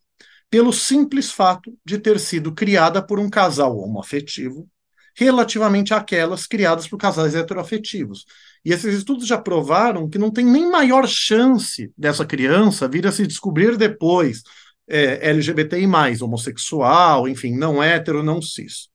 pelo 0.50 0.72
simples 0.72 1.30
fato 1.30 1.76
de 1.84 1.98
ter 1.98 2.18
sido 2.18 2.52
criada 2.52 3.02
por 3.02 3.18
um 3.18 3.28
casal 3.28 3.78
homoafetivo, 3.78 4.66
relativamente 5.14 5.92
àquelas 5.92 6.46
criadas 6.46 6.86
por 6.86 6.96
casais 6.96 7.34
heteroafetivos. 7.34 8.24
E 8.64 8.72
esses 8.72 8.94
estudos 8.94 9.26
já 9.26 9.36
provaram 9.36 10.08
que 10.08 10.18
não 10.18 10.30
tem 10.30 10.44
nem 10.44 10.70
maior 10.70 11.06
chance 11.06 11.92
dessa 11.96 12.24
criança 12.24 12.88
vir 12.88 13.06
a 13.06 13.12
se 13.12 13.26
descobrir 13.26 13.76
depois 13.76 14.42
é, 14.88 15.28
LGBTI, 15.30 15.86
homossexual, 16.22 17.28
enfim, 17.28 17.56
não 17.56 17.82
hétero, 17.82 18.22
não 18.22 18.40
cis. 18.40 18.88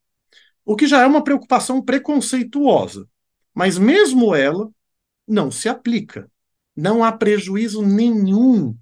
O 0.65 0.75
que 0.75 0.87
já 0.87 1.01
é 1.01 1.05
uma 1.05 1.23
preocupação 1.23 1.81
preconceituosa. 1.81 3.07
Mas 3.53 3.77
mesmo 3.77 4.33
ela 4.33 4.69
não 5.27 5.51
se 5.51 5.69
aplica. 5.69 6.29
Não 6.75 7.03
há 7.03 7.11
prejuízo 7.11 7.81
nenhum 7.81 8.75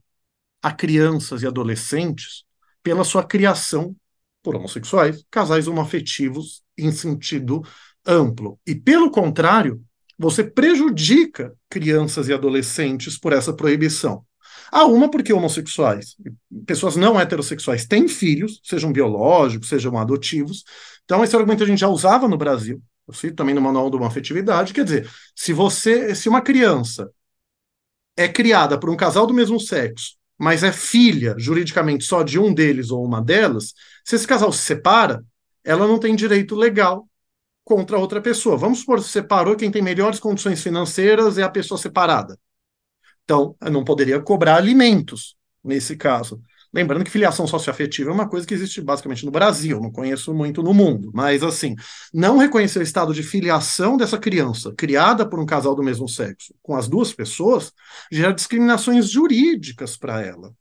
a 0.62 0.72
crianças 0.72 1.41
e 1.41 1.48
adolescentes 1.48 2.44
pela 2.84 3.03
sua 3.03 3.24
criação 3.24 3.95
por 4.44 4.56
homossexuais, 4.56 5.24
casais 5.30 5.68
homoafetivos 5.68 6.64
em 6.78 6.91
sentido 6.91 7.64
amplo. 8.06 8.60
E, 8.66 8.74
pelo 8.74 9.12
contrário, 9.12 9.84
você 10.18 10.44
prejudica 10.44 11.53
crianças 11.70 12.28
e 12.28 12.34
adolescentes 12.34 13.18
por 13.18 13.34
essa 13.34 13.53
proibição. 13.53 14.26
Há 14.72 14.86
uma 14.86 15.10
porque 15.12 15.34
homossexuais, 15.34 16.16
pessoas 16.66 16.95
não 16.95 17.20
heterossexuais, 17.20 17.86
têm 17.86 18.08
filhos, 18.08 18.62
sejam 18.64 18.91
biológicos, 18.91 19.68
sejam 19.68 19.98
adotivos. 19.98 20.64
Então, 21.06 21.23
esse 21.23 21.36
argumento 21.36 21.64
a 21.64 21.68
gente 21.68 21.80
já 21.80 21.88
usava 21.88 22.28
no 22.28 22.38
Brasil. 22.38 22.82
Eu 23.07 23.14
cito 23.14 23.36
também 23.36 23.56
no 23.56 23.61
Manual 23.61 23.90
de 23.90 23.98
uma 23.98 24.07
Afetividade. 24.07 24.73
Quer 24.73 24.84
dizer, 24.84 25.10
se 25.36 25.53
você, 25.53 26.15
se 26.15 26.30
uma 26.30 26.41
criança 26.41 27.11
é 28.15 28.28
criada 28.28 28.80
por 28.80 28.90
um 28.90 28.95
casal 28.95 29.26
do 29.26 29.34
mesmo 29.34 29.60
sexo 29.60 30.15
mas 30.41 30.64
é 30.64 30.72
filha 30.72 31.36
juridicamente 31.38 32.03
só 32.03 32.23
de 32.23 32.40
um 32.40 32.52
deles 32.52 32.90
ou 32.90 33.06
uma 33.06 33.22
delas, 33.22 33.76
se 34.03 34.15
esse 34.15 34.26
casal 34.26 34.52
se 34.52 34.64
separa, 34.64 35.23
ela 35.64 35.88
não 35.88 35.99
tem 35.99 36.15
direito 36.15 36.56
legal 36.56 37.07
contra 37.64 37.99
outra 37.99 38.19
pessoa. 38.19 38.57
Vamos 38.57 38.80
supor 38.80 39.03
se 39.03 39.10
separou, 39.10 39.56
quem 39.56 39.69
tem 39.69 39.84
melhores 39.84 40.19
condições 40.19 40.64
financeiras 40.64 41.38
é 41.38 41.44
a 41.44 41.49
pessoa 41.49 41.78
separada. 41.78 42.40
Então, 43.23 43.56
não 43.72 43.84
poderia 43.84 44.19
cobrar 44.19 44.56
alimentos 44.56 45.36
nesse 45.64 45.95
caso. 45.95 46.41
Lembrando 46.73 47.03
que 47.03 47.11
filiação 47.11 47.45
socioafetiva 47.45 48.10
é 48.10 48.14
uma 48.14 48.30
coisa 48.30 48.48
que 48.48 48.53
existe 48.53 48.80
basicamente 48.80 49.26
no 49.26 49.31
Brasil, 49.31 49.81
não 49.81 49.91
conheço 49.91 50.34
muito 50.34 50.64
no 50.64 50.73
mundo, 50.73 51.11
mas 51.14 51.43
assim, 51.43 51.76
não 52.14 52.38
reconhecer 52.38 52.80
o 52.80 52.84
estado 52.84 53.14
de 53.14 53.23
filiação 53.23 53.98
dessa 53.98 54.18
criança, 54.18 54.73
criada 54.77 55.27
por 55.27 55.38
um 55.39 55.45
casal 55.45 55.76
do 55.76 55.84
mesmo 55.84 56.07
sexo, 56.07 56.53
com 56.61 56.76
as 56.76 56.88
duas 56.88 57.11
pessoas, 57.11 57.73
gera 58.10 58.34
discriminações 58.34 59.10
jurídicas 59.10 59.98
para 59.98 60.22
ela. 60.22 60.53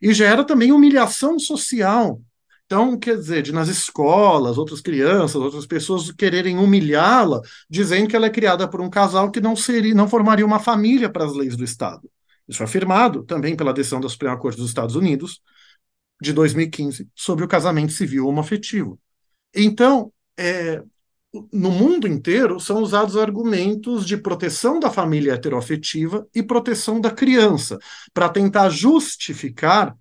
E 0.00 0.14
gera 0.14 0.44
também 0.44 0.70
humilhação 0.70 1.38
social. 1.38 2.20
Então, 2.66 2.98
quer 2.98 3.16
dizer, 3.16 3.42
de 3.42 3.52
nas 3.52 3.68
escolas, 3.68 4.58
outras 4.58 4.80
crianças, 4.80 5.36
outras 5.36 5.66
pessoas 5.66 6.12
quererem 6.12 6.58
humilhá-la, 6.58 7.40
dizendo 7.70 8.08
que 8.08 8.14
ela 8.14 8.26
é 8.26 8.30
criada 8.30 8.68
por 8.68 8.80
um 8.80 8.90
casal 8.90 9.30
que 9.30 9.40
não 9.40 9.56
seria, 9.56 9.94
não 9.94 10.08
formaria 10.08 10.44
uma 10.44 10.58
família 10.58 11.08
para 11.08 11.24
as 11.24 11.32
leis 11.32 11.56
do 11.56 11.64
Estado. 11.64 12.10
Isso 12.48 12.62
é 12.62 12.66
afirmado 12.66 13.24
também 13.24 13.56
pela 13.56 13.72
decisão 13.72 14.00
da 14.00 14.08
Suprema 14.08 14.36
Corte 14.36 14.58
dos 14.58 14.68
Estados 14.68 14.94
Unidos, 14.94 15.40
de 16.20 16.32
2015 16.32 17.08
sobre 17.14 17.44
o 17.44 17.48
casamento 17.48 17.92
civil 17.92 18.26
homoafetivo. 18.26 18.98
Então, 19.54 20.12
é, 20.36 20.82
no 21.52 21.70
mundo 21.70 22.06
inteiro 22.06 22.58
são 22.58 22.82
usados 22.82 23.16
argumentos 23.16 24.06
de 24.06 24.16
proteção 24.16 24.80
da 24.80 24.90
família 24.90 25.34
heteroafetiva 25.34 26.26
e 26.34 26.42
proteção 26.42 27.00
da 27.00 27.10
criança, 27.10 27.78
para 28.12 28.28
tentar 28.28 28.70
justificar 28.70 29.96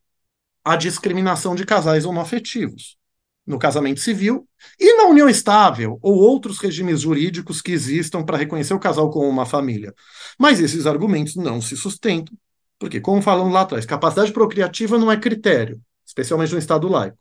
a 0.64 0.76
discriminação 0.76 1.56
de 1.56 1.66
casais 1.66 2.06
homoafetivos 2.06 2.98
no 3.46 3.60
casamento 3.60 4.00
civil 4.00 4.48
e 4.80 4.98
na 4.98 5.04
união 5.06 5.30
estável 5.30 6.00
ou 6.02 6.16
outros 6.16 6.58
regimes 6.58 7.02
jurídicos 7.02 7.62
que 7.62 7.72
existam 7.72 8.24
para 8.24 8.38
reconhecer 8.38 8.74
o 8.74 8.80
casal 8.80 9.12
como 9.12 9.30
uma 9.30 9.46
família. 9.46 9.94
Mas 10.40 10.60
esses 10.60 10.88
argumentos 10.88 11.36
não 11.36 11.62
se 11.62 11.78
sustentam, 11.78 12.36
porque, 12.80 13.00
como 13.00 13.22
falamos 13.22 13.54
lá 13.54 13.62
atrás, 13.62 13.86
capacidade 13.86 14.34
procriativa 14.34 14.98
não 14.98 15.12
é 15.12 15.18
critério 15.18 15.80
especialmente 16.16 16.54
no 16.54 16.60
Estado 16.60 16.88
laico. 16.88 17.18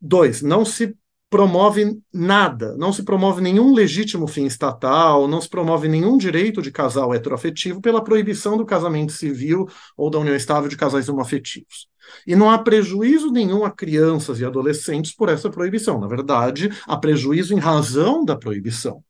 Dois, 0.00 0.40
não 0.40 0.64
se 0.64 0.96
promove 1.28 1.98
nada, 2.12 2.76
não 2.76 2.92
se 2.92 3.02
promove 3.04 3.40
nenhum 3.40 3.72
legítimo 3.72 4.26
fim 4.26 4.44
estatal, 4.44 5.28
não 5.28 5.40
se 5.40 5.48
promove 5.48 5.88
nenhum 5.88 6.18
direito 6.18 6.60
de 6.60 6.70
casal 6.70 7.14
heteroafetivo 7.14 7.80
pela 7.80 8.02
proibição 8.02 8.56
do 8.56 8.66
casamento 8.66 9.12
civil 9.12 9.66
ou 9.96 10.10
da 10.10 10.18
união 10.18 10.36
estável 10.36 10.68
de 10.68 10.76
casais 10.76 11.08
homoafetivos. 11.08 11.88
E 12.26 12.34
não 12.34 12.50
há 12.50 12.58
prejuízo 12.58 13.30
nenhum 13.30 13.64
a 13.64 13.70
crianças 13.70 14.40
e 14.40 14.44
adolescentes 14.44 15.14
por 15.14 15.28
essa 15.28 15.48
proibição. 15.48 16.00
Na 16.00 16.06
verdade, 16.06 16.68
há 16.86 16.96
prejuízo 16.96 17.54
em 17.54 17.58
razão 17.58 18.24
da 18.24 18.36
proibição, 18.36 19.02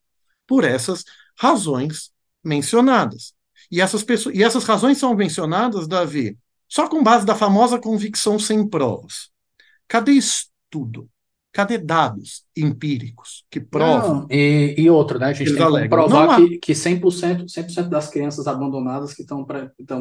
por 0.46 0.62
essas 0.62 1.04
razões 1.36 2.12
mencionadas. 2.44 3.34
E 3.70 3.80
essas, 3.80 4.04
pessoas, 4.04 4.36
e 4.36 4.42
essas 4.42 4.64
razões 4.64 4.98
são 4.98 5.14
mencionadas, 5.14 5.88
Davi, 5.88 6.36
só 6.72 6.88
com 6.88 7.02
base 7.02 7.26
da 7.26 7.34
famosa 7.34 7.78
convicção 7.78 8.38
sem 8.38 8.66
provas. 8.66 9.28
Cadê 9.86 10.12
estudo? 10.12 11.06
Cadê 11.52 11.76
dados 11.76 12.44
empíricos 12.56 13.44
que 13.50 13.60
provam? 13.60 14.20
Não, 14.20 14.26
e, 14.30 14.74
e 14.78 14.88
outro, 14.88 15.18
né? 15.18 15.26
A 15.26 15.32
gente 15.34 15.54
tem 15.54 15.82
que 15.82 15.88
provar 15.90 16.36
que, 16.36 16.56
que 16.56 16.72
100%, 16.72 17.46
100 17.46 17.90
das 17.90 18.08
crianças 18.08 18.46
abandonadas 18.46 19.12
que 19.12 19.20
estão, 19.20 19.44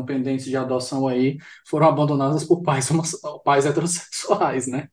pendentes 0.06 0.46
de 0.46 0.56
adoção 0.56 1.10
aí 1.10 1.38
foram 1.68 1.90
abandonadas 1.90 2.46
por 2.46 2.62
pais, 2.62 2.90
pais 3.44 3.66
heterossexuais, 3.66 4.68
né? 4.68 4.88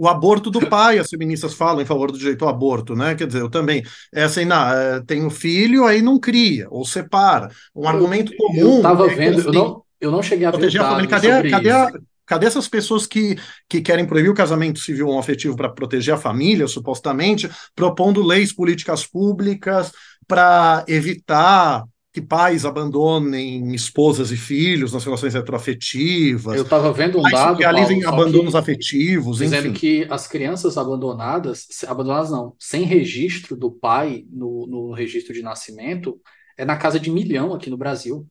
o 0.00 0.06
aborto 0.06 0.48
do 0.48 0.64
pai, 0.68 1.00
as 1.00 1.10
feministas 1.10 1.54
falam 1.54 1.82
em 1.82 1.84
favor 1.84 2.12
do 2.12 2.18
direito 2.18 2.44
ao 2.44 2.50
aborto, 2.50 2.94
né? 2.94 3.16
Quer 3.16 3.26
dizer, 3.26 3.40
eu 3.40 3.50
também, 3.50 3.82
é 4.14 4.22
assim, 4.22 4.44
não, 4.44 4.70
é, 4.70 5.02
tenho 5.04 5.28
filho, 5.28 5.84
aí 5.84 6.00
não 6.00 6.20
cria, 6.20 6.68
ou 6.70 6.84
separa. 6.84 7.50
Um 7.74 7.88
argumento 7.88 8.32
comum. 8.36 8.56
Eu 8.56 8.76
estava 8.76 9.10
é 9.10 9.14
vendo, 9.16 9.40
eu 9.40 9.52
não, 9.52 9.82
eu 10.00 10.10
não 10.10 10.22
cheguei 10.22 10.46
a 10.46 10.50
ver 10.50 10.58
proteger 10.58 10.80
a 10.80 10.90
família. 10.90 11.08
Cadê, 11.08 11.50
cadê, 11.50 11.70
a, 11.70 11.90
Cadê 12.28 12.46
essas 12.46 12.68
pessoas 12.68 13.06
que, 13.06 13.38
que 13.66 13.80
querem 13.80 14.06
proibir 14.06 14.28
o 14.30 14.34
casamento 14.34 14.78
civil 14.78 15.08
ou 15.08 15.18
afetivo 15.18 15.56
para 15.56 15.70
proteger 15.70 16.12
a 16.12 16.18
família, 16.18 16.68
supostamente, 16.68 17.48
propondo 17.74 18.22
leis, 18.22 18.52
políticas 18.52 19.06
públicas 19.06 19.90
para 20.26 20.84
evitar 20.86 21.84
que 22.12 22.20
pais 22.20 22.66
abandonem 22.66 23.74
esposas 23.74 24.30
e 24.30 24.36
filhos 24.36 24.92
nas 24.92 25.04
relações 25.04 25.34
heteroafetivas. 25.34 26.54
Eu 26.54 26.64
estava 26.64 26.92
vendo 26.92 27.18
um 27.18 27.22
dado. 27.22 27.56
Que 27.56 27.62
realizem 27.62 28.04
abandonos 28.04 28.54
afetivos, 28.54 29.38
dizendo 29.38 29.68
enfim. 29.68 29.78
que 29.78 30.06
as 30.10 30.26
crianças 30.26 30.76
abandonadas, 30.76 31.66
abandonadas 31.86 32.30
não, 32.30 32.54
sem 32.58 32.82
registro 32.82 33.56
do 33.56 33.70
pai 33.70 34.26
no, 34.30 34.66
no 34.66 34.92
registro 34.92 35.32
de 35.32 35.40
nascimento, 35.40 36.20
é 36.58 36.64
na 36.64 36.76
casa 36.76 37.00
de 37.00 37.10
milhão 37.10 37.54
aqui 37.54 37.70
no 37.70 37.76
Brasil. 37.78 38.26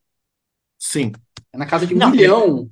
Sim. 0.78 1.12
É 1.52 1.58
na 1.58 1.66
casa 1.66 1.86
de 1.86 1.96
não, 1.96 2.12
milhão. 2.12 2.70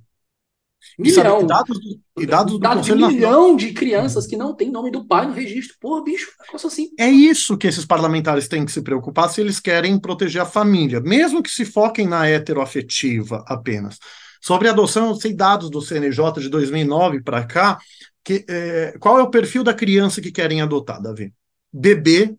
Milhão. 0.98 1.42
E 1.42 1.46
dados 1.48 1.80
do, 1.80 2.22
e 2.22 2.26
dados 2.26 2.54
do 2.54 2.60
dados 2.60 2.86
de 2.86 2.96
milhão 2.96 3.56
de 3.56 3.74
crianças 3.74 4.28
que 4.28 4.38
não 4.38 4.54
tem 4.54 4.70
nome 4.70 4.92
do 4.92 5.06
pai 5.06 5.26
no 5.26 5.34
registro. 5.34 5.76
Porra, 5.80 6.04
bicho, 6.04 6.32
um 6.40 6.46
negócio 6.46 6.68
assim. 6.68 6.90
É 6.98 7.10
isso 7.10 7.58
que 7.58 7.68
esses 7.68 7.86
parlamentares 7.86 8.48
têm 8.48 8.66
que 8.66 8.72
se 8.72 8.82
preocupar 8.82 9.30
se 9.30 9.42
eles 9.42 9.60
querem 9.60 10.00
proteger 10.00 10.42
a 10.42 10.46
família, 10.46 11.02
mesmo 11.02 11.42
que 11.42 11.50
se 11.50 11.66
foquem 11.66 12.08
na 12.08 12.28
heteroafetiva 12.28 13.44
apenas. 13.48 13.98
Sobre 14.40 14.70
adoção, 14.70 15.10
eu 15.10 15.16
sei 15.16 15.34
dados 15.34 15.72
do 15.72 15.82
CNJ 15.82 16.34
de 16.40 16.50
2009 16.50 17.24
para 17.24 17.44
cá. 17.46 17.80
Que, 18.24 18.46
é, 18.48 18.96
qual 19.00 19.20
é 19.20 19.24
o 19.24 19.30
perfil 19.30 19.64
da 19.64 19.74
criança 19.74 20.22
que 20.22 20.32
querem 20.32 20.62
adotar, 20.62 21.02
Davi? 21.02 21.34
Bebê, 21.74 22.36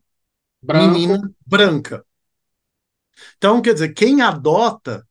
Branco. 0.63 0.95
menina, 0.95 1.33
branca. 1.45 2.05
Então, 3.37 3.61
quer 3.61 3.75
dizer, 3.75 3.93
quem 3.93 4.21
adota 4.21 5.07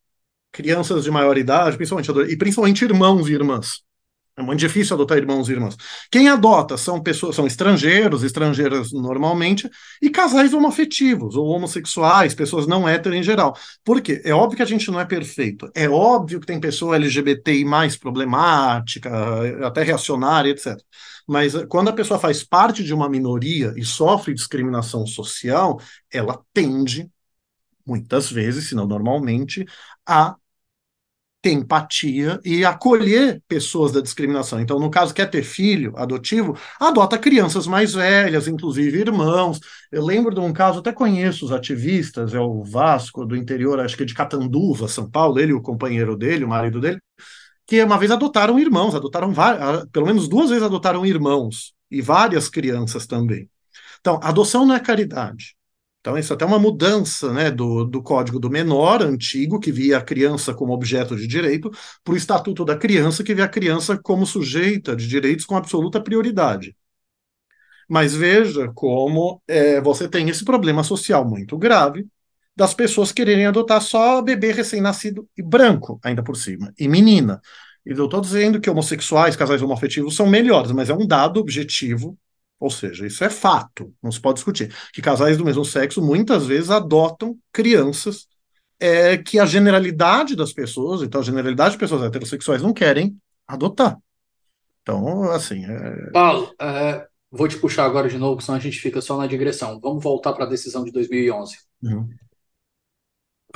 crianças 0.55 1.03
de 1.03 1.11
maior 1.11 1.37
idade, 1.37 1.75
principalmente 1.75 2.09
e 2.31 2.37
principalmente 2.37 2.85
irmãos 2.85 3.27
e 3.27 3.33
irmãs. 3.33 3.83
É 4.37 4.41
muito 4.41 4.59
difícil 4.59 4.95
adotar 4.95 5.17
irmãos 5.17 5.47
e 5.47 5.53
irmãs. 5.53 5.77
Quem 6.11 6.27
adota 6.27 6.75
são 6.75 7.01
pessoas, 7.01 7.37
são 7.37 7.47
estrangeiros, 7.47 8.21
estrangeiras 8.21 8.91
normalmente, 8.91 9.69
e 10.01 10.09
casais 10.09 10.53
homoafetivos 10.53 11.37
ou 11.37 11.47
homossexuais, 11.47 12.35
pessoas 12.35 12.67
não 12.67 12.87
hétero 12.87 13.15
em 13.15 13.23
geral. 13.23 13.55
Por 13.81 14.01
quê? 14.01 14.21
É 14.25 14.33
óbvio 14.33 14.57
que 14.57 14.63
a 14.63 14.65
gente 14.65 14.91
não 14.91 14.99
é 14.99 15.05
perfeito. 15.05 15.71
É 15.73 15.87
óbvio 15.89 16.41
que 16.41 16.47
tem 16.47 16.59
pessoa 16.59 16.97
LGBTI 16.97 17.63
mais 17.63 17.95
problemática, 17.95 19.09
até 19.65 19.83
reacionária, 19.83 20.49
etc. 20.49 20.77
Mas 21.25 21.55
eh, 21.55 21.65
quando 21.65 21.89
a 21.89 21.93
pessoa 21.93 22.19
faz 22.19 22.43
parte 22.43 22.83
de 22.83 22.93
uma 22.93 23.09
minoria 23.09 23.73
e 23.77 23.85
sofre 23.85 24.33
discriminação 24.33 25.07
social, 25.07 25.79
ela 26.11 26.41
tende, 26.53 27.09
muitas 27.85 28.29
vezes, 28.29 28.67
se 28.67 28.75
não 28.75 28.85
normalmente, 28.85 29.65
a 30.05 30.35
ter 31.45 31.51
empatia 31.51 32.39
e 32.43 32.65
acolher 32.65 33.39
pessoas 33.47 33.91
da 33.91 34.01
discriminação. 34.01 34.59
Então, 34.59 34.79
no 34.79 34.89
caso, 34.89 35.13
quer 35.13 35.29
ter 35.29 35.43
filho 35.43 35.93
adotivo, 35.95 36.57
adota 36.79 37.19
crianças 37.19 37.67
mais 37.67 37.93
velhas, 37.93 38.47
inclusive 38.47 38.97
irmãos. 38.97 39.59
Eu 39.91 40.03
lembro 40.03 40.33
de 40.33 40.39
um 40.39 40.51
caso, 40.51 40.79
até 40.79 40.91
conheço 40.91 41.45
os 41.45 41.51
ativistas, 41.51 42.33
é 42.33 42.39
o 42.39 42.63
Vasco, 42.63 43.27
do 43.27 43.35
interior, 43.35 43.79
acho 43.79 43.95
que 43.95 44.01
é 44.01 44.05
de 44.07 44.15
Catanduva, 44.15 44.87
São 44.87 45.07
Paulo, 45.07 45.39
ele 45.39 45.51
e 45.51 45.53
o 45.53 45.61
companheiro 45.61 46.17
dele, 46.17 46.45
o 46.45 46.47
marido 46.47 46.81
dele, 46.81 46.97
que 47.67 47.83
uma 47.83 47.99
vez 47.99 48.09
adotaram 48.09 48.57
irmãos, 48.57 48.95
adotaram 48.95 49.31
pelo 49.91 50.07
menos 50.07 50.27
duas 50.27 50.49
vezes 50.49 50.63
adotaram 50.63 51.05
irmãos, 51.05 51.75
e 51.91 52.01
várias 52.01 52.49
crianças 52.49 53.05
também. 53.05 53.47
Então, 53.99 54.19
adoção 54.23 54.65
não 54.65 54.73
é 54.73 54.79
caridade. 54.79 55.55
Então, 56.05 56.19
isso 56.19 56.31
é 56.31 56.35
até 56.35 56.45
uma 56.45 56.59
mudança 56.59 57.33
né, 57.33 57.49
do, 57.49 57.83
do 57.83 57.99
Código 57.99 58.39
do 58.39 58.47
Menor, 58.47 59.01
antigo, 59.01 59.59
que 59.59 59.71
via 59.71 59.97
a 59.97 60.01
criança 60.03 60.53
como 60.53 60.71
objeto 60.71 61.15
de 61.15 61.25
direito, 61.25 61.71
para 62.03 62.13
o 62.13 62.15
Estatuto 62.15 62.63
da 62.63 62.77
Criança, 62.77 63.23
que 63.23 63.33
via 63.33 63.45
a 63.45 63.47
criança 63.49 63.97
como 63.97 64.23
sujeita 64.23 64.95
de 64.95 65.07
direitos 65.07 65.45
com 65.47 65.57
absoluta 65.57 65.99
prioridade. 65.99 66.77
Mas 67.89 68.13
veja 68.13 68.71
como 68.75 69.41
é, 69.47 69.81
você 69.81 70.07
tem 70.07 70.29
esse 70.29 70.45
problema 70.45 70.83
social 70.83 71.27
muito 71.27 71.57
grave 71.57 72.05
das 72.55 72.75
pessoas 72.75 73.11
quererem 73.11 73.47
adotar 73.47 73.81
só 73.81 74.21
bebê 74.21 74.51
recém-nascido 74.51 75.27
e 75.35 75.41
branco, 75.41 75.99
ainda 76.03 76.21
por 76.21 76.37
cima, 76.37 76.71
e 76.77 76.87
menina. 76.87 77.41
E 77.83 77.89
eu 77.89 78.05
estou 78.05 78.21
dizendo 78.21 78.61
que 78.61 78.69
homossexuais, 78.69 79.35
casais 79.35 79.63
homoafetivos 79.63 80.15
são 80.15 80.27
melhores, 80.27 80.71
mas 80.71 80.87
é 80.87 80.93
um 80.93 81.07
dado 81.07 81.39
objetivo 81.39 82.15
ou 82.59 82.69
seja, 82.69 83.05
isso 83.05 83.23
é 83.23 83.29
fato, 83.29 83.93
não 84.01 84.11
se 84.11 84.19
pode 84.19 84.35
discutir. 84.35 84.73
Que 84.93 85.01
casais 85.01 85.37
do 85.37 85.45
mesmo 85.45 85.65
sexo 85.65 86.01
muitas 86.01 86.45
vezes 86.45 86.69
adotam 86.69 87.37
crianças 87.51 88.27
é, 88.79 89.17
que 89.17 89.39
a 89.39 89.45
generalidade 89.45 90.35
das 90.35 90.53
pessoas, 90.53 91.01
então 91.01 91.21
a 91.21 91.23
generalidade 91.23 91.73
de 91.73 91.79
pessoas 91.79 92.03
heterossexuais 92.03 92.61
não 92.61 92.73
querem 92.73 93.17
adotar. 93.47 93.97
Então, 94.81 95.31
assim. 95.31 95.65
É... 95.65 96.11
Paulo, 96.11 96.53
é, 96.59 97.07
vou 97.31 97.47
te 97.47 97.57
puxar 97.57 97.85
agora 97.85 98.07
de 98.07 98.17
novo, 98.17 98.41
senão 98.41 98.57
a 98.57 98.61
gente 98.61 98.79
fica 98.79 99.01
só 99.01 99.17
na 99.17 99.27
digressão. 99.27 99.79
Vamos 99.79 100.03
voltar 100.03 100.33
para 100.33 100.45
a 100.45 100.49
decisão 100.49 100.83
de 100.83 100.91
2011. 100.91 101.57
Uhum 101.83 102.07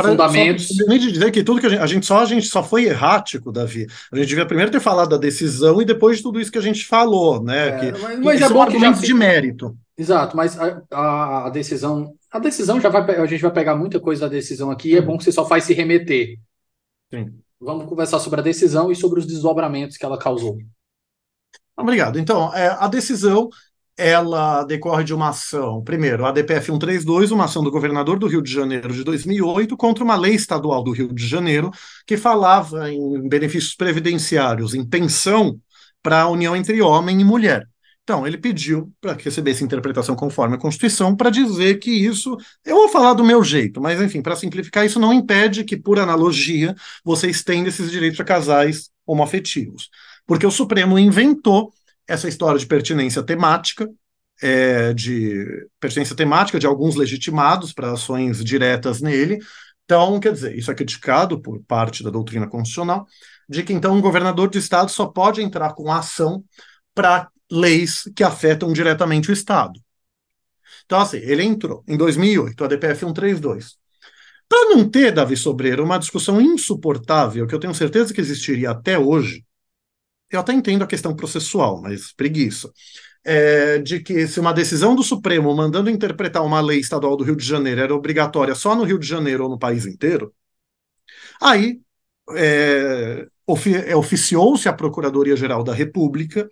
fundamentos. 0.01 0.67
Só, 0.67 0.85
de 0.85 1.11
dizer 1.11 1.31
que 1.31 1.43
tudo 1.43 1.59
que 1.59 1.67
a 1.67 1.69
gente, 1.69 1.81
a 1.81 1.87
gente 1.87 2.05
só 2.05 2.19
a 2.19 2.25
gente 2.25 2.47
só 2.47 2.63
foi 2.63 2.85
errático, 2.85 3.51
Davi. 3.51 3.87
A 4.11 4.15
gente 4.17 4.27
devia 4.27 4.45
primeiro 4.45 4.71
ter 4.71 4.79
falado 4.79 5.09
da 5.09 5.17
decisão 5.17 5.81
e 5.81 5.85
depois 5.85 6.17
de 6.17 6.23
tudo 6.23 6.39
isso 6.39 6.51
que 6.51 6.57
a 6.57 6.61
gente 6.61 6.85
falou, 6.85 7.43
né? 7.43 7.67
É, 7.67 7.79
que, 7.79 8.01
mas, 8.01 8.19
mas 8.19 8.41
é 8.41 8.49
bom 8.49 8.65
que 8.65 8.79
já 8.79 8.91
de 8.91 9.13
mérito. 9.13 9.77
Exato, 9.97 10.35
mas 10.37 10.57
a, 10.57 10.81
a, 10.91 11.47
a, 11.47 11.49
decisão, 11.49 12.13
a 12.31 12.39
decisão 12.39 12.79
já 12.79 12.89
vai, 12.89 13.15
a 13.15 13.25
gente 13.25 13.41
vai 13.41 13.51
pegar 13.51 13.75
muita 13.75 13.99
coisa 13.99 14.21
da 14.21 14.27
decisão 14.27 14.71
aqui. 14.71 14.95
É 14.95 15.01
bom 15.01 15.17
que 15.17 15.23
você 15.23 15.31
só 15.31 15.45
faz 15.45 15.65
se 15.65 15.73
remeter. 15.73 16.37
Sim. 17.13 17.33
Vamos 17.59 17.85
conversar 17.85 18.19
sobre 18.19 18.39
a 18.39 18.43
decisão 18.43 18.91
e 18.91 18.95
sobre 18.95 19.19
os 19.19 19.25
desdobramentos 19.25 19.97
que 19.97 20.05
ela 20.05 20.17
causou. 20.17 20.57
Obrigado. 21.75 22.19
Então, 22.19 22.53
é, 22.53 22.67
a 22.79 22.87
decisão 22.87 23.49
ela 23.99 24.63
decorre 24.63 25.03
de 25.03 25.13
uma 25.13 25.29
ação, 25.29 25.83
primeiro, 25.83 26.25
a 26.25 26.31
DPF 26.31 26.67
132, 26.67 27.31
uma 27.31 27.43
ação 27.43 27.61
do 27.61 27.69
governador 27.69 28.17
do 28.17 28.27
Rio 28.27 28.41
de 28.41 28.49
Janeiro 28.49 28.93
de 28.93 29.03
2008 29.03 29.75
contra 29.75 30.05
uma 30.05 30.15
lei 30.15 30.35
estadual 30.35 30.81
do 30.81 30.91
Rio 30.91 31.13
de 31.13 31.27
Janeiro 31.27 31.69
que 32.07 32.15
falava 32.15 32.89
em 32.89 33.27
benefícios 33.27 33.75
previdenciários, 33.75 34.73
em 34.73 34.85
pensão 34.85 35.59
para 36.01 36.21
a 36.21 36.29
união 36.29 36.55
entre 36.55 36.81
homem 36.81 37.19
e 37.19 37.25
mulher. 37.25 37.67
Então, 38.03 38.25
ele 38.25 38.37
pediu 38.37 38.89
para 39.01 39.15
que 39.15 39.25
recebesse 39.25 39.65
interpretação 39.65 40.15
conforme 40.15 40.55
a 40.55 40.59
Constituição 40.59 41.13
para 41.13 41.29
dizer 41.29 41.77
que 41.77 41.91
isso, 41.91 42.37
eu 42.65 42.77
vou 42.77 42.89
falar 42.89 43.13
do 43.13 43.23
meu 43.23 43.43
jeito, 43.43 43.81
mas 43.81 44.01
enfim, 44.01 44.21
para 44.21 44.35
simplificar, 44.35 44.85
isso 44.85 44.99
não 44.99 45.13
impede 45.13 45.65
que, 45.65 45.75
por 45.75 45.99
analogia, 45.99 46.73
você 47.03 47.29
estenda 47.29 47.67
esses 47.67 47.91
direitos 47.91 48.19
a 48.19 48.23
casais 48.23 48.89
homoafetivos. 49.05 49.89
Porque 50.25 50.45
o 50.45 50.51
Supremo 50.51 50.97
inventou 50.97 51.73
essa 52.09 52.27
história 52.27 52.59
de 52.59 52.65
pertinência 52.65 53.21
temática, 53.21 53.87
é, 54.41 54.93
de 54.93 55.45
pertinência 55.79 56.15
temática 56.15 56.59
de 56.59 56.65
alguns 56.65 56.95
legitimados 56.95 57.71
para 57.71 57.91
ações 57.91 58.43
diretas 58.43 58.99
nele. 58.99 59.37
Então, 59.85 60.19
quer 60.19 60.33
dizer, 60.33 60.57
isso 60.57 60.71
é 60.71 60.75
criticado 60.75 61.39
por 61.39 61.61
parte 61.63 62.03
da 62.03 62.09
doutrina 62.09 62.47
constitucional, 62.47 63.05
de 63.47 63.63
que 63.63 63.73
então 63.73 63.95
um 63.95 64.01
governador 64.01 64.49
de 64.49 64.57
estado 64.57 64.89
só 64.89 65.05
pode 65.05 65.41
entrar 65.41 65.73
com 65.73 65.91
ação 65.91 66.43
para 66.95 67.29
leis 67.51 68.03
que 68.15 68.23
afetam 68.23 68.73
diretamente 68.73 69.29
o 69.29 69.33
estado. 69.33 69.79
Então, 70.85 70.99
assim, 70.99 71.17
ele 71.17 71.43
entrou 71.43 71.83
em 71.87 71.95
2008, 71.95 72.63
a 72.63 72.67
DPF 72.67 72.99
132. 73.01 73.77
Para 74.47 74.69
não 74.69 74.89
ter, 74.89 75.11
Davi 75.11 75.37
Sobreiro, 75.37 75.83
uma 75.83 75.99
discussão 75.99 76.41
insuportável, 76.41 77.45
que 77.45 77.53
eu 77.53 77.59
tenho 77.59 77.75
certeza 77.75 78.11
que 78.11 78.21
existiria 78.21 78.71
até 78.71 78.97
hoje, 78.97 79.45
eu 80.31 80.39
até 80.39 80.53
entendo 80.53 80.83
a 80.83 80.87
questão 80.87 81.15
processual, 81.15 81.81
mas 81.81 82.11
preguiça. 82.13 82.71
É, 83.23 83.79
de 83.79 83.99
que 83.99 84.27
se 84.27 84.39
uma 84.39 84.53
decisão 84.53 84.95
do 84.95 85.03
Supremo 85.03 85.53
mandando 85.53 85.89
interpretar 85.89 86.43
uma 86.43 86.61
lei 86.61 86.79
estadual 86.79 87.17
do 87.17 87.23
Rio 87.23 87.35
de 87.35 87.45
Janeiro 87.45 87.81
era 87.81 87.93
obrigatória 87.93 88.55
só 88.55 88.75
no 88.75 88.83
Rio 88.83 88.97
de 88.97 89.05
Janeiro 89.07 89.43
ou 89.43 89.49
no 89.49 89.59
país 89.59 89.85
inteiro, 89.85 90.33
aí 91.41 91.79
é, 92.35 93.27
ofi 93.45 93.75
é, 93.75 93.95
oficiou-se 93.95 94.67
a 94.69 94.73
Procuradoria-Geral 94.73 95.63
da 95.63 95.73
República, 95.73 96.49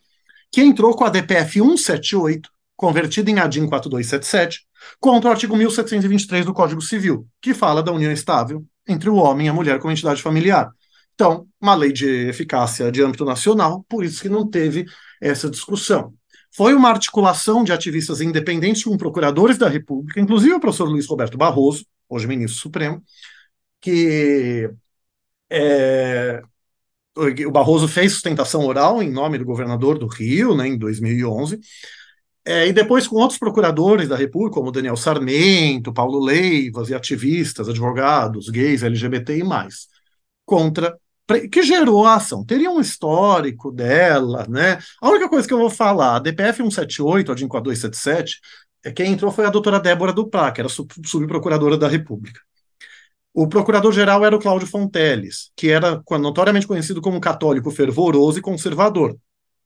que 0.52 0.62
entrou 0.62 0.96
com 0.96 1.04
a 1.04 1.10
DPF 1.10 1.60
178, 1.60 2.50
convertida 2.76 3.30
em 3.32 3.40
ADIM 3.40 3.68
4277, 3.68 4.66
contra 5.00 5.30
o 5.30 5.34
artigo 5.34 5.56
1723 5.56 6.46
do 6.46 6.54
Código 6.54 6.82
Civil, 6.82 7.28
que 7.42 7.54
fala 7.54 7.84
da 7.84 7.92
união 7.92 8.12
estável 8.12 8.66
entre 8.88 9.10
o 9.10 9.16
homem 9.16 9.48
e 9.48 9.50
a 9.50 9.54
mulher 9.54 9.80
como 9.80 9.92
entidade 9.92 10.22
familiar. 10.22 10.72
Então, 11.20 11.48
uma 11.60 11.74
lei 11.74 11.92
de 11.92 12.28
eficácia 12.28 12.92
de 12.92 13.02
âmbito 13.02 13.26
nacional, 13.26 13.84
por 13.90 14.06
isso 14.06 14.22
que 14.22 14.30
não 14.30 14.48
teve 14.48 14.86
essa 15.20 15.50
discussão. 15.50 16.14
Foi 16.56 16.76
uma 16.76 16.90
articulação 16.90 17.64
de 17.64 17.72
ativistas 17.72 18.22
independentes 18.22 18.84
com 18.84 18.96
procuradores 18.96 19.58
da 19.58 19.68
República, 19.68 20.22
inclusive 20.22 20.54
o 20.54 20.60
professor 20.60 20.88
Luiz 20.88 21.08
Roberto 21.08 21.36
Barroso, 21.36 21.88
hoje 22.08 22.28
ministro 22.28 22.60
supremo, 22.60 23.04
que 23.82 24.70
é, 25.50 26.40
o 27.48 27.52
Barroso 27.52 27.88
fez 27.88 28.12
sustentação 28.12 28.64
oral 28.64 29.02
em 29.02 29.10
nome 29.10 29.40
do 29.40 29.46
governador 29.46 29.98
do 29.98 30.06
Rio, 30.06 30.56
né, 30.56 30.68
em 30.68 30.78
2011, 30.78 31.60
é, 32.46 32.68
e 32.68 32.74
depois 32.74 33.08
com 33.08 33.16
outros 33.16 33.40
procuradores 33.40 34.08
da 34.08 34.16
República, 34.16 34.54
como 34.54 34.72
Daniel 34.72 34.96
Sarmento, 34.96 35.92
Paulo 35.92 36.24
Leivas 36.24 36.90
e 36.90 36.94
ativistas, 36.94 37.68
advogados, 37.68 38.50
gays, 38.50 38.84
LGBT 38.84 39.40
e 39.40 39.44
mais, 39.44 39.88
contra 40.46 40.96
que 41.52 41.62
gerou 41.64 42.06
a 42.06 42.16
ação. 42.16 42.46
Teria 42.46 42.72
um 42.72 42.80
histórico 42.80 43.72
dela, 43.72 44.46
né? 44.50 44.80
A 45.02 45.10
única 45.10 45.28
coisa 45.28 45.48
que 45.48 45.54
eu 45.54 45.60
vou 45.60 45.70
falar, 45.70 46.16
a 46.16 46.20
DPF 46.20 46.58
178, 46.58 47.32
a 47.32 47.36
DIN 47.36 47.48
4277, 47.48 48.40
é, 48.86 48.92
quem 48.92 49.12
entrou 49.12 49.32
foi 49.32 49.46
a 49.46 49.50
doutora 49.50 49.80
Débora 49.80 50.14
Duprá, 50.14 50.52
que 50.52 50.62
era 50.62 50.70
subprocuradora 50.70 51.78
da 51.78 51.88
República. 51.88 52.40
O 53.34 53.48
procurador-geral 53.48 54.26
era 54.26 54.36
o 54.36 54.40
Cláudio 54.40 54.68
Fonteles, 54.68 55.52
que 55.56 55.70
era 55.70 56.02
notoriamente 56.20 56.66
conhecido 56.66 57.02
como 57.02 57.22
católico 57.22 57.70
fervoroso 57.70 58.40
e 58.40 58.42
conservador. 58.42 59.16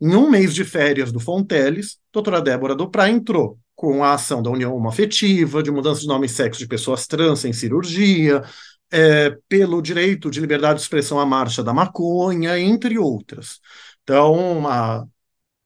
Em 0.02 0.16
um 0.16 0.30
mês 0.30 0.54
de 0.54 0.66
férias 0.66 1.12
do 1.12 1.20
Fonteles, 1.20 1.94
a 1.94 2.14
doutora 2.14 2.42
Débora 2.42 2.76
Duprá 2.76 3.10
entrou 3.10 3.60
com 3.76 4.04
a 4.04 4.14
ação 4.14 4.42
da 4.42 4.50
união 4.50 4.76
homoafetiva, 4.76 5.64
de 5.64 5.72
mudança 5.72 6.02
de 6.02 6.08
nome 6.08 6.26
e 6.26 6.30
sexo 6.30 6.60
de 6.60 6.68
pessoas 6.68 7.08
trans 7.08 7.46
em 7.46 7.54
cirurgia, 7.54 8.44
é, 8.92 9.38
pelo 9.48 9.82
direito 9.82 10.30
de 10.30 10.40
liberdade 10.40 10.76
de 10.76 10.82
expressão 10.82 11.20
à 11.20 11.26
marcha 11.26 11.64
da 11.64 11.74
maconha, 11.74 12.60
entre 12.60 12.98
outras. 12.98 13.60
Então, 14.04 14.58
uma 14.58 15.08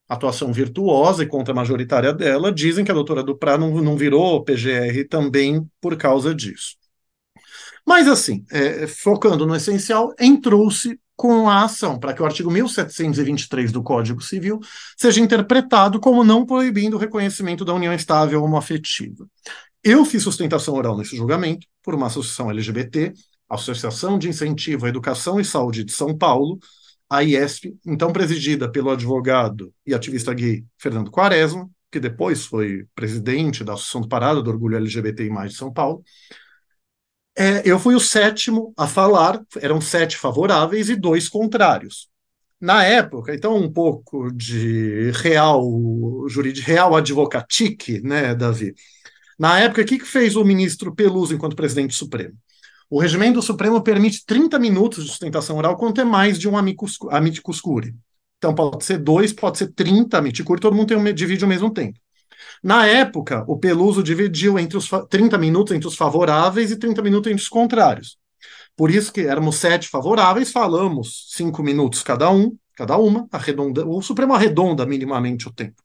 atuação 0.07 0.53
virtuosa 0.53 1.23
e 1.23 1.27
contra-majoritária 1.27 2.13
dela, 2.13 2.51
dizem 2.51 2.85
que 2.85 2.91
a 2.91 2.93
doutora 2.93 3.23
Duprá 3.23 3.57
não, 3.57 3.81
não 3.81 3.97
virou 3.97 4.43
PGR 4.43 5.07
também 5.09 5.67
por 5.81 5.97
causa 5.97 6.33
disso. 6.33 6.75
Mas, 7.85 8.07
assim, 8.07 8.43
é, 8.51 8.87
focando 8.87 9.45
no 9.45 9.55
essencial, 9.55 10.13
entrou-se 10.19 10.99
com 11.15 11.47
a 11.49 11.63
ação 11.63 11.97
para 11.97 12.13
que 12.13 12.21
o 12.21 12.25
artigo 12.25 12.51
1723 12.51 13.71
do 13.71 13.81
Código 13.81 14.21
Civil 14.21 14.59
seja 14.97 15.21
interpretado 15.21 15.99
como 15.99 16.23
não 16.23 16.45
proibindo 16.45 16.95
o 16.95 16.99
reconhecimento 16.99 17.63
da 17.63 17.73
união 17.73 17.93
estável 17.93 18.43
homoafetiva. 18.43 19.25
Eu 19.87 20.03
fiz 20.03 20.23
sustentação 20.23 20.73
oral 20.73 20.97
nesse 20.97 21.15
julgamento 21.15 21.67
por 21.83 21.93
uma 21.93 22.07
associação 22.07 22.49
LGBT, 22.49 23.13
Associação 23.47 24.17
de 24.17 24.27
Incentivo 24.27 24.87
à 24.87 24.89
Educação 24.89 25.39
e 25.39 25.45
Saúde 25.45 25.83
de 25.83 25.91
São 25.91 26.17
Paulo, 26.17 26.57
a 27.07 27.21
IESP, 27.23 27.77
então 27.85 28.11
presidida 28.11 28.67
pelo 28.67 28.89
advogado 28.89 29.71
e 29.85 29.93
ativista 29.93 30.33
gay 30.33 30.65
Fernando 30.75 31.11
Quaresma, 31.11 31.69
que 31.91 31.99
depois 31.99 32.47
foi 32.47 32.87
presidente 32.95 33.63
da 33.63 33.73
Associação 33.73 34.01
do 34.01 34.07
Parada 34.07 34.41
do 34.41 34.49
Orgulho 34.49 34.75
LGBT 34.75 35.29
de 35.29 35.53
São 35.53 35.71
Paulo. 35.71 36.03
É, 37.37 37.61
eu 37.63 37.77
fui 37.77 37.93
o 37.93 37.99
sétimo 37.99 38.73
a 38.75 38.87
falar, 38.87 39.39
eram 39.57 39.79
sete 39.79 40.17
favoráveis 40.17 40.89
e 40.89 40.95
dois 40.95 41.29
contrários. 41.29 42.09
Na 42.59 42.83
época, 42.83 43.35
então, 43.35 43.55
um 43.55 43.71
pouco 43.71 44.31
de 44.31 45.11
real 45.11 45.63
jurídico, 46.27 46.65
real 46.65 46.95
advocatique, 46.95 48.01
né, 48.01 48.33
Davi? 48.33 48.73
Na 49.37 49.59
época, 49.59 49.81
o 49.81 49.85
que, 49.85 49.99
fez 49.99 50.35
o 50.35 50.43
ministro 50.43 50.93
Peluso 50.93 51.33
enquanto 51.33 51.55
presidente 51.55 51.93
supremo? 51.93 52.33
O 52.89 52.99
regimento 52.99 53.41
supremo 53.41 53.81
permite 53.81 54.25
30 54.25 54.59
minutos 54.59 55.03
de 55.03 55.09
sustentação 55.09 55.57
oral 55.57 55.75
quanto 55.75 55.99
é 55.99 56.03
mais 56.03 56.39
de 56.39 56.47
um 56.47 56.57
amicus, 56.57 56.97
amicus. 57.09 57.61
Então 58.37 58.53
pode 58.53 58.83
ser 58.83 58.99
dois, 58.99 59.33
pode 59.33 59.57
ser 59.57 59.73
30 59.73 60.17
amicus 60.17 60.41
curiae, 60.41 60.61
todo 60.61 60.75
mundo 60.75 60.87
tem 60.87 60.97
um, 60.97 61.13
divide 61.13 61.43
ao 61.43 61.49
mesmo 61.49 61.71
tempo. 61.71 61.99
Na 62.63 62.85
época, 62.85 63.43
o 63.47 63.57
Peluso 63.57 64.03
dividiu 64.03 64.57
entre 64.59 64.77
os 64.77 64.89
30 65.09 65.37
minutos 65.37 65.75
entre 65.75 65.87
os 65.87 65.95
favoráveis 65.95 66.71
e 66.71 66.77
30 66.77 67.01
minutos 67.01 67.31
entre 67.31 67.41
os 67.41 67.49
contrários. 67.49 68.17
Por 68.75 68.91
isso 68.91 69.11
que 69.11 69.21
éramos 69.21 69.55
sete 69.55 69.87
favoráveis, 69.87 70.51
falamos 70.51 71.27
cinco 71.29 71.63
minutos 71.63 72.03
cada 72.03 72.29
um, 72.29 72.55
cada 72.75 72.97
uma, 72.97 73.27
arredonda, 73.31 73.87
o 73.87 74.01
Supremo 74.01 74.33
arredonda 74.33 74.85
minimamente 74.85 75.47
o 75.47 75.53
tempo. 75.53 75.81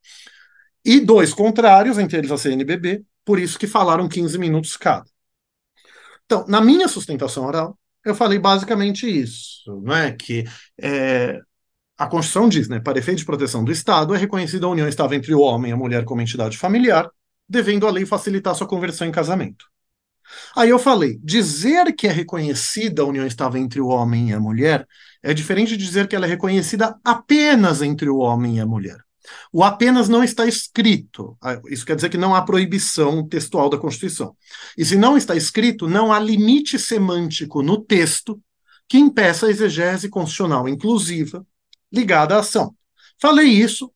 E 0.85 0.99
dois 0.99 1.33
contrários, 1.33 1.99
entre 1.99 2.19
eles 2.19 2.31
a 2.31 2.39
CNBB, 2.39 3.05
por 3.25 3.39
isso 3.39 3.59
que 3.59 3.67
falaram 3.67 4.09
15 4.09 4.39
minutos 4.39 4.77
cada. 4.77 5.09
Então, 6.25 6.45
na 6.47 6.61
minha 6.61 6.89
sustentação 6.89 7.45
oral, 7.45 7.79
eu 8.05 8.15
falei 8.15 8.39
basicamente 8.39 9.07
isso, 9.07 9.81
não 9.83 9.95
é? 9.95 10.13
Que 10.13 10.45
é, 10.81 11.41
a 11.99 12.07
Constituição 12.07 12.49
diz, 12.49 12.69
né, 12.69 12.81
para 12.81 12.99
efeito 12.99 13.19
de 13.19 13.25
proteção 13.25 13.63
do 13.65 13.73
Estado, 13.73 14.15
é 14.15 14.19
reconhecida 14.19 14.67
a 14.67 14.71
união 14.71 14.89
estável 14.89 15.19
entre 15.19 15.35
o 15.35 15.41
homem 15.41 15.71
e 15.71 15.75
a 15.75 15.77
mulher 15.77 16.05
como 16.05 16.23
entidade 16.23 16.57
familiar, 16.57 17.11
devendo 17.49 17.87
a 17.87 17.91
lei 17.91 18.07
facilitar 18.07 18.55
sua 18.55 18.67
conversão 18.67 19.07
em 19.07 19.13
casamento. 19.13 19.67
Aí 20.57 20.71
eu 20.71 20.79
falei, 20.79 21.19
dizer 21.23 21.93
que 21.95 22.07
é 22.07 22.11
reconhecida 22.13 23.03
a 23.03 23.05
união 23.05 23.27
estável 23.27 23.61
entre 23.61 23.81
o 23.81 23.89
homem 23.89 24.31
e 24.31 24.33
a 24.33 24.41
mulher 24.41 24.87
é 25.23 25.35
diferente 25.35 25.77
de 25.77 25.85
dizer 25.85 26.09
que 26.09 26.17
ela 26.17 26.27
é 26.27 26.29
reconhecida 26.29 26.99
apenas 27.05 27.83
entre 27.83 28.09
o 28.09 28.19
homem 28.19 28.57
e 28.57 28.61
a 28.61 28.67
mulher. 28.67 28.99
O 29.53 29.63
apenas 29.63 30.09
não 30.09 30.25
está 30.25 30.47
escrito. 30.47 31.37
Ah, 31.43 31.61
isso 31.69 31.85
quer 31.85 31.97
dizer 31.97 32.09
que 32.09 32.17
não 32.17 32.35
há 32.35 32.43
proibição 32.43 33.27
textual 33.27 33.69
da 33.69 33.79
Constituição. 33.79 34.37
E 34.77 34.85
se 34.85 34.97
não 34.97 35.17
está 35.17 35.37
escrito, 35.37 35.89
não 35.89 36.13
há 36.13 36.19
limite 36.19 36.79
semântico 36.79 37.63
no 37.63 37.81
texto 37.81 38.41
que 38.89 38.99
impeça 38.99 39.47
a 39.47 39.51
exegese 39.51 40.09
constitucional 40.09 40.69
inclusiva 40.69 41.47
ligada 41.93 42.37
à 42.37 42.41
ação. 42.41 42.75
Falei 43.21 43.49
isso, 43.49 43.93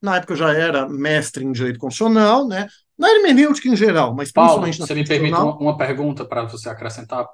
na 0.00 0.16
época 0.16 0.32
eu 0.32 0.36
já 0.36 0.52
era 0.52 0.88
mestre 0.88 1.44
em 1.44 1.52
direito 1.52 1.78
constitucional, 1.78 2.46
né? 2.46 2.66
Na 2.98 3.08
hermenêutica 3.10 3.68
em 3.68 3.76
geral, 3.76 4.14
mas 4.14 4.32
Paulo, 4.32 4.62
principalmente 4.62 4.80
na 4.80 4.86
você 4.86 4.94
me 4.94 5.06
permite 5.06 5.34
uma, 5.34 5.56
uma 5.56 5.76
pergunta 5.76 6.24
para 6.24 6.44
você 6.44 6.68
acrescentar? 6.68 7.26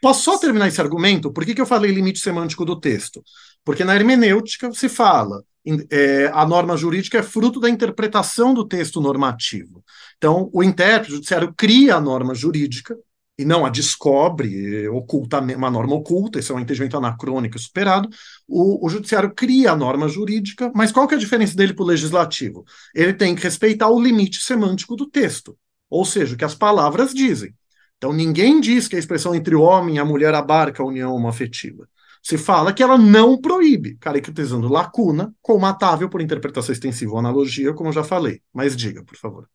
Posso 0.00 0.22
só 0.22 0.38
terminar 0.38 0.66
esse 0.66 0.80
argumento? 0.80 1.32
Por 1.32 1.44
que, 1.44 1.54
que 1.54 1.60
eu 1.60 1.66
falei 1.66 1.92
limite 1.92 2.18
semântico 2.18 2.64
do 2.64 2.78
texto? 2.78 3.22
Porque 3.64 3.84
na 3.84 3.94
hermenêutica 3.94 4.72
se 4.72 4.88
fala 4.88 5.44
é, 5.90 6.28
a 6.32 6.44
norma 6.44 6.76
jurídica 6.76 7.18
é 7.18 7.22
fruto 7.22 7.60
da 7.60 7.70
interpretação 7.70 8.52
do 8.52 8.66
texto 8.66 9.00
normativo. 9.00 9.84
Então, 10.18 10.50
o 10.52 10.62
intérprete, 10.62 11.12
judiciário, 11.12 11.54
cria 11.56 11.96
a 11.96 12.00
norma 12.00 12.34
jurídica 12.34 12.96
e 13.42 13.44
não 13.44 13.66
a 13.66 13.68
descobre, 13.68 14.88
oculta 14.88 15.40
uma 15.40 15.70
norma 15.70 15.94
oculta, 15.94 16.38
esse 16.38 16.50
é 16.50 16.54
um 16.54 16.60
entendimento 16.60 16.96
anacrônico 16.96 17.58
superado. 17.58 18.08
O, 18.48 18.86
o 18.86 18.88
judiciário 18.88 19.34
cria 19.34 19.72
a 19.72 19.76
norma 19.76 20.08
jurídica, 20.08 20.70
mas 20.74 20.92
qual 20.92 21.06
que 21.06 21.14
é 21.14 21.16
a 21.16 21.20
diferença 21.20 21.56
dele 21.56 21.74
para 21.74 21.82
o 21.82 21.86
legislativo? 21.86 22.64
Ele 22.94 23.12
tem 23.12 23.34
que 23.34 23.42
respeitar 23.42 23.88
o 23.88 24.00
limite 24.00 24.38
semântico 24.38 24.96
do 24.96 25.08
texto, 25.08 25.56
ou 25.90 26.04
seja, 26.04 26.34
o 26.34 26.38
que 26.38 26.44
as 26.44 26.54
palavras 26.54 27.12
dizem. 27.12 27.54
Então, 27.98 28.12
ninguém 28.12 28.60
diz 28.60 28.88
que 28.88 28.96
a 28.96 28.98
expressão 28.98 29.34
entre 29.34 29.54
o 29.54 29.62
homem 29.62 29.96
e 29.96 29.98
a 29.98 30.04
mulher 30.04 30.34
abarca 30.34 30.82
a 30.82 30.86
união 30.86 31.26
afetiva 31.28 31.86
se 32.22 32.38
fala 32.38 32.72
que 32.72 32.82
ela 32.82 32.96
não 32.96 33.36
proíbe, 33.40 33.96
caracterizando 33.96 34.68
lacuna 34.68 35.34
comatável 35.42 36.08
por 36.08 36.20
interpretação 36.20 36.72
extensiva 36.72 37.12
ou 37.12 37.18
analogia, 37.18 37.74
como 37.74 37.88
eu 37.88 37.92
já 37.92 38.04
falei. 38.04 38.40
Mas 38.54 38.76
diga, 38.76 39.02
por 39.04 39.16
favor. 39.16 39.48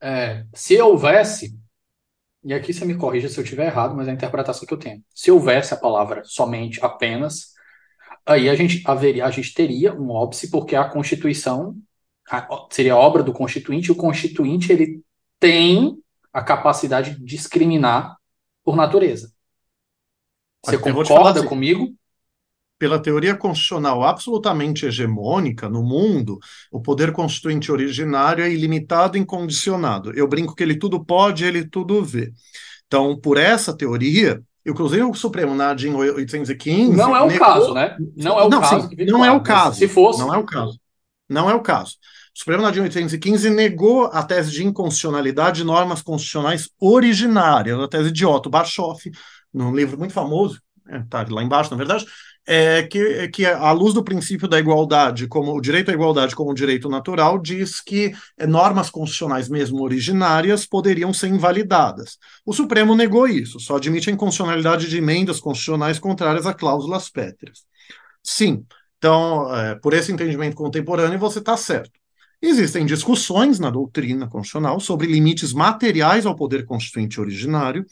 É, 0.00 0.44
se 0.54 0.80
houvesse, 0.80 1.54
e 2.44 2.52
aqui 2.52 2.72
você 2.72 2.84
me 2.84 2.96
corrija 2.96 3.28
se 3.28 3.38
eu 3.38 3.44
estiver 3.44 3.66
errado, 3.66 3.94
mas 3.96 4.06
é 4.06 4.10
a 4.10 4.14
interpretação 4.14 4.66
que 4.66 4.74
eu 4.74 4.78
tenho. 4.78 5.02
Se 5.14 5.30
houvesse 5.30 5.72
a 5.72 5.76
palavra 5.78 6.22
somente, 6.24 6.84
apenas, 6.84 7.54
aí 8.26 8.48
a 8.48 8.54
gente 8.54 8.82
haveria, 8.86 9.24
a 9.24 9.30
gente 9.30 9.54
teria 9.54 9.94
um 9.94 10.10
óbice, 10.10 10.50
porque 10.50 10.76
a 10.76 10.84
Constituição 10.84 11.76
a, 12.30 12.46
seria 12.70 12.96
obra 12.96 13.22
do 13.22 13.32
Constituinte, 13.32 13.88
e 13.88 13.92
o 13.92 13.96
Constituinte 13.96 14.72
ele 14.72 15.02
tem 15.40 15.98
a 16.32 16.42
capacidade 16.42 17.16
de 17.16 17.24
discriminar 17.24 18.16
por 18.62 18.76
natureza. 18.76 19.32
Você 20.64 20.78
concorda 20.78 21.40
assim, 21.40 21.48
comigo? 21.48 21.94
Pela 22.84 22.98
teoria 22.98 23.34
constitucional 23.34 24.04
absolutamente 24.04 24.84
hegemônica 24.84 25.70
no 25.70 25.82
mundo, 25.82 26.38
o 26.70 26.82
poder 26.82 27.12
constituinte 27.12 27.72
originário 27.72 28.44
é 28.44 28.52
ilimitado 28.52 29.16
e 29.16 29.20
incondicionado. 29.20 30.12
Eu 30.12 30.28
brinco 30.28 30.54
que 30.54 30.62
ele 30.62 30.76
tudo 30.76 31.02
pode, 31.02 31.46
ele 31.46 31.66
tudo 31.66 32.04
vê. 32.04 32.30
Então, 32.86 33.18
por 33.18 33.38
essa 33.38 33.74
teoria, 33.74 34.42
inclusive 34.66 35.02
o 35.02 35.14
Supremo 35.14 35.54
na 35.54 35.70
ADIM 35.70 35.94
815... 35.94 36.94
Não 36.94 37.16
é 37.16 37.22
o 37.22 37.26
negou... 37.26 37.46
caso, 37.46 37.72
né? 37.72 37.96
Não 38.14 38.38
é 38.38 38.44
o 38.44 38.50
não, 38.50 38.60
caso. 38.60 38.88
Sim, 38.90 39.04
não 39.06 39.24
é 39.24 39.32
o 39.32 39.42
caso. 39.42 39.78
Se 39.78 39.88
fosse... 39.88 40.18
Não 40.18 40.34
é 40.34 40.36
o 40.36 40.44
caso. 40.44 40.78
Não 41.26 41.48
é 41.48 41.54
o 41.54 41.62
caso. 41.62 41.92
O 42.36 42.38
Supremo 42.38 42.60
na 42.60 42.68
ADIM 42.68 42.82
815 42.82 43.48
negou 43.48 44.10
a 44.12 44.22
tese 44.22 44.50
de 44.50 44.62
inconstitucionalidade 44.62 45.56
de 45.56 45.64
normas 45.64 46.02
constitucionais 46.02 46.68
originárias, 46.78 47.80
a 47.80 47.88
tese 47.88 48.12
de 48.12 48.26
Otto 48.26 48.50
Barchoff, 48.50 49.10
num 49.54 49.74
livro 49.74 49.96
muito 49.96 50.12
famoso, 50.12 50.60
está 50.86 51.22
é, 51.22 51.26
lá 51.30 51.42
embaixo, 51.42 51.70
na 51.70 51.76
verdade, 51.76 52.04
é 52.46 52.82
que, 52.82 53.28
que 53.28 53.46
à 53.46 53.72
luz 53.72 53.94
do 53.94 54.04
princípio 54.04 54.46
da 54.46 54.58
igualdade, 54.58 55.26
como 55.26 55.56
o 55.56 55.60
direito 55.60 55.90
à 55.90 55.94
igualdade 55.94 56.34
como 56.34 56.54
direito 56.54 56.88
natural, 56.88 57.38
diz 57.38 57.80
que 57.80 58.12
é, 58.36 58.46
normas 58.46 58.90
constitucionais 58.90 59.48
mesmo 59.48 59.82
originárias 59.82 60.66
poderiam 60.66 61.12
ser 61.12 61.28
invalidadas. 61.28 62.18
O 62.44 62.52
Supremo 62.52 62.94
negou 62.94 63.26
isso, 63.26 63.58
só 63.58 63.76
admite 63.76 64.10
a 64.10 64.12
inconstitucionalidade 64.12 64.88
de 64.88 64.98
emendas 64.98 65.40
constitucionais 65.40 65.98
contrárias 65.98 66.46
a 66.46 66.52
cláusulas 66.52 67.08
pétreas. 67.08 67.64
Sim, 68.22 68.64
então, 68.98 69.54
é, 69.54 69.74
por 69.76 69.92
esse 69.92 70.12
entendimento 70.12 70.56
contemporâneo, 70.56 71.18
você 71.18 71.38
está 71.38 71.56
certo. 71.56 71.92
Existem 72.40 72.84
discussões 72.84 73.58
na 73.58 73.70
doutrina 73.70 74.28
constitucional 74.28 74.78
sobre 74.78 75.06
limites 75.06 75.52
materiais 75.54 76.26
ao 76.26 76.36
poder 76.36 76.66
constituinte 76.66 77.20
originário, 77.20 77.86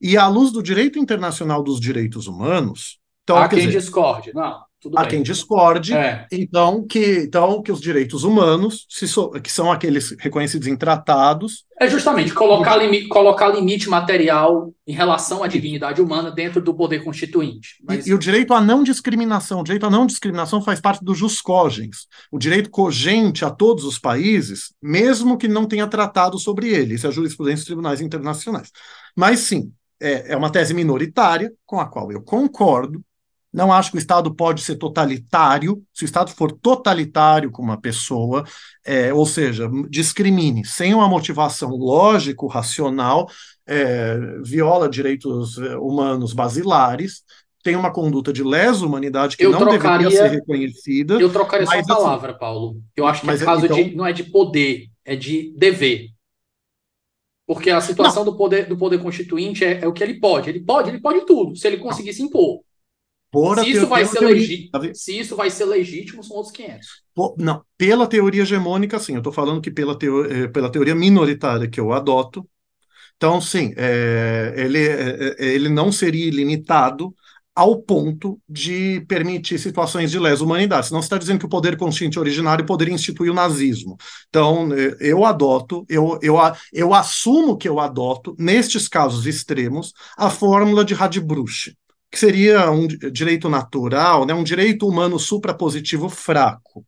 e 0.00 0.16
à 0.16 0.28
luz 0.28 0.52
do 0.52 0.62
direito 0.62 0.98
internacional 0.98 1.62
dos 1.62 1.80
direitos 1.80 2.26
humanos, 2.26 2.98
então, 3.26 3.42
Há 3.42 3.48
quem 3.48 3.58
dizer, 3.66 3.80
discorde, 3.80 4.32
não. 4.32 4.64
Tudo 4.78 4.98
Há 4.98 5.00
bem. 5.00 5.10
quem 5.10 5.22
discorde, 5.22 5.94
É. 5.94 6.26
então 6.30 6.86
que, 6.86 7.22
então 7.26 7.60
que 7.60 7.72
os 7.72 7.80
direitos 7.80 8.22
humanos, 8.22 8.86
so- 8.88 9.30
que 9.30 9.50
são 9.50 9.72
aqueles 9.72 10.14
reconhecidos 10.20 10.68
em 10.68 10.76
tratados, 10.76 11.64
É 11.80 11.88
justamente 11.88 12.32
colocar, 12.32 12.76
limi 12.76 13.08
colocar 13.08 13.48
limite 13.48 13.88
material 13.88 14.72
em 14.86 14.92
relação 14.92 15.42
à 15.42 15.48
dignidade 15.48 16.00
humana 16.00 16.30
dentro 16.30 16.60
do 16.62 16.72
poder 16.72 17.02
constituinte. 17.02 17.70
Mas 17.82 18.06
E, 18.06 18.10
e 18.10 18.14
o 18.14 18.18
direito 18.18 18.54
à 18.54 18.60
não 18.60 18.84
discriminação, 18.84 19.60
o 19.60 19.64
direito 19.64 19.86
à 19.86 19.90
não 19.90 20.06
discriminação 20.06 20.62
faz 20.62 20.80
parte 20.80 21.04
do 21.04 21.14
jus 21.14 21.40
cogens, 21.40 22.06
o 22.30 22.38
direito 22.38 22.70
cogente 22.70 23.44
a 23.44 23.50
todos 23.50 23.82
os 23.84 23.98
países, 23.98 24.72
mesmo 24.80 25.36
que 25.36 25.48
não 25.48 25.66
tenha 25.66 25.88
tratado 25.88 26.38
sobre 26.38 26.68
ele. 26.68 26.94
Isso 26.94 27.06
é 27.06 27.08
a 27.08 27.12
jurisprudência 27.12 27.56
dos 27.60 27.66
tribunais 27.66 28.00
internacionais. 28.00 28.70
Mas 29.16 29.40
sim, 29.40 29.72
é, 30.00 30.32
é 30.32 30.36
uma 30.36 30.50
tese 30.52 30.74
minoritária 30.74 31.52
com 31.64 31.80
a 31.80 31.86
qual 31.86 32.12
eu 32.12 32.22
concordo. 32.22 33.02
Não 33.56 33.72
acho 33.72 33.90
que 33.90 33.96
o 33.96 33.98
Estado 33.98 34.34
pode 34.34 34.60
ser 34.60 34.76
totalitário. 34.76 35.82
Se 35.94 36.04
o 36.04 36.06
Estado 36.06 36.30
for 36.30 36.52
totalitário 36.52 37.50
com 37.50 37.62
uma 37.62 37.80
pessoa, 37.80 38.44
é, 38.84 39.14
ou 39.14 39.24
seja, 39.24 39.66
discrimine 39.88 40.62
sem 40.66 40.92
uma 40.92 41.08
motivação 41.08 41.70
lógico, 41.70 42.46
racional, 42.46 43.26
é, 43.66 44.18
viola 44.44 44.90
direitos 44.90 45.56
é, 45.56 45.74
humanos 45.78 46.34
basilares, 46.34 47.22
tem 47.64 47.74
uma 47.76 47.90
conduta 47.90 48.30
de 48.30 48.44
lesa 48.44 48.84
humanidade 48.84 49.38
que 49.38 49.44
Eu 49.46 49.52
não 49.52 49.58
trocaria- 49.60 50.06
deveria 50.08 50.28
ser 50.28 50.34
reconhecida. 50.36 51.14
eu 51.14 51.32
trocaria 51.32 51.64
só 51.66 51.72
a 51.72 51.76
Mas, 51.76 51.88
assim, 51.90 51.98
palavra, 52.02 52.34
Paulo. 52.34 52.80
Eu 52.94 53.06
acho 53.06 53.22
que 53.22 53.26
mas, 53.26 53.40
é 53.40 53.44
caso 53.46 53.64
então- 53.64 53.76
de, 53.82 53.96
não 53.96 54.06
é 54.06 54.12
de 54.12 54.24
poder, 54.24 54.86
é 55.02 55.16
de 55.16 55.54
dever. 55.56 56.10
Porque 57.46 57.70
a 57.70 57.80
situação 57.80 58.22
do 58.24 58.36
poder, 58.36 58.66
do 58.68 58.76
poder 58.76 58.98
constituinte 59.00 59.64
é, 59.64 59.80
é 59.82 59.86
o 59.86 59.92
que 59.92 60.02
ele 60.02 60.20
pode. 60.20 60.50
Ele 60.50 60.60
pode, 60.60 60.90
ele 60.90 61.00
pode 61.00 61.24
tudo, 61.24 61.56
se 61.56 61.66
ele 61.66 61.78
conseguir 61.78 62.12
se 62.12 62.22
impor. 62.22 62.60
Por 63.30 63.58
Se 63.58 63.70
isso 63.70 63.86
vai 63.86 64.04
ser 64.06 64.18
teoria- 64.18 64.36
legítimo, 64.36 64.70
tá 64.70 64.94
se 64.94 65.18
isso 65.18 65.36
vai 65.36 65.50
ser 65.50 65.64
legítimo, 65.66 66.22
são 66.24 66.36
outros 66.36 66.54
500. 66.54 66.86
Po- 67.14 67.34
Não, 67.38 67.62
pela 67.76 68.06
teoria 68.06 68.42
hegemônica, 68.42 68.98
sim. 68.98 69.12
Eu 69.14 69.18
estou 69.18 69.32
falando 69.32 69.60
que 69.60 69.70
pela, 69.70 69.98
teo- 69.98 70.24
eh, 70.24 70.48
pela 70.48 70.70
teoria 70.70 70.94
minoritária 70.94 71.68
que 71.68 71.80
eu 71.80 71.92
adoto, 71.92 72.48
então, 73.16 73.40
sim, 73.40 73.72
é, 73.76 74.54
ele, 74.56 74.78
é, 74.86 75.34
é, 75.38 75.46
ele 75.54 75.68
não 75.70 75.90
seria 75.90 76.26
ilimitado 76.26 77.14
ao 77.54 77.80
ponto 77.80 78.38
de 78.46 79.00
permitir 79.08 79.58
situações 79.58 80.10
de 80.10 80.18
lesa 80.18 80.44
humanidade. 80.44 80.88
Senão 80.88 81.00
você 81.00 81.06
está 81.06 81.16
dizendo 81.16 81.38
que 81.38 81.46
o 81.46 81.48
poder 81.48 81.76
constituinte 81.78 82.18
originário 82.18 82.66
poderia 82.66 82.92
instituir 82.92 83.30
o 83.32 83.34
nazismo. 83.34 83.96
Então, 84.28 84.70
eh, 84.74 84.96
eu 85.00 85.24
adoto, 85.24 85.84
eu, 85.88 86.18
eu, 86.22 86.36
eu 86.72 86.92
assumo 86.94 87.56
que 87.56 87.66
eu 87.68 87.80
adoto, 87.80 88.36
nestes 88.38 88.88
casos 88.88 89.26
extremos, 89.26 89.92
a 90.18 90.28
fórmula 90.28 90.84
de 90.84 90.92
Radbruch, 90.92 91.74
que 92.10 92.18
seria 92.18 92.70
um 92.70 92.86
di- 92.86 93.10
direito 93.10 93.48
natural, 93.48 94.26
né, 94.26 94.34
um 94.34 94.44
direito 94.44 94.88
humano 94.88 95.18
suprapositivo 95.18 96.08
fraco. 96.08 96.80
O 96.80 96.84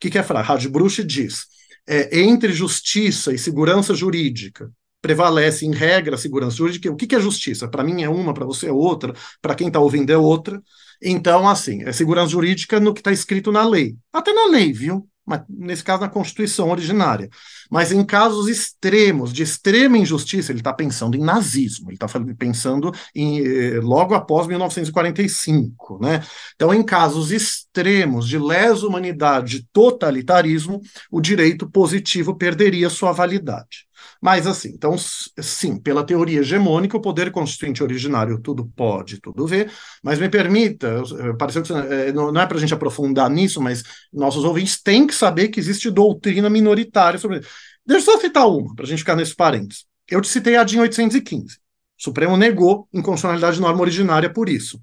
que, 0.00 0.10
que 0.10 0.18
é 0.18 0.22
fraco? 0.22 0.48
Radbruch 0.48 1.02
diz: 1.04 1.46
é, 1.86 2.20
entre 2.20 2.52
justiça 2.52 3.32
e 3.32 3.38
segurança 3.38 3.94
jurídica, 3.94 4.70
prevalece 5.00 5.66
em 5.66 5.72
regra 5.72 6.14
a 6.16 6.18
segurança 6.18 6.56
jurídica. 6.56 6.90
O 6.90 6.96
que, 6.96 7.06
que 7.06 7.14
é 7.16 7.20
justiça? 7.20 7.68
Para 7.68 7.84
mim 7.84 8.02
é 8.02 8.08
uma, 8.08 8.32
para 8.34 8.46
você 8.46 8.68
é 8.68 8.72
outra, 8.72 9.12
para 9.40 9.54
quem 9.54 9.68
está 9.68 9.80
ouvindo 9.80 10.10
é 10.10 10.16
outra. 10.16 10.62
Então, 11.02 11.48
assim, 11.48 11.82
é 11.84 11.92
segurança 11.92 12.30
jurídica 12.32 12.80
no 12.80 12.94
que 12.94 13.00
está 13.00 13.12
escrito 13.12 13.52
na 13.52 13.66
lei. 13.66 13.96
Até 14.12 14.32
na 14.32 14.46
lei, 14.46 14.72
viu? 14.72 15.08
Mas, 15.26 15.42
nesse 15.48 15.82
caso, 15.82 16.02
na 16.02 16.08
Constituição 16.08 16.70
originária. 16.70 17.28
Mas 17.70 17.92
em 17.92 18.04
casos 18.04 18.48
extremos, 18.48 19.32
de 19.32 19.42
extrema 19.42 19.96
injustiça, 19.96 20.52
ele 20.52 20.60
está 20.60 20.72
pensando 20.72 21.16
em 21.16 21.20
nazismo, 21.20 21.88
ele 21.88 21.96
está 21.96 22.06
pensando 22.38 22.92
em 23.14 23.40
eh, 23.40 23.80
logo 23.80 24.14
após 24.14 24.46
1945, 24.46 25.98
né? 26.00 26.22
Então, 26.54 26.74
em 26.74 26.82
casos 26.82 27.32
extremos 27.32 28.28
de 28.28 28.38
lesa 28.38 28.86
humanidade, 28.86 29.58
de 29.58 29.66
totalitarismo, 29.72 30.80
o 31.10 31.20
direito 31.20 31.70
positivo 31.70 32.36
perderia 32.36 32.90
sua 32.90 33.12
validade. 33.12 33.86
Mas 34.20 34.46
assim, 34.46 34.70
então, 34.70 34.96
sim, 34.98 35.78
pela 35.78 36.04
teoria 36.04 36.40
hegemônica, 36.40 36.96
o 36.96 37.00
poder 37.00 37.30
constituinte 37.30 37.82
originário 37.82 38.40
tudo 38.40 38.66
pode, 38.74 39.20
tudo 39.20 39.46
vê, 39.46 39.68
mas 40.02 40.18
me 40.18 40.28
permita, 40.28 41.02
eh, 41.20 41.32
pareceu 41.38 41.62
que 41.62 41.72
eh, 41.72 42.12
não 42.12 42.32
não 42.32 42.40
é 42.40 42.46
para 42.46 42.56
a 42.56 42.60
gente 42.60 42.74
aprofundar 42.74 43.30
nisso, 43.30 43.60
mas 43.60 43.82
nossos 44.12 44.44
ouvintes 44.44 44.82
têm 44.82 45.06
que 45.06 45.14
saber 45.14 45.48
que 45.48 45.60
existe 45.60 45.90
doutrina 45.90 46.48
minoritária 46.50 47.18
sobre 47.18 47.40
isso. 47.40 47.48
Deixa 47.86 48.10
eu 48.10 48.14
só 48.14 48.20
citar 48.20 48.48
uma, 48.48 48.74
para 48.74 48.84
a 48.84 48.88
gente 48.88 49.00
ficar 49.00 49.16
nesse 49.16 49.34
parênteses. 49.34 49.84
Eu 50.08 50.20
te 50.20 50.28
citei 50.28 50.56
a 50.56 50.64
DIN 50.64 50.80
815. 50.80 51.56
O 51.98 52.02
Supremo 52.02 52.36
negou 52.36 52.88
inconstitucionalidade 52.92 53.56
de 53.56 53.62
norma 53.62 53.80
originária 53.80 54.32
por 54.32 54.48
isso. 54.48 54.80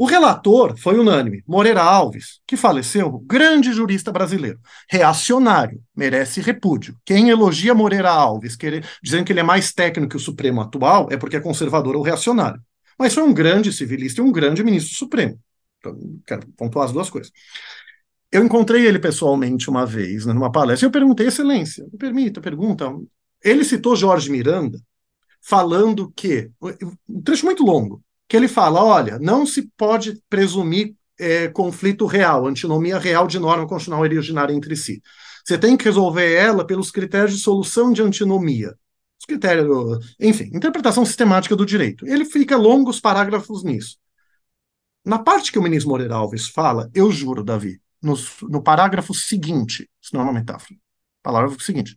O 0.00 0.06
relator 0.06 0.76
foi 0.78 0.96
unânime, 0.96 1.42
Moreira 1.44 1.82
Alves, 1.82 2.38
que 2.46 2.56
faleceu, 2.56 3.18
grande 3.26 3.72
jurista 3.72 4.12
brasileiro, 4.12 4.60
reacionário, 4.88 5.82
merece 5.94 6.40
repúdio. 6.40 6.96
Quem 7.04 7.30
elogia 7.30 7.74
Moreira 7.74 8.08
Alves, 8.08 8.56
dizendo 9.02 9.24
que 9.24 9.32
ele 9.32 9.40
é 9.40 9.42
mais 9.42 9.72
técnico 9.72 10.10
que 10.10 10.16
o 10.16 10.20
Supremo 10.20 10.60
atual, 10.60 11.08
é 11.10 11.16
porque 11.16 11.36
é 11.36 11.40
conservador 11.40 11.96
ou 11.96 12.02
reacionário. 12.02 12.62
Mas 12.96 13.12
foi 13.12 13.24
um 13.24 13.34
grande 13.34 13.72
civilista 13.72 14.20
e 14.20 14.24
um 14.24 14.30
grande 14.30 14.62
ministro 14.62 14.94
Supremo. 14.94 15.36
Então, 15.80 15.98
quero 16.24 16.46
pontuar 16.56 16.86
as 16.86 16.92
duas 16.92 17.10
coisas. 17.10 17.32
Eu 18.30 18.44
encontrei 18.44 18.86
ele 18.86 19.00
pessoalmente 19.00 19.68
uma 19.68 19.84
vez, 19.84 20.24
né, 20.24 20.32
numa 20.32 20.52
palestra, 20.52 20.86
e 20.86 20.88
eu 20.88 20.92
perguntei, 20.92 21.26
Excelência, 21.26 21.84
me 21.90 21.98
permita, 21.98 22.40
pergunta. 22.40 22.88
Ele 23.42 23.64
citou 23.64 23.96
Jorge 23.96 24.30
Miranda, 24.30 24.80
falando 25.42 26.12
que, 26.14 26.52
um 27.08 27.20
trecho 27.20 27.44
muito 27.44 27.64
longo, 27.64 28.00
que 28.28 28.36
ele 28.36 28.48
fala: 28.48 28.84
olha, 28.84 29.18
não 29.18 29.46
se 29.46 29.70
pode 29.76 30.22
presumir 30.28 30.94
é, 31.18 31.48
conflito 31.48 32.06
real, 32.06 32.46
antinomia 32.46 32.98
real 32.98 33.26
de 33.26 33.38
norma 33.38 33.66
constitucional 33.66 34.02
originária 34.02 34.52
entre 34.52 34.76
si. 34.76 35.02
Você 35.44 35.56
tem 35.58 35.76
que 35.76 35.84
resolver 35.84 36.32
ela 36.34 36.66
pelos 36.66 36.90
critérios 36.90 37.32
de 37.32 37.40
solução 37.40 37.92
de 37.92 38.02
antinomia. 38.02 38.76
Os 39.18 39.26
critérios, 39.26 40.14
enfim, 40.20 40.50
interpretação 40.54 41.04
sistemática 41.04 41.56
do 41.56 41.66
direito. 41.66 42.06
Ele 42.06 42.24
fica 42.24 42.56
longos 42.56 43.00
parágrafos 43.00 43.64
nisso. 43.64 43.96
Na 45.04 45.18
parte 45.18 45.50
que 45.50 45.58
o 45.58 45.62
ministro 45.62 45.88
Moreira 45.88 46.16
Alves 46.16 46.48
fala, 46.48 46.90
eu 46.94 47.10
juro, 47.10 47.42
Davi, 47.42 47.80
no, 48.00 48.14
no 48.42 48.62
parágrafo 48.62 49.14
seguinte, 49.14 49.88
isso 50.00 50.14
não 50.14 50.20
é 50.20 50.24
uma 50.24 50.32
metáfora, 50.34 50.78
parágrafo 51.22 51.62
seguinte, 51.62 51.96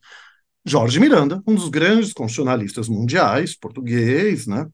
Jorge 0.65 0.99
Miranda, 0.99 1.43
um 1.45 1.53
dos 1.53 1.69
grandes 1.69 2.13
constitucionalistas 2.13 2.87
mundiais, 2.87 3.55
português, 3.55 4.47
né, 4.47 4.65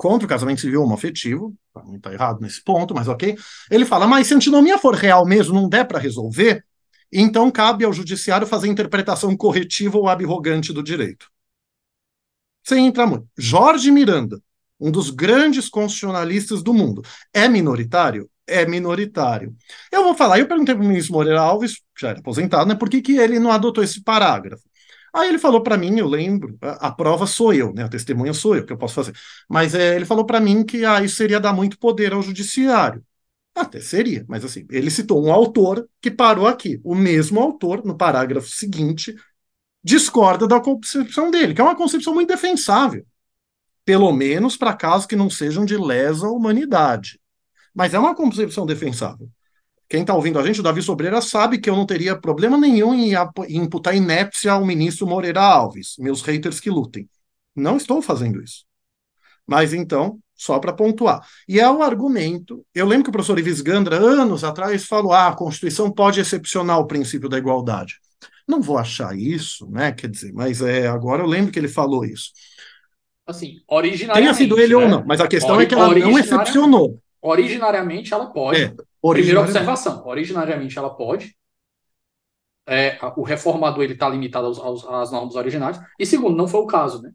contra 0.00 0.24
o 0.24 0.28
casamento 0.28 0.62
civil 0.62 0.82
homoafetivo, 0.82 1.54
mim 1.84 1.96
está 1.96 2.10
errado 2.10 2.40
nesse 2.40 2.64
ponto, 2.64 2.94
mas 2.94 3.06
ok, 3.06 3.36
ele 3.70 3.84
fala, 3.84 4.06
mas 4.06 4.26
se 4.26 4.32
a 4.32 4.36
antinomia 4.38 4.78
for 4.78 4.94
real 4.94 5.26
mesmo, 5.26 5.52
não 5.52 5.68
der 5.68 5.86
para 5.86 5.98
resolver, 5.98 6.64
então 7.12 7.50
cabe 7.50 7.84
ao 7.84 7.92
judiciário 7.92 8.46
fazer 8.46 8.68
interpretação 8.68 9.36
corretiva 9.36 9.98
ou 9.98 10.08
abrogante 10.08 10.72
do 10.72 10.82
direito. 10.82 11.30
Sem 12.66 12.86
entrar 12.86 13.06
muito. 13.06 13.28
Jorge 13.36 13.90
Miranda, 13.90 14.40
um 14.80 14.90
dos 14.90 15.10
grandes 15.10 15.68
constitucionalistas 15.68 16.62
do 16.62 16.72
mundo, 16.72 17.02
é 17.30 17.46
minoritário? 17.46 18.30
É 18.46 18.64
minoritário. 18.64 19.54
Eu 19.92 20.02
vou 20.02 20.14
falar, 20.14 20.38
eu 20.38 20.48
perguntei 20.48 20.74
para 20.74 20.82
o 20.82 20.88
ministro 20.88 21.12
Moreira 21.12 21.42
Alves, 21.42 21.82
já 22.00 22.08
era 22.08 22.20
aposentado, 22.20 22.66
né, 22.66 22.74
por 22.74 22.88
que, 22.88 23.02
que 23.02 23.18
ele 23.18 23.38
não 23.38 23.52
adotou 23.52 23.84
esse 23.84 24.02
parágrafo? 24.02 24.62
Aí 25.12 25.28
ele 25.28 25.38
falou 25.38 25.62
para 25.62 25.76
mim, 25.76 25.98
eu 25.98 26.06
lembro, 26.06 26.56
a, 26.60 26.88
a, 26.88 26.92
prova 26.92 27.26
sou 27.26 27.52
eu, 27.52 27.72
né? 27.72 27.84
A 27.84 27.88
testemunha 27.88 28.32
sou 28.32 28.56
eu, 28.56 28.64
que 28.64 28.72
eu 28.72 28.78
posso 28.78 28.94
fazer. 28.94 29.12
Mas 29.48 29.74
é, 29.74 29.96
ele 29.96 30.04
falou 30.04 30.24
para 30.24 30.40
mim 30.40 30.64
que 30.64 30.84
ah, 30.84 31.02
isso 31.02 31.16
seria 31.16 31.40
dar 31.40 31.52
muito 31.52 31.78
poder 31.78 32.12
ao 32.12 32.22
judiciário. 32.22 33.04
Até 33.54 33.80
seria, 33.80 34.24
mas 34.28 34.44
assim, 34.44 34.66
ele 34.70 34.90
citou 34.90 35.24
um 35.24 35.32
autor 35.32 35.88
que 36.00 36.10
parou 36.10 36.46
aqui. 36.46 36.80
O 36.84 36.94
mesmo 36.94 37.40
autor, 37.40 37.84
no 37.84 37.96
parágrafo 37.96 38.48
seguinte, 38.48 39.14
discorda 39.82 40.46
da 40.46 40.60
concepção 40.60 41.30
dele, 41.30 41.54
que 41.54 41.60
é 41.60 41.64
uma 41.64 41.76
concepção 41.76 42.14
muito 42.14 42.28
defensável. 42.28 43.04
Pelo 43.84 44.12
menos 44.12 44.56
para 44.56 44.74
casos 44.74 45.06
que 45.06 45.16
não 45.16 45.28
sejam 45.28 45.64
de 45.64 45.76
lesa 45.76 46.28
humanidade. 46.28 47.20
Mas 47.74 47.94
é 47.94 47.98
uma 47.98 48.14
concepção 48.14 48.66
defensável. 48.66 49.28
Quem 49.90 50.02
está 50.02 50.14
ouvindo 50.14 50.38
a 50.38 50.46
gente, 50.46 50.60
o 50.60 50.62
Davi 50.62 50.80
Sobreira, 50.80 51.20
sabe 51.20 51.58
que 51.58 51.68
eu 51.68 51.74
não 51.74 51.84
teria 51.84 52.16
problema 52.16 52.56
nenhum 52.56 52.94
em, 52.94 53.12
em 53.48 53.56
imputar 53.56 53.92
inépcia 53.92 54.52
ao 54.52 54.64
ministro 54.64 55.04
Moreira 55.04 55.42
Alves, 55.42 55.96
meus 55.98 56.22
haters 56.22 56.60
que 56.60 56.70
lutem. 56.70 57.08
Não 57.56 57.76
estou 57.76 58.00
fazendo 58.00 58.40
isso. 58.40 58.64
Mas 59.44 59.74
então, 59.74 60.20
só 60.32 60.60
para 60.60 60.72
pontuar. 60.72 61.26
E 61.48 61.58
é 61.58 61.68
o 61.68 61.82
argumento. 61.82 62.64
Eu 62.72 62.86
lembro 62.86 63.02
que 63.02 63.10
o 63.10 63.12
professor 63.12 63.36
Ives 63.36 63.60
Gandra, 63.60 63.96
anos 63.96 64.44
atrás, 64.44 64.86
falou: 64.86 65.12
ah, 65.12 65.26
a 65.26 65.34
Constituição 65.34 65.90
pode 65.90 66.20
excepcionar 66.20 66.78
o 66.78 66.86
princípio 66.86 67.28
da 67.28 67.36
igualdade. 67.36 67.96
Não 68.46 68.62
vou 68.62 68.78
achar 68.78 69.18
isso, 69.18 69.68
né? 69.68 69.90
Quer 69.90 70.08
dizer, 70.08 70.32
mas 70.32 70.62
é, 70.62 70.86
agora 70.86 71.24
eu 71.24 71.26
lembro 71.26 71.50
que 71.50 71.58
ele 71.58 71.66
falou 71.66 72.04
isso. 72.04 72.30
Assim, 73.26 73.56
originalmente. 73.66 74.22
Tenha 74.22 74.34
sido 74.34 74.60
ele 74.60 74.76
né? 74.76 74.84
ou 74.84 74.88
não, 74.88 75.04
mas 75.04 75.20
a 75.20 75.26
questão 75.26 75.60
é 75.60 75.66
que 75.66 75.74
ela 75.74 75.92
não 75.92 76.16
excepcionou. 76.16 77.00
Originariamente 77.20 78.14
ela 78.14 78.26
pode. 78.26 78.62
É, 78.62 78.74
Primeira 79.02 79.40
observação, 79.40 80.06
originariamente 80.06 80.78
ela 80.78 80.90
pode. 80.90 81.34
É, 82.66 82.98
o 83.16 83.22
reformador 83.22 83.82
ele 83.82 83.94
está 83.94 84.08
limitado 84.08 84.46
aos, 84.46 84.58
aos, 84.58 84.84
às 84.84 85.10
normas 85.10 85.34
originais. 85.34 85.80
E 85.98 86.06
segundo, 86.06 86.36
não 86.36 86.46
foi 86.46 86.60
o 86.60 86.66
caso, 86.66 87.02
né? 87.02 87.10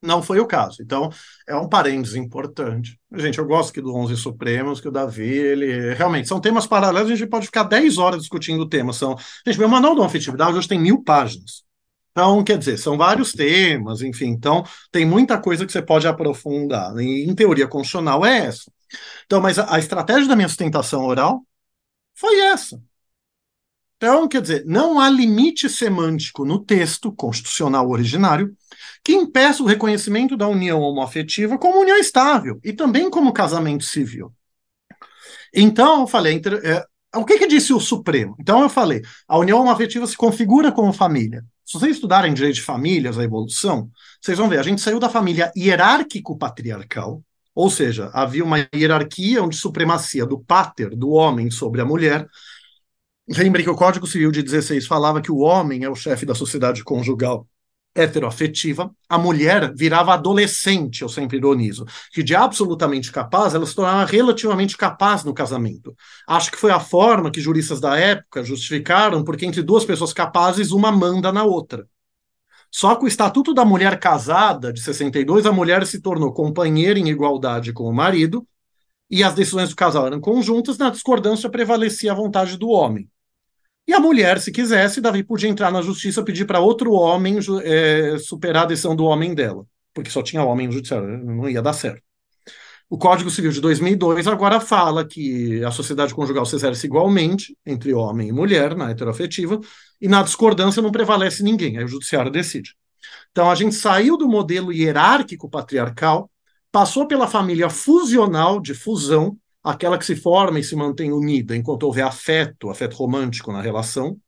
Não 0.00 0.22
foi 0.22 0.38
o 0.38 0.46
caso. 0.46 0.80
Então, 0.80 1.10
é 1.46 1.56
um 1.56 1.68
parênteses 1.68 2.16
importante. 2.16 2.98
Gente, 3.14 3.38
eu 3.38 3.46
gosto 3.46 3.70
aqui 3.70 3.80
do 3.80 3.94
11 3.94 4.16
Supremos, 4.16 4.80
que 4.80 4.88
o 4.88 4.92
Davi, 4.92 5.28
ele 5.28 5.92
realmente 5.94 6.28
são 6.28 6.40
temas 6.40 6.66
paralelos, 6.66 7.10
a 7.10 7.14
gente 7.16 7.28
pode 7.28 7.46
ficar 7.46 7.64
10 7.64 7.98
horas 7.98 8.20
discutindo 8.20 8.62
o 8.62 8.68
tema. 8.68 8.92
São... 8.92 9.16
Gente, 9.46 9.58
meu 9.58 9.68
manual 9.68 9.96
de 9.96 10.02
afetividade 10.02 10.56
hoje 10.56 10.68
tem 10.68 10.78
mil 10.78 11.02
páginas. 11.02 11.64
Então, 12.12 12.42
quer 12.42 12.58
dizer, 12.58 12.78
são 12.78 12.96
vários 12.96 13.32
temas, 13.32 14.02
enfim, 14.02 14.26
então 14.26 14.64
tem 14.90 15.04
muita 15.06 15.38
coisa 15.40 15.64
que 15.64 15.70
você 15.70 15.80
pode 15.82 16.06
aprofundar. 16.06 16.96
E, 16.98 17.24
em 17.24 17.34
teoria 17.34 17.66
constitucional 17.68 18.24
é 18.24 18.46
essa. 18.46 18.70
Então, 19.26 19.40
mas 19.40 19.58
a, 19.58 19.74
a 19.74 19.78
estratégia 19.78 20.28
da 20.28 20.36
minha 20.36 20.48
sustentação 20.48 21.04
oral 21.04 21.44
foi 22.14 22.38
essa. 22.40 22.82
Então, 23.96 24.28
quer 24.28 24.40
dizer, 24.40 24.64
não 24.64 25.00
há 25.00 25.10
limite 25.10 25.68
semântico 25.68 26.44
no 26.44 26.64
texto 26.64 27.10
constitucional 27.12 27.88
originário 27.90 28.56
que 29.02 29.12
impeça 29.12 29.60
o 29.60 29.66
reconhecimento 29.66 30.36
da 30.36 30.46
união 30.46 30.80
homoafetiva 30.80 31.58
como 31.58 31.80
união 31.80 31.98
estável 31.98 32.60
e 32.62 32.72
também 32.72 33.10
como 33.10 33.32
casamento 33.32 33.84
civil. 33.84 34.32
Então, 35.52 36.02
eu 36.02 36.06
falei, 36.06 36.40
é, 36.62 36.84
o 37.18 37.24
que, 37.24 37.38
que 37.38 37.48
disse 37.48 37.72
o 37.72 37.80
Supremo? 37.80 38.36
Então, 38.38 38.62
eu 38.62 38.68
falei, 38.68 39.02
a 39.26 39.36
união 39.36 39.60
homoafetiva 39.60 40.06
se 40.06 40.16
configura 40.16 40.70
como 40.70 40.92
família. 40.92 41.44
Se 41.64 41.72
vocês 41.78 41.96
estudarem 41.96 42.32
direito 42.32 42.54
de 42.56 42.62
famílias, 42.62 43.18
a 43.18 43.24
evolução, 43.24 43.90
vocês 44.20 44.38
vão 44.38 44.48
ver, 44.48 44.60
a 44.60 44.62
gente 44.62 44.80
saiu 44.80 45.00
da 45.00 45.08
família 45.08 45.50
hierárquico-patriarcal, 45.56 47.22
ou 47.58 47.68
seja, 47.68 48.08
havia 48.12 48.44
uma 48.44 48.68
hierarquia 48.72 49.44
de 49.48 49.56
supremacia 49.56 50.24
do 50.24 50.38
pater, 50.38 50.90
do 50.90 51.10
homem, 51.10 51.50
sobre 51.50 51.80
a 51.80 51.84
mulher, 51.84 52.24
Lembre 53.30 53.62
que 53.62 53.68
o 53.68 53.74
Código 53.74 54.06
Civil 54.06 54.30
de 54.30 54.42
16 54.42 54.86
falava 54.86 55.20
que 55.20 55.30
o 55.30 55.40
homem 55.40 55.84
é 55.84 55.90
o 55.90 55.94
chefe 55.94 56.24
da 56.24 56.34
sociedade 56.34 56.82
conjugal 56.82 57.46
heteroafetiva, 57.94 58.90
a 59.08 59.18
mulher 59.18 59.74
virava 59.74 60.14
adolescente, 60.14 61.02
eu 61.02 61.08
sempre 61.08 61.36
ironizo, 61.36 61.84
que 62.12 62.22
de 62.22 62.34
absolutamente 62.34 63.10
capaz, 63.10 63.54
ela 63.54 63.66
se 63.66 63.74
tornava 63.74 64.04
relativamente 64.10 64.76
capaz 64.76 65.24
no 65.24 65.34
casamento. 65.34 65.94
Acho 66.26 66.50
que 66.50 66.56
foi 66.56 66.70
a 66.70 66.78
forma 66.80 67.30
que 67.30 67.40
juristas 67.40 67.80
da 67.80 67.98
época 67.98 68.44
justificaram, 68.44 69.24
porque 69.24 69.44
entre 69.44 69.62
duas 69.62 69.84
pessoas 69.84 70.12
capazes, 70.12 70.70
uma 70.70 70.92
manda 70.92 71.32
na 71.32 71.44
outra. 71.44 71.86
Só 72.70 72.94
que 72.94 73.04
o 73.04 73.08
Estatuto 73.08 73.54
da 73.54 73.64
Mulher 73.64 73.98
Casada, 73.98 74.72
de 74.72 74.80
62, 74.80 75.46
a 75.46 75.52
mulher 75.52 75.86
se 75.86 76.00
tornou 76.00 76.32
companheira 76.32 76.98
em 76.98 77.08
igualdade 77.08 77.72
com 77.72 77.84
o 77.84 77.94
marido, 77.94 78.46
e 79.10 79.24
as 79.24 79.34
decisões 79.34 79.70
do 79.70 79.76
casal 79.76 80.06
eram 80.06 80.20
conjuntas, 80.20 80.76
na 80.76 80.90
discordância 80.90 81.48
prevalecia 81.48 82.12
a 82.12 82.14
vontade 82.14 82.58
do 82.58 82.68
homem. 82.68 83.08
E 83.86 83.94
a 83.94 84.00
mulher, 84.00 84.38
se 84.38 84.52
quisesse, 84.52 85.00
Davi 85.00 85.24
podia 85.24 85.48
entrar 85.48 85.72
na 85.72 85.80
justiça 85.80 86.22
pedir 86.22 86.44
para 86.44 86.60
outro 86.60 86.92
homem 86.92 87.38
é, 87.64 88.18
superar 88.18 88.64
a 88.64 88.66
decisão 88.66 88.94
do 88.94 89.04
homem 89.04 89.34
dela, 89.34 89.64
porque 89.94 90.10
só 90.10 90.22
tinha 90.22 90.44
homem 90.44 90.66
no 90.66 90.74
judiciário, 90.74 91.08
não 91.24 91.48
ia 91.48 91.62
dar 91.62 91.72
certo. 91.72 92.02
O 92.90 92.96
Código 92.98 93.30
Civil 93.30 93.50
de 93.50 93.60
2002 93.60 94.26
agora 94.26 94.60
fala 94.60 95.06
que 95.06 95.62
a 95.62 95.70
sociedade 95.70 96.14
conjugal 96.14 96.46
se 96.46 96.56
exerce 96.56 96.86
igualmente 96.86 97.56
entre 97.64 97.92
homem 97.92 98.28
e 98.28 98.32
mulher, 98.32 98.74
na 98.74 98.90
heteroafetiva, 98.90 99.58
e 100.00 100.08
na 100.08 100.22
discordância 100.22 100.82
não 100.82 100.92
prevalece 100.92 101.42
ninguém, 101.42 101.78
aí 101.78 101.84
o 101.84 101.88
judiciário 101.88 102.30
decide. 102.30 102.74
Então 103.30 103.50
a 103.50 103.54
gente 103.54 103.74
saiu 103.74 104.16
do 104.16 104.28
modelo 104.28 104.72
hierárquico 104.72 105.48
patriarcal, 105.48 106.30
passou 106.70 107.06
pela 107.06 107.26
família 107.26 107.70
fusional 107.70 108.60
de 108.60 108.74
fusão, 108.74 109.36
aquela 109.62 109.98
que 109.98 110.06
se 110.06 110.16
forma 110.16 110.58
e 110.58 110.64
se 110.64 110.76
mantém 110.76 111.12
unida 111.12 111.56
enquanto 111.56 111.84
houver 111.84 112.04
afeto, 112.04 112.70
afeto 112.70 112.96
romântico 112.96 113.52
na 113.52 113.60
relação. 113.60 114.18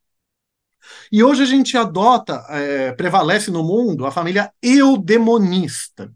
E 1.11 1.23
hoje 1.23 1.43
a 1.43 1.45
gente 1.45 1.77
adota, 1.77 2.45
é, 2.49 2.91
prevalece 2.93 3.51
no 3.51 3.63
mundo 3.63 4.05
a 4.05 4.11
família 4.11 4.51
eudemonista. 4.61 6.11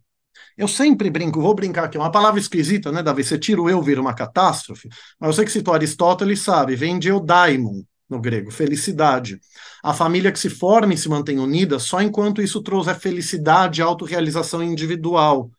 Eu 0.57 0.68
sempre 0.68 1.10
brinco, 1.10 1.41
vou 1.41 1.53
brincar 1.53 1.84
aqui, 1.86 1.98
uma 1.98 2.11
palavra 2.11 2.40
esquisita, 2.40 2.91
né, 2.91 3.03
Davi? 3.03 3.23
Você 3.23 3.38
tira 3.38 3.61
o 3.61 3.69
eu, 3.69 3.82
vira 3.82 3.99
uma 3.99 4.14
catástrofe. 4.14 4.90
Mas 5.19 5.36
sei 5.36 5.45
que 5.45 5.52
citou 5.52 5.73
Aristóteles, 5.73 6.40
sabe, 6.41 6.76
vem 6.76 6.98
de 6.98 7.10
eudaimon, 7.10 7.84
no 8.10 8.19
grego, 8.19 8.52
felicidade. 8.52 9.40
A 9.84 9.94
família 9.94 10.32
que 10.32 10.40
se 10.40 10.49
forma 10.49 10.94
e 10.94 10.98
se 10.98 11.10
mantém 11.10 11.40
unida 11.40 11.80
só 11.80 12.02
enquanto 12.02 12.41
isso 12.41 12.61
trouxe 12.61 12.94
felicidade 12.95 13.82
e 13.82 13.84
autorrealização 13.84 14.64
individual 14.64 15.49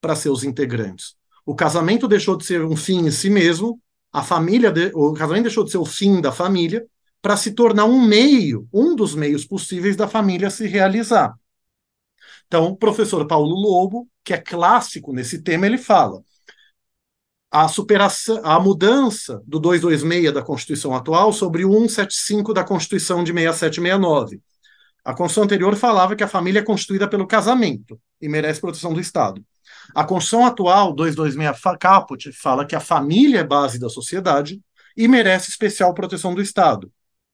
para 0.00 0.16
seus 0.16 0.44
integrantes. 0.44 1.14
O 1.44 1.54
casamento 1.54 2.08
deixou 2.08 2.36
de 2.36 2.44
ser 2.44 2.64
um 2.64 2.76
fim 2.76 3.06
em 3.06 3.10
si 3.10 3.28
mesmo, 3.28 3.80
a 4.12 4.22
família, 4.22 4.70
de, 4.70 4.90
o 4.94 5.12
casamento 5.12 5.44
deixou 5.44 5.64
de 5.64 5.70
ser 5.70 5.78
o 5.78 5.84
fim 5.84 6.20
da 6.20 6.32
família 6.32 6.84
para 7.22 7.36
se 7.36 7.52
tornar 7.52 7.84
um 7.84 8.00
meio, 8.00 8.66
um 8.72 8.96
dos 8.96 9.14
meios 9.14 9.44
possíveis 9.44 9.94
da 9.96 10.08
família 10.08 10.50
se 10.50 10.66
realizar. 10.66 11.34
Então, 12.46 12.64
o 12.66 12.76
professor 12.76 13.26
Paulo 13.26 13.54
Lobo, 13.54 14.08
que 14.24 14.32
é 14.32 14.38
clássico 14.38 15.12
nesse 15.12 15.42
tema, 15.42 15.66
ele 15.66 15.78
fala: 15.78 16.22
a 17.50 17.66
superação, 17.66 18.40
a 18.44 18.60
mudança 18.60 19.42
do 19.44 19.58
226 19.58 20.32
da 20.32 20.42
Constituição 20.42 20.94
atual 20.94 21.32
sobre 21.32 21.64
o 21.64 21.72
175 21.72 22.54
da 22.54 22.62
Constituição 22.62 23.24
de 23.24 23.32
6769. 23.32 24.40
A 25.04 25.12
Constituição 25.14 25.44
anterior 25.44 25.74
falava 25.74 26.14
que 26.14 26.22
a 26.22 26.28
família 26.28 26.60
é 26.60 26.64
constituída 26.64 27.08
pelo 27.08 27.26
casamento 27.26 27.98
e 28.20 28.28
merece 28.28 28.60
proteção 28.60 28.92
do 28.94 29.00
Estado. 29.00 29.42
A 29.94 30.04
Constituição 30.04 30.46
atual, 30.46 30.92
226 30.92 31.76
Caput, 31.78 32.32
fala 32.32 32.64
que 32.64 32.76
a 32.76 32.80
família 32.80 33.40
é 33.40 33.44
base 33.44 33.80
da 33.80 33.88
sociedade 33.88 34.60
e 34.96 35.08
merece 35.08 35.50
especial 35.50 35.94
proteção 35.94 36.34
do 36.34 36.42
Estado. 36.42 36.92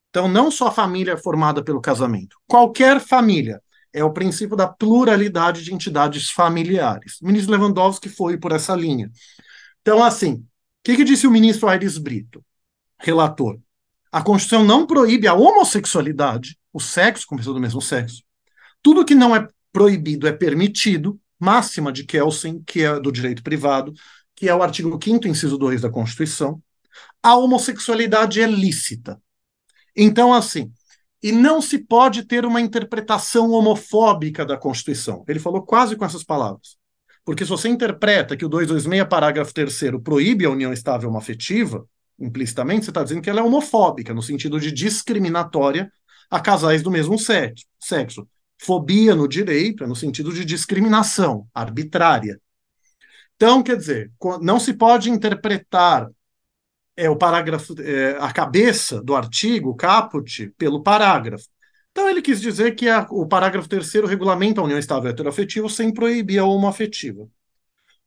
Então, 0.08 0.28
não 0.28 0.50
só 0.50 0.68
a 0.68 0.72
família 0.72 1.12
é 1.12 1.16
formada 1.16 1.62
pelo 1.62 1.80
casamento, 1.80 2.36
qualquer 2.46 3.00
família. 3.00 3.60
É 3.92 4.04
o 4.04 4.12
princípio 4.12 4.54
da 4.54 4.68
pluralidade 4.68 5.64
de 5.64 5.72
entidades 5.72 6.30
familiares. 6.30 7.18
O 7.22 7.26
ministro 7.26 7.52
Lewandowski 7.52 8.10
foi 8.10 8.36
por 8.36 8.52
essa 8.52 8.74
linha. 8.74 9.10
Então, 9.86 10.02
assim, 10.02 10.32
o 10.32 10.44
que, 10.82 10.96
que 10.96 11.04
disse 11.04 11.28
o 11.28 11.30
ministro 11.30 11.68
Aires 11.68 11.96
Brito, 11.96 12.44
relator? 12.98 13.56
A 14.10 14.20
Constituição 14.20 14.64
não 14.64 14.84
proíbe 14.84 15.28
a 15.28 15.34
homossexualidade, 15.34 16.58
o 16.72 16.80
sexo 16.80 17.24
com 17.24 17.36
pessoa 17.36 17.54
do 17.54 17.60
mesmo 17.60 17.80
sexo. 17.80 18.24
Tudo 18.82 19.04
que 19.04 19.14
não 19.14 19.36
é 19.36 19.46
proibido 19.72 20.26
é 20.26 20.32
permitido, 20.32 21.20
máxima 21.38 21.92
de 21.92 22.02
Kelsen, 22.02 22.64
que 22.66 22.82
é 22.82 22.98
do 22.98 23.12
direito 23.12 23.44
privado, 23.44 23.94
que 24.34 24.48
é 24.48 24.54
o 24.56 24.60
artigo 24.60 24.98
5 25.00 25.28
inciso 25.28 25.56
2 25.56 25.82
da 25.82 25.88
Constituição, 25.88 26.60
a 27.22 27.36
homossexualidade 27.36 28.42
é 28.42 28.46
lícita. 28.48 29.22
Então, 29.96 30.34
assim, 30.34 30.72
e 31.22 31.30
não 31.30 31.62
se 31.62 31.78
pode 31.78 32.24
ter 32.24 32.44
uma 32.44 32.60
interpretação 32.60 33.52
homofóbica 33.52 34.44
da 34.44 34.56
Constituição. 34.56 35.24
Ele 35.28 35.38
falou 35.38 35.62
quase 35.62 35.94
com 35.94 36.04
essas 36.04 36.24
palavras. 36.24 36.76
Porque 37.26 37.44
se 37.44 37.50
você 37.50 37.68
interpreta 37.68 38.36
que 38.36 38.44
o 38.44 38.48
226, 38.48 39.08
parágrafo 39.08 39.52
3 39.52 39.80
proíbe 40.02 40.44
a 40.44 40.50
união 40.50 40.72
estável 40.72 41.08
homoafetiva, 41.08 41.84
implicitamente 42.20 42.84
você 42.84 42.92
está 42.92 43.02
dizendo 43.02 43.20
que 43.20 43.28
ela 43.28 43.40
é 43.40 43.42
homofóbica, 43.42 44.14
no 44.14 44.22
sentido 44.22 44.60
de 44.60 44.70
discriminatória 44.70 45.90
a 46.30 46.38
casais 46.38 46.82
do 46.82 46.90
mesmo 46.90 47.18
sexo. 47.18 48.28
Fobia 48.62 49.16
no 49.16 49.26
direito 49.26 49.82
é 49.82 49.88
no 49.88 49.96
sentido 49.96 50.32
de 50.32 50.44
discriminação 50.44 51.48
arbitrária. 51.52 52.40
Então, 53.34 53.60
quer 53.60 53.76
dizer, 53.76 54.12
não 54.40 54.60
se 54.60 54.72
pode 54.72 55.10
interpretar 55.10 56.08
é, 56.96 57.10
o 57.10 57.16
parágrafo, 57.16 57.74
é, 57.82 58.16
a 58.20 58.32
cabeça 58.32 59.02
do 59.02 59.16
artigo, 59.16 59.74
caput, 59.74 60.54
pelo 60.56 60.80
parágrafo. 60.80 61.48
Então, 61.96 62.10
ele 62.10 62.20
quis 62.20 62.42
dizer 62.42 62.74
que 62.74 62.90
a, 62.90 63.06
o 63.10 63.26
parágrafo 63.26 63.66
terceiro 63.66 64.06
regulamenta 64.06 64.60
a 64.60 64.64
união 64.64 64.78
estável 64.78 65.08
heteroafetiva 65.08 65.66
sem 65.70 65.90
proibir 65.90 66.38
a 66.38 66.44
homoafetiva. 66.44 67.26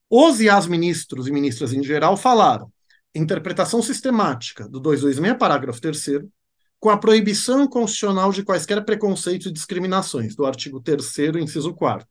Os 0.07 0.39
e 0.39 0.47
as 0.47 0.67
ministros 0.67 1.27
e 1.27 1.31
ministras 1.31 1.73
em 1.73 1.81
geral 1.81 2.15
falaram 2.15 2.71
interpretação 3.15 3.81
sistemática 3.81 4.69
do 4.69 4.79
226, 4.79 5.35
parágrafo 5.39 5.81
terceiro 5.81 6.31
com 6.79 6.91
a 6.91 6.97
proibição 6.99 7.67
constitucional 7.67 8.31
de 8.31 8.43
quaisquer 8.43 8.85
preconceitos 8.85 9.47
e 9.47 9.51
discriminações, 9.51 10.35
do 10.35 10.45
artigo 10.45 10.79
3 10.79 11.41
inciso 11.41 11.73
4 11.73 12.07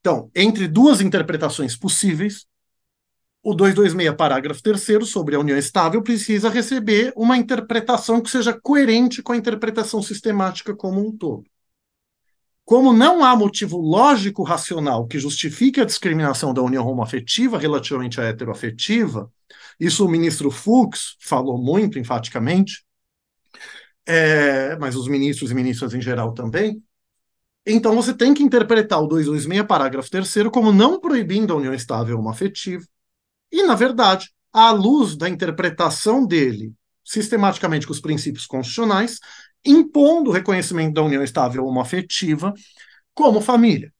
Então, 0.00 0.30
entre 0.34 0.66
duas 0.66 1.02
interpretações 1.02 1.76
possíveis, 1.76 2.46
o 3.42 3.54
226, 3.54 4.16
parágrafo 4.16 4.62
3 4.62 5.08
sobre 5.08 5.36
a 5.36 5.40
união 5.40 5.56
estável, 5.56 6.02
precisa 6.02 6.50
receber 6.50 7.12
uma 7.16 7.36
interpretação 7.36 8.20
que 8.20 8.30
seja 8.30 8.52
coerente 8.52 9.22
com 9.22 9.32
a 9.32 9.36
interpretação 9.36 10.02
sistemática 10.02 10.74
como 10.74 11.00
um 11.00 11.16
todo. 11.16 11.44
Como 12.64 12.92
não 12.92 13.24
há 13.24 13.34
motivo 13.34 13.78
lógico 13.78 14.42
racional 14.42 15.06
que 15.06 15.18
justifique 15.18 15.80
a 15.80 15.86
discriminação 15.86 16.52
da 16.52 16.60
união 16.60 16.86
homoafetiva 16.86 17.58
relativamente 17.58 18.20
à 18.20 18.24
heteroafetiva, 18.24 19.32
isso 19.80 20.04
o 20.04 20.08
ministro 20.10 20.50
Fux 20.50 21.16
falou 21.18 21.56
muito 21.56 21.98
enfaticamente, 21.98 22.84
é, 24.04 24.76
mas 24.76 24.96
os 24.96 25.08
ministros 25.08 25.50
e 25.50 25.54
ministras 25.54 25.94
em 25.94 26.02
geral 26.02 26.34
também. 26.34 26.82
Então 27.64 27.94
você 27.94 28.12
tem 28.12 28.34
que 28.34 28.42
interpretar 28.42 29.02
o 29.02 29.06
226, 29.06 29.66
parágrafo 29.66 30.10
3 30.10 30.48
como 30.52 30.72
não 30.72 31.00
proibindo 31.00 31.52
a 31.52 31.56
união 31.56 31.72
estável 31.72 32.18
homoafetiva. 32.18 32.84
E, 33.50 33.62
na 33.62 33.74
verdade, 33.74 34.30
à 34.52 34.70
luz 34.70 35.16
da 35.16 35.28
interpretação 35.28 36.26
dele, 36.26 36.72
sistematicamente 37.04 37.86
com 37.86 37.92
os 37.92 38.00
princípios 38.00 38.46
constitucionais, 38.46 39.18
impondo 39.64 40.30
o 40.30 40.32
reconhecimento 40.32 40.94
da 40.94 41.02
união 41.02 41.22
estável 41.22 41.66
homoafetiva 41.66 42.52
como 43.14 43.40
família. 43.40 43.92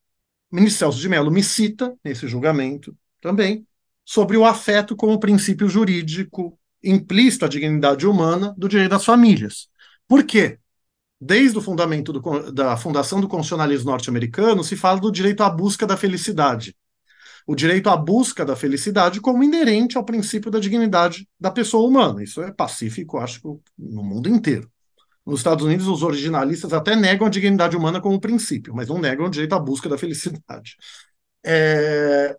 o 0.51 0.55
ministro 0.55 0.79
Celso 0.79 0.99
de 0.99 1.09
Mello 1.09 1.31
me 1.31 1.43
cita 1.43 1.93
nesse 2.03 2.27
julgamento 2.27 2.95
também 3.21 3.65
sobre 4.05 4.37
o 4.37 4.45
afeto 4.45 4.95
como 4.95 5.19
princípio 5.19 5.67
jurídico 5.67 6.57
implícito 6.83 7.45
à 7.45 7.47
dignidade 7.47 8.07
humana 8.07 8.53
do 8.57 8.69
direito 8.69 8.91
das 8.91 9.05
famílias. 9.05 9.67
Por 10.07 10.23
quê? 10.23 10.57
Desde 11.19 11.57
o 11.57 11.61
fundamento 11.61 12.13
do, 12.13 12.51
da 12.51 12.77
fundação 12.77 13.19
do 13.19 13.27
constitucionalismo 13.27 13.91
norte-americano 13.91 14.63
se 14.63 14.77
fala 14.77 14.99
do 14.99 15.11
direito 15.11 15.43
à 15.43 15.49
busca 15.49 15.85
da 15.85 15.97
felicidade. 15.97 16.75
O 17.49 17.55
direito 17.55 17.89
à 17.89 17.97
busca 17.97 18.45
da 18.45 18.55
felicidade 18.55 19.19
como 19.19 19.43
inerente 19.43 19.97
ao 19.97 20.05
princípio 20.05 20.51
da 20.51 20.59
dignidade 20.59 21.27
da 21.39 21.49
pessoa 21.49 21.89
humana. 21.89 22.21
Isso 22.23 22.43
é 22.43 22.51
pacífico, 22.51 23.17
acho 23.17 23.41
que 23.41 23.47
no 23.75 24.03
mundo 24.03 24.29
inteiro. 24.29 24.71
Nos 25.25 25.39
Estados 25.39 25.65
Unidos, 25.65 25.87
os 25.87 26.03
originalistas 26.03 26.73
até 26.73 26.95
negam 26.95 27.25
a 27.25 27.29
dignidade 27.31 27.75
humana 27.75 27.99
como 27.99 28.19
princípio, 28.21 28.71
mas 28.75 28.87
não 28.87 28.99
negam 28.99 29.25
o 29.25 29.29
direito 29.31 29.53
à 29.53 29.59
busca 29.59 29.89
da 29.89 29.97
felicidade. 29.97 30.77
É... 31.43 32.37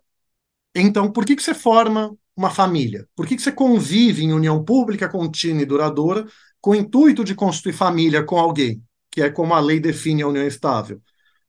Então, 0.73 1.11
por 1.11 1.25
que, 1.25 1.35
que 1.35 1.43
você 1.43 1.53
forma 1.53 2.15
uma 2.33 2.49
família? 2.49 3.05
Por 3.13 3.27
que, 3.27 3.35
que 3.35 3.41
você 3.41 3.51
convive 3.51 4.23
em 4.23 4.31
união 4.31 4.63
pública, 4.63 5.09
contínua 5.09 5.61
e 5.61 5.65
duradoura, 5.65 6.25
com 6.61 6.71
o 6.71 6.75
intuito 6.75 7.25
de 7.25 7.35
construir 7.35 7.73
família 7.73 8.23
com 8.23 8.39
alguém, 8.39 8.81
que 9.11 9.21
é 9.21 9.29
como 9.29 9.53
a 9.53 9.59
lei 9.59 9.77
define 9.77 10.21
a 10.21 10.27
união 10.29 10.47
estável? 10.47 11.01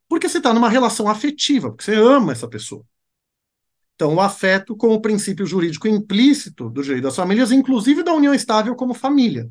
Porque 0.08 0.28
você 0.28 0.38
está 0.38 0.52
numa 0.52 0.68
relação 0.68 1.08
afetiva, 1.08 1.70
porque 1.70 1.84
você 1.84 1.94
ama 1.94 2.32
essa 2.32 2.48
pessoa. 2.48 2.84
Então, 4.02 4.16
o 4.16 4.20
afeto 4.20 4.74
como 4.74 5.00
princípio 5.00 5.46
jurídico 5.46 5.86
implícito 5.86 6.68
do 6.68 6.82
direito 6.82 7.04
das 7.04 7.14
famílias, 7.14 7.52
inclusive 7.52 8.02
da 8.02 8.12
união 8.12 8.34
estável 8.34 8.74
como 8.74 8.94
família. 8.94 9.48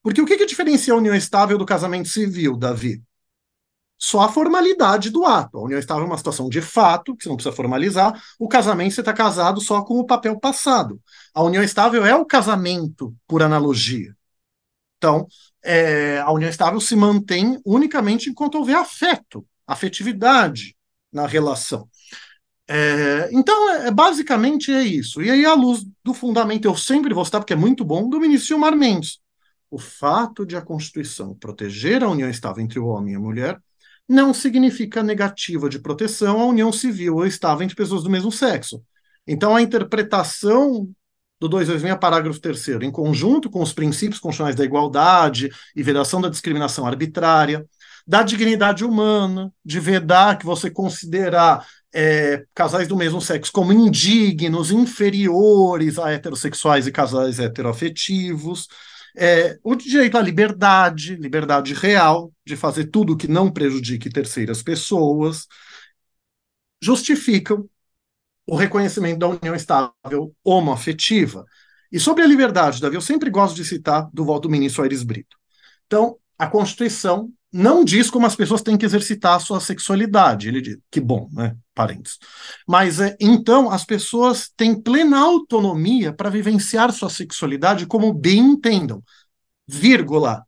Porque 0.00 0.22
o 0.22 0.24
que, 0.24 0.36
que 0.36 0.46
diferencia 0.46 0.94
a 0.94 0.96
união 0.96 1.16
estável 1.16 1.58
do 1.58 1.66
casamento 1.66 2.08
civil, 2.08 2.56
Davi? 2.56 3.02
Só 3.98 4.20
a 4.20 4.28
formalidade 4.28 5.10
do 5.10 5.26
ato. 5.26 5.58
A 5.58 5.64
união 5.64 5.80
estável 5.80 6.04
é 6.04 6.06
uma 6.06 6.16
situação 6.16 6.48
de 6.48 6.62
fato, 6.62 7.16
que 7.16 7.24
você 7.24 7.28
não 7.28 7.34
precisa 7.34 7.56
formalizar. 7.56 8.22
O 8.38 8.46
casamento, 8.46 8.94
você 8.94 9.00
está 9.00 9.12
casado 9.12 9.60
só 9.60 9.82
com 9.82 9.98
o 9.98 10.06
papel 10.06 10.38
passado. 10.38 11.00
A 11.34 11.42
união 11.42 11.64
estável 11.64 12.06
é 12.06 12.14
o 12.14 12.24
casamento, 12.24 13.12
por 13.26 13.42
analogia. 13.42 14.14
Então, 14.96 15.26
é, 15.60 16.20
a 16.20 16.30
união 16.30 16.48
estável 16.48 16.80
se 16.80 16.94
mantém 16.94 17.60
unicamente 17.64 18.30
enquanto 18.30 18.58
houver 18.58 18.76
afeto, 18.76 19.44
afetividade 19.66 20.76
na 21.12 21.26
relação. 21.26 21.88
É, 22.70 23.30
então, 23.32 23.70
é, 23.70 23.88
é, 23.88 23.90
basicamente 23.90 24.70
é 24.70 24.82
isso. 24.82 25.22
E 25.22 25.30
aí, 25.30 25.44
à 25.44 25.54
luz 25.54 25.86
do 26.04 26.12
fundamento, 26.12 26.66
eu 26.66 26.76
sempre 26.76 27.14
vou 27.14 27.24
citar, 27.24 27.40
porque 27.40 27.54
é 27.54 27.56
muito 27.56 27.84
bom, 27.84 28.08
do 28.08 28.20
ministro 28.20 28.48
Gilmar 28.48 28.76
Mendes. 28.76 29.18
O 29.70 29.78
fato 29.78 30.44
de 30.44 30.54
a 30.54 30.60
Constituição 30.60 31.34
proteger 31.34 32.02
a 32.02 32.08
união 32.08 32.28
estável 32.28 32.62
entre 32.62 32.78
o 32.78 32.86
homem 32.86 33.14
e 33.14 33.16
a 33.16 33.20
mulher 33.20 33.58
não 34.08 34.32
significa 34.32 35.02
negativa 35.02 35.68
de 35.68 35.78
proteção 35.78 36.40
à 36.40 36.44
união 36.44 36.72
civil 36.72 37.16
ou 37.16 37.26
estável 37.26 37.62
entre 37.62 37.76
pessoas 37.76 38.02
do 38.02 38.10
mesmo 38.10 38.32
sexo. 38.32 38.82
Então, 39.26 39.54
a 39.54 39.60
interpretação 39.60 40.88
do 41.40 41.48
226, 41.48 42.00
parágrafo 42.00 42.40
3 42.40 42.68
em 42.82 42.90
conjunto 42.90 43.50
com 43.50 43.62
os 43.62 43.72
princípios 43.72 44.18
constitucionais 44.18 44.56
da 44.56 44.64
igualdade 44.64 45.50
e 45.76 45.82
vedação 45.82 46.20
da 46.20 46.28
discriminação 46.28 46.86
arbitrária, 46.86 47.64
da 48.06 48.22
dignidade 48.22 48.84
humana, 48.84 49.52
de 49.62 49.78
vedar 49.78 50.38
que 50.38 50.46
você 50.46 50.70
considerar 50.70 51.66
é, 51.92 52.44
casais 52.54 52.86
do 52.86 52.96
mesmo 52.96 53.20
sexo 53.20 53.52
como 53.52 53.72
indignos, 53.72 54.70
inferiores 54.70 55.98
a 55.98 56.10
heterossexuais 56.10 56.86
e 56.86 56.92
casais 56.92 57.38
heteroafetivos, 57.38 58.68
é, 59.16 59.58
o 59.64 59.74
direito 59.74 60.16
à 60.16 60.20
liberdade, 60.20 61.16
liberdade 61.16 61.74
real, 61.74 62.32
de 62.46 62.56
fazer 62.56 62.86
tudo 62.86 63.16
que 63.16 63.26
não 63.26 63.50
prejudique 63.50 64.10
terceiras 64.10 64.62
pessoas, 64.62 65.46
justificam 66.80 67.68
o 68.46 68.56
reconhecimento 68.56 69.18
da 69.18 69.28
união 69.28 69.54
estável 69.54 70.34
homoafetiva. 70.44 71.44
E 71.90 71.98
sobre 71.98 72.22
a 72.22 72.26
liberdade, 72.26 72.80
Davi, 72.80 72.96
eu 72.96 73.00
sempre 73.00 73.30
gosto 73.30 73.56
de 73.56 73.64
citar 73.64 74.08
do 74.12 74.24
voto 74.24 74.42
do 74.42 74.50
ministro 74.50 74.82
Aires 74.82 75.02
Brito. 75.02 75.36
Então, 75.86 76.16
a 76.38 76.46
Constituição 76.46 77.32
não 77.52 77.82
diz 77.82 78.10
como 78.10 78.26
as 78.26 78.36
pessoas 78.36 78.62
têm 78.62 78.76
que 78.76 78.84
exercitar 78.84 79.36
a 79.36 79.40
sua 79.40 79.60
sexualidade. 79.60 80.48
Ele 80.48 80.60
diz, 80.60 80.78
que 80.90 81.00
bom, 81.00 81.28
né? 81.32 81.56
Parentes. 81.74 82.18
Mas 82.66 83.00
é, 83.00 83.16
então 83.20 83.70
as 83.70 83.84
pessoas 83.84 84.50
têm 84.54 84.80
plena 84.80 85.18
autonomia 85.18 86.12
para 86.12 86.28
vivenciar 86.30 86.92
sua 86.92 87.08
sexualidade 87.08 87.86
como 87.86 88.12
bem 88.12 88.38
entendam, 88.38 89.02
vírgula, 89.66 90.44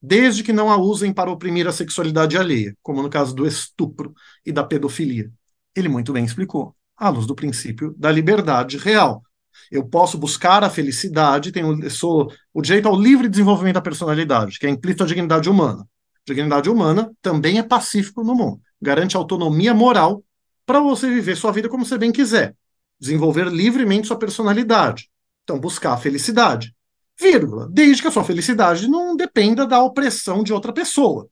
desde 0.00 0.42
que 0.42 0.52
não 0.52 0.70
a 0.70 0.76
usem 0.76 1.12
para 1.12 1.30
oprimir 1.30 1.66
a 1.66 1.72
sexualidade 1.72 2.36
alheia, 2.36 2.76
como 2.82 3.02
no 3.02 3.08
caso 3.08 3.34
do 3.34 3.46
estupro 3.46 4.12
e 4.44 4.52
da 4.52 4.64
pedofilia. 4.64 5.30
Ele 5.74 5.88
muito 5.88 6.12
bem 6.12 6.24
explicou, 6.24 6.76
à 6.96 7.08
luz 7.08 7.26
do 7.26 7.34
princípio 7.34 7.94
da 7.96 8.10
liberdade 8.10 8.76
real. 8.76 9.22
Eu 9.70 9.86
posso 9.86 10.18
buscar 10.18 10.64
a 10.64 10.70
felicidade, 10.70 11.52
tenho 11.52 11.90
sou, 11.90 12.30
o 12.52 12.60
direito 12.60 12.88
ao 12.88 12.98
livre 12.98 13.28
desenvolvimento 13.28 13.74
da 13.74 13.80
personalidade, 13.80 14.58
que 14.58 14.66
é 14.66 14.70
implícito 14.70 15.04
à 15.04 15.06
dignidade 15.06 15.48
humana 15.48 15.86
dignidade 16.26 16.70
humana 16.70 17.12
também 17.20 17.58
é 17.58 17.62
pacífico 17.62 18.22
no 18.22 18.34
mundo. 18.34 18.60
Garante 18.80 19.16
autonomia 19.16 19.74
moral 19.74 20.22
para 20.64 20.80
você 20.80 21.08
viver 21.08 21.36
sua 21.36 21.52
vida 21.52 21.68
como 21.68 21.84
você 21.84 21.98
bem 21.98 22.12
quiser. 22.12 22.56
Desenvolver 22.98 23.48
livremente 23.48 24.06
sua 24.06 24.18
personalidade. 24.18 25.10
Então, 25.42 25.58
buscar 25.58 25.94
a 25.94 25.96
felicidade. 25.96 26.74
Vírgula. 27.18 27.68
Desde 27.70 28.02
que 28.02 28.08
a 28.08 28.10
sua 28.10 28.24
felicidade 28.24 28.88
não 28.88 29.16
dependa 29.16 29.66
da 29.66 29.82
opressão 29.82 30.42
de 30.42 30.52
outra 30.52 30.72
pessoa, 30.72 31.28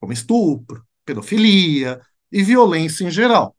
como 0.00 0.12
estupro, 0.12 0.84
pedofilia 1.04 2.00
e 2.30 2.42
violência 2.42 3.04
em 3.04 3.10
geral. 3.10 3.56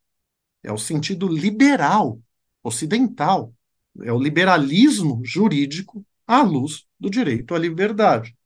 É 0.64 0.72
o 0.72 0.78
sentido 0.78 1.28
liberal, 1.28 2.20
ocidental. 2.64 3.54
É 4.02 4.12
o 4.12 4.20
liberalismo 4.20 5.22
jurídico 5.24 6.06
à 6.28 6.42
luz 6.42 6.86
do 7.00 7.10
direito 7.10 7.56
à 7.56 7.60
liberdade. 7.60 8.37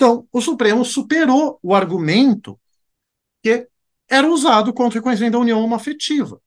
Então, 0.00 0.28
o 0.32 0.40
Supremo 0.40 0.84
superou 0.84 1.58
o 1.60 1.74
argumento 1.74 2.56
que 3.42 3.66
era 4.08 4.30
usado 4.30 4.72
contra 4.72 4.96
o 4.96 5.00
reconhecimento 5.00 5.32
da 5.32 5.40
união 5.40 5.60
homoafetiva, 5.60 6.40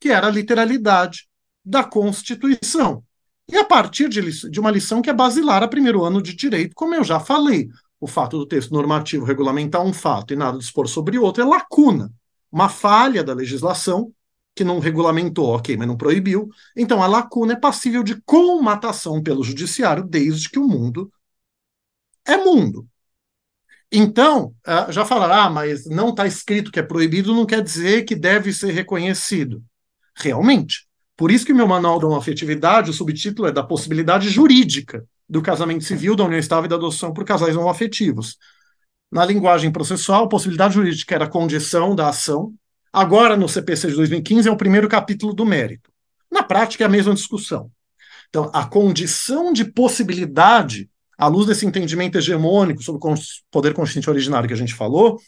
que 0.00 0.08
era 0.08 0.26
a 0.26 0.30
literalidade 0.30 1.28
da 1.64 1.84
Constituição. 1.84 3.04
E 3.48 3.56
a 3.56 3.64
partir 3.64 4.08
de, 4.08 4.50
de 4.50 4.58
uma 4.58 4.72
lição 4.72 5.00
que 5.00 5.08
é 5.08 5.12
basilar 5.12 5.62
a 5.62 5.68
primeiro 5.68 6.02
ano 6.02 6.20
de 6.20 6.34
direito, 6.34 6.74
como 6.74 6.96
eu 6.96 7.04
já 7.04 7.20
falei, 7.20 7.68
o 8.00 8.08
fato 8.08 8.38
do 8.38 8.44
texto 8.44 8.72
normativo 8.72 9.24
regulamentar 9.24 9.84
um 9.84 9.92
fato 9.92 10.34
e 10.34 10.36
nada 10.36 10.58
dispor 10.58 10.88
sobre 10.88 11.16
outro 11.16 11.44
é 11.44 11.46
lacuna, 11.46 12.12
uma 12.50 12.68
falha 12.68 13.22
da 13.22 13.32
legislação 13.32 14.12
que 14.52 14.64
não 14.64 14.80
regulamentou, 14.80 15.54
ok, 15.54 15.76
mas 15.76 15.86
não 15.86 15.96
proibiu. 15.96 16.48
Então 16.76 17.00
a 17.00 17.06
lacuna 17.06 17.52
é 17.52 17.56
passível 17.56 18.02
de 18.02 18.20
comatação 18.22 19.22
pelo 19.22 19.44
judiciário 19.44 20.02
desde 20.02 20.50
que 20.50 20.58
o 20.58 20.66
mundo 20.66 21.08
é 22.26 22.36
mundo. 22.36 22.84
Então, 23.98 24.54
ah, 24.66 24.92
já 24.92 25.06
falaram, 25.06 25.34
ah, 25.34 25.48
mas 25.48 25.86
não 25.86 26.10
está 26.10 26.26
escrito 26.26 26.70
que 26.70 26.78
é 26.78 26.82
proibido, 26.82 27.34
não 27.34 27.46
quer 27.46 27.62
dizer 27.62 28.02
que 28.02 28.14
deve 28.14 28.52
ser 28.52 28.70
reconhecido. 28.72 29.64
Realmente. 30.14 30.86
Por 31.16 31.30
isso 31.30 31.46
que 31.46 31.54
meu 31.54 31.66
manual 31.66 31.98
da 31.98 32.14
afetividade, 32.14 32.90
o 32.90 32.92
subtítulo 32.92 33.48
é 33.48 33.52
da 33.52 33.62
possibilidade 33.62 34.28
jurídica 34.28 35.02
do 35.26 35.40
casamento 35.40 35.82
civil, 35.82 36.14
da 36.14 36.24
união 36.24 36.38
estável 36.38 36.66
e 36.66 36.68
da 36.68 36.76
adoção 36.76 37.10
por 37.10 37.24
casais 37.24 37.54
não 37.54 37.70
afetivos. 37.70 38.36
Na 39.10 39.24
linguagem 39.24 39.72
processual, 39.72 40.28
possibilidade 40.28 40.74
jurídica 40.74 41.14
era 41.14 41.24
a 41.24 41.30
condição 41.30 41.94
da 41.94 42.10
ação. 42.10 42.52
Agora, 42.92 43.34
no 43.34 43.48
CPC 43.48 43.88
de 43.88 43.96
2015, 43.96 44.46
é 44.46 44.52
o 44.52 44.58
primeiro 44.58 44.90
capítulo 44.90 45.32
do 45.32 45.46
mérito. 45.46 45.90
Na 46.30 46.42
prática, 46.42 46.84
é 46.84 46.86
a 46.86 46.90
mesma 46.90 47.14
discussão. 47.14 47.70
Então, 48.28 48.50
a 48.52 48.66
condição 48.66 49.54
de 49.54 49.64
possibilidade 49.64 50.90
à 51.16 51.26
luz 51.28 51.46
desse 51.46 51.64
entendimento 51.64 52.18
hegemônico 52.18 52.82
sobre 52.82 53.00
o 53.02 53.14
poder 53.50 53.72
constituinte 53.74 54.10
originário 54.10 54.48
que 54.48 54.54
a 54.54 54.58
gente 54.58 54.74
falou, 54.74 55.18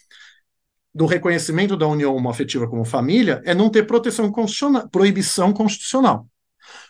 do 0.93 1.05
reconhecimento 1.05 1.77
da 1.77 1.87
união 1.87 2.15
homoafetiva 2.15 2.67
como 2.67 2.83
família, 2.83 3.41
é 3.45 3.53
não 3.53 3.69
ter 3.69 3.83
proteção 3.83 4.31
constitucional, 4.31 4.89
proibição 4.89 5.53
constitucional. 5.53 6.27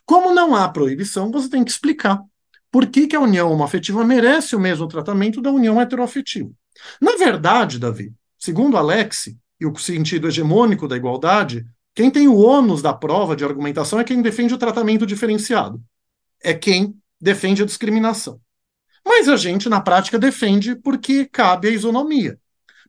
Como 0.06 0.34
não 0.34 0.56
há 0.56 0.68
proibição, 0.70 1.32
você 1.32 1.50
tem 1.50 1.64
que 1.64 1.72
explicar 1.72 2.22
por 2.72 2.88
que, 2.88 3.08
que 3.08 3.16
a 3.16 3.20
união 3.20 3.52
homoafetiva 3.52 4.06
merece 4.06 4.56
o 4.56 4.60
mesmo 4.60 4.88
tratamento 4.88 5.42
da 5.42 5.52
união 5.52 5.80
heteroafetiva. 5.80 6.50
Na 7.02 7.16
verdade, 7.18 7.80
Davi, 7.80 8.14
segundo 8.38 8.78
Alex, 8.78 9.34
e 9.60 9.66
o 9.66 9.76
sentido 9.76 10.28
hegemônico 10.28 10.88
da 10.88 10.96
igualdade, 10.96 11.66
quem 11.94 12.10
tem 12.10 12.28
o 12.28 12.38
ônus 12.38 12.82
da 12.82 12.94
prova 12.94 13.36
de 13.36 13.44
argumentação 13.44 14.00
é 14.00 14.04
quem 14.04 14.22
defende 14.22 14.54
o 14.54 14.58
tratamento 14.58 15.06
diferenciado. 15.06 15.82
É 16.42 16.54
quem 16.54 16.96
defende 17.20 17.62
a 17.62 17.66
discriminação. 17.66 18.40
Mas 19.06 19.28
a 19.28 19.36
gente, 19.36 19.70
na 19.70 19.82
prática, 19.82 20.20
defende 20.20 20.76
porque 20.76 21.26
cabe 21.26 21.68
a 21.68 21.72
isonomia. 21.72 22.40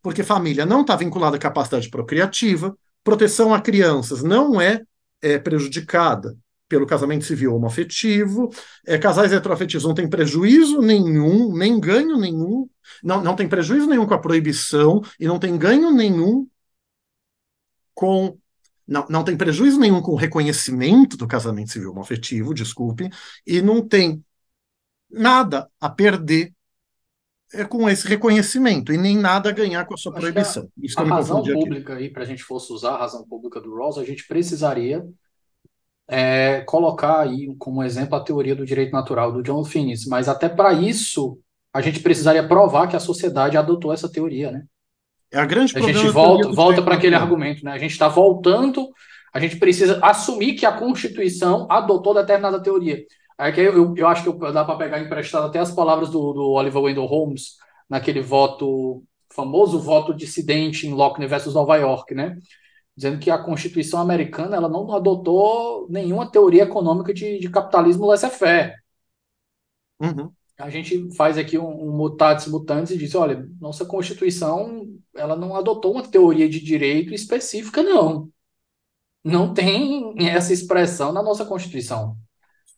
Porque 0.02 0.22
família 0.22 0.64
não 0.64 0.82
está 0.82 0.96
vinculada 0.96 1.36
à 1.36 1.38
capacidade 1.38 1.90
procriativa, 1.90 2.76
proteção 3.04 3.54
a 3.54 3.60
crianças 3.60 4.22
não 4.22 4.60
é, 4.60 4.82
é 5.20 5.38
prejudicada 5.38 6.36
pelo 6.70 6.86
casamento 6.86 7.24
civil 7.24 7.54
homoafetivo, 7.56 8.48
é, 8.86 8.96
casais 8.96 9.32
heteroafetivos 9.32 9.84
não 9.84 9.92
têm 9.92 10.08
prejuízo 10.08 10.80
nenhum, 10.80 11.52
nem 11.56 11.80
ganho 11.80 12.16
nenhum, 12.16 12.68
não, 13.02 13.20
não 13.20 13.34
tem 13.34 13.48
prejuízo 13.48 13.88
nenhum 13.88 14.06
com 14.06 14.14
a 14.14 14.20
proibição 14.20 15.02
e 15.18 15.26
não 15.26 15.38
tem 15.38 15.58
ganho 15.58 15.90
nenhum 15.90 16.46
com. 17.92 18.38
Não, 18.86 19.06
não 19.08 19.22
tem 19.22 19.36
prejuízo 19.36 19.78
nenhum 19.78 20.00
com 20.00 20.12
o 20.12 20.16
reconhecimento 20.16 21.16
do 21.16 21.26
casamento 21.26 21.70
civil 21.70 21.90
homoafetivo, 21.90 22.54
desculpe, 22.54 23.08
e 23.46 23.60
não 23.62 23.86
tem 23.86 24.24
nada 25.10 25.68
a 25.80 25.88
perder 25.90 26.52
é 27.52 27.64
com 27.64 27.88
esse 27.88 28.06
reconhecimento 28.06 28.92
e 28.92 28.98
nem 28.98 29.16
nada 29.16 29.48
a 29.48 29.52
ganhar 29.52 29.84
com 29.84 29.94
a 29.94 29.96
sua 29.96 30.12
Acho 30.12 30.20
proibição. 30.20 30.68
Isso 30.80 30.98
a 30.98 31.02
eu 31.02 31.06
me 31.06 31.12
razão 31.12 31.38
confundi 31.38 31.52
aqui. 31.52 31.60
pública 31.60 31.94
aí, 31.94 32.08
para 32.08 32.22
a 32.22 32.26
gente 32.26 32.44
fosse 32.44 32.72
usar 32.72 32.92
a 32.92 32.98
razão 32.98 33.26
pública 33.26 33.60
do 33.60 33.74
Rawls, 33.74 33.98
a 33.98 34.04
gente 34.04 34.26
precisaria 34.26 35.04
é, 36.08 36.60
colocar 36.62 37.20
aí 37.20 37.54
como 37.58 37.82
exemplo 37.82 38.16
a 38.16 38.24
teoria 38.24 38.54
do 38.54 38.66
direito 38.66 38.92
natural 38.92 39.32
do 39.32 39.42
John 39.42 39.64
Finnis, 39.64 40.06
mas 40.06 40.28
até 40.28 40.48
para 40.48 40.72
isso 40.72 41.38
a 41.72 41.80
gente 41.80 42.00
precisaria 42.00 42.46
provar 42.46 42.88
que 42.88 42.96
a 42.96 43.00
sociedade 43.00 43.56
adotou 43.56 43.92
essa 43.92 44.10
teoria, 44.10 44.50
né? 44.50 44.64
É 45.32 45.38
a 45.38 45.46
grande 45.46 45.76
A 45.76 45.80
gente 45.80 46.08
volta, 46.08 46.48
volta 46.50 46.82
para 46.82 46.96
aquele 46.96 47.14
argumento, 47.14 47.64
né? 47.64 47.72
A 47.72 47.78
gente 47.78 47.92
está 47.92 48.08
voltando, 48.08 48.88
a 49.32 49.38
gente 49.38 49.56
precisa 49.56 50.00
assumir 50.02 50.54
que 50.54 50.66
a 50.66 50.72
Constituição 50.72 51.68
adotou 51.70 52.14
determinada 52.14 52.60
teoria. 52.60 53.04
Aí 53.40 53.54
que 53.54 53.60
eu, 53.62 53.96
eu, 53.96 54.06
acho 54.06 54.22
que 54.22 54.52
dá 54.52 54.62
para 54.62 54.76
pegar 54.76 55.00
emprestado 55.00 55.46
até 55.46 55.58
as 55.58 55.72
palavras 55.72 56.10
do, 56.10 56.34
do 56.34 56.50
Oliver 56.50 56.82
Wendell 56.82 57.06
Holmes 57.06 57.56
naquele 57.88 58.20
voto, 58.20 59.02
famoso 59.32 59.80
voto 59.80 60.12
dissidente 60.12 60.86
em 60.86 60.92
Locke 60.92 61.26
versus 61.26 61.54
Nova 61.54 61.74
York, 61.76 62.14
né? 62.14 62.36
Dizendo 62.94 63.18
que 63.18 63.30
a 63.30 63.42
Constituição 63.42 63.98
americana 63.98 64.56
ela 64.56 64.68
não 64.68 64.94
adotou 64.94 65.86
nenhuma 65.88 66.30
teoria 66.30 66.64
econômica 66.64 67.14
de, 67.14 67.38
de 67.38 67.48
capitalismo 67.48 68.08
laissez-faire. 68.08 68.74
Uhum. 69.98 70.30
A 70.58 70.68
gente 70.68 71.10
faz 71.16 71.38
aqui 71.38 71.56
um, 71.56 71.88
um 71.88 71.96
mutatis 71.96 72.46
mutandis 72.46 72.90
e 72.90 72.98
diz, 72.98 73.14
olha, 73.14 73.48
nossa 73.58 73.86
Constituição, 73.86 74.86
ela 75.16 75.34
não 75.34 75.56
adotou 75.56 75.92
uma 75.92 76.06
teoria 76.06 76.46
de 76.46 76.60
direito 76.60 77.14
específica, 77.14 77.82
não. 77.82 78.28
Não 79.24 79.54
tem 79.54 80.14
essa 80.28 80.52
expressão 80.52 81.10
na 81.10 81.22
nossa 81.22 81.46
Constituição. 81.46 82.18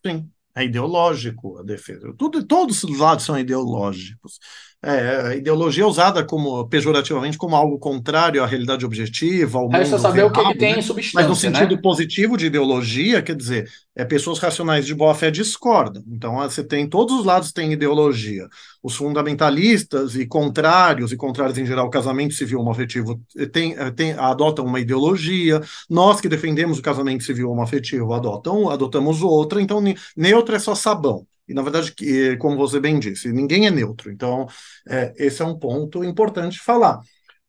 Sim, 0.07 0.31
é 0.55 0.65
ideológico 0.65 1.59
a 1.59 1.63
defesa. 1.63 2.13
Tudo, 2.17 2.45
todos 2.45 2.83
os 2.85 2.99
lados 2.99 3.25
são 3.25 3.39
ideológicos. 3.39 4.39
É, 4.85 5.29
a 5.29 5.37
ideologia 5.37 5.85
é 5.85 5.87
usada 5.87 6.25
como 6.25 6.67
pejorativamente 6.69 7.39
como 7.39 7.55
algo 7.55 7.79
contrário 7.79 8.43
à 8.43 8.47
realidade 8.47 8.85
objetiva, 8.85 9.59
ao 9.59 9.71
Resta 9.71 9.99
mundo 9.99 9.99
saber 9.99 10.23
o 10.25 10.31
que, 10.31 10.41
real, 10.41 10.53
que 10.53 10.55
tem 10.55 10.75
né? 10.75 10.79
em 10.79 10.83
Mas 11.13 11.27
no 11.29 11.37
substância, 11.37 11.37
sentido 11.37 11.77
né? 11.77 11.81
positivo 11.81 12.37
de 12.37 12.47
ideologia, 12.47 13.23
quer 13.23 13.37
dizer, 13.37 13.71
é, 13.95 14.05
pessoas 14.05 14.39
racionais 14.41 14.85
de 14.85 14.95
boa 14.95 15.15
fé 15.15 15.31
discordam. 15.31 16.03
Então, 16.09 16.41
ah, 16.41 16.49
você 16.51 16.65
tem, 16.65 16.89
todos 16.89 17.21
os 17.21 17.25
lados 17.25 17.53
têm 17.53 17.73
ideologia. 17.73 18.49
Os 18.83 18.97
fundamentalistas 18.97 20.17
e 20.17 20.27
contrários, 20.27 21.13
e 21.13 21.17
contrários 21.17 21.59
em 21.59 21.67
geral, 21.67 21.89
casamento 21.91 22.35
civil 22.35 22.61
homoafetivo, 22.61 23.21
eh, 23.37 23.47
tem, 23.47 23.75
eh, 23.79 23.91
tem, 23.93 24.13
adotam 24.15 24.65
uma 24.65 24.81
ideologia. 24.81 25.61
Nós 25.89 26.21
que 26.21 26.29
defendemos 26.29 26.79
o 26.79 26.83
casamento 26.83 27.23
civil 27.25 27.51
homoafetivo 27.51 28.13
adotam, 28.15 28.69
adotamos 28.71 29.23
outra. 29.23 29.61
Então, 29.63 29.81
ne- 29.81 29.97
neutro 30.17 30.55
é 30.57 30.59
só 30.59 30.75
sabão. 30.75 31.27
E, 31.49 31.55
na 31.55 31.63
verdade, 31.63 31.93
que, 31.95 32.37
como 32.37 32.57
você 32.57 32.79
bem 32.81 32.99
disse, 32.99 33.33
ninguém 33.33 33.67
é 33.67 33.71
neutro. 33.71 34.11
Então, 34.11 34.47
é, 34.89 35.13
esse 35.17 35.43
é 35.43 35.45
um 35.45 35.59
ponto 35.59 36.05
importante 36.05 36.59
falar. 36.61 37.01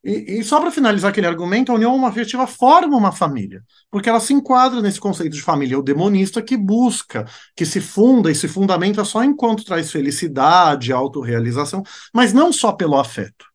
E, 0.04 0.40
e 0.40 0.44
só 0.44 0.60
para 0.60 0.72
finalizar 0.72 1.12
aquele 1.12 1.28
argumento, 1.28 1.72
a 1.72 1.76
união 1.76 1.96
homoafetiva 1.96 2.46
forma 2.46 2.98
uma 2.98 3.14
família, 3.14 3.64
porque 3.90 4.10
ela 4.10 4.20
se 4.20 4.34
enquadra 4.34 4.82
nesse 4.82 5.00
conceito 5.00 5.34
de 5.34 5.42
família 5.42 5.76
eudemonista 5.76 6.42
que 6.42 6.58
busca, 6.58 7.26
que 7.56 7.66
se 7.66 7.80
funda 7.80 8.30
e 8.30 8.36
se 8.36 8.50
fundamenta 8.50 9.06
só 9.06 9.24
enquanto 9.24 9.64
traz 9.64 9.92
felicidade, 9.92 10.92
autorrealização, 10.92 11.84
mas 12.14 12.34
não 12.34 12.52
só 12.52 12.74
pelo 12.74 13.00
afeto. 13.00 13.53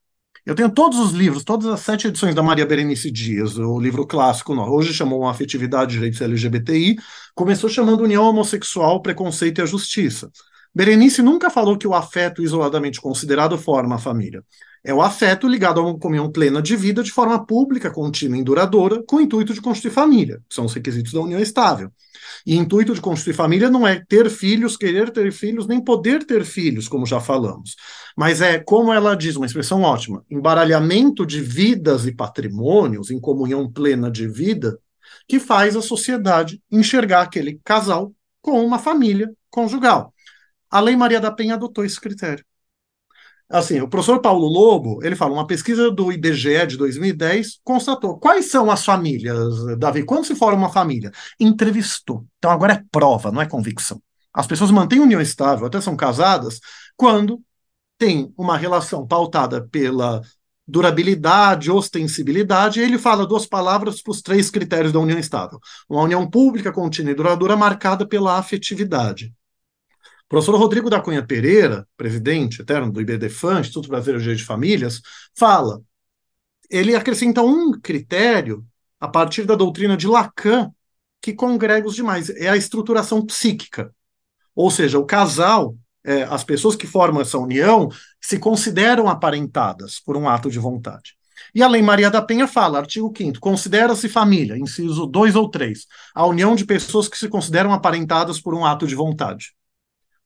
Eu 0.48 0.54
tenho 0.54 0.70
todos 0.70 0.98
os 0.98 1.12
livros, 1.12 1.44
todas 1.44 1.66
as 1.66 1.80
sete 1.80 2.06
edições 2.06 2.34
da 2.34 2.42
Maria 2.42 2.64
Berenice 2.64 3.10
Dias, 3.10 3.58
o 3.58 3.78
livro 3.78 4.06
clássico, 4.06 4.54
hoje 4.54 4.94
chamou 4.94 5.20
uma 5.20 5.30
afetividade, 5.30 5.92
direitos 5.92 6.22
LGBTI, 6.22 6.96
começou 7.34 7.68
chamando 7.68 8.02
União 8.02 8.24
Homossexual, 8.24 9.02
Preconceito 9.02 9.58
e 9.58 9.62
a 9.62 9.66
Justiça. 9.66 10.30
Berenice 10.74 11.20
nunca 11.20 11.50
falou 11.50 11.76
que 11.76 11.86
o 11.86 11.92
afeto 11.92 12.42
isoladamente 12.42 12.98
considerado 12.98 13.58
forma 13.58 13.96
a 13.96 13.98
família. 13.98 14.42
É 14.84 14.94
o 14.94 15.02
afeto 15.02 15.48
ligado 15.48 15.80
a 15.80 15.82
uma 15.82 15.98
comunhão 15.98 16.30
plena 16.30 16.62
de 16.62 16.76
vida 16.76 17.02
de 17.02 17.10
forma 17.10 17.44
pública, 17.44 17.90
contínua 17.90 18.38
e 18.38 18.44
duradoura, 18.44 19.02
com 19.06 19.16
o 19.16 19.20
intuito 19.20 19.52
de 19.52 19.60
constituir 19.60 19.90
família, 19.90 20.40
que 20.48 20.54
são 20.54 20.64
os 20.64 20.72
requisitos 20.72 21.12
da 21.12 21.20
união 21.20 21.40
estável. 21.40 21.90
E 22.46 22.56
intuito 22.56 22.94
de 22.94 23.00
constituir 23.00 23.34
família 23.34 23.68
não 23.68 23.86
é 23.86 24.02
ter 24.08 24.30
filhos, 24.30 24.76
querer 24.76 25.10
ter 25.10 25.32
filhos, 25.32 25.66
nem 25.66 25.82
poder 25.82 26.24
ter 26.24 26.44
filhos, 26.44 26.88
como 26.88 27.06
já 27.06 27.20
falamos. 27.20 27.76
Mas 28.16 28.40
é, 28.40 28.58
como 28.58 28.92
ela 28.92 29.14
diz, 29.14 29.36
uma 29.36 29.46
expressão 29.46 29.82
ótima, 29.82 30.24
embaralhamento 30.30 31.26
de 31.26 31.40
vidas 31.40 32.06
e 32.06 32.12
patrimônios 32.12 33.10
em 33.10 33.20
comunhão 33.20 33.70
plena 33.70 34.10
de 34.10 34.28
vida, 34.28 34.78
que 35.26 35.38
faz 35.38 35.76
a 35.76 35.82
sociedade 35.82 36.62
enxergar 36.70 37.22
aquele 37.22 37.60
casal 37.64 38.12
como 38.40 38.64
uma 38.64 38.78
família 38.78 39.30
conjugal. 39.50 40.14
A 40.70 40.80
Lei 40.80 40.96
Maria 40.96 41.20
da 41.20 41.30
Penha 41.30 41.54
adotou 41.54 41.84
esse 41.84 42.00
critério. 42.00 42.44
Assim, 43.50 43.80
o 43.80 43.88
professor 43.88 44.20
Paulo 44.20 44.46
Lobo, 44.46 45.02
ele 45.02 45.16
fala, 45.16 45.32
uma 45.32 45.46
pesquisa 45.46 45.90
do 45.90 46.12
IBGE 46.12 46.66
de 46.66 46.76
2010 46.76 47.60
constatou 47.64 48.18
quais 48.18 48.50
são 48.50 48.70
as 48.70 48.84
famílias, 48.84 49.78
Davi, 49.78 50.04
quando 50.04 50.26
se 50.26 50.34
forma 50.34 50.58
uma 50.58 50.72
família? 50.72 51.10
Entrevistou. 51.40 52.26
Então 52.36 52.50
agora 52.50 52.74
é 52.74 52.82
prova, 52.90 53.32
não 53.32 53.40
é 53.40 53.46
convicção. 53.46 54.02
As 54.34 54.46
pessoas 54.46 54.70
mantêm 54.70 55.00
união 55.00 55.20
estável, 55.20 55.66
até 55.66 55.80
são 55.80 55.96
casadas, 55.96 56.60
quando 56.94 57.42
tem 57.96 58.32
uma 58.36 58.56
relação 58.56 59.06
pautada 59.06 59.66
pela 59.66 60.20
durabilidade, 60.66 61.70
ostensibilidade, 61.70 62.80
ele 62.80 62.98
fala 62.98 63.26
duas 63.26 63.46
palavras 63.46 64.02
para 64.02 64.10
os 64.10 64.20
três 64.20 64.50
critérios 64.50 64.92
da 64.92 65.00
união 65.00 65.18
estável. 65.18 65.58
Uma 65.88 66.02
união 66.02 66.28
pública, 66.28 66.70
contínua 66.70 67.12
e 67.12 67.14
duradoura 67.14 67.56
marcada 67.56 68.06
pela 68.06 68.38
afetividade. 68.38 69.32
Professor 70.28 70.56
Rodrigo 70.56 70.90
da 70.90 71.00
Cunha 71.00 71.26
Pereira, 71.26 71.88
presidente 71.96 72.60
eterno 72.60 72.92
do 72.92 73.00
IBDFAN, 73.00 73.60
Instituto 73.60 73.88
Brasileiro 73.88 74.18
de 74.18 74.24
Direito 74.24 74.40
de 74.40 74.44
Famílias, 74.44 75.00
fala, 75.34 75.80
ele 76.70 76.94
acrescenta 76.94 77.40
um 77.40 77.72
critério 77.80 78.64
a 79.00 79.08
partir 79.08 79.44
da 79.44 79.54
doutrina 79.54 79.96
de 79.96 80.06
Lacan, 80.06 80.70
que 81.22 81.32
congrega 81.32 81.88
os 81.88 81.94
demais, 81.94 82.28
é 82.28 82.48
a 82.48 82.56
estruturação 82.56 83.24
psíquica. 83.24 83.90
Ou 84.54 84.70
seja, 84.70 84.98
o 84.98 85.06
casal, 85.06 85.74
é, 86.04 86.24
as 86.24 86.44
pessoas 86.44 86.76
que 86.76 86.86
formam 86.86 87.22
essa 87.22 87.38
união, 87.38 87.88
se 88.20 88.38
consideram 88.38 89.08
aparentadas 89.08 89.98
por 89.98 90.16
um 90.16 90.28
ato 90.28 90.50
de 90.50 90.58
vontade. 90.58 91.16
E 91.54 91.62
a 91.62 91.68
Lei 91.68 91.80
Maria 91.80 92.10
da 92.10 92.20
Penha 92.20 92.46
fala, 92.46 92.78
artigo 92.78 93.12
5 93.16 93.40
considera-se 93.40 94.08
família, 94.08 94.58
inciso 94.58 95.06
2 95.06 95.36
ou 95.36 95.48
3, 95.48 95.86
a 96.14 96.26
união 96.26 96.54
de 96.54 96.66
pessoas 96.66 97.08
que 97.08 97.16
se 97.16 97.28
consideram 97.28 97.72
aparentadas 97.72 98.38
por 98.40 98.54
um 98.54 98.66
ato 98.66 98.86
de 98.86 98.94
vontade. 98.94 99.57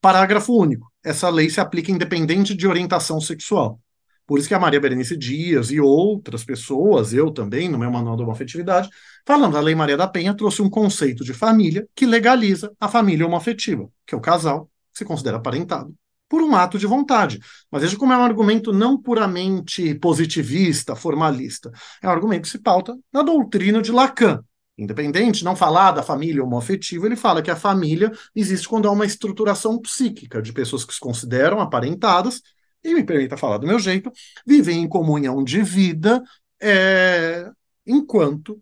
Parágrafo 0.03 0.53
único. 0.53 0.93
Essa 1.03 1.31
lei 1.31 1.49
se 1.49 1.61
aplica 1.61 1.93
independente 1.93 2.57
de 2.57 2.66
orientação 2.66 3.20
sexual. 3.20 3.81
Por 4.27 4.37
isso 4.37 4.49
que 4.49 4.55
a 4.55 4.59
Maria 4.59 4.81
Berenice 4.81 5.16
Dias 5.16 5.70
e 5.70 5.81
outras 5.81 6.45
pessoas, 6.45 7.12
eu 7.12 7.31
também, 7.31 7.69
no 7.69 7.79
meu 7.79 7.89
manual 7.89 8.16
da 8.16 8.24
homoafetividade, 8.24 8.89
falando 9.24 9.53
da 9.53 9.61
Lei 9.61 9.77
Maria 9.77 9.97
da 9.97 10.09
Penha, 10.09 10.35
trouxe 10.35 10.61
um 10.61 10.69
conceito 10.69 11.24
de 11.24 11.33
família 11.33 11.87
que 11.95 12.05
legaliza 12.05 12.73
a 12.81 12.89
família 12.89 13.24
homoafetiva, 13.24 13.89
que 14.05 14.12
é 14.12 14.19
o 14.19 14.20
casal 14.20 14.69
que 14.93 14.99
se 14.99 15.05
considera 15.05 15.37
aparentado 15.37 15.95
por 16.29 16.43
um 16.43 16.57
ato 16.57 16.79
de 16.79 16.87
vontade. 16.87 17.39
Mas 17.70 17.83
veja 17.83 17.97
como 17.97 18.12
é 18.12 18.16
um 18.16 18.24
argumento 18.24 18.73
não 18.73 19.01
puramente 19.01 19.95
positivista, 19.97 20.97
formalista. 20.97 21.70
É 22.03 22.09
um 22.09 22.11
argumento 22.11 22.43
que 22.43 22.49
se 22.49 22.59
pauta 22.59 22.99
na 23.12 23.23
doutrina 23.23 23.81
de 23.81 23.93
Lacan, 23.93 24.43
independente, 24.82 25.44
não 25.44 25.56
falar 25.56 25.92
da 25.92 26.02
família 26.02 26.42
homoafetiva, 26.42 27.06
ele 27.06 27.16
fala 27.16 27.42
que 27.42 27.50
a 27.50 27.56
família 27.56 28.12
existe 28.34 28.68
quando 28.68 28.88
há 28.88 28.90
uma 28.90 29.06
estruturação 29.06 29.78
psíquica 29.80 30.42
de 30.42 30.52
pessoas 30.52 30.84
que 30.84 30.94
se 30.94 31.00
consideram 31.00 31.60
aparentadas, 31.60 32.42
e 32.84 32.94
me 32.94 33.04
permita 33.04 33.36
falar 33.36 33.59
do 33.59 33.66
meu 33.66 33.78
jeito, 33.78 34.10
vivem 34.46 34.82
em 34.82 34.88
comunhão 34.88 35.42
de 35.44 35.62
vida 35.62 36.22
é, 36.60 37.48
enquanto 37.86 38.60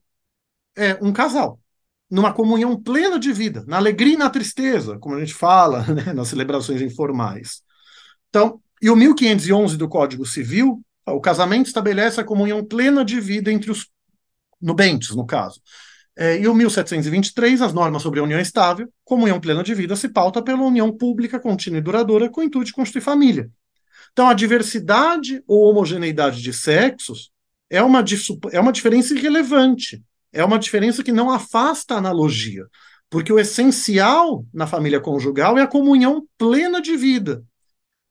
é 0.76 0.98
um 1.02 1.12
casal. 1.12 1.58
Numa 2.10 2.32
comunhão 2.32 2.80
plena 2.80 3.18
de 3.18 3.32
vida, 3.32 3.64
na 3.66 3.76
alegria 3.76 4.14
e 4.14 4.18
na 4.18 4.28
tristeza, 4.28 4.98
como 4.98 5.14
a 5.14 5.20
gente 5.20 5.34
fala 5.34 5.82
né, 5.92 6.12
nas 6.12 6.28
celebrações 6.28 6.82
informais. 6.82 7.62
Então, 8.28 8.60
e 8.82 8.90
o 8.90 8.96
1511 8.96 9.76
do 9.76 9.88
Código 9.88 10.26
Civil, 10.26 10.82
o 11.06 11.20
casamento 11.20 11.66
estabelece 11.66 12.20
a 12.20 12.24
comunhão 12.24 12.64
plena 12.64 13.04
de 13.04 13.20
vida 13.20 13.52
entre 13.52 13.70
os 13.70 13.88
nubentes, 14.60 15.14
no 15.14 15.26
caso. 15.26 15.60
É, 16.20 16.38
e 16.38 16.46
o 16.46 16.52
1723, 16.54 17.62
as 17.62 17.72
normas 17.72 18.02
sobre 18.02 18.20
a 18.20 18.22
união 18.22 18.38
estável, 18.38 18.92
comunhão 19.02 19.40
plena 19.40 19.62
de 19.62 19.74
vida, 19.74 19.96
se 19.96 20.06
pauta 20.06 20.42
pela 20.42 20.62
união 20.62 20.94
pública, 20.94 21.40
contínua 21.40 21.78
e 21.78 21.80
duradoura 21.80 22.28
com 22.28 22.42
o 22.42 22.44
intuito 22.44 22.66
de 22.66 22.74
constituir 22.74 23.00
família. 23.00 23.50
Então, 24.12 24.28
a 24.28 24.34
diversidade 24.34 25.42
ou 25.46 25.70
homogeneidade 25.70 26.42
de 26.42 26.52
sexos 26.52 27.30
é 27.70 27.82
uma, 27.82 28.04
é 28.52 28.60
uma 28.60 28.70
diferença 28.70 29.14
irrelevante, 29.14 30.02
é 30.30 30.44
uma 30.44 30.58
diferença 30.58 31.02
que 31.02 31.10
não 31.10 31.30
afasta 31.30 31.94
a 31.94 31.98
analogia, 31.98 32.66
porque 33.08 33.32
o 33.32 33.38
essencial 33.38 34.44
na 34.52 34.66
família 34.66 35.00
conjugal 35.00 35.56
é 35.56 35.62
a 35.62 35.66
comunhão 35.66 36.26
plena 36.36 36.82
de 36.82 36.98
vida. 36.98 37.42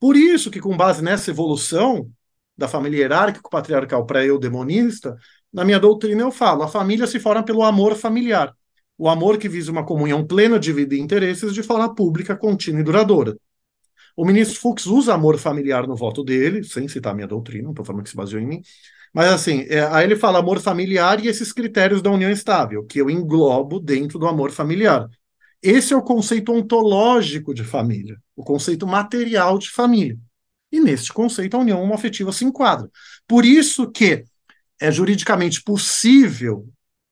Por 0.00 0.16
isso 0.16 0.50
que, 0.50 0.58
com 0.58 0.76
base 0.76 1.00
nessa 1.00 1.30
evolução 1.30 2.10
da 2.58 2.66
família 2.66 2.98
hierárquico-patriarcal 2.98 4.04
pré-eudemonista, 4.04 5.16
Na 5.52 5.64
minha 5.64 5.80
doutrina 5.80 6.22
eu 6.22 6.30
falo, 6.30 6.62
a 6.62 6.68
família 6.68 7.06
se 7.06 7.18
forma 7.18 7.42
pelo 7.42 7.62
amor 7.62 7.96
familiar. 7.96 8.54
O 8.96 9.08
amor 9.08 9.38
que 9.38 9.48
visa 9.48 9.72
uma 9.72 9.84
comunhão 9.84 10.24
plena 10.26 10.58
de 10.58 10.72
vida 10.72 10.94
e 10.94 11.00
interesses 11.00 11.54
de 11.54 11.62
forma 11.62 11.94
pública, 11.94 12.36
contínua 12.36 12.80
e 12.80 12.84
duradoura. 12.84 13.36
O 14.16 14.24
ministro 14.24 14.60
Fux 14.60 14.86
usa 14.86 15.14
amor 15.14 15.38
familiar 15.38 15.86
no 15.86 15.96
voto 15.96 16.22
dele, 16.22 16.62
sem 16.62 16.86
citar 16.86 17.14
minha 17.14 17.26
doutrina, 17.26 17.64
não 17.64 17.70
estou 17.70 17.84
falando 17.84 18.02
que 18.02 18.10
se 18.10 18.16
baseou 18.16 18.40
em 18.40 18.46
mim, 18.46 18.62
mas 19.12 19.32
assim, 19.32 19.64
é, 19.68 19.80
aí 19.86 20.04
ele 20.04 20.16
fala 20.16 20.38
amor 20.38 20.60
familiar 20.60 21.24
e 21.24 21.28
esses 21.28 21.52
critérios 21.52 22.02
da 22.02 22.10
união 22.10 22.30
estável, 22.30 22.84
que 22.84 23.00
eu 23.00 23.10
englobo 23.10 23.80
dentro 23.80 24.18
do 24.18 24.26
amor 24.26 24.50
familiar. 24.50 25.08
Esse 25.62 25.92
é 25.92 25.96
o 25.96 26.02
conceito 26.02 26.52
ontológico 26.52 27.52
de 27.52 27.64
família, 27.64 28.16
o 28.36 28.44
conceito 28.44 28.86
material 28.86 29.58
de 29.58 29.70
família. 29.70 30.18
E 30.70 30.80
neste 30.80 31.12
conceito 31.12 31.56
a 31.56 31.60
união 31.60 31.82
homoafetiva 31.82 32.32
se 32.32 32.44
enquadra. 32.44 32.88
Por 33.26 33.44
isso 33.44 33.90
que 33.90 34.24
é 34.80 34.90
juridicamente 34.90 35.62
possível 35.62 36.66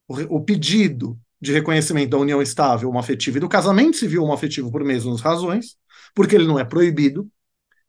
o, 0.07 0.37
o 0.37 0.43
pedido 0.43 1.19
de 1.39 1.53
reconhecimento 1.53 2.09
da 2.09 2.17
união 2.17 2.41
estável 2.41 2.89
homoafetiva 2.89 3.37
e 3.37 3.41
do 3.41 3.47
casamento 3.47 3.97
civil 3.97 4.23
homoafetivo 4.23 4.71
por 4.71 4.83
mesmas 4.83 5.21
razões, 5.21 5.77
porque 6.13 6.35
ele 6.35 6.47
não 6.47 6.59
é 6.59 6.65
proibido, 6.65 7.29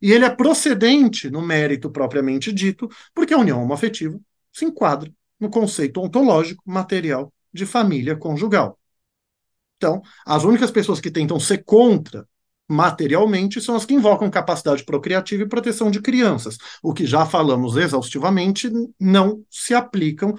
e 0.01 0.11
ele 0.11 0.25
é 0.25 0.29
procedente 0.29 1.29
no 1.29 1.41
mérito 1.41 1.89
propriamente 1.89 2.51
dito, 2.51 2.89
porque 3.13 3.33
a 3.33 3.37
união 3.37 3.61
homoafetiva 3.61 4.19
se 4.51 4.65
enquadra 4.65 5.11
no 5.39 5.49
conceito 5.49 5.99
ontológico 5.99 6.63
material 6.65 7.33
de 7.53 7.65
família 7.65 8.15
conjugal. 8.15 8.79
Então, 9.77 10.01
as 10.25 10.43
únicas 10.43 10.71
pessoas 10.71 10.99
que 10.99 11.11
tentam 11.11 11.39
ser 11.39 11.63
contra 11.63 12.27
materialmente 12.71 13.59
são 13.59 13.75
as 13.75 13.85
que 13.85 13.93
invocam 13.93 14.29
capacidade 14.29 14.83
procriativa 14.85 15.43
e 15.43 15.47
proteção 15.47 15.91
de 15.91 16.01
crianças, 16.01 16.57
o 16.81 16.93
que 16.93 17.05
já 17.05 17.25
falamos 17.25 17.75
exaustivamente 17.75 18.71
não 18.99 19.43
se 19.49 19.73
aplicam 19.73 20.37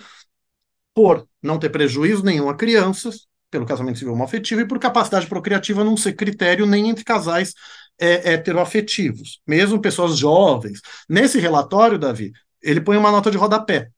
por 0.94 1.26
não 1.42 1.58
ter 1.58 1.68
prejuízo 1.70 2.24
nenhum 2.24 2.48
a 2.48 2.54
crianças, 2.54 3.26
pelo 3.50 3.66
casamento 3.66 3.98
civil 3.98 4.14
homoafetivo 4.14 4.62
e 4.62 4.66
por 4.66 4.78
capacidade 4.78 5.26
procriativa 5.26 5.84
não 5.84 5.94
ser 5.94 6.14
critério 6.14 6.64
nem 6.64 6.88
entre 6.88 7.04
casais 7.04 7.52
é, 7.98 8.32
heteroafetivos, 8.32 9.42
mesmo 9.46 9.80
pessoas 9.80 10.16
jovens. 10.16 10.80
Nesse 11.06 11.38
relatório, 11.38 11.98
Davi, 11.98 12.32
ele 12.62 12.80
põe 12.80 12.96
uma 12.96 13.10
nota 13.10 13.30
de 13.30 13.36
rodapé 13.36 13.90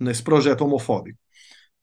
nesse 0.00 0.22
projeto 0.22 0.62
homofóbico, 0.62 1.18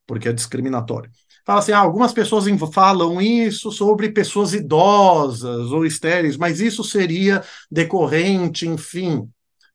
porque 0.07 0.29
é 0.29 0.33
discriminatório. 0.33 1.11
Fala 1.45 1.59
assim: 1.59 1.71
ah, 1.71 1.79
algumas 1.79 2.13
pessoas 2.13 2.45
falam 2.73 3.21
isso 3.21 3.71
sobre 3.71 4.09
pessoas 4.09 4.53
idosas 4.53 5.71
ou 5.71 5.85
estéreis, 5.85 6.37
mas 6.37 6.59
isso 6.59 6.83
seria 6.83 7.43
decorrente, 7.69 8.67
enfim, 8.67 9.27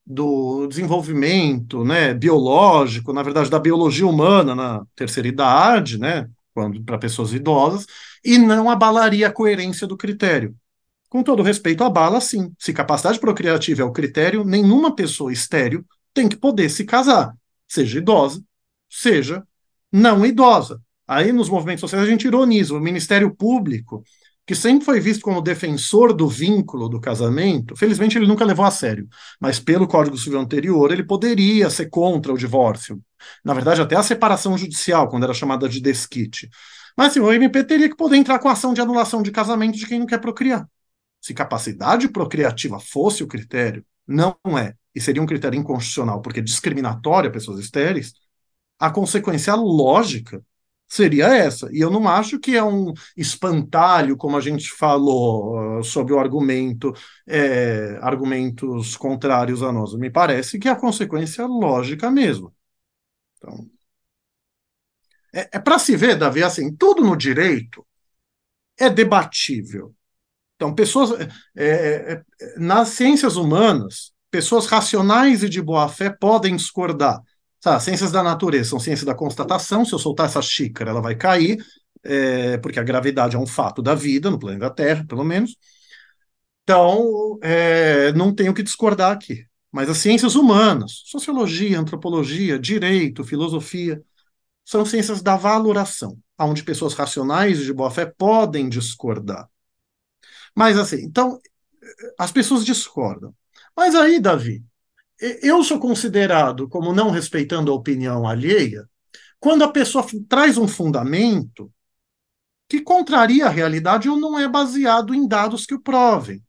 do 0.06 0.66
desenvolvimento 0.68 1.84
né, 1.84 2.14
biológico, 2.14 3.12
na 3.12 3.22
verdade, 3.22 3.50
da 3.50 3.58
biologia 3.58 4.06
humana 4.06 4.54
na 4.54 4.84
terceira 4.94 5.28
idade, 5.28 5.98
né, 5.98 6.28
para 6.84 6.98
pessoas 6.98 7.32
idosas, 7.32 7.86
e 8.24 8.38
não 8.38 8.70
abalaria 8.70 9.26
a 9.26 9.32
coerência 9.32 9.86
do 9.86 9.96
critério. 9.96 10.54
Com 11.08 11.22
todo 11.22 11.42
respeito 11.42 11.82
à 11.82 11.90
bala, 11.90 12.20
sim. 12.20 12.52
Se 12.58 12.72
capacidade 12.72 13.18
procriativa 13.18 13.82
é 13.82 13.84
o 13.84 13.92
critério, 13.92 14.44
nenhuma 14.44 14.94
pessoa 14.94 15.32
estéreo 15.32 15.84
tem 16.14 16.28
que 16.28 16.36
poder 16.36 16.68
se 16.70 16.84
casar, 16.84 17.34
seja 17.68 17.98
idosa, 17.98 18.42
seja 18.88 19.46
não 19.92 20.24
idosa. 20.24 20.80
Aí 21.06 21.32
nos 21.32 21.48
movimentos 21.48 21.80
sociais 21.80 22.06
a 22.06 22.10
gente 22.10 22.26
ironiza 22.26 22.74
o 22.74 22.80
Ministério 22.80 23.34
Público, 23.34 24.02
que 24.46 24.54
sempre 24.54 24.84
foi 24.84 25.00
visto 25.00 25.22
como 25.22 25.40
defensor 25.40 26.12
do 26.12 26.28
vínculo 26.28 26.88
do 26.88 27.00
casamento, 27.00 27.74
felizmente 27.74 28.16
ele 28.16 28.28
nunca 28.28 28.44
levou 28.44 28.64
a 28.64 28.70
sério, 28.70 29.08
mas 29.40 29.58
pelo 29.58 29.88
Código 29.88 30.16
Civil 30.16 30.38
anterior 30.38 30.92
ele 30.92 31.02
poderia 31.02 31.68
ser 31.68 31.90
contra 31.90 32.32
o 32.32 32.38
divórcio. 32.38 33.02
Na 33.44 33.52
verdade, 33.52 33.82
até 33.82 33.96
a 33.96 34.02
separação 34.04 34.56
judicial, 34.56 35.08
quando 35.08 35.24
era 35.24 35.34
chamada 35.34 35.68
de 35.68 35.80
desquite. 35.80 36.48
Mas 36.96 37.08
assim, 37.08 37.20
o 37.20 37.32
MP 37.32 37.64
teria 37.64 37.88
que 37.88 37.96
poder 37.96 38.16
entrar 38.16 38.38
com 38.38 38.48
ação 38.48 38.72
de 38.72 38.80
anulação 38.80 39.20
de 39.20 39.32
casamento 39.32 39.76
de 39.76 39.86
quem 39.86 39.98
não 39.98 40.06
quer 40.06 40.20
procriar. 40.20 40.66
Se 41.20 41.34
capacidade 41.34 42.08
procriativa 42.08 42.78
fosse 42.78 43.24
o 43.24 43.26
critério, 43.26 43.84
não 44.06 44.36
é, 44.56 44.74
e 44.94 45.00
seria 45.00 45.20
um 45.20 45.26
critério 45.26 45.58
inconstitucional, 45.58 46.22
porque 46.22 46.40
discriminatório 46.40 47.28
a 47.28 47.32
pessoas 47.32 47.58
estéreis, 47.58 48.12
a 48.78 48.90
consequência 48.90 49.54
lógica 49.56 50.40
seria 50.88 51.26
essa. 51.26 51.68
E 51.72 51.80
eu 51.80 51.90
não 51.90 52.08
acho 52.08 52.38
que 52.38 52.56
é 52.56 52.62
um 52.62 52.92
espantalho, 53.16 54.16
como 54.16 54.36
a 54.36 54.40
gente 54.40 54.70
falou 54.70 55.78
uh, 55.78 55.84
sobre 55.84 56.12
o 56.14 56.18
argumento, 56.18 56.92
é, 57.26 57.98
argumentos 58.00 58.96
contrários 58.96 59.62
a 59.62 59.72
nós. 59.72 59.94
Me 59.94 60.10
parece 60.10 60.58
que 60.58 60.68
é 60.68 60.70
a 60.70 60.76
consequência 60.76 61.46
lógica 61.46 62.10
mesmo. 62.10 62.54
Então, 63.38 63.68
é, 65.34 65.48
é 65.52 65.58
para 65.58 65.78
se 65.78 65.96
ver, 65.96 66.16
Davi, 66.16 66.42
assim, 66.42 66.74
tudo 66.74 67.02
no 67.04 67.16
direito 67.16 67.86
é 68.78 68.88
debatível. 68.88 69.94
Então, 70.56 70.74
pessoas. 70.74 71.12
É, 71.56 71.64
é, 71.64 72.22
é, 72.40 72.58
nas 72.58 72.90
ciências 72.90 73.36
humanas, 73.36 74.12
pessoas 74.30 74.66
racionais 74.66 75.42
e 75.42 75.48
de 75.48 75.60
boa 75.60 75.88
fé 75.88 76.10
podem 76.10 76.56
discordar. 76.56 77.20
Tá, 77.60 77.80
ciências 77.80 78.12
da 78.12 78.22
natureza 78.22 78.70
são 78.70 78.78
ciências 78.80 79.06
da 79.06 79.14
constatação. 79.14 79.84
Se 79.84 79.92
eu 79.92 79.98
soltar 79.98 80.26
essa 80.26 80.42
xícara, 80.42 80.90
ela 80.90 81.00
vai 81.00 81.16
cair, 81.16 81.64
é, 82.04 82.58
porque 82.58 82.78
a 82.78 82.84
gravidade 82.84 83.36
é 83.36 83.38
um 83.38 83.46
fato 83.46 83.82
da 83.82 83.94
vida, 83.94 84.30
no 84.30 84.38
planeta 84.38 84.70
Terra, 84.70 85.04
pelo 85.06 85.24
menos. 85.24 85.56
Então, 86.62 87.38
é, 87.42 88.12
não 88.12 88.34
tenho 88.34 88.52
que 88.52 88.62
discordar 88.62 89.12
aqui. 89.12 89.46
Mas 89.70 89.88
as 89.88 89.98
ciências 89.98 90.34
humanas, 90.34 91.02
sociologia, 91.06 91.78
antropologia, 91.78 92.58
direito, 92.58 93.24
filosofia, 93.24 94.02
são 94.64 94.84
ciências 94.84 95.22
da 95.22 95.36
valoração, 95.36 96.18
onde 96.38 96.64
pessoas 96.64 96.94
racionais 96.94 97.60
de 97.60 97.72
boa 97.72 97.90
fé 97.90 98.06
podem 98.06 98.68
discordar. 98.68 99.48
Mas 100.54 100.78
assim, 100.78 101.02
então, 101.04 101.40
as 102.18 102.32
pessoas 102.32 102.64
discordam. 102.64 103.34
Mas 103.76 103.94
aí, 103.94 104.20
Davi, 104.20 104.64
eu 105.20 105.62
sou 105.64 105.78
considerado 105.78 106.68
como 106.68 106.92
não 106.92 107.10
respeitando 107.10 107.70
a 107.70 107.74
opinião 107.74 108.26
alheia 108.26 108.88
quando 109.40 109.64
a 109.64 109.68
pessoa 109.68 110.04
traz 110.28 110.58
um 110.58 110.68
fundamento 110.68 111.72
que 112.68 112.80
contraria 112.80 113.46
a 113.46 113.50
realidade 113.50 114.08
ou 114.08 114.18
não 114.18 114.38
é 114.38 114.48
baseado 114.48 115.14
em 115.14 115.26
dados 115.26 115.66
que 115.66 115.74
o 115.74 115.80
provem. 115.80 116.42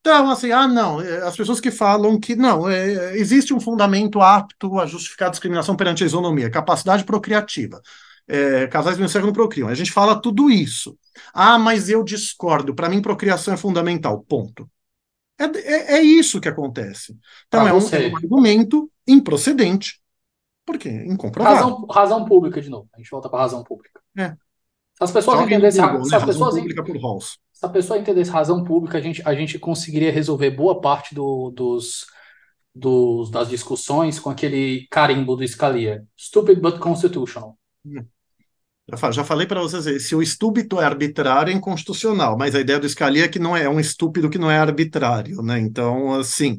Então, 0.00 0.30
assim, 0.30 0.50
ah, 0.52 0.66
não, 0.66 1.00
é, 1.00 1.22
as 1.22 1.36
pessoas 1.36 1.60
que 1.60 1.70
falam 1.70 2.18
que 2.18 2.34
não, 2.34 2.68
é, 2.68 3.16
existe 3.18 3.52
um 3.52 3.60
fundamento 3.60 4.22
apto 4.22 4.78
a 4.78 4.86
justificar 4.86 5.28
a 5.28 5.30
discriminação 5.30 5.76
perante 5.76 6.02
a 6.02 6.06
isonomia, 6.06 6.48
capacidade 6.50 7.04
procriativa 7.04 7.82
é, 8.28 8.66
casais 8.66 8.98
do 8.98 9.20
não 9.20 9.32
procriam. 9.32 9.68
A 9.68 9.74
gente 9.74 9.90
fala 9.90 10.20
tudo 10.20 10.50
isso. 10.50 10.96
Ah, 11.32 11.58
mas 11.58 11.88
eu 11.88 12.04
discordo. 12.04 12.74
Para 12.74 12.88
mim, 12.88 13.00
procriação 13.00 13.54
é 13.54 13.56
fundamental. 13.56 14.20
Ponto. 14.20 14.70
É, 15.38 15.44
é, 15.44 15.98
é 15.98 16.02
isso 16.02 16.40
que 16.40 16.48
acontece. 16.48 17.16
Então, 17.46 17.66
é 17.66 17.72
um, 17.72 17.78
é 17.78 18.08
um, 18.08 18.16
argumento 18.16 18.90
improcedente. 19.06 20.00
Por 20.66 20.76
quê? 20.76 20.90
Incomprovável. 21.06 21.56
Razão, 21.56 21.86
razão 21.86 22.24
pública, 22.24 22.60
de 22.60 22.68
novo. 22.68 22.88
A 22.92 22.98
gente 22.98 23.10
volta 23.10 23.28
para 23.28 23.40
razão 23.40 23.62
pública. 23.62 24.00
É. 24.16 24.30
Se 24.30 25.04
as 25.04 25.12
pessoas 25.12 25.40
entendessem. 25.42 25.80
Google, 25.80 26.04
se, 26.04 26.10
né? 26.10 26.16
as 26.16 26.24
pessoas 26.24 26.54
pública 26.56 26.84
por 26.84 26.96
Halls. 26.96 27.38
se 27.52 27.64
a 27.64 27.68
pessoa 27.68 27.98
entendesse 27.98 28.30
razão 28.30 28.64
pública, 28.64 28.98
a 28.98 29.00
gente, 29.00 29.22
a 29.24 29.34
gente 29.34 29.58
conseguiria 29.58 30.10
resolver 30.10 30.50
boa 30.50 30.80
parte 30.80 31.14
do, 31.14 31.50
dos, 31.50 32.04
dos, 32.74 33.30
das 33.30 33.48
discussões 33.48 34.18
com 34.18 34.28
aquele 34.28 34.88
carimbo 34.90 35.36
do 35.36 35.46
Scalia. 35.46 36.04
Stupid 36.16 36.60
but 36.60 36.80
constitutional. 36.80 37.56
Hum. 37.86 38.04
Já 39.12 39.22
falei 39.22 39.46
para 39.46 39.60
vocês, 39.60 40.06
se 40.06 40.14
o 40.14 40.22
estúpido 40.22 40.80
é 40.80 40.84
arbitrário, 40.84 41.52
é 41.52 41.54
inconstitucional, 41.54 42.38
mas 42.38 42.54
a 42.54 42.60
ideia 42.60 42.78
do 42.78 42.88
Scalia 42.88 43.24
é 43.24 43.28
que 43.28 43.38
não 43.38 43.54
é 43.54 43.68
um 43.68 43.78
estúpido 43.78 44.30
que 44.30 44.38
não 44.38 44.50
é 44.50 44.58
arbitrário, 44.58 45.42
né? 45.42 45.60
Então, 45.60 46.14
assim, 46.14 46.58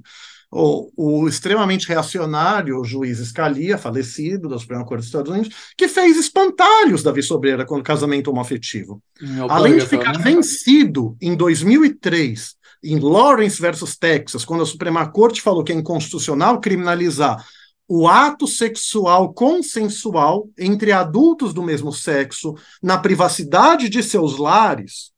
o, 0.51 0.91
o 0.95 1.27
extremamente 1.27 1.87
reacionário 1.87 2.79
o 2.79 2.83
juiz 2.83 3.17
Scalia, 3.19 3.77
falecido 3.77 4.47
da 4.47 4.59
Suprema 4.59 4.85
Corte 4.85 5.01
dos 5.01 5.07
Estados 5.07 5.31
Unidos, 5.31 5.55
que 5.75 5.87
fez 5.87 6.17
espantalhos 6.17 7.01
Davi 7.01 7.23
Sobreira 7.23 7.65
com 7.65 7.77
o 7.77 7.83
casamento 7.83 8.29
homoafetivo. 8.29 9.01
Além 9.49 9.77
de 9.77 9.85
ficar 9.87 10.17
né? 10.17 10.23
vencido 10.23 11.17
em 11.19 11.35
2003 11.35 12.57
em 12.83 12.99
Lawrence 12.99 13.61
versus 13.61 13.97
Texas, 13.97 14.45
quando 14.45 14.63
a 14.63 14.65
Suprema 14.65 15.05
Corte 15.11 15.41
falou 15.41 15.63
que 15.63 15.71
é 15.71 15.75
inconstitucional 15.75 16.61
criminalizar 16.61 17.43
o 17.91 18.07
ato 18.07 18.45
sexual 18.45 19.33
consensual 19.33 20.47
entre 20.55 20.91
adultos 20.91 21.55
do 21.55 21.63
mesmo 21.63 21.91
sexo 21.91 22.53
na 22.83 22.99
privacidade 22.99 23.89
de 23.89 24.03
seus 24.03 24.37
lares. 24.37 25.11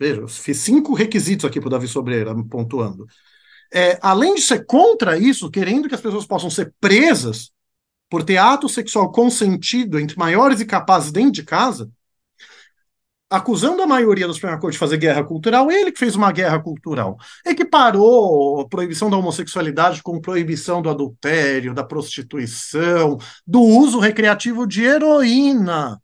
Veja, 0.00 0.26
fiz 0.26 0.56
cinco 0.56 0.94
requisitos 0.94 1.44
aqui 1.44 1.60
para 1.60 1.66
o 1.66 1.70
Davi 1.70 1.86
Sobreira, 1.86 2.34
pontuando. 2.48 3.06
É, 3.70 3.98
além 4.00 4.34
de 4.36 4.40
ser 4.40 4.64
contra 4.64 5.18
isso, 5.18 5.50
querendo 5.50 5.86
que 5.86 5.94
as 5.94 6.00
pessoas 6.00 6.24
possam 6.24 6.48
ser 6.48 6.72
presas 6.80 7.52
por 8.08 8.24
ter 8.24 8.38
ato 8.38 8.70
sexual 8.70 9.12
consentido 9.12 9.98
entre 10.00 10.16
maiores 10.16 10.60
e 10.60 10.66
capazes 10.66 11.12
dentro 11.12 11.32
de 11.32 11.42
casa, 11.42 11.90
acusando 13.34 13.82
a 13.82 13.86
maioria 13.86 14.28
da 14.28 14.32
Suprema 14.32 14.58
Corte 14.60 14.74
de 14.74 14.78
fazer 14.78 14.96
guerra 14.96 15.24
cultural, 15.24 15.70
ele 15.70 15.90
que 15.90 15.98
fez 15.98 16.14
uma 16.14 16.30
guerra 16.30 16.60
cultural. 16.60 17.16
Equiparou 17.44 18.60
a 18.60 18.68
proibição 18.68 19.10
da 19.10 19.16
homossexualidade 19.16 20.02
com 20.02 20.20
proibição 20.20 20.80
do 20.80 20.88
adultério, 20.88 21.74
da 21.74 21.82
prostituição, 21.82 23.18
do 23.44 23.60
uso 23.60 23.98
recreativo 23.98 24.66
de 24.66 24.84
heroína. 24.84 26.00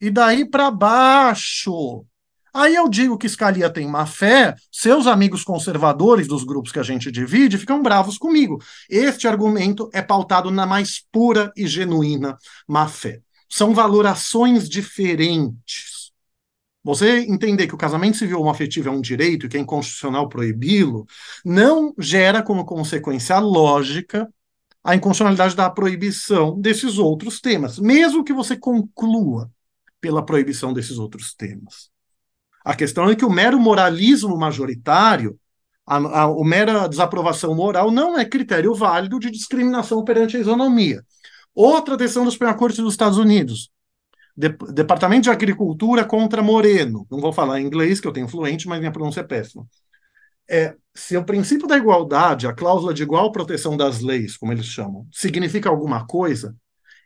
E 0.00 0.10
daí 0.10 0.44
para 0.44 0.70
baixo. 0.70 2.04
Aí 2.52 2.74
eu 2.74 2.88
digo 2.88 3.16
que 3.16 3.28
Scalia 3.28 3.70
tem 3.70 3.86
má 3.86 4.04
fé, 4.04 4.54
seus 4.72 5.06
amigos 5.06 5.44
conservadores 5.44 6.26
dos 6.26 6.42
grupos 6.42 6.72
que 6.72 6.78
a 6.78 6.82
gente 6.82 7.12
divide 7.12 7.58
ficam 7.58 7.82
bravos 7.82 8.18
comigo. 8.18 8.60
Este 8.90 9.28
argumento 9.28 9.88
é 9.92 10.02
pautado 10.02 10.50
na 10.50 10.66
mais 10.66 11.04
pura 11.12 11.52
e 11.54 11.66
genuína 11.66 12.36
má 12.66 12.88
fé. 12.88 13.20
São 13.48 13.72
valorações 13.72 14.68
diferentes. 14.68 15.95
Você 16.86 17.18
entender 17.28 17.66
que 17.66 17.74
o 17.74 17.78
casamento 17.78 18.16
civil 18.16 18.40
homoafetivo 18.40 18.88
é 18.88 18.92
um 18.92 19.00
direito 19.00 19.44
e 19.46 19.48
que 19.48 19.56
é 19.56 19.60
inconstitucional 19.60 20.28
proibi-lo, 20.28 21.04
não 21.44 21.92
gera 21.98 22.44
como 22.44 22.64
consequência 22.64 23.40
lógica 23.40 24.32
a 24.84 24.94
inconstitucionalidade 24.94 25.56
da 25.56 25.68
proibição 25.68 26.56
desses 26.60 26.96
outros 26.96 27.40
temas, 27.40 27.80
mesmo 27.80 28.22
que 28.22 28.32
você 28.32 28.56
conclua 28.56 29.50
pela 30.00 30.24
proibição 30.24 30.72
desses 30.72 30.96
outros 30.96 31.34
temas. 31.34 31.90
A 32.64 32.72
questão 32.72 33.10
é 33.10 33.16
que 33.16 33.24
o 33.24 33.30
mero 33.30 33.58
moralismo 33.58 34.36
majoritário, 34.36 35.36
a, 35.84 35.96
a, 35.96 36.22
a 36.22 36.44
mera 36.44 36.86
desaprovação 36.86 37.52
moral, 37.52 37.90
não 37.90 38.16
é 38.16 38.24
critério 38.24 38.72
válido 38.76 39.18
de 39.18 39.32
discriminação 39.32 40.04
perante 40.04 40.36
a 40.36 40.40
isonomia. 40.40 41.04
Outra 41.52 41.96
decisão 41.96 42.24
da 42.24 42.30
Suprema 42.30 42.54
Corte 42.54 42.80
dos 42.80 42.94
Estados 42.94 43.18
Unidos, 43.18 43.72
Departamento 44.36 45.22
de 45.22 45.30
Agricultura 45.30 46.04
contra 46.04 46.42
Moreno. 46.42 47.06
Não 47.10 47.20
vou 47.20 47.32
falar 47.32 47.60
em 47.60 47.64
inglês, 47.64 48.00
que 48.00 48.06
eu 48.06 48.12
tenho 48.12 48.28
fluente, 48.28 48.68
mas 48.68 48.78
minha 48.78 48.92
pronúncia 48.92 49.20
é 49.20 49.24
péssima. 49.24 49.66
É, 50.48 50.74
se 50.94 51.16
o 51.16 51.24
princípio 51.24 51.66
da 51.66 51.76
igualdade, 51.76 52.46
a 52.46 52.52
cláusula 52.52 52.94
de 52.94 53.02
igual 53.02 53.32
proteção 53.32 53.76
das 53.76 54.00
leis, 54.00 54.36
como 54.36 54.52
eles 54.52 54.66
chamam, 54.66 55.06
significa 55.10 55.68
alguma 55.68 56.06
coisa, 56.06 56.54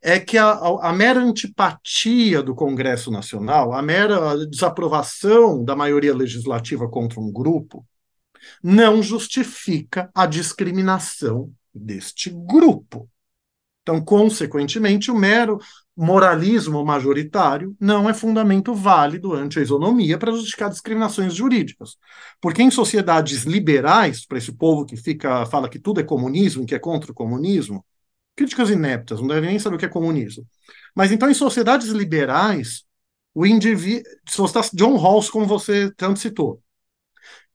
é 0.02 0.18
que 0.18 0.36
a, 0.36 0.50
a, 0.50 0.90
a, 0.90 0.92
mera 0.92 1.20
antipatia 1.20 2.42
do 2.42 2.54
Congresso 2.54 3.10
Nacional, 3.10 3.72
a 3.72 3.82
mera 3.82 4.46
desaprovação 4.46 5.64
da 5.64 5.76
maioria 5.76 6.14
legislativa 6.14 6.88
contra 6.88 7.20
um 7.20 7.30
grupo, 7.30 7.86
não 8.62 9.02
justifica 9.02 10.10
a 10.14 10.26
discriminação 10.26 11.52
deste 11.74 12.30
grupo. 12.30 13.08
Então, 13.82 14.00
consequentemente, 14.02 15.10
o 15.10 15.14
mero 15.14 15.58
moralismo 16.00 16.82
majoritário 16.82 17.76
não 17.78 18.08
é 18.08 18.14
fundamento 18.14 18.74
válido 18.74 19.34
ante 19.34 19.58
a 19.58 19.62
isonomia 19.62 20.16
para 20.16 20.32
justificar 20.32 20.70
discriminações 20.70 21.34
jurídicas. 21.34 21.98
Porque 22.40 22.62
em 22.62 22.70
sociedades 22.70 23.44
liberais, 23.44 24.24
para 24.26 24.38
esse 24.38 24.50
povo 24.50 24.86
que 24.86 24.96
fica 24.96 25.44
fala 25.46 25.68
que 25.68 25.78
tudo 25.78 26.00
é 26.00 26.02
comunismo, 26.02 26.64
que 26.64 26.74
é 26.74 26.78
contra 26.78 27.12
o 27.12 27.14
comunismo, 27.14 27.84
críticas 28.34 28.70
ineptas, 28.70 29.20
não 29.20 29.28
devem 29.28 29.50
nem 29.50 29.58
saber 29.58 29.76
o 29.76 29.78
que 29.78 29.84
é 29.84 29.88
comunismo. 29.88 30.46
Mas 30.94 31.12
então, 31.12 31.28
em 31.28 31.34
sociedades 31.34 31.88
liberais, 31.88 32.84
o 33.34 33.44
indivíduo. 33.44 34.10
John 34.72 34.96
Rawls, 34.96 35.28
como 35.28 35.46
você 35.46 35.92
tanto 35.96 36.18
citou, 36.18 36.62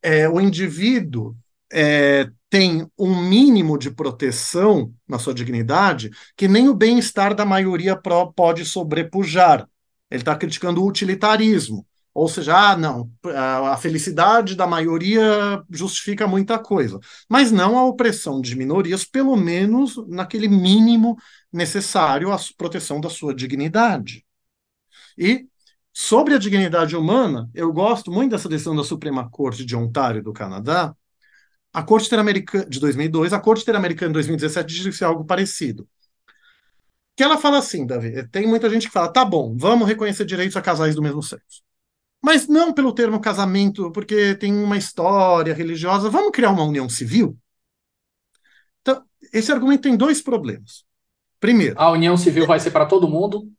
é, 0.03 0.29
o 0.29 0.39
indivíduo 0.39 1.35
é, 1.73 2.29
tem 2.49 2.89
um 2.97 3.21
mínimo 3.21 3.77
de 3.77 3.91
proteção 3.91 4.93
na 5.07 5.19
sua 5.19 5.33
dignidade 5.33 6.11
que 6.37 6.47
nem 6.47 6.69
o 6.69 6.75
bem-estar 6.75 7.33
da 7.35 7.45
maioria 7.45 7.99
pode 8.35 8.65
sobrepujar. 8.65 9.67
Ele 10.09 10.21
está 10.21 10.35
criticando 10.35 10.81
o 10.81 10.87
utilitarismo. 10.87 11.85
Ou 12.13 12.29
seja, 12.29 12.71
ah, 12.71 12.77
não, 12.77 13.11
a 13.25 13.75
felicidade 13.75 14.55
da 14.55 14.65
maioria 14.65 15.61
justifica 15.69 16.25
muita 16.25 16.57
coisa. 16.57 16.97
Mas 17.27 17.51
não 17.51 17.77
a 17.77 17.83
opressão 17.83 18.39
de 18.39 18.55
minorias, 18.55 19.03
pelo 19.03 19.35
menos 19.35 19.97
naquele 20.07 20.47
mínimo 20.47 21.17
necessário 21.51 22.31
à 22.31 22.37
proteção 22.57 23.01
da 23.01 23.09
sua 23.09 23.35
dignidade. 23.35 24.25
E 25.17 25.45
sobre 25.91 26.33
a 26.35 26.37
dignidade 26.37 26.95
humana, 26.95 27.49
eu 27.53 27.71
gosto 27.73 28.09
muito 28.09 28.31
dessa 28.31 28.47
decisão 28.47 28.75
da 28.75 28.83
Suprema 28.83 29.29
Corte 29.29 29.65
de 29.65 29.75
Ontário 29.75 30.23
do 30.23 30.31
Canadá, 30.31 30.95
a 31.75 31.83
Corte 31.83 32.07
Interamericana 32.07 32.65
de 32.65 32.79
2002, 32.79 33.33
a 33.33 33.39
Corte 33.39 33.63
Interamericana 33.63 34.07
de 34.07 34.13
2017 34.13 34.83
disse 34.83 35.03
algo 35.03 35.25
parecido. 35.25 35.85
Que 37.17 37.21
ela 37.21 37.37
fala 37.37 37.57
assim, 37.57 37.85
Davi, 37.85 38.25
tem 38.29 38.47
muita 38.47 38.69
gente 38.69 38.87
que 38.87 38.93
fala, 38.93 39.11
tá 39.11 39.25
bom, 39.25 39.53
vamos 39.57 39.85
reconhecer 39.85 40.23
direitos 40.23 40.55
a 40.55 40.61
casais 40.61 40.95
do 40.95 41.01
mesmo 41.01 41.21
sexo. 41.21 41.61
Mas 42.23 42.47
não 42.47 42.73
pelo 42.73 42.93
termo 42.93 43.19
casamento, 43.19 43.91
porque 43.91 44.35
tem 44.35 44.53
uma 44.53 44.77
história 44.77 45.53
religiosa, 45.53 46.09
vamos 46.09 46.31
criar 46.31 46.51
uma 46.51 46.63
união 46.63 46.87
civil? 46.87 47.37
Então, 48.81 49.03
esse 49.33 49.51
argumento 49.51 49.81
tem 49.81 49.97
dois 49.97 50.21
problemas. 50.21 50.85
Primeiro, 51.41 51.75
a 51.77 51.91
união 51.91 52.15
civil 52.15 52.47
vai 52.47 52.59
ser 52.59 52.71
para 52.71 52.85
todo 52.85 53.09
mundo? 53.09 53.51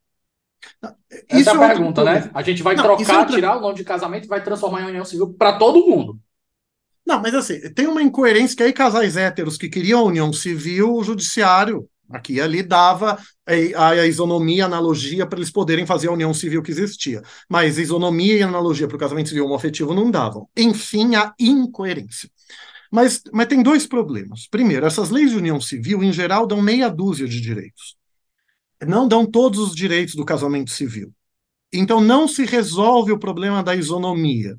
Essa 1.28 1.50
é 1.50 1.58
a 1.58 1.64
é 1.64 1.68
pergunta, 1.68 2.02
né? 2.02 2.30
A 2.32 2.42
gente 2.42 2.62
vai 2.62 2.74
não, 2.74 2.82
trocar, 2.82 3.14
é 3.14 3.18
outra... 3.18 3.34
tirar 3.34 3.56
o 3.58 3.60
nome 3.60 3.74
de 3.74 3.84
casamento 3.84 4.24
e 4.24 4.28
vai 4.28 4.42
transformar 4.42 4.82
em 4.82 4.86
união 4.86 5.04
civil 5.04 5.34
para 5.34 5.58
todo 5.58 5.86
mundo. 5.86 6.18
Não, 7.06 7.22
mas 7.22 7.34
assim, 7.34 7.60
tem 7.72 7.86
uma 7.86 8.02
incoerência 8.02 8.56
que 8.56 8.62
aí 8.62 8.72
casais 8.72 9.16
héteros 9.16 9.56
que 9.56 9.68
queriam 9.68 10.00
a 10.00 10.04
união 10.04 10.32
civil, 10.32 10.92
o 10.92 11.04
judiciário 11.04 11.88
aqui 12.10 12.34
e 12.34 12.40
ali 12.40 12.62
dava 12.62 13.18
a, 13.76 13.88
a 13.88 14.06
isonomia, 14.06 14.64
a 14.64 14.66
analogia 14.66 15.26
para 15.26 15.38
eles 15.38 15.50
poderem 15.50 15.86
fazer 15.86 16.08
a 16.08 16.12
união 16.12 16.32
civil 16.32 16.62
que 16.62 16.70
existia. 16.70 17.22
Mas 17.48 17.78
isonomia 17.78 18.36
e 18.36 18.42
analogia 18.42 18.86
para 18.86 18.96
o 18.96 19.00
casamento 19.00 19.28
civil 19.28 19.44
homoafetivo 19.44 19.94
não 19.94 20.10
davam. 20.10 20.48
Enfim, 20.56 21.14
a 21.14 21.34
incoerência. 21.38 22.30
Mas, 22.90 23.22
mas 23.32 23.46
tem 23.48 23.62
dois 23.62 23.86
problemas. 23.86 24.46
Primeiro, 24.48 24.86
essas 24.86 25.10
leis 25.10 25.30
de 25.30 25.36
união 25.36 25.60
civil, 25.60 26.02
em 26.02 26.12
geral, 26.12 26.46
dão 26.46 26.62
meia 26.62 26.88
dúzia 26.88 27.26
de 27.26 27.40
direitos. 27.40 27.96
Não 28.86 29.08
dão 29.08 29.26
todos 29.26 29.58
os 29.58 29.74
direitos 29.74 30.14
do 30.14 30.24
casamento 30.24 30.70
civil. 30.70 31.12
Então, 31.72 32.00
não 32.00 32.28
se 32.28 32.44
resolve 32.44 33.12
o 33.12 33.18
problema 33.18 33.62
da 33.62 33.74
isonomia. 33.74 34.56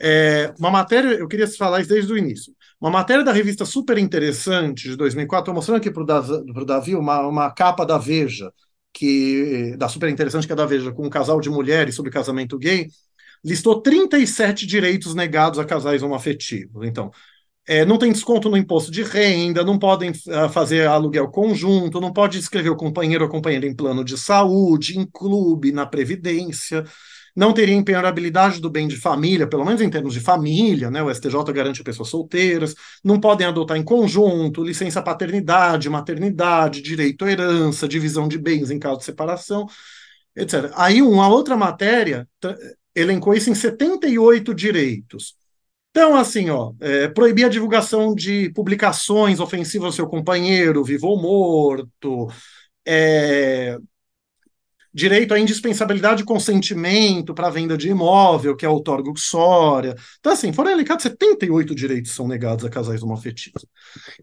É, 0.00 0.52
uma 0.58 0.70
matéria, 0.70 1.08
eu 1.08 1.26
queria 1.26 1.46
falar 1.48 1.80
isso 1.80 1.88
desde 1.88 2.12
o 2.12 2.18
início. 2.18 2.54
Uma 2.80 2.90
matéria 2.90 3.24
da 3.24 3.32
revista 3.32 3.64
super 3.64 3.96
interessante 3.96 4.90
de 4.90 4.96
2004, 4.96 5.42
estou 5.42 5.54
mostrando 5.54 5.78
aqui 5.78 5.90
para 5.90 6.02
o 6.02 6.64
Davi 6.64 6.94
uma, 6.94 7.26
uma 7.26 7.50
capa 7.50 7.86
da 7.86 7.96
Veja, 7.96 8.52
que 8.92 9.74
da 9.78 9.88
super 9.88 10.08
interessante 10.08 10.46
que 10.46 10.52
é 10.52 10.56
da 10.56 10.66
Veja, 10.66 10.92
com 10.92 11.06
um 11.06 11.10
casal 11.10 11.40
de 11.40 11.48
mulheres 11.48 11.94
sobre 11.94 12.10
casamento 12.10 12.58
gay, 12.58 12.88
listou 13.44 13.80
37 13.80 14.66
direitos 14.66 15.14
negados 15.14 15.58
a 15.58 15.64
casais 15.64 16.02
homoafetivos. 16.02 16.86
Então, 16.86 17.10
é, 17.68 17.84
não 17.84 17.98
tem 17.98 18.12
desconto 18.12 18.48
no 18.48 18.56
imposto 18.56 18.92
de 18.92 19.02
renda, 19.02 19.64
não 19.64 19.78
podem 19.78 20.10
uh, 20.10 20.48
fazer 20.52 20.86
aluguel 20.86 21.28
conjunto, 21.28 22.00
não 22.00 22.12
pode 22.12 22.38
inscrever 22.38 22.70
o 22.70 22.76
companheiro 22.76 23.24
ou 23.24 23.30
companheira 23.30 23.66
em 23.66 23.74
plano 23.74 24.04
de 24.04 24.16
saúde, 24.16 24.98
em 24.98 25.06
clube, 25.06 25.72
na 25.72 25.84
previdência 25.84 26.84
não 27.36 27.52
teria 27.52 27.74
empenhorabilidade 27.74 28.60
do 28.60 28.70
bem 28.70 28.88
de 28.88 28.96
família, 28.96 29.46
pelo 29.46 29.64
menos 29.64 29.82
em 29.82 29.90
termos 29.90 30.14
de 30.14 30.20
família, 30.20 30.90
né? 30.90 31.02
O 31.02 31.14
STJ 31.14 31.52
garante 31.52 31.84
pessoas 31.84 32.08
solteiras, 32.08 32.74
não 33.04 33.20
podem 33.20 33.46
adotar 33.46 33.76
em 33.76 33.84
conjunto, 33.84 34.64
licença 34.64 35.02
paternidade, 35.02 35.90
maternidade, 35.90 36.80
direito 36.80 37.26
à 37.26 37.30
herança, 37.30 37.86
divisão 37.86 38.26
de 38.26 38.38
bens 38.38 38.70
em 38.70 38.78
caso 38.78 38.98
de 38.98 39.04
separação, 39.04 39.66
etc. 40.34 40.72
Aí 40.74 41.02
uma 41.02 41.28
outra 41.28 41.56
matéria 41.56 42.26
elencou 42.94 43.34
isso 43.34 43.50
em 43.50 43.54
78 43.54 44.54
direitos. 44.54 45.36
Então, 45.90 46.16
assim, 46.16 46.50
ó, 46.50 46.72
é, 46.80 47.08
proibir 47.08 47.44
a 47.44 47.48
divulgação 47.48 48.14
de 48.14 48.50
publicações 48.50 49.40
ofensivas 49.40 49.86
ao 49.86 49.92
seu 49.92 50.06
companheiro, 50.06 50.84
vivo 50.84 51.08
ou 51.08 51.20
morto, 51.20 52.28
é, 52.86 53.78
direito 54.96 55.34
à 55.34 55.38
indispensabilidade 55.38 56.20
de 56.20 56.24
consentimento 56.24 57.34
para 57.34 57.48
a 57.48 57.50
venda 57.50 57.76
de 57.76 57.90
imóvel, 57.90 58.56
que 58.56 58.64
é 58.64 58.68
outorga 58.68 59.10
uxória. 59.10 59.94
Então, 60.18 60.32
assim, 60.32 60.54
foram 60.54 60.70
elencados 60.70 61.02
78 61.02 61.74
direitos 61.74 62.12
são 62.12 62.26
negados 62.26 62.64
a 62.64 62.70
casais 62.70 63.02
homoafetivos. 63.02 63.66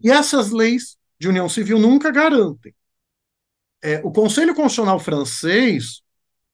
E 0.02 0.10
essas 0.10 0.50
leis 0.50 0.96
de 1.16 1.28
união 1.28 1.48
civil 1.48 1.78
nunca 1.78 2.10
garantem. 2.10 2.74
É, 3.80 4.00
o 4.02 4.10
Conselho 4.10 4.52
Constitucional 4.52 4.98
francês, 4.98 6.02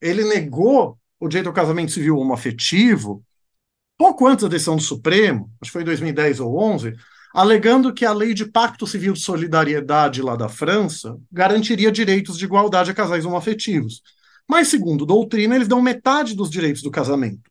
ele 0.02 0.22
negou 0.24 0.98
o 1.18 1.26
direito 1.26 1.46
ao 1.46 1.54
casamento 1.54 1.92
civil 1.92 2.18
homoafetivo 2.18 3.24
pouco 3.96 4.26
antes 4.26 4.42
da 4.42 4.50
decisão 4.50 4.76
do 4.76 4.82
Supremo, 4.82 5.50
acho 5.62 5.70
que 5.70 5.72
foi 5.72 5.82
em 5.82 5.86
2010 5.86 6.40
ou 6.40 6.58
11, 6.58 6.94
alegando 7.32 7.92
que 7.92 8.04
a 8.04 8.12
lei 8.12 8.34
de 8.34 8.44
Pacto 8.44 8.86
Civil 8.86 9.12
de 9.12 9.20
Solidariedade 9.20 10.22
lá 10.22 10.36
da 10.36 10.48
França 10.48 11.16
garantiria 11.30 11.92
direitos 11.92 12.36
de 12.36 12.44
igualdade 12.44 12.90
a 12.90 12.94
casais 12.94 13.24
homoafetivos. 13.24 14.02
Mas, 14.48 14.68
segundo 14.68 15.06
doutrina, 15.06 15.54
eles 15.54 15.68
dão 15.68 15.80
metade 15.80 16.34
dos 16.34 16.50
direitos 16.50 16.82
do 16.82 16.90
casamento. 16.90 17.50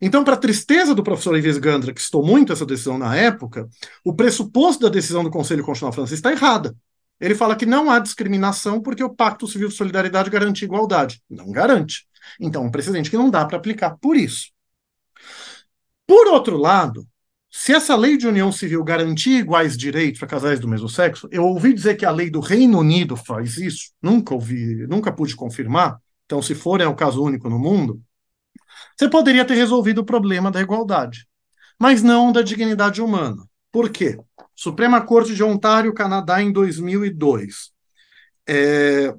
Então, 0.00 0.24
para 0.24 0.36
tristeza 0.36 0.92
do 0.92 1.02
professor 1.04 1.38
Ives 1.38 1.58
Gandra, 1.58 1.94
que 1.94 2.02
citou 2.02 2.26
muito 2.26 2.52
essa 2.52 2.66
decisão 2.66 2.98
na 2.98 3.14
época, 3.14 3.68
o 4.04 4.12
pressuposto 4.12 4.82
da 4.82 4.88
decisão 4.88 5.22
do 5.22 5.30
Conselho 5.30 5.62
Constitucional 5.62 5.92
francês 5.92 6.18
está 6.18 6.32
errada. 6.32 6.74
Ele 7.20 7.36
fala 7.36 7.54
que 7.54 7.64
não 7.64 7.88
há 7.88 8.00
discriminação 8.00 8.82
porque 8.82 9.04
o 9.04 9.14
Pacto 9.14 9.46
Civil 9.46 9.68
de 9.68 9.74
Solidariedade 9.74 10.28
garante 10.28 10.64
igualdade. 10.64 11.22
Não 11.30 11.52
garante. 11.52 12.04
Então, 12.40 12.64
um 12.64 12.70
precedente 12.70 13.08
que 13.08 13.16
não 13.16 13.30
dá 13.30 13.46
para 13.46 13.58
aplicar 13.58 13.96
por 14.00 14.16
isso. 14.16 14.50
Por 16.04 16.26
outro 16.26 16.56
lado, 16.56 17.06
se 17.54 17.70
essa 17.74 17.94
lei 17.94 18.16
de 18.16 18.26
união 18.26 18.50
civil 18.50 18.82
garantir 18.82 19.32
iguais 19.32 19.76
direitos 19.76 20.18
para 20.18 20.26
casais 20.26 20.58
do 20.58 20.66
mesmo 20.66 20.88
sexo, 20.88 21.28
eu 21.30 21.44
ouvi 21.44 21.74
dizer 21.74 21.96
que 21.96 22.06
a 22.06 22.10
lei 22.10 22.30
do 22.30 22.40
Reino 22.40 22.78
Unido 22.78 23.14
faz 23.14 23.58
isso, 23.58 23.92
nunca 24.00 24.32
ouvi, 24.32 24.86
nunca 24.86 25.12
pude 25.12 25.36
confirmar. 25.36 25.98
Então, 26.24 26.40
se 26.40 26.54
for 26.54 26.80
é 26.80 26.86
o 26.86 26.94
caso 26.94 27.22
único 27.22 27.50
no 27.50 27.58
mundo, 27.58 28.00
você 28.96 29.06
poderia 29.06 29.44
ter 29.44 29.52
resolvido 29.52 29.98
o 29.98 30.04
problema 30.04 30.50
da 30.50 30.62
igualdade, 30.62 31.26
mas 31.78 32.02
não 32.02 32.32
da 32.32 32.40
dignidade 32.40 33.02
humana. 33.02 33.44
Por 33.70 33.90
quê? 33.90 34.18
Suprema 34.56 35.02
Corte 35.02 35.34
de 35.34 35.44
Ontário, 35.44 35.92
Canadá, 35.92 36.42
em 36.42 36.50
2002. 36.50 37.70
É, 38.48 39.14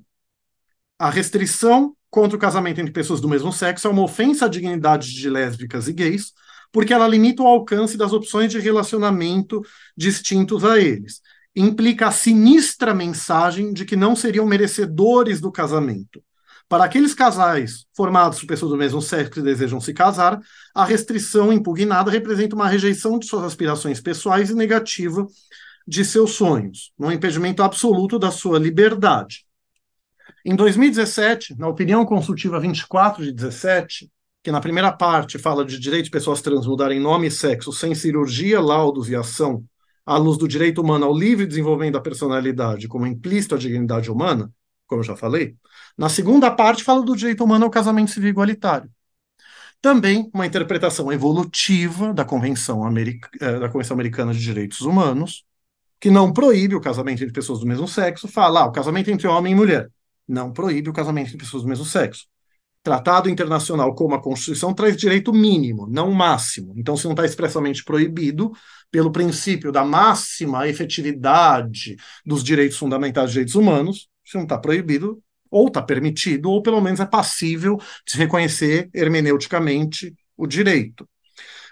a 0.97 1.11
restrição 1.11 1.95
contra 2.09 2.35
o 2.35 2.39
casamento 2.39 2.81
entre 2.81 2.91
pessoas 2.91 3.21
do 3.21 3.29
mesmo 3.29 3.53
sexo 3.53 3.87
é 3.87 3.91
uma 3.91 4.01
ofensa 4.01 4.45
à 4.45 4.47
dignidade 4.47 5.13
de 5.13 5.29
lésbicas 5.29 5.87
e 5.87 5.93
gays, 5.93 6.33
porque 6.73 6.91
ela 6.91 7.07
limita 7.07 7.43
o 7.43 7.47
alcance 7.47 7.95
das 7.95 8.11
opções 8.11 8.51
de 8.51 8.59
relacionamento 8.59 9.61
distintos 9.95 10.65
a 10.65 10.79
eles. 10.79 11.21
Implica 11.55 12.07
a 12.07 12.11
sinistra 12.11 12.95
mensagem 12.95 13.71
de 13.71 13.85
que 13.85 13.95
não 13.95 14.15
seriam 14.15 14.45
merecedores 14.47 15.39
do 15.39 15.51
casamento. 15.51 16.21
Para 16.67 16.85
aqueles 16.85 17.13
casais 17.13 17.85
formados 17.95 18.39
por 18.39 18.47
pessoas 18.47 18.71
do 18.71 18.77
mesmo 18.77 18.99
sexo 19.03 19.33
que 19.33 19.41
desejam 19.41 19.79
se 19.79 19.93
casar, 19.93 20.41
a 20.73 20.83
restrição 20.83 21.53
impugnada 21.53 22.09
representa 22.09 22.55
uma 22.55 22.67
rejeição 22.67 23.19
de 23.19 23.27
suas 23.27 23.43
aspirações 23.43 24.01
pessoais 24.01 24.49
e 24.49 24.55
negativa 24.55 25.27
de 25.87 26.03
seus 26.03 26.31
sonhos, 26.31 26.91
um 26.97 27.11
impedimento 27.11 27.61
absoluto 27.61 28.17
da 28.17 28.31
sua 28.31 28.57
liberdade. 28.57 29.45
Em 30.43 30.55
2017, 30.55 31.55
na 31.59 31.67
opinião 31.67 32.03
consultiva 32.03 32.59
24 32.59 33.23
de 33.23 33.31
17, 33.31 34.09
que 34.43 34.51
na 34.51 34.59
primeira 34.59 34.91
parte 34.91 35.39
fala 35.39 35.63
de 35.63 35.79
direito 35.79 36.05
de 36.05 36.11
pessoas 36.11 36.41
trans 36.41 36.67
mudarem 36.67 36.99
nome 36.99 37.27
e 37.27 37.31
sexo 37.31 37.71
sem 37.71 37.95
cirurgia, 37.95 38.59
laudos 38.59 39.09
e 39.09 39.15
ação, 39.15 39.63
à 40.05 40.17
luz 40.17 40.37
do 40.37 40.47
direito 40.49 40.81
humano 40.81 41.05
ao 41.05 41.17
livre 41.17 41.45
desenvolvimento 41.45 41.93
da 41.93 42.01
personalidade 42.01 42.89
como 42.89 43.07
implícito 43.07 43.55
à 43.55 43.57
dignidade 43.57 44.11
humana, 44.11 44.51
como 44.85 44.99
eu 44.99 45.05
já 45.05 45.15
falei, 45.15 45.55
na 45.97 46.09
segunda 46.09 46.51
parte 46.51 46.83
fala 46.83 47.01
do 47.01 47.15
direito 47.15 47.41
humano 47.41 47.63
ao 47.63 47.71
casamento 47.71 48.11
civil 48.11 48.29
igualitário. 48.29 48.91
Também 49.81 50.29
uma 50.33 50.45
interpretação 50.45 51.11
evolutiva 51.11 52.13
da 52.13 52.25
Convenção, 52.25 52.85
eh, 52.97 53.59
da 53.59 53.69
Convenção 53.69 53.95
Americana 53.95 54.33
de 54.33 54.39
Direitos 54.39 54.81
Humanos, 54.81 55.45
que 55.99 56.11
não 56.11 56.33
proíbe 56.33 56.75
o 56.75 56.81
casamento 56.81 57.23
entre 57.23 57.33
pessoas 57.33 57.59
do 57.59 57.65
mesmo 57.65 57.87
sexo, 57.87 58.27
fala 58.27 58.61
ah, 58.61 58.65
o 58.65 58.71
casamento 58.73 59.09
entre 59.09 59.27
homem 59.27 59.53
e 59.53 59.55
mulher. 59.55 59.89
Não 60.27 60.51
proíbe 60.51 60.89
o 60.89 60.93
casamento 60.93 61.27
entre 61.27 61.37
pessoas 61.37 61.63
do 61.63 61.69
mesmo 61.69 61.85
sexo 61.85 62.27
tratado 62.83 63.29
internacional 63.29 63.95
como 63.95 64.13
a 64.13 64.21
Constituição 64.21 64.73
traz 64.73 64.97
direito 64.97 65.31
mínimo, 65.33 65.87
não 65.89 66.11
máximo. 66.11 66.73
Então, 66.75 66.97
se 66.97 67.05
não 67.05 67.13
está 67.13 67.25
expressamente 67.25 67.83
proibido, 67.83 68.51
pelo 68.91 69.11
princípio 69.11 69.71
da 69.71 69.85
máxima 69.85 70.67
efetividade 70.67 71.95
dos 72.25 72.43
direitos 72.43 72.77
fundamentais 72.77 73.27
dos 73.27 73.33
direitos 73.33 73.55
humanos, 73.55 74.09
se 74.25 74.35
não 74.35 74.43
está 74.43 74.57
proibido, 74.57 75.23
ou 75.49 75.67
está 75.67 75.81
permitido, 75.81 76.51
ou 76.51 76.61
pelo 76.61 76.81
menos 76.81 76.99
é 76.99 77.05
passível 77.05 77.79
de 78.05 78.17
reconhecer 78.17 78.89
hermeneuticamente 78.93 80.13
o 80.35 80.45
direito. 80.45 81.07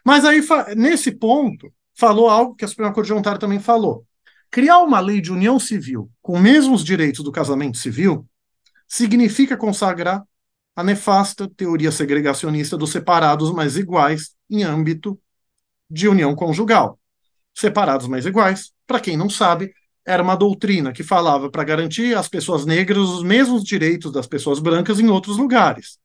Mas 0.05 0.23
aí, 0.23 0.41
nesse 0.75 1.11
ponto, 1.11 1.71
falou 1.93 2.29
algo 2.29 2.55
que 2.55 2.63
a 2.63 2.67
Suprema 2.67 2.93
Corte 2.93 3.07
de 3.07 3.13
Ontário 3.13 3.39
também 3.39 3.59
falou. 3.59 4.05
Criar 4.49 4.79
uma 4.79 4.99
lei 4.99 5.19
de 5.19 5.31
união 5.31 5.59
civil 5.59 6.09
com 6.21 6.33
os 6.33 6.41
mesmos 6.41 6.83
direitos 6.83 7.23
do 7.23 7.31
casamento 7.31 7.77
civil 7.77 8.25
significa 8.87 9.57
consagrar 9.57 10.23
a 10.75 10.83
nefasta 10.83 11.49
teoria 11.49 11.91
segregacionista 11.91 12.77
dos 12.77 12.91
separados 12.91 13.51
mais 13.51 13.77
iguais 13.77 14.35
em 14.49 14.63
âmbito 14.63 15.19
de 15.89 16.07
união 16.07 16.33
conjugal. 16.35 16.99
Separados 17.53 18.07
mais 18.07 18.25
iguais, 18.25 18.71
para 18.87 18.99
quem 18.99 19.17
não 19.17 19.29
sabe, 19.29 19.73
era 20.05 20.23
uma 20.23 20.35
doutrina 20.35 20.91
que 20.91 21.03
falava 21.03 21.49
para 21.49 21.63
garantir 21.63 22.17
às 22.17 22.27
pessoas 22.27 22.65
negras 22.65 23.09
os 23.09 23.23
mesmos 23.23 23.63
direitos 23.63 24.11
das 24.11 24.25
pessoas 24.25 24.59
brancas 24.59 24.99
em 24.99 25.09
outros 25.09 25.37
lugares. 25.37 25.99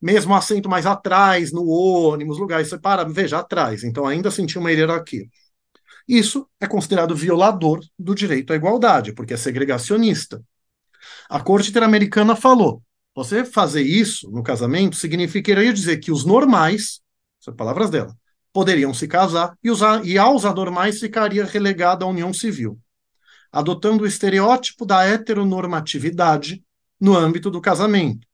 Mesmo 0.00 0.34
assento 0.34 0.68
mais 0.68 0.86
atrás, 0.86 1.52
no 1.52 1.66
ônibus, 1.66 2.38
lugares 2.38 2.68
separados, 2.68 3.14
veja, 3.14 3.38
atrás, 3.38 3.82
então 3.82 4.06
ainda 4.06 4.30
sentia 4.30 4.60
uma 4.60 4.70
hierarquia. 4.70 5.26
Isso 6.06 6.48
é 6.60 6.66
considerado 6.66 7.16
violador 7.16 7.80
do 7.98 8.14
direito 8.14 8.52
à 8.52 8.56
igualdade, 8.56 9.12
porque 9.12 9.34
é 9.34 9.36
segregacionista. 9.36 10.42
A 11.28 11.40
Corte 11.40 11.70
Interamericana 11.70 12.36
falou: 12.36 12.82
você 13.16 13.46
fazer 13.46 13.80
isso 13.80 14.30
no 14.30 14.42
casamento 14.42 14.94
significaria 14.94 15.72
dizer 15.72 15.96
que 15.96 16.12
os 16.12 16.22
normais, 16.22 17.00
são 17.40 17.56
palavras 17.56 17.88
dela, 17.88 18.14
poderiam 18.52 18.92
se 18.92 19.08
casar 19.08 19.56
e, 19.64 19.70
usar, 19.70 20.04
e 20.04 20.18
aos 20.18 20.44
anormais 20.44 21.00
ficaria 21.00 21.46
relegada 21.46 22.04
à 22.04 22.08
união 22.08 22.30
civil, 22.34 22.78
adotando 23.50 24.04
o 24.04 24.06
estereótipo 24.06 24.84
da 24.84 25.02
heteronormatividade 25.02 26.62
no 27.00 27.16
âmbito 27.16 27.50
do 27.50 27.58
casamento. 27.58 28.26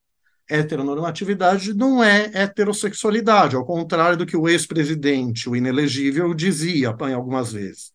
Heteronormatividade 0.50 1.72
não 1.72 2.02
é 2.02 2.32
heterossexualidade, 2.34 3.54
ao 3.54 3.64
contrário 3.64 4.18
do 4.18 4.26
que 4.26 4.36
o 4.36 4.48
ex-presidente, 4.48 5.48
o 5.48 5.54
inelegível, 5.54 6.34
dizia 6.34 6.88
algumas 7.14 7.52
vezes. 7.52 7.92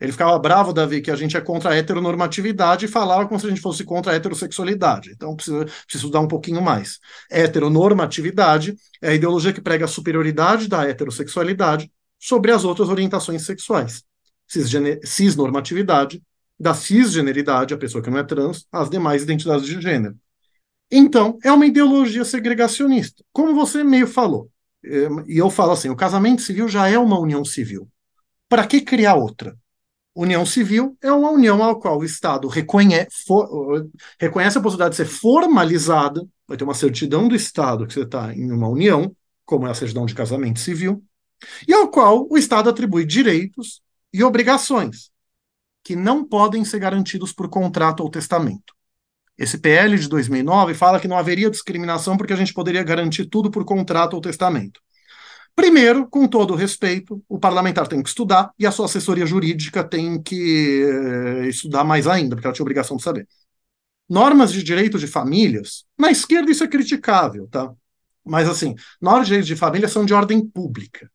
Ele 0.00 0.12
ficava 0.12 0.38
bravo, 0.38 0.72
Davi, 0.72 1.02
que 1.02 1.10
a 1.10 1.16
gente 1.16 1.36
é 1.36 1.40
contra 1.40 1.70
a 1.70 1.76
heteronormatividade 1.76 2.86
e 2.86 2.88
falava 2.88 3.26
como 3.28 3.38
se 3.38 3.46
a 3.46 3.50
gente 3.50 3.60
fosse 3.60 3.84
contra 3.84 4.12
a 4.12 4.14
heterossexualidade. 4.14 5.10
Então, 5.10 5.36
preciso, 5.36 5.58
preciso 5.58 6.06
estudar 6.06 6.20
um 6.20 6.28
pouquinho 6.28 6.62
mais. 6.62 6.98
Heteronormatividade 7.30 8.74
é 9.02 9.10
a 9.10 9.14
ideologia 9.14 9.52
que 9.52 9.60
prega 9.60 9.84
a 9.84 9.88
superioridade 9.88 10.68
da 10.68 10.88
heterossexualidade 10.88 11.90
sobre 12.18 12.50
as 12.50 12.64
outras 12.64 12.88
orientações 12.88 13.44
sexuais. 13.44 14.02
Cisnormatividade, 15.04 16.22
da 16.58 16.74
cisgeneridade, 16.74 17.74
a 17.74 17.78
pessoa 17.78 18.02
que 18.02 18.10
não 18.10 18.18
é 18.18 18.24
trans, 18.24 18.66
às 18.72 18.88
demais 18.88 19.22
identidades 19.22 19.66
de 19.66 19.80
gênero. 19.80 20.16
Então, 20.90 21.38
é 21.44 21.52
uma 21.52 21.66
ideologia 21.66 22.24
segregacionista. 22.24 23.22
Como 23.32 23.54
você 23.54 23.84
meio 23.84 24.06
falou, 24.06 24.50
eh, 24.84 25.08
e 25.26 25.38
eu 25.38 25.48
falo 25.48 25.72
assim, 25.72 25.88
o 25.88 25.96
casamento 25.96 26.42
civil 26.42 26.68
já 26.68 26.88
é 26.88 26.98
uma 26.98 27.18
união 27.18 27.44
civil. 27.44 27.88
Para 28.48 28.66
que 28.66 28.80
criar 28.80 29.14
outra? 29.14 29.56
União 30.14 30.44
civil 30.44 30.96
é 31.00 31.12
uma 31.12 31.30
união 31.30 31.62
ao 31.62 31.78
qual 31.78 31.98
o 31.98 32.04
Estado 32.04 32.48
reconhece, 32.48 33.24
for, 33.26 33.88
reconhece 34.18 34.58
a 34.58 34.60
possibilidade 34.60 34.92
de 34.92 34.96
ser 34.96 35.04
formalizada, 35.04 36.26
vai 36.46 36.56
ter 36.56 36.64
uma 36.64 36.74
certidão 36.74 37.28
do 37.28 37.34
Estado 37.34 37.86
que 37.86 37.94
você 37.94 38.02
está 38.02 38.34
em 38.34 38.50
uma 38.50 38.68
união, 38.68 39.14
como 39.44 39.66
é 39.66 39.70
a 39.70 39.74
certidão 39.74 40.06
de 40.06 40.14
casamento 40.14 40.58
civil, 40.58 41.02
e 41.66 41.72
ao 41.72 41.88
qual 41.88 42.26
o 42.28 42.36
Estado 42.36 42.68
atribui 42.68 43.04
direitos 43.04 43.82
e 44.12 44.22
obrigações 44.24 45.10
que 45.82 45.96
não 45.96 46.24
podem 46.24 46.64
ser 46.64 46.78
garantidos 46.78 47.32
por 47.32 47.48
contrato 47.48 48.00
ou 48.00 48.10
testamento. 48.10 48.74
Esse 49.38 49.56
PL 49.56 49.96
de 49.98 50.08
2009 50.08 50.74
fala 50.74 51.00
que 51.00 51.08
não 51.08 51.16
haveria 51.16 51.50
discriminação 51.50 52.16
porque 52.16 52.32
a 52.32 52.36
gente 52.36 52.52
poderia 52.52 52.82
garantir 52.82 53.24
tudo 53.26 53.50
por 53.50 53.64
contrato 53.64 54.14
ou 54.14 54.20
testamento. 54.20 54.82
Primeiro, 55.60 56.08
com 56.08 56.26
todo 56.26 56.54
respeito, 56.54 57.22
o 57.28 57.38
parlamentar 57.38 57.86
tem 57.86 58.02
que 58.02 58.08
estudar 58.08 58.50
e 58.58 58.66
a 58.66 58.72
sua 58.72 58.86
assessoria 58.86 59.26
jurídica 59.26 59.84
tem 59.84 60.18
que 60.22 60.82
eh, 60.82 61.48
estudar 61.48 61.84
mais 61.84 62.06
ainda, 62.06 62.34
porque 62.34 62.46
ela 62.46 62.54
tinha 62.54 62.64
obrigação 62.64 62.96
de 62.96 63.02
saber. 63.02 63.28
Normas 64.08 64.52
de 64.52 64.62
direito 64.62 64.98
de 64.98 65.06
famílias, 65.06 65.84
na 65.98 66.10
esquerda 66.10 66.50
isso 66.50 66.64
é 66.64 66.66
criticável, 66.66 67.46
tá? 67.46 67.70
Mas 68.24 68.48
assim, 68.48 68.74
normas 68.98 69.26
de 69.26 69.32
direito 69.34 69.48
de 69.48 69.56
família 69.56 69.86
são 69.86 70.02
de 70.02 70.14
ordem 70.14 70.40
pública. 70.40 71.10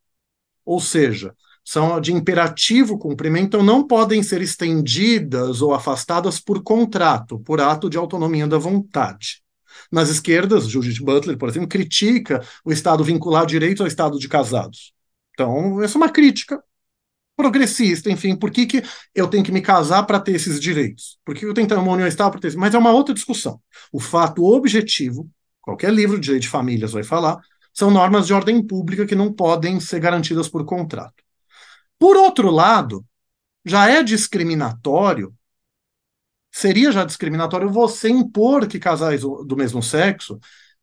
Ou 0.63 0.80
seja, 0.80 1.34
são 1.63 1.99
de 1.99 2.13
imperativo 2.13 2.99
cumprimento, 2.99 3.47
então 3.47 3.63
não 3.63 3.88
podem 3.88 4.22
ser 4.22 4.43
estendidas 4.43 5.59
ou 5.63 5.73
afastadas 5.73 6.39
por 6.39 6.61
contrato, 6.61 7.39
por 7.39 7.59
ato 7.59 7.89
de 7.89 7.97
autonomia 7.97 8.45
da 8.45 8.59
vontade. 8.59 9.43
Nas 9.95 10.09
esquerdas, 10.09 10.67
Judith 10.67 11.01
Butler, 11.01 11.38
por 11.38 11.47
exemplo, 11.47 11.69
critica 11.69 12.45
o 12.65 12.72
Estado 12.73 13.01
vincular 13.01 13.45
direitos 13.45 13.80
ao 13.80 13.88
Estado 13.88 14.19
de 14.19 14.27
casados. 14.27 14.93
Então, 15.31 15.81
essa 15.81 15.97
é 15.97 15.99
uma 15.99 16.09
crítica 16.09 16.61
progressista, 17.34 18.11
enfim, 18.11 18.35
por 18.35 18.51
que, 18.51 18.65
que 18.65 18.84
eu 19.13 19.26
tenho 19.30 19.41
que 19.41 19.53
me 19.53 19.61
casar 19.61 20.03
para 20.03 20.19
ter 20.19 20.34
esses 20.34 20.59
direitos? 20.59 21.17
Por 21.23 21.34
que 21.34 21.45
eu 21.45 21.53
tenho 21.53 21.65
que 21.65 21.73
ter 21.73 21.80
uma 21.80 21.93
união 21.93 22.09
estável 22.09 22.34
para 22.34 22.41
ter 22.41 22.57
Mas 22.57 22.76
é 22.76 22.77
uma 22.77 22.91
outra 22.91 23.15
discussão. 23.15 23.61
O 23.89 24.01
fato 24.01 24.43
objetivo, 24.43 25.30
qualquer 25.61 25.93
livro 25.93 26.19
de 26.19 26.23
direito 26.26 26.43
de 26.43 26.49
famílias 26.49 26.91
vai 26.91 27.03
falar, 27.03 27.39
são 27.73 27.89
normas 27.89 28.27
de 28.27 28.34
ordem 28.34 28.61
pública 28.61 29.05
que 29.05 29.15
não 29.15 29.31
podem 29.31 29.80
ser 29.80 30.01
garantidas 30.01 30.49
por 30.49 30.65
contrato. 30.65 31.23
Por 31.97 32.17
outro 32.17 32.51
lado, 32.51 33.05
já 33.63 33.89
é 33.89 34.03
discriminatório 34.03 35.34
seria 36.56 36.90
já 36.90 37.03
discriminatório 37.03 37.69
você 37.69 38.07
impor 38.07 38.65
que 38.65 38.80
casais 38.80 39.22
do 39.22 39.57
mesmo 39.57 39.84
sexo 39.84 40.40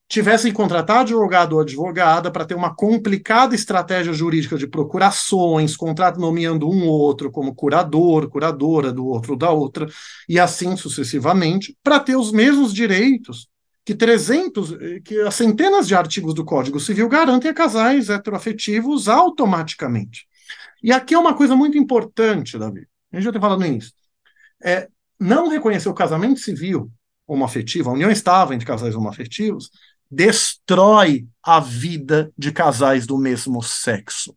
tivessem 0.07 0.51
que 0.51 0.57
contratar 0.57 0.99
advogado 0.99 1.55
ou 1.55 1.61
advogada 1.63 2.31
para 2.31 2.45
ter 2.45 2.55
uma 2.55 2.75
complicada 2.75 3.55
estratégia 3.55 4.13
jurídica 4.13 4.59
de 4.59 4.67
procurações, 4.67 5.75
contrato 5.75 6.21
nomeando 6.21 6.69
um 6.69 6.87
ou 6.87 7.01
outro 7.01 7.31
como 7.31 7.55
curador, 7.55 8.29
curadora 8.29 8.93
do 8.93 9.07
outro 9.07 9.35
da 9.35 9.51
outra, 9.51 9.89
e 10.29 10.39
assim 10.39 10.77
sucessivamente, 10.77 11.75
para 11.83 11.99
ter 11.99 12.17
os 12.17 12.31
mesmos 12.31 12.75
direitos 12.75 13.49
que 13.83 13.95
300, 13.95 14.77
que 15.03 15.19
as 15.21 15.35
centenas 15.35 15.89
de 15.89 15.95
artigos 15.95 16.35
do 16.35 16.45
Código 16.45 16.79
Civil 16.79 17.09
garantem 17.09 17.51
a 17.51 17.55
casais 17.55 18.11
heteroafetivos 18.11 19.09
automaticamente. 19.09 20.27
E 20.83 20.93
aqui 20.93 21.15
é 21.15 21.19
uma 21.19 21.35
coisa 21.35 21.57
muito 21.57 21.79
importante, 21.79 22.59
Davi. 22.59 22.87
A 23.11 23.17
gente 23.17 23.25
já 23.25 23.33
tem 23.33 23.41
falado 23.41 23.65
início. 23.65 23.93
É, 24.63 24.89
não 25.23 25.49
reconhecer 25.49 25.89
o 25.89 25.95
casamento 25.95 26.41
civil 26.41 26.91
homoafetivo, 27.27 27.91
a 27.91 27.93
união 27.93 28.11
estável 28.11 28.55
entre 28.55 28.67
casais 28.67 28.95
homoafetivos, 28.95 29.71
destrói 30.11 31.27
a 31.43 31.61
vida 31.61 32.31
de 32.37 32.53
casais 32.53 33.07
do 33.07 33.17
mesmo 33.17 33.63
sexo. 33.63 34.37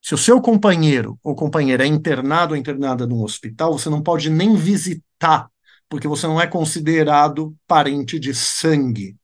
Se 0.00 0.14
o 0.14 0.18
seu 0.18 0.40
companheiro 0.40 1.18
ou 1.22 1.34
companheira 1.34 1.84
é 1.84 1.86
internado 1.86 2.54
ou 2.54 2.58
internada 2.58 3.06
num 3.06 3.22
hospital, 3.22 3.72
você 3.72 3.90
não 3.90 4.02
pode 4.02 4.30
nem 4.30 4.54
visitar, 4.54 5.50
porque 5.88 6.06
você 6.06 6.26
não 6.26 6.40
é 6.40 6.46
considerado 6.46 7.54
parente 7.66 8.18
de 8.18 8.34
sangue. 8.34 9.16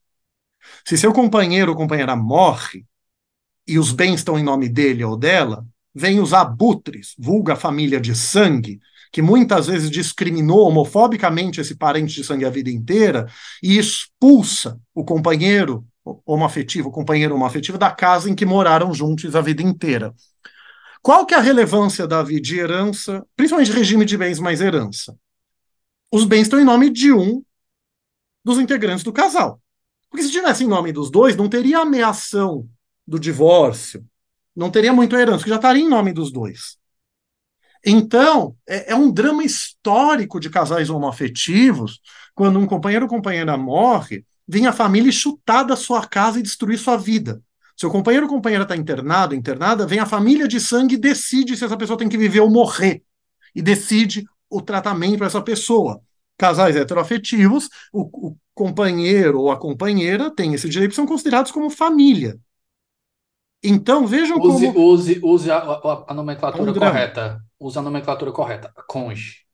Se 0.85 0.99
seu 0.99 1.12
companheiro 1.12 1.73
ou 1.73 1.77
companheira 1.77 2.17
morre 2.17 2.85
e 3.67 3.79
os 3.79 3.93
bens 3.93 4.17
estão 4.17 4.39
em 4.39 4.43
nome 4.43 4.69
dele 4.69 5.05
ou 5.05 5.17
dela, 5.17 5.67
vem 5.95 6.21
os 6.21 6.33
abutres, 6.33 7.15
vulga 7.19 7.57
família 7.57 8.01
de 8.01 8.15
sangue, 8.15 8.81
que 9.12 9.20
muitas 9.20 9.66
vezes 9.66 9.91
discriminou 9.91 10.69
homofobicamente 10.69 11.61
esse 11.61 11.74
parente 11.74 12.15
de 12.15 12.24
sangue 12.24 12.45
a 12.45 12.51
vida 12.51 12.70
inteira 12.70 13.27
e 13.62 13.78
expulsa 13.78 14.78
o 14.95 15.05
companheiro 15.05 15.85
homoafetivo, 16.24 16.89
o 16.89 16.93
companheiro 16.93 17.35
homoafetivo 17.35 17.77
da 17.77 17.91
casa 17.91 18.31
em 18.31 18.35
que 18.35 18.47
moraram 18.47 18.93
juntos 18.95 19.35
a 19.35 19.41
vida 19.41 19.62
inteira. 19.62 20.15
Qual 21.03 21.24
que 21.24 21.35
é 21.35 21.39
a 21.39 21.41
relevância, 21.41 22.07
Davi, 22.07 22.41
de 22.41 22.59
herança, 22.59 23.24
principalmente 23.35 23.73
regime 23.73 24.05
de 24.05 24.16
bens 24.16 24.39
mais 24.39 24.61
herança? 24.61 25.16
Os 26.12 26.24
bens 26.24 26.43
estão 26.43 26.61
em 26.61 26.65
nome 26.65 26.91
de 26.91 27.12
um 27.12 27.43
dos 28.45 28.59
integrantes 28.59 29.05
do 29.05 29.12
casal. 29.12 29.61
Porque 30.11 30.24
se 30.24 30.32
tivesse 30.32 30.65
em 30.65 30.69
nome 30.69 30.93
dos 30.93 31.11
dois, 31.11 31.37
não 31.37 31.49
teria 31.49 31.78
ameação 31.78 32.69
do 33.07 33.19
divórcio, 33.19 34.05
não 34.55 34.70
teria 34.70 34.93
muito 34.93 35.16
herança, 35.16 35.45
que 35.45 35.51
já 35.51 35.57
estaria 35.57 35.82
em 35.82 35.89
nome 35.89 36.12
dos 36.12 36.32
dois. 36.32 36.80
Então, 37.85 38.55
é, 38.69 38.93
é, 38.93 38.94
um 38.94 39.11
drama 39.11 39.43
histórico 39.43 40.39
de 40.39 40.51
casais 40.51 40.90
homoafetivos, 40.90 42.01
quando 42.35 42.59
um 42.59 42.66
companheiro 42.66 43.07
ou 43.07 43.11
companheira 43.11 43.57
morre, 43.57 44.24
vem 44.47 44.66
a 44.66 44.73
família 44.73 45.11
chutar 45.11 45.62
da 45.62 45.77
sua 45.77 46.07
casa 46.07 46.39
e 46.39 46.43
destruir 46.43 46.78
sua 46.78 46.97
vida. 46.97 47.43
Seu 47.77 47.90
companheiro 47.90 48.27
ou 48.27 48.32
companheira 48.32 48.65
está 48.65 48.77
internado, 48.77 49.35
internada, 49.35 49.86
vem 49.86 49.98
a 49.98 50.07
família 50.07 50.47
de 50.47 50.61
sangue 50.61 50.97
e 50.97 50.98
decide 50.98 51.57
se 51.57 51.65
essa 51.65 51.77
pessoa 51.77 51.97
tem 51.97 52.09
que 52.09 52.19
viver 52.19 52.40
ou 52.40 52.51
morrer. 52.51 53.02
E 53.55 53.62
decide 53.62 54.27
o 54.51 54.61
tratamento 54.61 55.19
para 55.19 55.28
essa 55.28 55.40
pessoa. 55.40 56.01
Casais 56.36 56.77
heteroafetivos, 56.77 57.69
o, 57.93 58.28
o 58.28 58.36
companheiro 58.55 59.40
ou 59.40 59.51
a 59.51 59.59
companheira 59.59 60.31
tem 60.31 60.52
esse 60.52 60.69
direito, 60.69 60.94
são 60.94 61.07
considerados 61.07 61.51
como 61.51 61.70
família. 61.70 62.39
Então, 63.62 64.07
vejam 64.07 64.39
use, 64.39 64.66
como. 64.66 64.93
Use, 64.93 65.20
use 65.23 65.51
a, 65.51 65.59
a, 65.59 66.05
a 66.09 66.15
nomenclatura 66.15 66.73
correta. 66.73 67.43
Use 67.61 67.78
a 67.78 67.82
nomenclatura 67.82 68.32
correta. 68.32 68.73
Conge. 68.89 69.45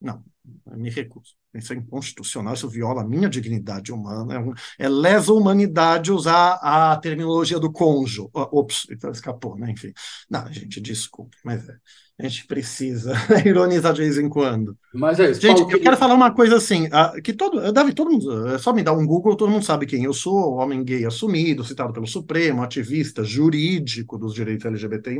Não, 0.00 0.22
me 0.66 0.90
recuso. 0.90 1.38
Isso 1.54 1.72
é 1.72 1.76
inconstitucional, 1.76 2.54
isso 2.54 2.68
viola 2.68 3.02
a 3.02 3.06
minha 3.06 3.28
dignidade 3.28 3.90
humana. 3.90 4.34
É, 4.34 4.38
um, 4.38 4.52
é 4.78 4.88
lesa 4.88 5.32
humanidade 5.32 6.12
usar 6.12 6.58
a 6.62 6.96
terminologia 6.96 7.58
do 7.58 7.72
cônjuge. 7.72 8.28
Ops, 8.32 8.86
então 8.90 9.10
escapou, 9.10 9.56
né? 9.56 9.70
Enfim. 9.70 9.92
Não, 10.28 10.52
gente, 10.52 10.80
desculpe, 10.80 11.36
mas 11.42 11.66
é, 11.68 11.76
a 12.20 12.28
gente 12.28 12.46
precisa 12.46 13.14
ironizar 13.46 13.94
de 13.94 14.02
vez 14.02 14.18
em 14.18 14.28
quando. 14.28 14.76
Mas 14.92 15.18
é 15.18 15.30
isso. 15.30 15.40
Gente, 15.40 15.60
Paulo, 15.60 15.72
eu 15.72 15.80
quero 15.80 15.96
falar 15.96 16.14
uma 16.14 16.32
coisa 16.32 16.56
assim, 16.56 16.88
que 17.24 17.32
todo, 17.32 17.72
Davi, 17.72 17.94
todo 17.94 18.10
mundo, 18.10 18.48
é 18.48 18.58
só 18.58 18.72
me 18.72 18.82
dar 18.82 18.92
um 18.92 19.06
Google, 19.06 19.36
todo 19.36 19.50
mundo 19.50 19.64
sabe 19.64 19.86
quem 19.86 20.04
eu 20.04 20.12
sou, 20.12 20.54
homem 20.54 20.84
gay 20.84 21.06
assumido, 21.06 21.64
citado 21.64 21.92
pelo 21.92 22.06
Supremo, 22.06 22.62
ativista 22.62 23.24
jurídico 23.24 24.18
dos 24.18 24.34
direitos 24.34 24.66
LGBTI+. 24.66 25.18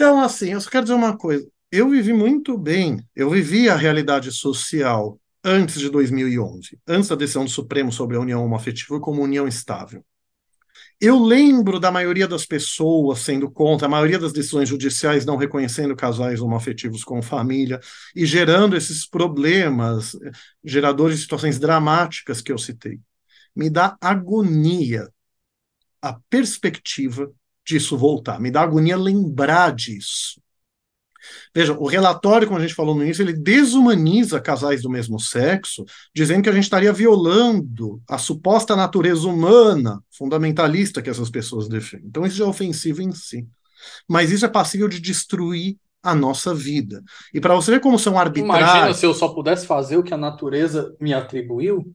Então, 0.00 0.18
assim, 0.18 0.52
eu 0.52 0.60
só 0.62 0.70
quero 0.70 0.84
dizer 0.84 0.94
uma 0.94 1.14
coisa, 1.14 1.46
eu 1.70 1.90
vivi 1.90 2.14
muito 2.14 2.56
bem, 2.56 3.06
eu 3.14 3.28
vivi 3.28 3.68
a 3.68 3.76
realidade 3.76 4.32
social 4.32 5.20
antes 5.44 5.78
de 5.78 5.90
2011, 5.90 6.78
antes 6.88 7.10
da 7.10 7.14
decisão 7.14 7.44
do 7.44 7.50
Supremo 7.50 7.92
sobre 7.92 8.16
a 8.16 8.20
união 8.20 8.42
homoafetiva 8.42 8.98
como 8.98 9.22
união 9.22 9.46
estável. 9.46 10.02
Eu 10.98 11.22
lembro 11.22 11.78
da 11.78 11.92
maioria 11.92 12.26
das 12.26 12.46
pessoas 12.46 13.18
sendo 13.18 13.50
contra, 13.50 13.86
a 13.86 13.90
maioria 13.90 14.18
das 14.18 14.32
decisões 14.32 14.70
judiciais 14.70 15.26
não 15.26 15.36
reconhecendo 15.36 15.94
casais 15.94 16.40
homoafetivos 16.40 17.04
com 17.04 17.20
família 17.20 17.78
e 18.16 18.24
gerando 18.24 18.78
esses 18.78 19.06
problemas, 19.06 20.16
geradores 20.64 21.16
de 21.16 21.22
situações 21.24 21.58
dramáticas 21.58 22.40
que 22.40 22.50
eu 22.50 22.56
citei. 22.56 22.98
Me 23.54 23.68
dá 23.68 23.98
agonia 24.00 25.10
a 26.00 26.18
perspectiva 26.30 27.30
disso 27.66 27.96
voltar, 27.96 28.40
me 28.40 28.50
dá 28.50 28.62
agonia 28.62 28.96
lembrar 28.96 29.74
disso. 29.74 30.40
Veja, 31.54 31.72
o 31.72 31.86
relatório, 31.86 32.46
como 32.46 32.58
a 32.58 32.62
gente 32.62 32.74
falou 32.74 32.94
no 32.94 33.02
início, 33.02 33.22
ele 33.22 33.32
desumaniza 33.32 34.40
casais 34.40 34.82
do 34.82 34.90
mesmo 34.90 35.18
sexo, 35.18 35.84
dizendo 36.14 36.42
que 36.42 36.48
a 36.48 36.52
gente 36.52 36.64
estaria 36.64 36.92
violando 36.92 38.00
a 38.08 38.18
suposta 38.18 38.76
natureza 38.76 39.28
humana 39.28 40.02
fundamentalista 40.10 41.02
que 41.02 41.10
essas 41.10 41.28
pessoas 41.28 41.68
defendem. 41.68 42.06
Então, 42.06 42.24
isso 42.24 42.36
já 42.36 42.44
é 42.44 42.48
ofensivo 42.48 43.02
em 43.02 43.12
si. 43.12 43.46
Mas 44.08 44.30
isso 44.30 44.44
é 44.44 44.48
passível 44.48 44.88
de 44.88 45.00
destruir 45.00 45.76
a 46.02 46.14
nossa 46.14 46.54
vida. 46.54 47.02
E 47.32 47.40
para 47.40 47.54
você 47.54 47.72
ver 47.72 47.80
como 47.80 47.98
são 47.98 48.18
arbitrários. 48.18 48.70
Imagina 48.70 48.94
se 48.94 49.04
eu 49.04 49.12
só 49.12 49.28
pudesse 49.28 49.66
fazer 49.66 49.96
o 49.96 50.02
que 50.02 50.14
a 50.14 50.18
natureza 50.18 50.94
me 51.00 51.12
atribuiu? 51.12 51.94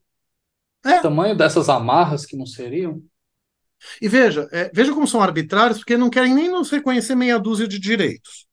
É. 0.86 1.00
O 1.00 1.02
tamanho 1.02 1.36
dessas 1.36 1.70
amarras 1.70 2.26
que 2.26 2.38
não 2.38 2.46
seriam? 2.46 3.02
E 4.02 4.08
veja, 4.08 4.48
é, 4.52 4.72
veja 4.74 4.94
como 4.94 5.08
são 5.08 5.22
arbitrários, 5.22 5.80
porque 5.80 5.98
não 5.98 6.10
querem 6.10 6.34
nem 6.34 6.50
nos 6.50 6.70
reconhecer 6.70 7.16
meia 7.16 7.38
dúzia 7.38 7.68
de 7.68 7.80
direitos 7.80 8.46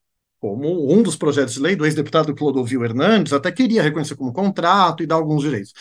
como 0.43 0.93
um 0.93 1.01
dos 1.01 1.15
projetos 1.15 1.53
de 1.53 1.61
lei 1.61 1.73
do 1.73 1.85
ex-deputado 1.85 2.35
Clodovil 2.35 2.83
Hernandes, 2.83 3.31
até 3.31 3.49
queria 3.49 3.81
reconhecer 3.81 4.17
como 4.17 4.33
contrato 4.33 5.01
e 5.01 5.05
dar 5.07 5.15
alguns 5.15 5.41
direitos. 5.41 5.71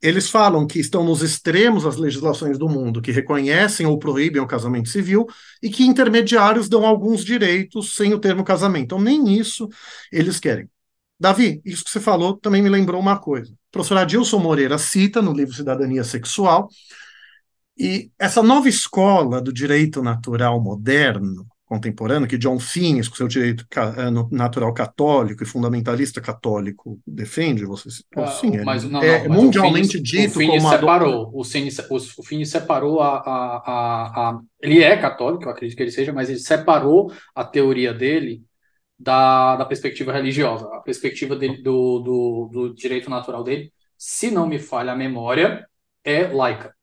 Eles 0.00 0.30
falam 0.30 0.68
que 0.68 0.78
estão 0.78 1.02
nos 1.02 1.20
extremos 1.20 1.82
das 1.82 1.96
legislações 1.96 2.56
do 2.56 2.68
mundo 2.68 3.02
que 3.02 3.10
reconhecem 3.10 3.86
ou 3.86 3.98
proíbem 3.98 4.40
o 4.40 4.46
casamento 4.46 4.88
civil 4.88 5.26
e 5.60 5.68
que 5.68 5.82
intermediários 5.82 6.68
dão 6.68 6.86
alguns 6.86 7.24
direitos 7.24 7.96
sem 7.96 8.14
o 8.14 8.20
termo 8.20 8.44
casamento. 8.44 8.84
Então, 8.84 9.00
nem 9.00 9.36
isso 9.36 9.68
eles 10.12 10.38
querem. 10.38 10.70
Davi, 11.18 11.60
isso 11.64 11.82
que 11.82 11.90
você 11.90 11.98
falou 11.98 12.36
também 12.36 12.62
me 12.62 12.68
lembrou 12.68 13.00
uma 13.00 13.18
coisa. 13.18 13.50
O 13.50 13.56
professor 13.72 13.98
Adilson 13.98 14.38
Moreira 14.38 14.78
cita 14.78 15.20
no 15.20 15.32
livro 15.32 15.52
Cidadania 15.52 16.04
Sexual, 16.04 16.68
e 17.76 18.10
essa 18.18 18.42
nova 18.42 18.68
escola 18.68 19.40
do 19.40 19.52
direito 19.52 20.02
natural 20.02 20.60
moderno, 20.60 21.46
contemporâneo, 21.66 22.28
que 22.28 22.38
John 22.38 22.58
Finnes, 22.60 23.08
com 23.08 23.16
seu 23.16 23.26
direito 23.26 23.66
eh, 23.74 24.10
natural 24.30 24.72
católico 24.72 25.42
e 25.42 25.46
fundamentalista 25.46 26.20
católico, 26.20 27.00
defende, 27.06 27.64
você 27.64 27.88
ah, 28.16 28.26
sim, 28.26 28.56
é 28.56 28.64
mas, 28.64 28.84
não, 28.84 29.02
é, 29.02 29.26
não, 29.26 29.34
mundialmente 29.34 29.96
Finnes, 29.98 30.10
dito 30.10 30.38
o 30.38 30.46
como 30.46 30.68
separou, 30.68 31.30
o 31.34 31.44
Finnes, 31.44 31.78
o 31.90 32.22
Finnes 32.22 32.50
separou 32.50 33.00
a, 33.00 33.16
a, 33.16 33.56
a, 33.56 34.30
a, 34.30 34.40
ele 34.60 34.82
é 34.82 34.96
católico, 34.96 35.44
eu 35.44 35.50
acredito 35.50 35.76
que 35.76 35.82
ele 35.82 35.90
seja, 35.90 36.12
mas 36.12 36.28
ele 36.28 36.38
separou 36.38 37.12
a 37.34 37.44
teoria 37.44 37.92
dele 37.92 38.42
da, 38.98 39.56
da 39.56 39.64
perspectiva 39.64 40.12
religiosa, 40.12 40.66
a 40.74 40.80
perspectiva 40.80 41.34
dele, 41.34 41.62
do, 41.62 41.98
do, 41.98 42.50
do 42.52 42.74
direito 42.74 43.10
natural 43.10 43.42
dele, 43.42 43.72
se 43.98 44.30
não 44.30 44.46
me 44.46 44.58
falha 44.58 44.92
a 44.92 44.96
memória, 44.96 45.66
é 46.04 46.26
laica. 46.28 46.74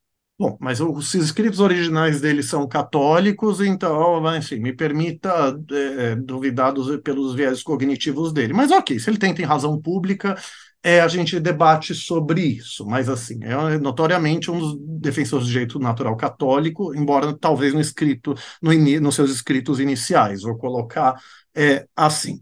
Bom, 0.42 0.58
mas 0.60 0.82
os 0.82 1.14
escritos 1.14 1.60
originais 1.60 2.20
dele 2.20 2.42
são 2.42 2.68
católicos, 2.68 3.62
então, 3.62 4.36
enfim, 4.36 4.56
me 4.56 4.74
permita 4.74 5.56
é, 5.72 6.16
duvidar 6.16 6.74
dos, 6.74 7.00
pelos 7.04 7.36
viés 7.36 7.62
cognitivos 7.62 8.34
dele. 8.34 8.52
Mas 8.52 8.72
ok, 8.72 8.98
se 8.98 9.08
ele 9.08 9.20
tem, 9.20 9.36
tem 9.36 9.46
razão 9.46 9.80
pública, 9.80 10.36
é, 10.82 11.00
a 11.00 11.08
gente 11.08 11.40
debate 11.40 11.94
sobre 11.94 12.42
isso. 12.42 12.84
Mas, 12.88 13.08
assim, 13.08 13.38
é 13.44 13.78
notoriamente 13.78 14.50
um 14.50 14.58
dos 14.58 14.76
defensores 15.00 15.46
do 15.46 15.52
direito 15.52 15.78
natural 15.78 16.18
católico, 16.18 16.96
embora 16.96 17.38
talvez 17.38 17.72
no 17.72 17.80
escrito, 17.80 18.34
no, 18.60 18.74
nos 19.00 19.14
seus 19.14 19.30
escritos 19.30 19.80
iniciais, 19.80 20.42
vou 20.42 20.58
colocar 20.58 21.22
é, 21.54 21.86
assim. 21.96 22.42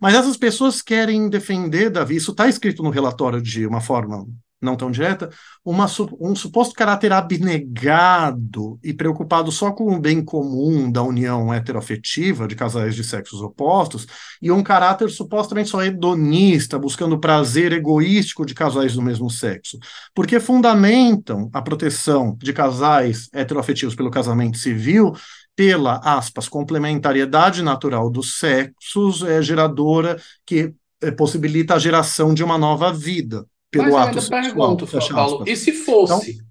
Mas 0.00 0.14
essas 0.14 0.36
pessoas 0.36 0.82
querem 0.82 1.28
defender, 1.28 1.90
Davi, 1.90 2.16
isso 2.16 2.32
está 2.32 2.48
escrito 2.48 2.82
no 2.82 2.90
relatório 2.90 3.40
de 3.40 3.64
uma 3.68 3.80
forma 3.80 4.26
não 4.64 4.76
tão 4.76 4.90
direta, 4.90 5.30
uma, 5.64 5.86
um 6.20 6.34
suposto 6.34 6.74
caráter 6.74 7.12
abnegado 7.12 8.78
e 8.82 8.92
preocupado 8.92 9.52
só 9.52 9.70
com 9.70 9.94
o 9.94 10.00
bem 10.00 10.24
comum 10.24 10.90
da 10.90 11.02
união 11.02 11.52
heteroafetiva 11.52 12.48
de 12.48 12.56
casais 12.56 12.94
de 12.94 13.04
sexos 13.04 13.40
opostos, 13.40 14.06
e 14.40 14.50
um 14.50 14.62
caráter 14.62 15.10
supostamente 15.10 15.68
só 15.68 15.82
hedonista, 15.82 16.78
buscando 16.78 17.18
prazer 17.18 17.72
egoístico 17.72 18.44
de 18.44 18.54
casais 18.54 18.94
do 18.94 19.02
mesmo 19.02 19.30
sexo, 19.30 19.78
porque 20.14 20.40
fundamentam 20.40 21.50
a 21.52 21.62
proteção 21.62 22.36
de 22.40 22.52
casais 22.52 23.28
heteroafetivos 23.32 23.94
pelo 23.94 24.10
casamento 24.10 24.58
civil 24.58 25.14
pela, 25.56 25.98
aspas, 25.98 26.48
complementariedade 26.48 27.62
natural 27.62 28.10
dos 28.10 28.38
sexos 28.38 29.22
é, 29.22 29.40
geradora 29.40 30.20
que 30.44 30.74
é, 31.00 31.10
possibilita 31.10 31.74
a 31.74 31.78
geração 31.78 32.34
de 32.34 32.42
uma 32.42 32.58
nova 32.58 32.92
vida 32.92 33.46
pelo 33.76 33.92
Mas 33.92 33.94
ato 33.96 34.20
sexual. 34.20 34.42
pergunto, 34.42 34.86
Paulo, 35.12 35.44
e 35.46 35.56
se 35.56 35.72
fosse? 35.72 36.32
Então- 36.32 36.46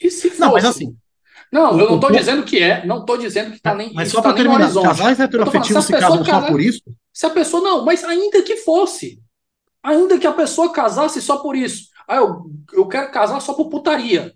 e 0.00 0.10
se 0.10 0.28
fosse? 0.30 0.40
Não, 0.40 0.52
mas 0.52 0.64
assim, 0.64 0.96
Não, 1.52 1.78
eu 1.78 1.88
não 1.88 1.94
estou 1.96 2.10
dizendo 2.12 2.44
que 2.44 2.58
é, 2.58 2.84
não 2.86 3.00
estou 3.00 3.16
dizendo 3.18 3.50
que 3.50 3.56
está 3.56 3.74
nem, 3.74 3.92
mas 3.92 4.08
só 4.10 4.20
tá 4.20 4.32
para 4.32 4.32
no 4.32 4.36
terminar, 4.36 4.72
casais 4.82 5.18
heteroafetivos 5.20 5.84
se 5.84 5.92
casam 5.92 6.24
só 6.24 6.42
por 6.42 6.60
isso? 6.60 6.82
Se 7.12 7.26
a 7.26 7.30
pessoa 7.30 7.62
não, 7.62 7.84
mas 7.84 8.04
ainda 8.04 8.42
que 8.42 8.56
fosse, 8.56 9.20
ainda 9.82 10.18
que 10.18 10.26
a 10.26 10.32
pessoa 10.32 10.72
casasse 10.72 11.20
só 11.20 11.38
por 11.38 11.56
isso, 11.56 11.88
ah, 12.08 12.16
eu, 12.16 12.50
eu 12.72 12.88
quero 12.88 13.10
casar 13.12 13.40
só 13.40 13.54
por 13.54 13.68
putaria. 13.68 14.32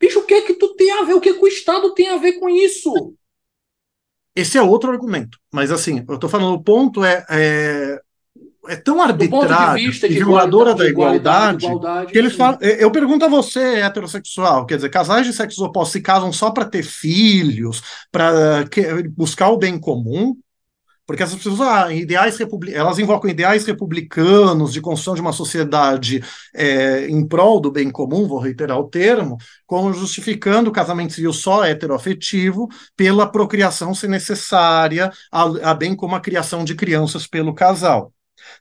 Bicho, 0.00 0.20
o 0.20 0.24
que 0.24 0.34
é 0.34 0.40
que 0.42 0.54
tu 0.54 0.74
tem 0.74 0.90
a 0.92 1.02
ver? 1.02 1.14
O 1.14 1.20
que, 1.20 1.30
é 1.30 1.34
que 1.34 1.44
o 1.44 1.48
Estado 1.48 1.92
tem 1.94 2.08
a 2.08 2.16
ver 2.16 2.34
com 2.34 2.48
isso? 2.48 2.92
Esse 4.34 4.56
é 4.56 4.62
outro 4.62 4.90
argumento. 4.90 5.38
Mas 5.52 5.72
assim, 5.72 6.04
eu 6.08 6.14
estou 6.14 6.30
falando, 6.30 6.54
o 6.54 6.62
ponto 6.62 7.04
é, 7.04 7.26
é, 7.28 8.00
é 8.68 8.76
tão 8.76 8.96
de 8.96 9.02
arbitrário 9.02 9.82
vista 9.84 10.06
e 10.06 10.10
de 10.10 10.16
violadora 10.16 10.74
da 10.74 10.86
igualdade, 10.88 11.66
igualdade, 11.66 12.12
que 12.12 12.18
eles 12.18 12.34
falam. 12.34 12.58
Eu 12.60 12.90
pergunto 12.90 13.24
a 13.24 13.28
você, 13.28 13.60
heterossexual, 13.80 14.66
quer 14.66 14.76
dizer, 14.76 14.90
casais 14.90 15.26
de 15.26 15.32
sexos 15.32 15.58
opostos 15.60 15.92
se 15.92 16.00
casam 16.00 16.32
só 16.32 16.50
para 16.50 16.64
ter 16.64 16.82
filhos, 16.82 17.82
para 18.10 18.64
buscar 19.16 19.48
o 19.50 19.58
bem 19.58 19.78
comum? 19.78 20.36
Porque 21.06 21.22
essas 21.22 21.36
pessoas, 21.36 21.62
ah, 21.62 21.90
ideais 21.90 22.36
republi- 22.36 22.74
elas 22.74 22.98
invocam 22.98 23.30
ideais 23.30 23.64
republicanos 23.64 24.74
de 24.74 24.80
construção 24.82 25.14
de 25.14 25.22
uma 25.22 25.32
sociedade 25.32 26.22
é, 26.54 27.06
em 27.08 27.26
prol 27.26 27.60
do 27.60 27.70
bem 27.72 27.90
comum, 27.90 28.28
vou 28.28 28.38
reiterar 28.38 28.78
o 28.78 28.88
termo, 28.90 29.38
como 29.66 29.90
justificando 29.94 30.68
o 30.68 30.72
casamento 30.72 31.14
civil 31.14 31.32
só 31.32 31.64
heteroafetivo 31.64 32.68
pela 32.94 33.26
procriação 33.26 33.94
ser 33.94 34.08
necessária, 34.08 35.10
a, 35.32 35.70
a 35.70 35.74
bem 35.74 35.96
como 35.96 36.14
a 36.14 36.20
criação 36.20 36.62
de 36.62 36.74
crianças 36.74 37.26
pelo 37.26 37.54
casal. 37.54 38.12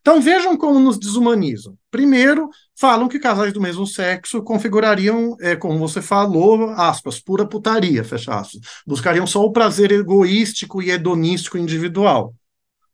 Então 0.01 0.21
vejam 0.21 0.55
como 0.57 0.79
nos 0.79 0.97
desumanizam. 0.97 1.75
Primeiro, 1.91 2.49
falam 2.75 3.07
que 3.07 3.19
casais 3.19 3.53
do 3.53 3.61
mesmo 3.61 3.85
sexo 3.85 4.41
configurariam, 4.41 5.35
é, 5.39 5.55
como 5.55 5.77
você 5.79 6.01
falou, 6.01 6.69
aspas, 6.71 7.19
pura 7.19 7.45
putaria, 7.47 8.03
fecha 8.03 8.35
aspas. 8.35 8.61
Buscariam 8.85 9.25
só 9.25 9.43
o 9.43 9.51
prazer 9.51 9.91
egoístico 9.91 10.81
e 10.81 10.91
hedonístico 10.91 11.57
individual. 11.57 12.33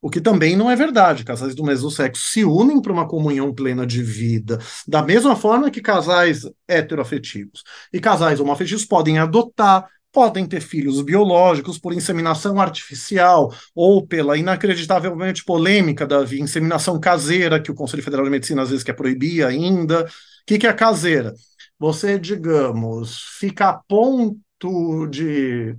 O 0.03 0.09
que 0.09 0.19
também 0.19 0.57
não 0.57 0.69
é 0.69 0.75
verdade. 0.75 1.23
Casais 1.23 1.55
do 1.55 1.63
mesmo 1.63 1.89
sexo 1.89 2.27
se 2.27 2.43
unem 2.43 2.81
para 2.81 2.91
uma 2.91 3.07
comunhão 3.07 3.53
plena 3.53 3.87
de 3.87 4.03
vida, 4.03 4.59
da 4.85 5.01
mesma 5.01 5.33
forma 5.33 5.71
que 5.71 5.79
casais 5.79 6.41
heteroafetivos. 6.67 7.63
E 7.91 8.01
casais 8.01 8.41
homoafetivos 8.41 8.83
podem 8.83 9.17
adotar, 9.17 9.87
podem 10.13 10.45
ter 10.45 10.61
filhos 10.61 11.01
biológicos 11.01 11.79
por 11.79 11.91
inseminação 11.91 12.61
artificial 12.61 13.51
ou 13.75 14.05
pela 14.05 14.37
inacreditavelmente 14.37 15.43
polêmica 15.43 16.05
da 16.05 16.23
inseminação 16.35 16.99
caseira, 16.99 17.59
que 17.59 17.71
o 17.71 17.75
Conselho 17.75 18.03
Federal 18.03 18.23
de 18.23 18.31
Medicina 18.31 18.61
às 18.61 18.69
vezes 18.69 18.83
quer 18.83 18.93
proibir 18.93 19.43
ainda. 19.43 20.03
O 20.03 20.07
que, 20.45 20.59
que 20.59 20.67
é 20.67 20.73
caseira? 20.73 21.33
Você, 21.79 22.19
digamos, 22.19 23.23
fica 23.39 23.69
a 23.69 23.73
ponto 23.73 25.07
de 25.07 25.75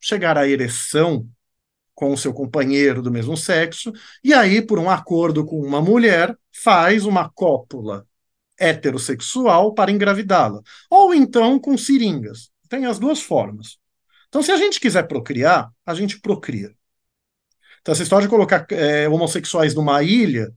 chegar 0.00 0.36
à 0.36 0.46
ereção 0.46 1.26
com 1.94 2.12
o 2.12 2.18
seu 2.18 2.32
companheiro 2.32 3.00
do 3.00 3.10
mesmo 3.10 3.36
sexo, 3.36 3.92
e 4.22 4.32
aí, 4.32 4.62
por 4.62 4.78
um 4.78 4.90
acordo 4.90 5.44
com 5.44 5.60
uma 5.60 5.80
mulher, 5.80 6.36
faz 6.52 7.04
uma 7.04 7.28
cópula 7.28 8.06
heterossexual 8.58 9.72
para 9.72 9.90
engravidá-la. 9.90 10.60
Ou 10.90 11.14
então 11.14 11.58
com 11.58 11.76
seringas. 11.78 12.50
Tem 12.68 12.86
as 12.86 12.98
duas 12.98 13.20
formas. 13.20 13.78
Então, 14.28 14.42
se 14.42 14.52
a 14.52 14.56
gente 14.56 14.78
quiser 14.80 15.04
procriar, 15.08 15.70
a 15.86 15.94
gente 15.94 16.20
procria. 16.20 16.70
Então, 17.80 17.92
essa 17.92 18.02
história 18.02 18.26
de 18.26 18.30
colocar 18.30 18.66
é, 18.70 19.08
homossexuais 19.08 19.74
numa 19.74 20.02
ilha, 20.02 20.52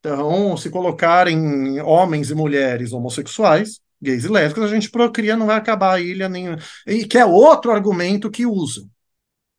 então, 0.00 0.56
se 0.56 0.68
colocarem 0.68 1.80
homens 1.80 2.30
e 2.30 2.34
mulheres 2.34 2.92
homossexuais, 2.92 3.80
gays 4.02 4.24
e 4.24 4.28
lésbicas, 4.28 4.64
a 4.70 4.74
gente 4.74 4.90
procria, 4.90 5.36
não 5.36 5.46
vai 5.46 5.56
acabar 5.56 5.94
a 5.94 6.00
ilha 6.00 6.28
nem. 6.28 6.48
E 6.86 7.06
que 7.06 7.16
é 7.16 7.24
outro 7.24 7.70
argumento 7.72 8.30
que 8.30 8.44
usam. 8.44 8.86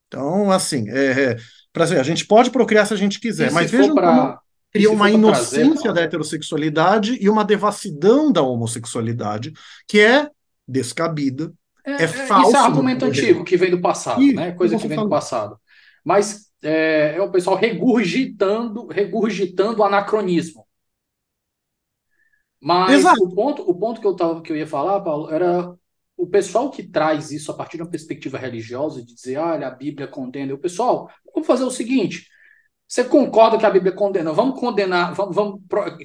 Então, 0.06 0.52
assim, 0.52 0.88
é, 0.88 1.32
é, 1.32 1.36
pra, 1.72 1.84
a 1.84 2.02
gente 2.04 2.24
pode 2.26 2.50
procriar 2.50 2.86
se 2.86 2.94
a 2.94 2.96
gente 2.96 3.18
quiser, 3.18 3.50
E 3.50 3.54
mas 3.54 3.70
vejam 3.70 3.94
pra- 3.94 4.16
como 4.16 4.38
cria 4.72 4.90
uma 4.90 5.06
prazer, 5.06 5.14
inocência 5.14 5.74
Paulo? 5.82 5.94
da 5.94 6.02
heterossexualidade 6.02 7.18
e 7.20 7.28
uma 7.28 7.44
devassidão 7.44 8.30
da 8.30 8.42
homossexualidade, 8.42 9.52
que 9.88 9.98
é 9.98 10.30
descabida, 10.68 11.52
É, 11.86 12.02
é 12.02 12.08
falso 12.08 12.48
Isso 12.48 12.56
é 12.56 12.60
argumento 12.60 13.04
mundo 13.04 13.16
antigo, 13.16 13.44
que 13.44 13.56
vem 13.56 13.70
do 13.70 13.80
passado, 13.80 14.20
Isso, 14.20 14.34
né? 14.34 14.52
Coisa 14.52 14.76
que 14.76 14.88
vem 14.88 14.98
do 14.98 15.08
passado. 15.08 15.58
Mas 16.04 16.50
é, 16.62 17.14
é 17.16 17.22
o 17.22 17.30
pessoal 17.30 17.56
regurgitando, 17.56 18.88
regurgitando 18.88 19.84
anacronismo. 19.84 20.66
Mas 22.60 22.98
Exato. 22.98 23.22
o 23.22 23.32
ponto, 23.32 23.62
o 23.62 23.74
ponto 23.74 24.00
que 24.00 24.06
eu 24.06 24.16
tava, 24.16 24.42
que 24.42 24.50
eu 24.50 24.56
ia 24.56 24.66
falar, 24.66 25.00
Paulo, 25.00 25.30
era 25.30 25.72
o 26.16 26.26
pessoal 26.26 26.70
que 26.70 26.82
traz 26.82 27.30
isso 27.30 27.52
a 27.52 27.54
partir 27.54 27.76
de 27.76 27.84
uma 27.84 27.90
perspectiva 27.90 28.38
religiosa, 28.38 29.04
de 29.04 29.14
dizer, 29.14 29.36
olha, 29.36 29.68
a 29.68 29.70
Bíblia 29.70 30.08
condena. 30.08 30.54
O 30.54 30.58
pessoal, 30.58 31.08
vamos 31.32 31.46
fazer 31.46 31.64
o 31.64 31.70
seguinte: 31.70 32.26
você 32.88 33.04
concorda 33.04 33.58
que 33.58 33.66
a 33.66 33.70
Bíblia 33.70 33.92
condena? 33.92 34.32
Vamos 34.32 34.58
condenar, 34.58 35.14
vamos, 35.14 35.36
vamos 35.36 35.60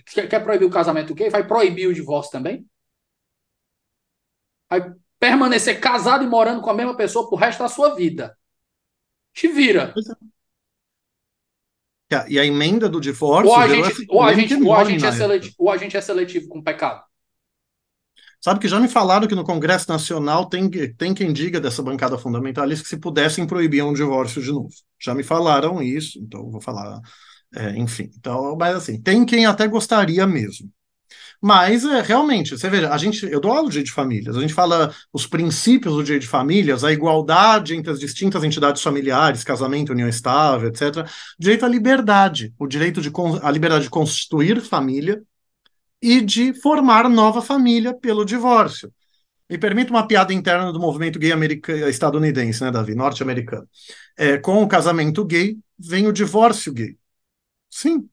quer 0.06 0.44
proibir 0.44 0.66
o 0.66 0.72
casamento 0.72 1.16
gay? 1.16 1.30
Vai 1.30 1.48
proibir 1.48 1.88
o 1.88 1.94
divórcio 1.94 2.32
também? 2.32 2.66
Vai 4.70 4.94
permanecer 5.22 5.81
casado 5.81 6.26
e 6.26 6.27
morando 6.27 6.61
com 6.64 6.72
a 6.72 6.76
mesma 6.76 6.98
pessoa 6.98 7.30
pro 7.30 7.38
resto 7.38 7.61
da 7.61 7.69
sua 7.69 7.95
vida. 7.95 8.38
Te 9.34 9.48
vira. 9.49 10.02
E 12.30 12.38
a- 12.39 12.45
emenda 12.45 12.88
do 12.89 12.99
divórcio 13.02 13.49
Ou 13.49 13.56
a 13.56 13.68
gerou 13.68 13.85
gente, 13.85 13.91
essa 13.91 14.06
ou 14.10 14.22
a 14.23 14.34
polêmica 14.34 14.34
gente, 14.34 14.60
ou 14.64 14.76
a 14.76 14.84
enorme 14.84 14.85
gente 14.85 15.06
na 15.06 15.07
é 15.07 15.11
seletivo, 15.11 15.56
ou 15.57 15.69
a 15.72 15.77
gente 15.77 15.98
é 15.98 16.02
seletivo 16.02 16.48
com 16.48 16.64
pecado. 16.64 17.03
Sabe 18.39 18.60
que 18.60 18.68
já 18.68 18.80
me 18.80 18.88
falaram 18.88 19.27
que 19.27 19.35
no 19.35 19.43
Congresso 19.43 19.89
Nacional 19.89 20.49
tem, 20.49 20.69
tem 20.95 21.14
quem 21.14 21.31
diga 21.31 21.60
dessa 21.61 21.84
bancada 21.84 22.18
fundamentalista 22.18 22.84
que 22.84 22.89
se 22.89 22.98
pudessem 22.98 23.45
proibir 23.45 23.84
um 23.84 23.93
divórcio 23.93 24.41
de 24.41 24.52
novo. 24.52 24.69
Já 24.99 25.14
me 25.14 25.23
falaram 25.23 25.81
isso, 25.81 26.19
então 26.19 26.49
vou 26.49 26.61
falar, 26.61 26.99
é, 27.56 27.77
enfim. 27.77 28.10
Então, 28.18 28.56
mas 28.57 28.76
assim, 28.76 29.02
tem 29.02 29.26
quem 29.26 29.45
até 29.45 29.68
gostaria 29.68 30.26
mesmo. 30.26 30.69
Mas 31.41 31.84
é, 31.84 32.01
realmente, 32.01 32.55
você 32.55 32.69
veja, 32.69 32.91
a 32.93 32.97
gente, 32.99 33.26
eu 33.26 33.39
dou 33.39 33.51
aula 33.51 33.63
do 33.63 33.69
direito 33.69 33.88
de 33.88 33.93
famílias, 33.93 34.38
a 34.38 34.41
gente 34.41 34.53
fala 34.53 34.93
os 35.11 35.26
princípios 35.26 35.95
do 35.95 36.03
direito 36.03 36.22
de 36.22 36.27
famílias, 36.27 36.84
a 36.84 36.91
igualdade 36.91 37.76
entre 37.76 37.91
as 37.91 37.99
distintas 37.99 38.43
entidades 38.43 38.84
familiares, 38.84 39.43
casamento, 39.43 39.91
união 39.91 40.07
estável, 40.07 40.69
etc. 40.69 41.09
Direito 41.39 41.65
à 41.65 41.68
liberdade, 41.68 42.53
o 42.59 42.68
direito 42.68 43.01
de 43.01 43.11
a 43.41 43.49
liberdade 43.49 43.85
de 43.85 43.89
constituir 43.89 44.61
família 44.61 45.19
e 45.99 46.22
de 46.22 46.53
formar 46.53 47.09
nova 47.09 47.41
família 47.41 47.91
pelo 47.93 48.23
divórcio. 48.23 48.93
Me 49.49 49.57
permita 49.57 49.91
uma 49.91 50.07
piada 50.07 50.31
interna 50.34 50.72
do 50.72 50.80
movimento 50.80 51.19
gay 51.19 51.31
estadunidense, 51.89 52.63
né, 52.63 52.72
Davi, 52.72 52.93
norte-americano. 52.93 53.68
É, 54.15 54.38
com 54.38 54.61
o 54.61 54.68
casamento 54.68 55.26
gay 55.26 55.57
vem 55.77 56.07
o 56.07 56.13
divórcio 56.13 56.72
gay. 56.72 56.95
Sim. 57.69 58.07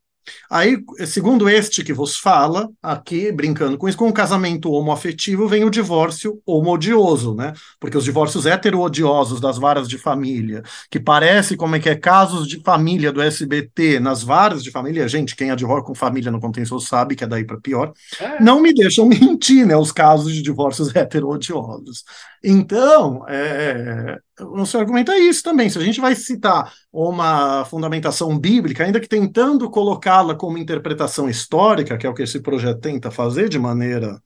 Aí, 0.50 0.76
segundo 1.06 1.48
este 1.48 1.82
que 1.84 1.92
vos 1.92 2.16
fala, 2.16 2.68
aqui, 2.82 3.30
brincando 3.32 3.76
com 3.78 3.88
isso, 3.88 3.98
com 3.98 4.08
o 4.08 4.12
casamento 4.12 4.70
homoafetivo 4.72 5.46
vem 5.48 5.64
o 5.64 5.70
divórcio 5.70 6.40
homoodioso, 6.46 7.34
né? 7.34 7.52
Porque 7.80 7.96
os 7.96 8.04
divórcios 8.04 8.46
hetero-odiosos 8.46 9.40
das 9.40 9.58
varas 9.58 9.88
de 9.88 9.98
família, 9.98 10.62
que 10.90 10.98
parece 11.00 11.56
como 11.56 11.76
é 11.76 11.80
que 11.80 11.88
é 11.88 11.94
casos 11.94 12.46
de 12.46 12.60
família 12.62 13.12
do 13.12 13.20
SBT 13.22 14.00
nas 14.00 14.22
varas 14.22 14.62
de 14.62 14.70
família, 14.70 15.08
gente, 15.08 15.36
quem 15.36 15.50
advoga 15.50 15.82
com 15.82 15.94
família 15.94 16.30
no 16.30 16.40
contencioso 16.40 16.86
sabe 16.86 17.14
que 17.16 17.24
é 17.24 17.26
daí 17.26 17.44
para 17.44 17.58
pior, 17.60 17.92
É. 18.20 18.42
não 18.42 18.60
me 18.60 18.72
deixam 18.74 19.06
mentir, 19.08 19.66
né? 19.66 19.76
Os 19.76 19.92
casos 19.92 20.32
de 20.32 20.42
divórcios 20.42 20.88
hetero-odiosos. 20.96 22.04
Então, 22.42 23.24
é, 23.28 24.18
o 24.40 24.64
seu 24.64 24.80
argumento 24.80 25.10
é 25.10 25.18
isso 25.18 25.42
também. 25.42 25.68
Se 25.68 25.78
a 25.78 25.82
gente 25.82 26.00
vai 26.00 26.14
citar 26.14 26.72
uma 26.92 27.64
fundamentação 27.64 28.38
bíblica, 28.38 28.84
ainda 28.84 29.00
que 29.00 29.08
tentando 29.08 29.70
colocá-la 29.70 30.34
como 30.34 30.58
interpretação 30.58 31.28
histórica, 31.28 31.98
que 31.98 32.06
é 32.06 32.10
o 32.10 32.14
que 32.14 32.22
esse 32.22 32.40
projeto 32.40 32.80
tenta 32.80 33.10
fazer 33.10 33.48
de 33.48 33.58
maneira 33.58 34.20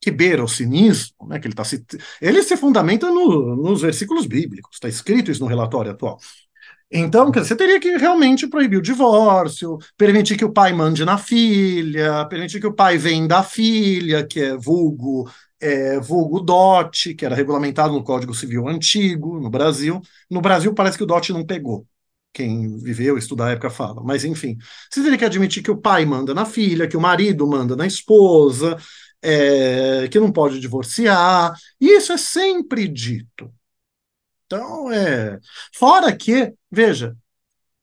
que 0.00 0.10
beira 0.10 0.42
o 0.42 0.48
cinismo, 0.48 1.28
né, 1.28 1.38
que 1.38 1.46
ele, 1.46 1.54
tá 1.54 1.62
se, 1.62 1.84
ele 2.20 2.42
se 2.42 2.56
fundamenta 2.56 3.06
no, 3.08 3.54
nos 3.54 3.82
versículos 3.82 4.26
bíblicos, 4.26 4.74
está 4.74 4.88
escrito 4.88 5.30
isso 5.30 5.40
no 5.40 5.46
relatório 5.46 5.92
atual. 5.92 6.18
Então, 6.94 7.32
você 7.32 7.56
teria 7.56 7.80
que 7.80 7.96
realmente 7.96 8.46
proibir 8.46 8.78
o 8.78 8.82
divórcio, 8.82 9.78
permitir 9.96 10.36
que 10.36 10.44
o 10.44 10.52
pai 10.52 10.74
mande 10.74 11.04
na 11.06 11.16
filha, 11.16 12.26
permitir 12.26 12.60
que 12.60 12.66
o 12.66 12.74
pai 12.74 12.98
venda 12.98 13.38
a 13.38 13.42
filha, 13.42 14.26
que 14.26 14.40
é 14.40 14.56
vulgo, 14.56 15.30
é, 15.62 16.00
vulgo 16.00 16.40
DOT, 16.40 17.14
que 17.14 17.24
era 17.24 17.36
regulamentado 17.36 17.94
no 17.94 18.02
Código 18.02 18.34
Civil 18.34 18.68
antigo, 18.68 19.40
no 19.40 19.48
Brasil. 19.48 20.02
No 20.28 20.40
Brasil 20.40 20.74
parece 20.74 20.98
que 20.98 21.04
o 21.04 21.06
DOT 21.06 21.32
não 21.32 21.46
pegou. 21.46 21.86
Quem 22.32 22.76
viveu, 22.78 23.16
estuda 23.16 23.46
a 23.46 23.50
época 23.52 23.70
fala. 23.70 24.02
Mas, 24.02 24.24
enfim, 24.24 24.58
você 24.90 25.02
teria 25.02 25.18
que 25.18 25.24
admitir 25.24 25.62
que 25.62 25.70
o 25.70 25.76
pai 25.76 26.04
manda 26.04 26.34
na 26.34 26.44
filha, 26.44 26.88
que 26.88 26.96
o 26.96 27.00
marido 27.00 27.46
manda 27.46 27.76
na 27.76 27.86
esposa, 27.86 28.76
é, 29.22 30.08
que 30.08 30.18
não 30.18 30.32
pode 30.32 30.58
divorciar. 30.58 31.54
Isso 31.80 32.12
é 32.12 32.16
sempre 32.18 32.88
dito. 32.88 33.52
Então, 34.46 34.90
é. 34.92 35.38
Fora 35.74 36.14
que, 36.16 36.52
veja, 36.70 37.16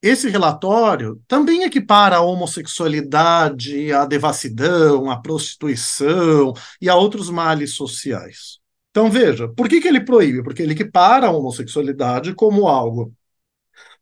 esse 0.02 0.30
relatório 0.30 1.22
também 1.28 1.64
equipara 1.64 2.18
a 2.18 2.22
homossexualidade, 2.22 3.92
a 3.92 4.06
devassidão, 4.06 5.10
a 5.12 5.22
prostituição 5.22 6.54
e 6.82 6.88
a 6.90 6.96
outros 6.96 7.30
males 7.30 7.74
sociais. 7.74 8.60
Então, 8.92 9.12
veja, 9.12 9.48
por 9.50 9.68
que, 9.68 9.82
que 9.82 9.88
ele 9.88 10.02
proíbe? 10.02 10.44
Porque 10.44 10.62
ele 10.62 10.74
equipara 10.74 11.28
a 11.28 11.32
homossexualidade 11.32 12.34
como 12.34 12.68
algo 12.68 13.14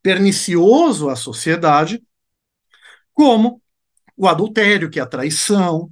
pernicioso 0.02 1.10
à 1.10 1.16
sociedade, 1.16 2.02
como 3.14 3.62
o 4.16 4.28
adultério, 4.28 4.90
que 4.90 5.00
é 5.00 5.04
a 5.04 5.08
traição, 5.08 5.92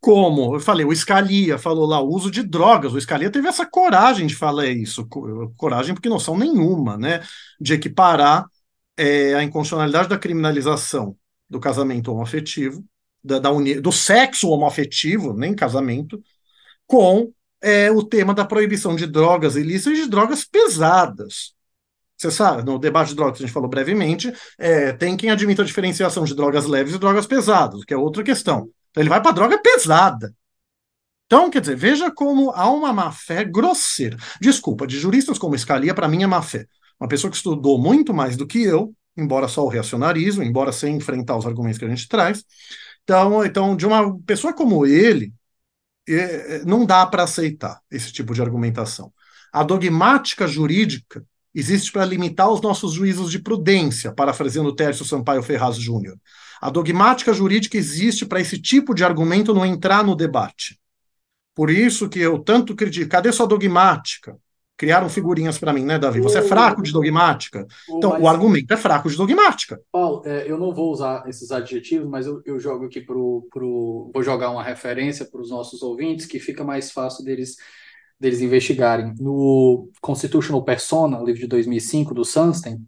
como 0.00 0.56
eu 0.56 0.60
falei, 0.60 0.84
o 0.84 0.94
Scalia 0.94 1.58
falou 1.58 1.86
lá 1.86 2.00
o 2.00 2.08
uso 2.08 2.30
de 2.30 2.42
drogas. 2.42 2.92
O 2.92 3.00
Scalia 3.00 3.30
teve 3.30 3.48
essa 3.48 3.64
coragem 3.64 4.26
de 4.26 4.34
falar 4.34 4.66
isso, 4.66 5.06
coragem 5.56 5.94
porque 5.94 6.08
noção 6.08 6.36
nenhuma, 6.36 6.96
né, 6.96 7.22
de 7.60 7.74
equiparar 7.74 8.46
é, 8.96 9.34
a 9.34 9.42
inconstitucionalidade 9.42 10.08
da 10.08 10.18
criminalização 10.18 11.16
do 11.48 11.60
casamento 11.60 12.10
homoafetivo, 12.12 12.84
da, 13.22 13.38
da 13.38 13.50
uni, 13.50 13.80
do 13.80 13.92
sexo 13.92 14.48
homoafetivo, 14.48 15.32
nem 15.34 15.54
casamento, 15.54 16.22
com 16.86 17.32
é, 17.60 17.90
o 17.90 18.02
tema 18.02 18.34
da 18.34 18.44
proibição 18.44 18.96
de 18.96 19.06
drogas 19.06 19.56
ilícitas 19.56 19.98
e 19.98 20.02
de 20.02 20.08
drogas 20.08 20.44
pesadas. 20.44 21.54
Você 22.16 22.30
sabe, 22.30 22.64
no 22.64 22.78
debate 22.78 23.08
de 23.08 23.16
drogas 23.16 23.36
que 23.36 23.44
a 23.44 23.46
gente 23.46 23.54
falou 23.54 23.68
brevemente, 23.68 24.32
é, 24.58 24.92
tem 24.92 25.16
quem 25.16 25.30
admita 25.30 25.62
a 25.62 25.64
diferenciação 25.64 26.24
de 26.24 26.34
drogas 26.34 26.64
leves 26.64 26.94
e 26.94 26.98
drogas 26.98 27.26
pesadas, 27.26 27.84
que 27.84 27.92
é 27.92 27.96
outra 27.96 28.22
questão. 28.22 28.70
Então 28.90 29.02
ele 29.02 29.10
vai 29.10 29.20
para 29.20 29.32
droga 29.32 29.58
pesada. 29.58 30.34
Então, 31.26 31.50
quer 31.50 31.60
dizer, 31.60 31.76
veja 31.76 32.10
como 32.10 32.52
há 32.52 32.70
uma 32.70 32.92
má-fé 32.92 33.44
grosseira. 33.44 34.16
Desculpa, 34.40 34.86
de 34.86 34.98
juristas 34.98 35.38
como 35.38 35.58
Scalia, 35.58 35.92
para 35.92 36.08
mim 36.08 36.22
é 36.22 36.26
má-fé. 36.26 36.66
Uma 37.00 37.08
pessoa 37.08 37.30
que 37.30 37.36
estudou 37.36 37.78
muito 37.78 38.12
mais 38.14 38.36
do 38.36 38.46
que 38.46 38.62
eu, 38.62 38.94
embora 39.16 39.48
só 39.48 39.64
o 39.64 39.68
reacionarismo, 39.68 40.42
embora 40.42 40.72
sem 40.72 40.96
enfrentar 40.96 41.36
os 41.36 41.46
argumentos 41.46 41.78
que 41.78 41.84
a 41.84 41.88
gente 41.88 42.08
traz. 42.08 42.44
Então, 43.02 43.44
então 43.44 43.76
de 43.76 43.86
uma 43.86 44.18
pessoa 44.22 44.52
como 44.52 44.86
ele, 44.86 45.32
é, 46.08 46.64
não 46.64 46.84
dá 46.86 47.06
para 47.06 47.24
aceitar 47.24 47.80
esse 47.90 48.12
tipo 48.12 48.34
de 48.34 48.42
argumentação. 48.42 49.12
A 49.52 49.62
dogmática 49.62 50.46
jurídica 50.46 51.24
existe 51.54 51.90
para 51.90 52.04
limitar 52.04 52.50
os 52.50 52.60
nossos 52.60 52.92
juízos 52.92 53.30
de 53.30 53.38
prudência, 53.38 54.12
parafraseando 54.12 54.68
o 54.68 54.74
Tércio 54.74 55.04
Sampaio 55.04 55.42
Ferraz 55.42 55.76
Júnior. 55.76 56.16
A 56.60 56.70
dogmática 56.70 57.32
jurídica 57.32 57.76
existe 57.76 58.26
para 58.26 58.40
esse 58.40 58.60
tipo 58.60 58.94
de 58.94 59.04
argumento 59.04 59.54
não 59.54 59.64
entrar 59.64 60.04
no 60.04 60.14
debate. 60.14 60.78
Por 61.54 61.70
isso 61.70 62.08
que 62.08 62.18
eu 62.18 62.38
tanto 62.38 62.74
critico. 62.74 63.10
Cadê 63.10 63.32
sua 63.32 63.46
dogmática? 63.46 64.36
Criaram 64.76 65.08
figurinhas 65.08 65.58
para 65.58 65.72
mim, 65.72 65.84
né, 65.84 65.98
Davi? 65.98 66.20
Você 66.20 66.38
é 66.38 66.42
fraco 66.42 66.82
de 66.82 66.92
dogmática. 66.92 67.66
Então, 67.88 68.10
mas, 68.10 68.22
o 68.22 68.28
argumento 68.28 68.74
é 68.74 68.76
fraco 68.76 69.08
de 69.08 69.16
dogmática. 69.16 69.80
Paulo, 69.90 70.22
é, 70.26 70.44
eu 70.50 70.58
não 70.58 70.74
vou 70.74 70.92
usar 70.92 71.26
esses 71.26 71.50
adjetivos, 71.50 72.06
mas 72.08 72.26
eu, 72.26 72.42
eu 72.44 72.60
jogo 72.60 72.84
aqui 72.84 73.00
pro, 73.00 73.48
pro. 73.50 74.10
Vou 74.12 74.22
jogar 74.22 74.50
uma 74.50 74.62
referência 74.62 75.24
para 75.24 75.40
os 75.40 75.48
nossos 75.48 75.82
ouvintes 75.82 76.26
que 76.26 76.38
fica 76.38 76.62
mais 76.62 76.90
fácil 76.90 77.24
deles, 77.24 77.56
deles 78.20 78.42
investigarem. 78.42 79.14
No 79.18 79.88
Constitutional 80.02 80.62
Persona, 80.62 81.22
livro 81.22 81.40
de 81.40 81.46
2005 81.46 82.12
do 82.12 82.24
Sunstein, 82.24 82.78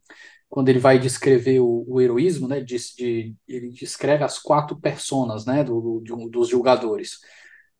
quando 0.49 0.69
ele 0.69 0.79
vai 0.79 0.99
descrever 0.99 1.61
o, 1.61 1.85
o 1.87 2.01
heroísmo, 2.01 2.49
né, 2.49 2.61
de, 2.61 2.77
de, 2.97 3.35
ele 3.47 3.71
descreve 3.71 4.25
as 4.25 4.39
quatro 4.39 4.77
personas 4.77 5.45
né, 5.45 5.65
do, 5.65 6.03
do, 6.05 6.29
dos 6.29 6.49
julgadores. 6.49 7.21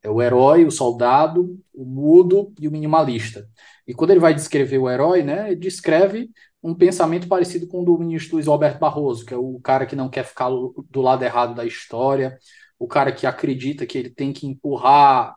É 0.01 0.09
o 0.09 0.21
herói, 0.21 0.65
o 0.65 0.71
soldado, 0.71 1.59
o 1.73 1.85
mudo 1.85 2.53
e 2.59 2.67
o 2.67 2.71
minimalista. 2.71 3.47
E 3.85 3.93
quando 3.93 4.11
ele 4.11 4.19
vai 4.19 4.33
descrever 4.33 4.77
o 4.77 4.89
herói, 4.89 5.23
né, 5.23 5.47
ele 5.47 5.57
descreve 5.57 6.29
um 6.63 6.73
pensamento 6.75 7.27
parecido 7.27 7.67
com 7.67 7.81
o 7.81 7.85
do 7.85 7.97
ministro 7.97 8.35
Luiz 8.35 8.47
Alberto 8.47 8.79
Barroso, 8.79 9.25
que 9.25 9.33
é 9.33 9.37
o 9.37 9.59
cara 9.61 9.85
que 9.85 9.95
não 9.95 10.09
quer 10.09 10.23
ficar 10.25 10.49
do 10.49 11.01
lado 11.01 11.23
errado 11.23 11.55
da 11.55 11.65
história, 11.65 12.37
o 12.77 12.87
cara 12.87 13.11
que 13.11 13.27
acredita 13.27 13.85
que 13.85 13.97
ele 13.97 14.09
tem 14.09 14.31
que 14.31 14.47
empurrar 14.47 15.35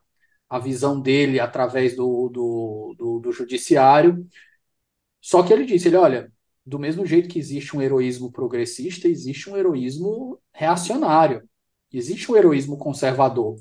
a 0.48 0.58
visão 0.58 1.00
dele 1.00 1.40
através 1.40 1.96
do, 1.96 2.28
do, 2.28 2.94
do, 2.98 3.18
do 3.20 3.32
judiciário. 3.32 4.26
Só 5.20 5.42
que 5.42 5.52
ele 5.52 5.64
disse, 5.64 5.88
ele, 5.88 5.96
olha, 5.96 6.30
do 6.64 6.78
mesmo 6.78 7.06
jeito 7.06 7.28
que 7.28 7.38
existe 7.38 7.76
um 7.76 7.82
heroísmo 7.82 8.30
progressista, 8.30 9.08
existe 9.08 9.48
um 9.50 9.56
heroísmo 9.56 10.38
reacionário, 10.52 11.42
existe 11.92 12.30
um 12.30 12.36
heroísmo 12.36 12.76
conservador. 12.76 13.56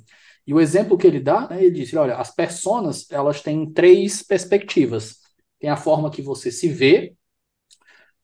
E 0.52 0.54
o 0.54 0.60
exemplo 0.60 0.98
que 0.98 1.08
ele 1.08 1.22
dá, 1.22 1.48
né, 1.48 1.64
ele 1.64 1.72
diz, 1.72 1.94
olha, 1.94 2.18
as 2.18 2.36
personas, 2.36 3.10
elas 3.10 3.42
têm 3.42 3.72
três 3.72 4.22
perspectivas. 4.22 5.20
Tem 5.58 5.70
a 5.70 5.78
forma 5.78 6.12
que 6.12 6.22
você 6.22 6.52
se 6.52 6.68
vê, 6.68 7.16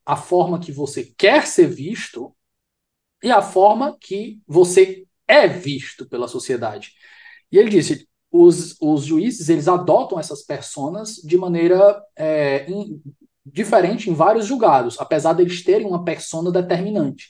a 0.06 0.18
forma 0.18 0.60
que 0.60 0.70
você 0.70 1.06
quer 1.18 1.48
ser 1.48 1.68
visto 1.68 2.36
e 3.24 3.32
a 3.32 3.42
forma 3.42 3.98
que 3.98 4.42
você 4.46 5.08
é 5.26 5.48
visto 5.48 6.06
pela 6.06 6.28
sociedade. 6.28 6.92
E 7.50 7.58
ele 7.58 7.70
disse, 7.70 8.10
os, 8.30 8.76
os 8.82 9.06
juízes, 9.06 9.48
eles 9.48 9.70
adotam 9.70 10.20
essas 10.20 10.44
personas 10.44 11.14
de 11.24 11.38
maneira 11.38 12.04
é, 12.14 12.70
in, 12.70 13.02
diferente 13.46 14.10
em 14.10 14.14
vários 14.14 14.46
julgados, 14.46 15.00
apesar 15.00 15.32
deles 15.32 15.64
terem 15.64 15.88
uma 15.88 16.04
persona 16.04 16.52
determinante. 16.52 17.30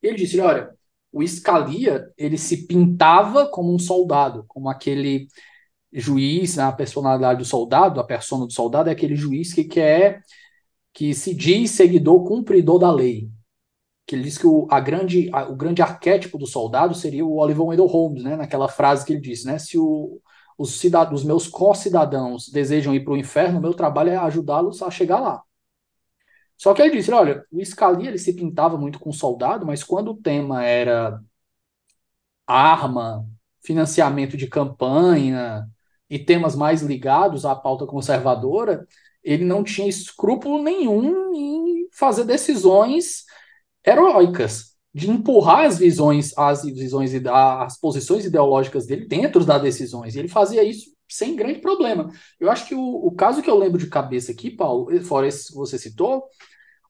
Ele 0.00 0.16
disse, 0.16 0.38
olha, 0.38 0.70
o 1.16 1.26
Scalia, 1.26 2.12
ele 2.18 2.36
se 2.36 2.66
pintava 2.66 3.46
como 3.46 3.74
um 3.74 3.78
soldado, 3.78 4.44
como 4.46 4.68
aquele 4.68 5.28
juiz, 5.90 6.58
a 6.58 6.70
personalidade 6.70 7.38
do 7.38 7.44
soldado, 7.46 7.98
a 7.98 8.04
persona 8.04 8.44
do 8.44 8.52
soldado 8.52 8.90
é 8.90 8.92
aquele 8.92 9.16
juiz 9.16 9.54
que 9.54 9.64
quer 9.64 10.20
que 10.92 11.14
se 11.14 11.34
diz 11.34 11.70
seguidor 11.70 12.24
cumpridor 12.24 12.78
da 12.78 12.90
lei. 12.92 13.30
Que 14.06 14.14
ele 14.14 14.24
diz 14.24 14.36
que 14.36 14.46
o, 14.46 14.66
a 14.70 14.78
grande, 14.78 15.30
a, 15.32 15.48
o 15.48 15.56
grande 15.56 15.80
arquétipo 15.80 16.36
do 16.36 16.46
soldado 16.46 16.94
seria 16.94 17.24
o 17.24 17.38
Oliver 17.38 17.64
Wendell 17.64 17.86
Holmes, 17.86 18.22
né, 18.22 18.36
naquela 18.36 18.68
frase 18.68 19.06
que 19.06 19.14
ele 19.14 19.20
disse, 19.20 19.46
né, 19.46 19.58
se 19.58 19.78
o, 19.78 20.20
os, 20.58 20.78
cidadãos, 20.78 21.20
os 21.20 21.26
meus 21.26 21.48
co-cidadãos 21.48 22.50
desejam 22.50 22.94
ir 22.94 23.04
para 23.04 23.14
o 23.14 23.16
inferno, 23.16 23.58
meu 23.58 23.72
trabalho 23.72 24.10
é 24.10 24.16
ajudá-los 24.16 24.82
a 24.82 24.90
chegar 24.90 25.18
lá. 25.20 25.42
Só 26.56 26.72
que 26.74 26.82
ele 26.82 26.96
disse, 26.96 27.10
olha, 27.12 27.44
o 27.52 27.64
Scalia 27.64 28.08
ele 28.08 28.18
se 28.18 28.32
pintava 28.32 28.78
muito 28.78 28.98
com 28.98 29.12
soldado, 29.12 29.66
mas 29.66 29.84
quando 29.84 30.12
o 30.12 30.16
tema 30.16 30.64
era 30.64 31.20
arma, 32.46 33.26
financiamento 33.62 34.36
de 34.36 34.46
campanha 34.46 35.66
e 36.08 36.18
temas 36.18 36.54
mais 36.54 36.82
ligados 36.82 37.44
à 37.44 37.54
pauta 37.54 37.86
conservadora, 37.86 38.86
ele 39.22 39.44
não 39.44 39.64
tinha 39.64 39.88
escrúpulo 39.88 40.62
nenhum 40.62 41.34
em 41.34 41.88
fazer 41.92 42.24
decisões 42.24 43.24
heróicas, 43.84 44.76
de 44.94 45.10
empurrar 45.10 45.66
as 45.66 45.78
visões, 45.78 46.36
as 46.38 46.64
visões 46.64 47.12
e 47.12 47.22
as 47.28 47.78
posições 47.78 48.24
ideológicas 48.24 48.86
dele 48.86 49.06
dentro 49.06 49.44
das 49.44 49.60
decisões. 49.60 50.14
E 50.14 50.18
ele 50.20 50.28
fazia 50.28 50.64
isso 50.64 50.95
sem 51.08 51.36
grande 51.36 51.60
problema. 51.60 52.10
Eu 52.38 52.50
acho 52.50 52.66
que 52.66 52.74
o, 52.74 52.80
o 52.80 53.12
caso 53.12 53.42
que 53.42 53.50
eu 53.50 53.58
lembro 53.58 53.78
de 53.78 53.88
cabeça 53.88 54.32
aqui, 54.32 54.50
Paulo, 54.50 54.88
fora 55.04 55.26
esse 55.26 55.48
que 55.48 55.54
você 55.54 55.78
citou, 55.78 56.24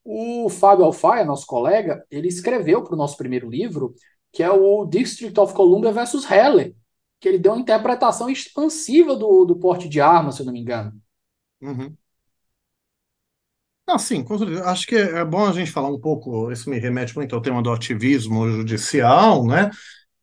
o 0.05 0.49
Fábio 0.49 0.85
Alfaia, 0.85 1.25
nosso 1.25 1.47
colega, 1.47 2.05
ele 2.11 2.29
escreveu 2.29 2.83
para 2.83 2.95
o 2.95 2.97
nosso 2.97 3.17
primeiro 3.17 3.51
livro, 3.51 3.95
que 4.33 4.43
é 4.43 4.51
o 4.51 4.87
District 4.87 5.39
of 5.39 5.53
Columbia 5.53 5.93
versus 5.93 6.31
Heller, 6.31 6.75
que 7.21 7.29
ele 7.29 7.39
deu 7.39 7.53
uma 7.53 7.61
interpretação 7.61 8.31
expansiva 8.31 9.17
do, 9.17 9.45
do 9.45 9.57
porte 9.57 9.89
de 9.89 10.01
arma, 10.01 10.31
se 10.31 10.43
eu 10.43 10.47
não 10.47 10.53
me 10.53 10.61
engano. 10.61 10.93
Uhum. 11.61 11.97
Ah, 13.89 13.99
sim, 13.99 14.25
acho 14.65 14.87
que 14.87 14.97
é 14.97 15.25
bom 15.25 15.47
a 15.47 15.53
gente 15.53 15.71
falar 15.71 15.89
um 15.89 16.01
pouco, 16.01 16.51
isso 16.51 16.69
me 16.69 16.77
remete 16.79 17.15
muito 17.15 17.35
ao 17.37 17.41
tema 17.41 17.63
do 17.63 17.71
ativismo 17.71 18.49
judicial, 18.49 19.47
né? 19.47 19.71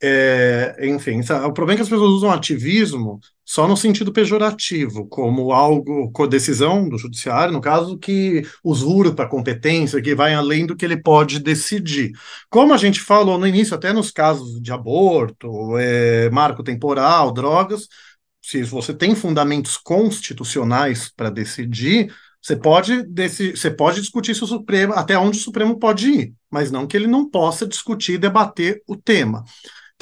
É, 0.05 0.75
enfim, 0.81 1.21
o 1.21 1.53
problema 1.53 1.73
é 1.73 1.75
que 1.77 1.81
as 1.83 1.87
pessoas 1.87 2.11
usam 2.11 2.29
ativismo 2.29 3.21
só 3.45 3.65
no 3.65 3.77
sentido 3.77 4.11
pejorativo, 4.11 5.07
como 5.07 5.53
algo, 5.53 6.11
com 6.11 6.27
decisão 6.27 6.89
do 6.89 6.97
judiciário, 6.97 7.53
no 7.53 7.61
caso, 7.61 7.97
que 7.97 8.41
usurpa 8.61 9.23
a 9.23 9.29
competência, 9.29 10.01
que 10.01 10.13
vai 10.13 10.33
além 10.33 10.65
do 10.65 10.75
que 10.75 10.83
ele 10.83 11.01
pode 11.01 11.39
decidir. 11.39 12.11
Como 12.49 12.73
a 12.73 12.77
gente 12.77 12.99
falou 12.99 13.37
no 13.37 13.47
início, 13.47 13.75
até 13.75 13.93
nos 13.93 14.11
casos 14.11 14.61
de 14.61 14.73
aborto, 14.73 15.77
é, 15.77 16.29
marco 16.31 16.63
temporal, 16.63 17.31
drogas, 17.31 17.87
se 18.41 18.61
você 18.63 18.93
tem 18.93 19.15
fundamentos 19.15 19.77
constitucionais 19.77 21.09
para 21.15 21.29
decidir, 21.29 22.13
você 22.41 22.57
pode, 22.57 23.05
você 23.55 23.71
pode 23.71 24.01
discutir 24.01 24.35
se 24.35 24.43
o 24.43 24.47
Supremo, 24.47 24.91
até 24.95 25.17
onde 25.17 25.37
o 25.37 25.41
Supremo 25.41 25.79
pode 25.79 26.09
ir, 26.09 26.33
mas 26.51 26.69
não 26.71 26.85
que 26.85 26.97
ele 26.97 27.07
não 27.07 27.29
possa 27.29 27.65
discutir 27.65 28.15
e 28.15 28.17
debater 28.17 28.81
o 28.85 28.97
tema. 28.97 29.45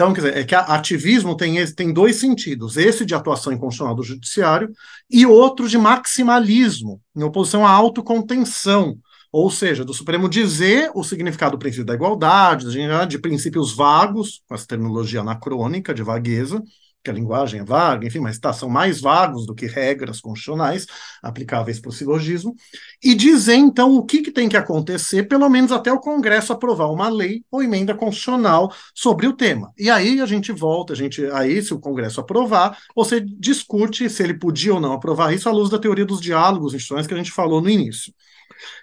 Então, 0.02 0.14
quer 0.14 0.22
dizer, 0.22 0.38
é 0.38 0.44
que 0.44 0.56
ativismo 0.56 1.38
tem, 1.38 1.64
tem 1.76 1.94
dois 1.94 2.16
sentidos: 2.16 2.76
esse 2.76 3.06
de 3.06 3.14
atuação 3.14 3.54
inconstitucional 3.54 3.94
do 3.94 4.02
judiciário 4.02 4.72
e 5.08 5.28
outro 5.28 5.70
de 5.70 5.78
maximalismo, 5.78 7.00
em 7.16 7.22
oposição 7.22 7.68
à 7.68 7.70
autocontenção. 7.70 8.98
Ou 9.32 9.52
seja, 9.52 9.86
do 9.86 9.94
Supremo 9.94 10.28
dizer 10.28 10.90
o 10.96 11.04
significado 11.04 11.52
do 11.52 11.60
princípio 11.60 11.86
da 11.86 11.94
igualdade, 11.94 12.66
de 13.08 13.20
princípios 13.20 13.76
vagos, 13.76 14.42
com 14.48 14.56
essa 14.56 14.66
terminologia 14.66 15.22
anacrônica, 15.22 15.94
de 15.94 16.02
vagueza, 16.02 16.64
que 17.04 17.10
a 17.10 17.14
linguagem 17.14 17.62
é 17.62 17.64
vaga, 17.64 18.06
enfim, 18.06 18.20
mas 18.20 18.38
tá, 18.38 18.54
são 18.54 18.70
mais 18.70 19.02
vagos 19.02 19.46
do 19.46 19.56
que 19.56 19.66
regras 19.66 20.22
constitucionais 20.22 20.86
aplicáveis 21.22 21.80
para 21.80 21.90
o 21.90 21.92
silogismo, 21.92 22.56
e 23.04 23.16
dizer, 23.16 23.56
então, 23.56 23.96
o 23.96 24.06
que, 24.06 24.22
que 24.22 24.32
tem 24.32 24.48
que 24.48 24.58
acontecer, 24.58 25.24
pelo 25.24 25.50
menos 25.50 25.72
até 25.72 25.92
o 25.92 26.00
Congresso 26.00 26.54
aprovar 26.54 26.92
uma 26.92 27.10
lei 27.10 27.44
ou 27.50 27.64
emenda 27.64 27.96
constitucional 27.96 28.72
sobre 28.94 29.28
o 29.28 29.34
tema. 29.34 29.72
E 29.78 29.90
aí 29.90 30.22
a 30.22 30.26
gente 30.26 30.52
volta, 30.52 30.94
a 30.94 30.96
gente, 30.96 31.26
aí, 31.28 31.62
se 31.62 31.74
o 31.74 31.80
Congresso 31.80 32.22
aprovar, 32.22 32.78
você 32.96 33.20
discute 33.20 34.10
se 34.10 34.24
ele 34.24 34.34
podia 34.34 34.74
ou 34.74 34.80
não 34.80 34.94
aprovar 34.94 35.34
isso 35.34 35.50
à 35.50 35.52
luz 35.52 35.70
da 35.70 35.80
teoria 35.80 36.06
dos 36.06 36.22
diálogos 36.22 36.74
institucionais 36.74 37.08
que 37.08 37.14
a 37.14 37.18
gente 37.18 37.32
falou 37.32 37.62
no 37.62 37.70
início. 37.70 38.14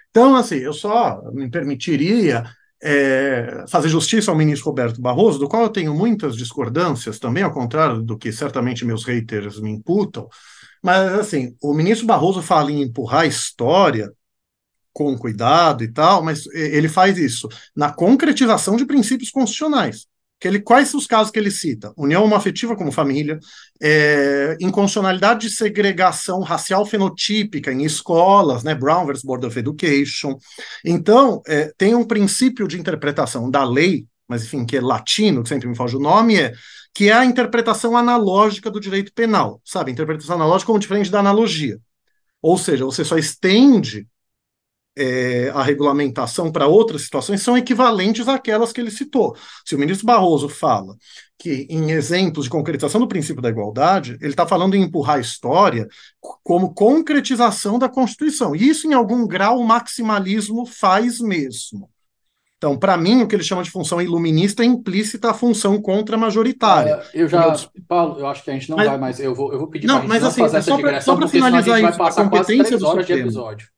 Então, 0.09 0.35
assim, 0.35 0.55
eu 0.55 0.73
só 0.73 1.21
me 1.31 1.49
permitiria 1.49 2.43
é, 2.81 3.65
fazer 3.69 3.89
justiça 3.89 4.31
ao 4.31 4.37
ministro 4.37 4.69
Roberto 4.69 5.01
Barroso, 5.01 5.39
do 5.39 5.47
qual 5.47 5.63
eu 5.63 5.69
tenho 5.69 5.93
muitas 5.93 6.35
discordâncias 6.35 7.19
também, 7.19 7.43
ao 7.43 7.53
contrário 7.53 8.01
do 8.01 8.17
que 8.17 8.31
certamente 8.31 8.85
meus 8.85 9.03
haters 9.05 9.59
me 9.59 9.69
imputam, 9.69 10.27
mas 10.81 11.19
assim, 11.19 11.55
o 11.61 11.73
ministro 11.73 12.07
Barroso 12.07 12.41
fala 12.41 12.71
em 12.71 12.81
empurrar 12.81 13.21
a 13.21 13.27
história 13.27 14.11
com 14.93 15.17
cuidado 15.17 15.83
e 15.83 15.91
tal, 15.91 16.23
mas 16.23 16.45
ele 16.47 16.89
faz 16.89 17.17
isso 17.17 17.47
na 17.75 17.91
concretização 17.91 18.75
de 18.75 18.85
princípios 18.85 19.29
constitucionais 19.29 20.08
que 20.39 20.47
ele, 20.47 20.59
quais 20.59 20.93
os 20.93 21.05
casos 21.05 21.31
que 21.31 21.37
ele 21.37 21.51
cita? 21.51 21.91
União 21.97 22.23
homoafetiva 22.23 22.75
como 22.75 22.91
família, 22.91 23.39
é, 23.81 24.55
de 25.37 25.49
segregação 25.49 26.41
racial 26.41 26.85
fenotípica 26.85 27.71
em 27.71 27.83
escolas, 27.83 28.63
né, 28.63 28.73
Brown 28.73 29.05
versus 29.05 29.23
Board 29.23 29.45
of 29.45 29.59
Education. 29.59 30.37
Então, 30.85 31.41
é, 31.47 31.71
tem 31.77 31.93
um 31.93 32.05
princípio 32.05 32.67
de 32.67 32.79
interpretação 32.79 33.51
da 33.51 33.63
lei, 33.63 34.05
mas 34.27 34.43
enfim, 34.43 34.65
que 34.65 34.77
é 34.77 34.81
latino, 34.81 35.43
que 35.43 35.49
sempre 35.49 35.67
me 35.67 35.75
foge 35.75 35.97
o 35.97 35.99
nome, 35.99 36.39
é 36.39 36.53
que 36.93 37.09
é 37.09 37.13
a 37.13 37.25
interpretação 37.25 37.95
analógica 37.95 38.71
do 38.71 38.79
direito 38.79 39.13
penal, 39.13 39.61
sabe? 39.63 39.91
Interpretação 39.91 40.35
analógica 40.35 40.67
como 40.67 40.79
diferente 40.79 41.11
da 41.11 41.19
analogia. 41.19 41.77
Ou 42.41 42.57
seja, 42.57 42.85
você 42.85 43.03
só 43.03 43.17
estende 43.17 44.07
é, 44.99 45.49
a 45.53 45.63
regulamentação 45.63 46.51
para 46.51 46.67
outras 46.67 47.03
situações 47.03 47.41
são 47.41 47.57
equivalentes 47.57 48.27
àquelas 48.27 48.73
que 48.73 48.81
ele 48.81 48.91
citou. 48.91 49.35
Se 49.65 49.75
o 49.75 49.79
ministro 49.79 50.05
Barroso 50.05 50.49
fala 50.49 50.95
que, 51.37 51.65
em 51.69 51.91
exemplos 51.91 52.45
de 52.45 52.49
concretização 52.49 52.99
do 52.99 53.07
princípio 53.07 53.41
da 53.41 53.49
igualdade, 53.49 54.17
ele 54.19 54.33
está 54.33 54.45
falando 54.45 54.75
em 54.75 54.81
empurrar 54.81 55.15
a 55.15 55.21
história 55.21 55.87
como 56.43 56.73
concretização 56.73 57.79
da 57.79 57.87
Constituição. 57.87 58.53
E 58.53 58.67
isso, 58.67 58.87
em 58.87 58.93
algum 58.93 59.25
grau, 59.25 59.59
o 59.59 59.65
maximalismo 59.65 60.65
faz 60.65 61.21
mesmo. 61.21 61.89
Então, 62.57 62.77
para 62.77 62.97
mim, 62.97 63.21
o 63.21 63.27
que 63.27 63.33
ele 63.33 63.43
chama 63.43 63.63
de 63.63 63.71
função 63.71 64.01
iluminista 64.01 64.63
é 64.63 64.65
implícita 64.65 65.31
a 65.31 65.33
função 65.33 65.81
contra-majoritária. 65.81 67.01
É, 67.13 67.21
eu 67.21 67.27
já, 67.29 67.55
Paulo, 67.87 68.19
eu 68.19 68.27
acho 68.27 68.43
que 68.43 68.51
a 68.51 68.53
gente 68.53 68.69
não 68.69 68.75
mas, 68.75 68.89
vai 68.89 68.97
mais. 68.97 69.19
Eu 69.21 69.33
vou, 69.33 69.53
eu 69.53 69.59
vou 69.59 69.67
pedir 69.69 69.87
para 69.87 69.95
a 69.95 69.99
gente 70.01 70.09
mas, 70.09 70.21
não 70.21 70.27
assim, 70.27 70.41
fazer 70.41 70.57
essa 70.57 70.75
digressão, 70.75 71.13
só 71.13 71.17
para 71.17 71.29
finalizar 71.29 71.75
a 71.75 71.79
gente 71.79 71.89
vai 71.89 71.97
passar 71.97 72.29
quase 72.29 72.57
três 72.57 72.83
horas 72.83 73.05
de 73.05 73.13
episódio. 73.13 73.69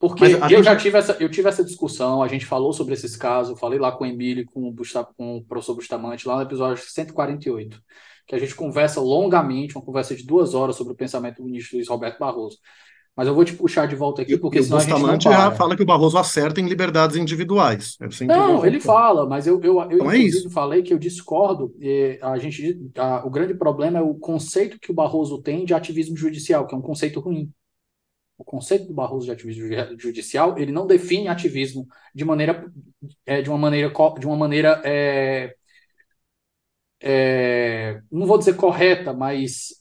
Porque 0.00 0.24
eu 0.24 0.62
já 0.62 0.74
tive 0.74 0.96
essa, 0.96 1.12
eu 1.20 1.28
tive 1.28 1.46
essa 1.46 1.62
discussão, 1.62 2.22
a 2.22 2.26
gente 2.26 2.46
falou 2.46 2.72
sobre 2.72 2.94
esses 2.94 3.14
casos, 3.16 3.60
falei 3.60 3.78
lá 3.78 3.92
com 3.92 4.02
o 4.02 4.06
Emílio, 4.06 4.46
com 4.46 4.70
o, 4.70 4.74
com 5.14 5.36
o 5.36 5.44
professor 5.44 5.74
Bustamante, 5.74 6.26
lá 6.26 6.36
no 6.36 6.42
episódio 6.42 6.82
148, 6.82 7.78
que 8.26 8.34
a 8.34 8.38
gente 8.38 8.54
conversa 8.54 8.98
longamente, 8.98 9.76
uma 9.76 9.84
conversa 9.84 10.16
de 10.16 10.24
duas 10.24 10.54
horas 10.54 10.76
sobre 10.76 10.94
o 10.94 10.96
pensamento 10.96 11.36
do 11.36 11.44
ministro 11.44 11.76
Luiz 11.76 11.86
Roberto 11.86 12.18
Barroso. 12.18 12.56
Mas 13.14 13.28
eu 13.28 13.34
vou 13.34 13.44
te 13.44 13.52
puxar 13.52 13.86
de 13.86 13.94
volta 13.94 14.22
aqui, 14.22 14.38
porque 14.38 14.60
e 14.60 14.62
senão 14.62 14.78
o 14.78 14.80
Bustamante 14.80 15.28
a 15.28 15.32
gente 15.32 15.42
já 15.42 15.50
fala 15.50 15.76
que 15.76 15.82
o 15.82 15.86
Barroso 15.86 16.16
acerta 16.16 16.62
em 16.62 16.66
liberdades 16.66 17.16
individuais. 17.16 17.98
não, 18.22 18.64
ele 18.64 18.80
fala, 18.80 19.26
mas 19.26 19.46
eu, 19.46 19.60
eu, 19.62 19.82
eu 19.82 19.98
então 19.98 20.10
é 20.10 20.50
falei 20.50 20.80
que 20.80 20.94
eu 20.94 20.98
discordo. 20.98 21.74
a 22.22 22.38
gente, 22.38 22.90
a, 22.96 23.26
o 23.26 23.28
grande 23.28 23.52
problema 23.52 23.98
é 23.98 24.02
o 24.02 24.14
conceito 24.14 24.78
que 24.80 24.90
o 24.90 24.94
Barroso 24.94 25.42
tem 25.42 25.66
de 25.66 25.74
ativismo 25.74 26.16
judicial, 26.16 26.66
que 26.66 26.74
é 26.74 26.78
um 26.78 26.80
conceito 26.80 27.20
ruim 27.20 27.50
o 28.40 28.44
conceito 28.44 28.86
do 28.86 28.94
Barroso 28.94 29.26
de 29.26 29.32
ativismo 29.32 29.68
judicial, 29.98 30.58
ele 30.58 30.72
não 30.72 30.86
define 30.86 31.28
ativismo 31.28 31.86
de 32.14 32.24
maneira 32.24 32.72
é, 33.26 33.42
de 33.42 33.50
uma 33.50 33.58
maneira 33.58 33.92
de 34.18 34.26
uma 34.26 34.36
maneira 34.36 34.80
é, 34.82 35.54
é, 37.00 38.00
não 38.10 38.26
vou 38.26 38.38
dizer 38.38 38.56
correta, 38.56 39.12
mas 39.12 39.74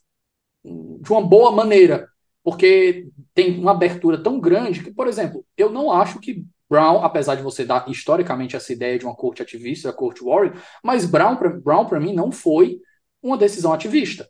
de 0.64 1.12
uma 1.12 1.22
boa 1.26 1.52
maneira, 1.52 2.10
porque 2.44 3.08
tem 3.34 3.60
uma 3.60 3.72
abertura 3.72 4.22
tão 4.22 4.40
grande 4.42 4.84
que, 4.84 4.92
por 4.94 5.08
exemplo, 5.08 5.46
eu 5.58 5.70
não 5.70 5.92
acho 5.92 6.20
que 6.20 6.46
Brown, 6.70 7.02
apesar 7.04 7.36
de 7.36 7.42
você 7.42 7.66
dar 7.66 7.90
historicamente 7.90 8.56
essa 8.58 8.74
ideia 8.74 9.00
de 9.00 9.06
uma 9.06 9.16
corte 9.16 9.42
ativista, 9.42 9.90
a 9.90 9.94
corte 9.94 10.24
Warren, 10.24 10.52
mas 10.84 11.06
Brown, 11.06 11.38
Brown 11.62 11.86
para 11.86 12.00
mim 12.00 12.14
não 12.14 12.32
foi 12.32 12.80
uma 13.22 13.38
decisão 13.38 13.72
ativista. 13.74 14.30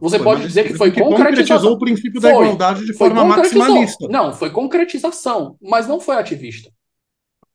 Você 0.00 0.18
pode 0.18 0.42
dizer 0.42 0.66
que 0.66 0.74
foi 0.74 0.90
que 0.90 1.00
concretização. 1.00 1.72
o 1.72 1.78
princípio 1.78 2.20
foi, 2.20 2.30
da 2.30 2.40
igualdade 2.40 2.84
de 2.84 2.92
forma 2.92 3.24
maximalista. 3.24 4.08
Não, 4.08 4.32
foi 4.32 4.50
concretização, 4.50 5.56
mas 5.60 5.86
não 5.86 6.00
foi 6.00 6.16
ativista. 6.16 6.70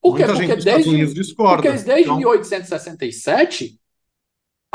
Por 0.02 0.18
quê? 0.18 0.26
Porque 0.26 0.56
desde, 0.56 1.26
porque 1.36 1.72
desde 1.72 2.02
então... 2.02 2.18
1867 2.18 3.80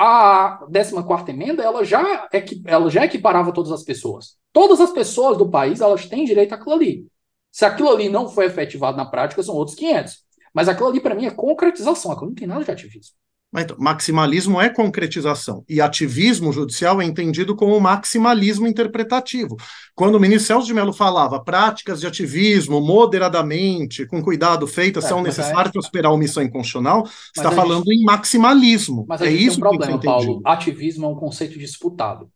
a 0.00 0.60
14 0.72 1.30
emenda 1.30 1.62
ela 1.62 1.84
já, 1.84 2.28
é, 2.32 2.44
ela 2.64 2.88
já 2.88 3.04
equiparava 3.04 3.52
todas 3.52 3.72
as 3.72 3.82
pessoas. 3.82 4.36
Todas 4.52 4.80
as 4.80 4.90
pessoas 4.90 5.36
do 5.36 5.50
país 5.50 5.80
elas 5.80 6.06
têm 6.06 6.24
direito 6.24 6.54
àquilo 6.54 6.74
ali. 6.74 7.06
Se 7.50 7.64
aquilo 7.64 7.90
ali 7.90 8.08
não 8.08 8.28
foi 8.28 8.46
efetivado 8.46 8.96
na 8.96 9.04
prática, 9.04 9.42
são 9.42 9.54
outros 9.54 9.76
500. 9.76 10.24
Mas 10.54 10.68
aquilo 10.68 10.88
ali, 10.88 11.00
para 11.00 11.14
mim, 11.14 11.26
é 11.26 11.30
concretização. 11.30 12.12
Aquilo 12.12 12.28
não 12.28 12.34
tem 12.34 12.46
nada 12.46 12.64
de 12.64 12.70
ativismo. 12.70 13.14
Então, 13.56 13.76
maximalismo 13.78 14.60
é 14.60 14.68
concretização 14.68 15.64
e 15.66 15.80
ativismo 15.80 16.52
judicial 16.52 17.00
é 17.00 17.04
entendido 17.04 17.56
como 17.56 17.80
maximalismo 17.80 18.66
interpretativo. 18.66 19.56
Quando 19.94 20.16
o 20.16 20.20
ministro 20.20 20.46
Celso 20.46 20.66
de 20.66 20.74
Mello 20.74 20.92
falava 20.92 21.42
práticas 21.42 21.98
de 22.00 22.06
ativismo 22.06 22.78
moderadamente, 22.78 24.06
com 24.06 24.22
cuidado 24.22 24.66
feitas, 24.66 25.06
é, 25.06 25.08
são 25.08 25.22
necessárias 25.22 25.68
é... 25.68 25.72
para 25.72 25.82
superar 25.82 26.12
a 26.12 26.14
omissão 26.14 26.42
inconstitucional, 26.42 27.08
está 27.34 27.50
falando 27.50 27.84
gente... 27.86 28.02
em 28.02 28.04
maximalismo. 28.04 29.06
Mas 29.08 29.22
é 29.22 29.30
isso 29.30 29.58
tem 29.58 29.66
um 29.66 29.78
problema, 29.78 30.00
Paulo. 30.00 30.42
Ativismo 30.44 31.06
é 31.06 31.08
um 31.08 31.16
conceito 31.16 31.58
disputado. 31.58 32.30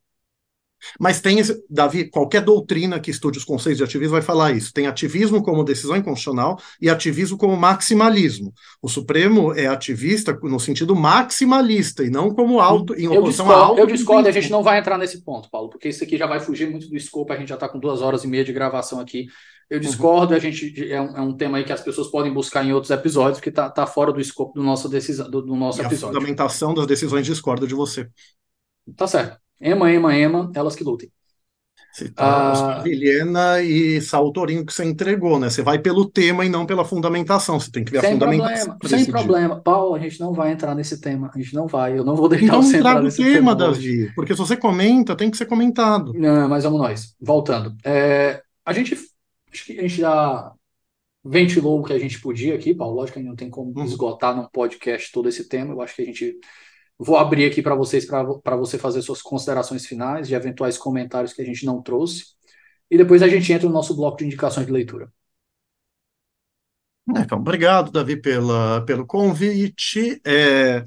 Mas 0.98 1.20
tem 1.20 1.38
Davi, 1.68 2.08
qualquer 2.10 2.42
doutrina 2.42 3.00
que 3.00 3.10
estude 3.10 3.38
os 3.38 3.44
conceitos 3.44 3.78
de 3.78 3.84
ativismo 3.84 4.12
vai 4.12 4.22
falar 4.22 4.52
isso. 4.52 4.72
Tem 4.72 4.86
ativismo 4.86 5.42
como 5.42 5.64
decisão 5.64 5.96
inconstitucional 5.96 6.58
e 6.80 6.88
ativismo 6.88 7.36
como 7.36 7.56
maximalismo. 7.56 8.52
O 8.80 8.88
Supremo 8.88 9.52
é 9.54 9.66
ativista 9.66 10.38
no 10.42 10.60
sentido 10.60 10.94
maximalista 10.94 12.04
e 12.04 12.10
não 12.10 12.34
como 12.34 12.60
alto 12.60 12.94
em 12.94 13.08
oposição 13.08 13.46
eu 13.46 13.52
discordo, 13.52 13.80
Eu 13.80 13.86
discordo, 13.86 14.28
a 14.28 14.32
gente 14.32 14.50
não 14.50 14.62
vai 14.62 14.78
entrar 14.78 14.98
nesse 14.98 15.22
ponto, 15.22 15.50
Paulo, 15.50 15.68
porque 15.68 15.88
isso 15.88 16.04
aqui 16.04 16.16
já 16.16 16.26
vai 16.26 16.40
fugir 16.40 16.70
muito 16.70 16.88
do 16.88 16.96
escopo, 16.96 17.32
a 17.32 17.36
gente 17.36 17.48
já 17.48 17.54
está 17.54 17.68
com 17.68 17.78
duas 17.78 18.02
horas 18.02 18.24
e 18.24 18.28
meia 18.28 18.44
de 18.44 18.52
gravação 18.52 19.00
aqui. 19.00 19.26
Eu 19.70 19.76
uhum. 19.76 19.80
discordo, 19.80 20.32
uhum. 20.32 20.36
a 20.36 20.38
gente 20.38 20.92
é 20.92 21.00
um, 21.00 21.16
é 21.16 21.20
um, 21.20 21.36
tema 21.36 21.58
aí 21.58 21.64
que 21.64 21.72
as 21.72 21.80
pessoas 21.80 22.08
podem 22.08 22.32
buscar 22.32 22.64
em 22.64 22.72
outros 22.72 22.90
episódios, 22.90 23.38
porque 23.38 23.48
está 23.48 23.70
tá 23.70 23.86
fora 23.86 24.12
do 24.12 24.20
escopo 24.20 24.52
do 24.54 24.62
nosso, 24.62 24.88
decisão, 24.88 25.30
do, 25.30 25.42
do 25.42 25.56
nosso 25.56 25.80
e 25.80 25.84
episódio. 25.86 26.16
A 26.16 26.20
fundamentação 26.20 26.74
das 26.74 26.86
decisões 26.86 27.24
discorda 27.24 27.66
de 27.66 27.74
você. 27.74 28.08
Tá 28.96 29.06
certo. 29.06 29.41
Ema, 29.62 29.92
ema, 29.92 30.14
ema, 30.14 30.52
elas 30.54 30.74
que 30.74 30.82
lutem. 30.82 31.08
Tá, 32.14 32.78
ah, 32.78 32.82
Vilhena 32.82 33.60
e 33.60 34.00
Saltorinho 34.00 34.64
que 34.64 34.72
você 34.72 34.82
entregou, 34.82 35.38
né? 35.38 35.50
Você 35.50 35.60
vai 35.60 35.78
pelo 35.78 36.08
tema 36.08 36.44
e 36.44 36.48
não 36.48 36.64
pela 36.64 36.86
fundamentação. 36.86 37.60
Você 37.60 37.70
tem 37.70 37.84
que 37.84 37.92
ver 37.92 38.00
sem 38.00 38.10
a 38.10 38.12
fundamentação. 38.14 38.78
Problema, 38.78 39.04
sem 39.04 39.12
problema. 39.12 39.60
Paulo, 39.60 39.94
a 39.94 39.98
gente 39.98 40.18
não 40.18 40.32
vai 40.32 40.52
entrar 40.52 40.74
nesse 40.74 40.98
tema. 41.00 41.30
A 41.34 41.38
gente 41.38 41.54
não 41.54 41.66
vai. 41.66 41.98
Eu 41.98 42.02
não 42.02 42.16
vou 42.16 42.30
deixar 42.30 42.46
então, 42.46 42.62
você 42.62 42.78
entrar 42.78 43.02
nesse 43.02 43.18
tema, 43.18 43.34
tema 43.34 43.54
Davi. 43.54 44.04
Hoje. 44.04 44.12
Porque 44.14 44.32
se 44.32 44.38
você 44.38 44.56
comenta, 44.56 45.14
tem 45.14 45.30
que 45.30 45.36
ser 45.36 45.44
comentado. 45.44 46.14
Não, 46.14 46.48
mas 46.48 46.64
vamos 46.64 46.80
nós. 46.80 47.14
Voltando. 47.20 47.76
É, 47.84 48.42
a 48.64 48.72
gente 48.72 48.94
acho 49.52 49.66
que 49.66 49.78
a 49.78 49.82
gente 49.82 50.00
já 50.00 50.50
ventilou 51.22 51.78
o 51.78 51.84
que 51.84 51.92
a 51.92 51.98
gente 51.98 52.18
podia 52.22 52.54
aqui, 52.54 52.74
Paulo. 52.74 52.96
Lógico 52.96 53.18
que 53.20 53.24
não 53.24 53.36
tem 53.36 53.50
como 53.50 53.70
uhum. 53.76 53.84
esgotar 53.84 54.34
num 54.34 54.48
podcast 54.50 55.12
todo 55.12 55.28
esse 55.28 55.46
tema. 55.46 55.74
Eu 55.74 55.82
acho 55.82 55.94
que 55.94 56.02
a 56.02 56.06
gente 56.06 56.36
Vou 57.02 57.16
abrir 57.16 57.46
aqui 57.46 57.60
para 57.60 57.74
vocês, 57.74 58.04
para 58.06 58.56
você 58.56 58.78
fazer 58.78 59.02
suas 59.02 59.20
considerações 59.20 59.84
finais 59.84 60.28
de 60.28 60.34
eventuais 60.34 60.78
comentários 60.78 61.32
que 61.32 61.42
a 61.42 61.44
gente 61.44 61.66
não 61.66 61.82
trouxe. 61.82 62.26
E 62.90 62.96
depois 62.96 63.22
a 63.22 63.28
gente 63.28 63.52
entra 63.52 63.66
no 63.66 63.74
nosso 63.74 63.96
bloco 63.96 64.18
de 64.18 64.26
indicações 64.26 64.66
de 64.66 64.72
leitura. 64.72 65.12
Então, 67.08 67.38
obrigado, 67.38 67.90
Davi, 67.90 68.16
pela, 68.20 68.84
pelo 68.84 69.04
convite. 69.04 70.20
É, 70.24 70.84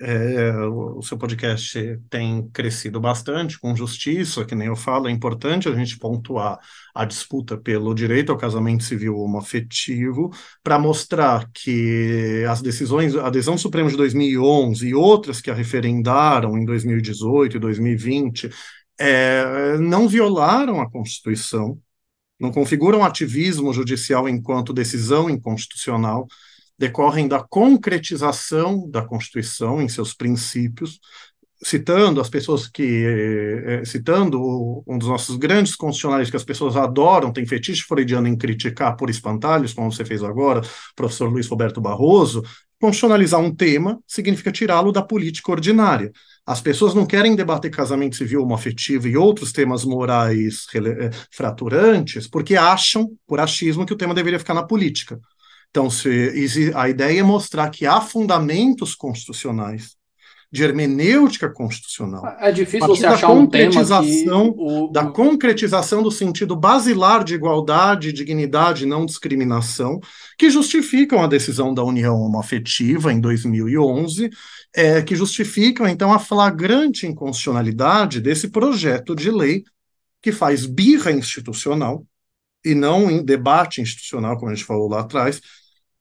é, 0.00 0.52
o, 0.66 1.02
seu 1.02 1.18
podcast 1.18 2.00
tem 2.08 2.48
crescido 2.50 3.00
bastante 3.00 3.58
com 3.58 3.74
justiça, 3.74 4.44
que 4.44 4.54
nem 4.54 4.68
eu 4.68 4.76
falo, 4.76 5.08
é 5.08 5.10
importante 5.10 5.68
a 5.68 5.74
gente 5.74 5.98
pontuar 5.98 6.58
a 6.94 7.04
disputa 7.04 7.56
pelo 7.56 7.92
direito 7.94 8.30
ao 8.30 8.38
casamento 8.38 8.84
civil 8.84 9.18
homoafetivo 9.18 10.30
para 10.62 10.78
mostrar 10.78 11.50
que 11.52 12.44
as 12.48 12.62
decisões, 12.62 13.16
a 13.16 13.28
decisão 13.28 13.58
suprema 13.58 13.90
de 13.90 13.96
2011 13.96 14.86
e 14.86 14.94
outras 14.94 15.40
que 15.40 15.50
a 15.50 15.54
referendaram 15.54 16.56
em 16.56 16.64
2018 16.64 17.56
e 17.56 17.60
2020 17.60 18.50
é, 19.00 19.78
não 19.78 20.08
violaram 20.08 20.80
a 20.80 20.90
Constituição, 20.90 21.78
não 22.38 22.52
configuram 22.52 23.04
ativismo 23.04 23.72
judicial 23.72 24.28
enquanto 24.28 24.72
decisão 24.72 25.28
inconstitucional, 25.28 26.26
decorrem 26.78 27.26
da 27.26 27.40
concretização 27.40 28.88
da 28.88 29.02
Constituição 29.02 29.82
em 29.82 29.88
seus 29.88 30.14
princípios, 30.14 31.00
citando 31.62 32.20
as 32.20 32.28
pessoas 32.28 32.68
que, 32.68 33.04
é, 33.04 33.84
citando 33.84 34.84
um 34.86 34.96
dos 34.96 35.08
nossos 35.08 35.36
grandes 35.36 35.74
constitucionalistas 35.74 36.30
que 36.30 36.36
as 36.36 36.44
pessoas 36.44 36.76
adoram, 36.76 37.32
tem 37.32 37.44
fetiche 37.44 37.82
freudiano 37.82 38.28
em 38.28 38.36
criticar 38.36 38.96
por 38.96 39.10
espantalhos, 39.10 39.72
como 39.72 39.90
você 39.90 40.04
fez 40.04 40.22
agora, 40.22 40.62
professor 40.94 41.28
Luiz 41.28 41.48
Roberto 41.48 41.80
Barroso, 41.80 42.44
constitucionalizar 42.80 43.40
um 43.40 43.52
tema 43.52 43.98
significa 44.06 44.52
tirá-lo 44.52 44.92
da 44.92 45.02
política 45.02 45.50
ordinária. 45.50 46.12
As 46.46 46.60
pessoas 46.60 46.94
não 46.94 47.04
querem 47.04 47.34
debater 47.34 47.72
casamento 47.72 48.14
civil 48.14 48.42
homoafetivo 48.42 49.08
e 49.08 49.16
outros 49.16 49.50
temas 49.50 49.84
morais 49.84 50.64
fraturantes 51.32 52.28
porque 52.28 52.54
acham, 52.54 53.10
por 53.26 53.40
achismo, 53.40 53.84
que 53.84 53.92
o 53.92 53.96
tema 53.96 54.14
deveria 54.14 54.38
ficar 54.38 54.54
na 54.54 54.62
política. 54.62 55.20
Então, 55.70 55.90
se, 55.90 56.72
a 56.74 56.88
ideia 56.88 57.20
é 57.20 57.22
mostrar 57.22 57.70
que 57.70 57.86
há 57.86 58.00
fundamentos 58.00 58.94
constitucionais 58.94 59.98
de 60.50 60.64
hermenêutica 60.64 61.50
constitucional. 61.50 62.24
É 62.40 62.50
difícil 62.50 62.88
você 62.88 63.06
achar 63.06 63.30
um 63.30 63.46
tema 63.46 63.84
que 63.84 64.92
da 64.92 65.06
concretização 65.06 66.02
do 66.02 66.10
sentido 66.10 66.56
basilar 66.56 67.22
de 67.22 67.34
igualdade, 67.34 68.14
dignidade 68.14 68.84
e 68.84 68.86
não 68.86 69.04
discriminação, 69.04 70.00
que 70.38 70.48
justificam 70.48 71.22
a 71.22 71.26
decisão 71.26 71.74
da 71.74 71.84
União 71.84 72.18
Homoafetiva 72.18 73.12
em 73.12 73.20
2011, 73.20 74.30
é, 74.74 75.02
que 75.02 75.14
justificam 75.14 75.86
então 75.86 76.12
a 76.12 76.18
flagrante 76.18 77.06
inconstitucionalidade 77.06 78.18
desse 78.18 78.48
projeto 78.48 79.14
de 79.14 79.30
lei 79.30 79.64
que 80.22 80.32
faz 80.32 80.64
birra 80.64 81.12
institucional 81.12 82.04
e 82.70 82.74
não 82.74 83.10
em 83.10 83.24
debate 83.24 83.80
institucional, 83.80 84.36
como 84.36 84.50
a 84.50 84.54
gente 84.54 84.66
falou 84.66 84.88
lá 84.88 85.00
atrás, 85.00 85.40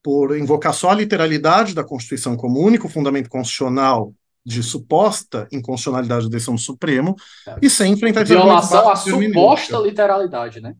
por 0.03 0.37
invocar 0.37 0.73
só 0.73 0.91
a 0.91 0.95
literalidade 0.95 1.73
da 1.73 1.83
Constituição 1.83 2.35
como 2.35 2.59
único 2.59 2.89
fundamento 2.89 3.29
constitucional 3.29 4.13
de 4.45 4.63
suposta 4.63 5.47
inconstitucionalidade 5.51 6.25
da 6.25 6.31
decisão 6.31 6.55
do 6.55 6.61
Supremo 6.61 7.15
é. 7.47 7.57
e 7.61 7.69
sem 7.69 7.91
enfrentar 7.91 8.23
violação 8.23 8.89
à 8.89 8.95
suposta 8.95 9.77
literalidade, 9.79 10.61
né? 10.61 10.75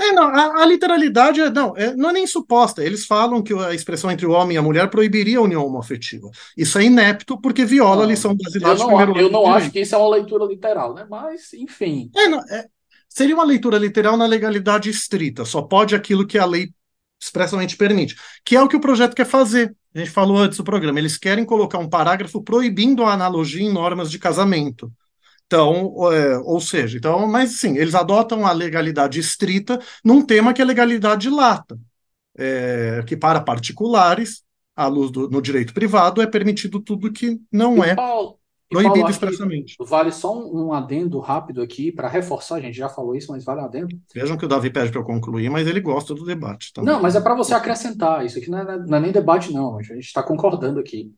É, 0.00 0.10
não, 0.10 0.24
a, 0.24 0.62
a 0.62 0.66
literalidade 0.66 1.40
é, 1.40 1.50
não, 1.50 1.76
é, 1.76 1.94
não 1.94 2.10
é 2.10 2.12
nem 2.12 2.26
suposta. 2.26 2.82
Eles 2.82 3.06
falam 3.06 3.42
que 3.42 3.54
a 3.54 3.72
expressão 3.72 4.10
entre 4.10 4.26
o 4.26 4.32
homem 4.32 4.56
e 4.56 4.58
a 4.58 4.62
mulher 4.62 4.90
proibiria 4.90 5.38
a 5.38 5.42
união 5.42 5.64
homoafetiva. 5.64 6.28
Isso 6.56 6.78
é 6.78 6.84
inepto 6.84 7.40
porque 7.40 7.64
viola 7.64 7.96
não, 7.96 8.02
a 8.02 8.06
lição 8.06 8.34
brasileira. 8.34 8.80
Eu 8.80 8.88
não, 8.88 9.16
eu 9.16 9.30
não 9.30 9.46
acho 9.46 9.70
que 9.70 9.80
isso 9.80 9.94
é 9.94 9.98
uma 9.98 10.10
leitura 10.10 10.44
literal, 10.44 10.94
né? 10.94 11.06
Mas, 11.08 11.52
enfim. 11.52 12.10
É, 12.16 12.26
não, 12.26 12.40
é, 12.40 12.66
seria 13.14 13.34
uma 13.34 13.44
leitura 13.44 13.78
literal 13.78 14.16
na 14.16 14.26
legalidade 14.26 14.88
estrita. 14.88 15.44
Só 15.44 15.62
pode 15.62 15.94
aquilo 15.94 16.26
que 16.26 16.38
a 16.38 16.46
lei 16.46 16.72
expressamente 17.20 17.76
permite, 17.76 18.16
que 18.44 18.56
é 18.56 18.62
o 18.62 18.68
que 18.68 18.76
o 18.76 18.80
projeto 18.80 19.14
quer 19.14 19.26
fazer. 19.26 19.74
A 19.94 19.98
gente 19.98 20.10
falou 20.10 20.38
antes 20.38 20.58
do 20.58 20.64
programa, 20.64 20.98
eles 20.98 21.16
querem 21.16 21.44
colocar 21.44 21.78
um 21.78 21.88
parágrafo 21.88 22.42
proibindo 22.42 23.04
a 23.04 23.12
analogia 23.12 23.62
em 23.62 23.72
normas 23.72 24.10
de 24.10 24.18
casamento. 24.18 24.90
Então, 25.46 25.94
é, 26.10 26.38
ou 26.38 26.60
seja, 26.60 26.96
então, 26.96 27.26
mas 27.26 27.60
sim, 27.60 27.76
eles 27.76 27.94
adotam 27.94 28.46
a 28.46 28.52
legalidade 28.52 29.20
estrita 29.20 29.78
num 30.02 30.24
tema 30.24 30.54
que 30.54 30.62
é 30.62 30.64
legalidade 30.64 31.28
lata, 31.28 31.78
é, 32.38 33.04
que 33.06 33.16
para 33.16 33.40
particulares, 33.40 34.42
à 34.74 34.86
luz 34.86 35.10
do 35.10 35.28
no 35.28 35.42
direito 35.42 35.74
privado, 35.74 36.22
é 36.22 36.26
permitido 36.26 36.80
tudo 36.80 37.12
que 37.12 37.38
não 37.52 37.84
é 37.84 37.94
Paulo, 37.94 38.38
proibido 38.72 39.10
expressamente. 39.10 39.76
Vale 39.80 40.10
só 40.10 40.36
um, 40.36 40.66
um 40.66 40.72
adendo 40.72 41.18
rápido 41.20 41.62
aqui 41.62 41.92
para 41.92 42.08
reforçar, 42.08 42.56
a 42.56 42.60
gente 42.60 42.76
já 42.76 42.88
falou 42.88 43.14
isso, 43.14 43.30
mas 43.30 43.44
vale 43.44 43.60
um 43.60 43.64
adendo. 43.64 43.88
Vejam 44.14 44.36
que 44.36 44.44
o 44.44 44.48
Davi 44.48 44.70
pede 44.70 44.90
para 44.90 45.00
eu 45.00 45.04
concluir, 45.04 45.48
mas 45.50 45.66
ele 45.66 45.80
gosta 45.80 46.14
do 46.14 46.24
debate. 46.24 46.72
Também. 46.72 46.92
Não, 46.92 47.00
mas 47.00 47.14
é 47.14 47.20
para 47.20 47.34
você 47.34 47.54
acrescentar, 47.54 48.24
isso 48.24 48.38
aqui 48.38 48.50
não 48.50 48.58
é, 48.58 48.78
não 48.78 48.96
é, 48.96 49.00
nem 49.00 49.12
debate, 49.12 49.52
não, 49.52 49.78
a 49.78 49.82
gente 49.82 50.00
está 50.00 50.22
concordando 50.22 50.80
aqui. 50.80 51.12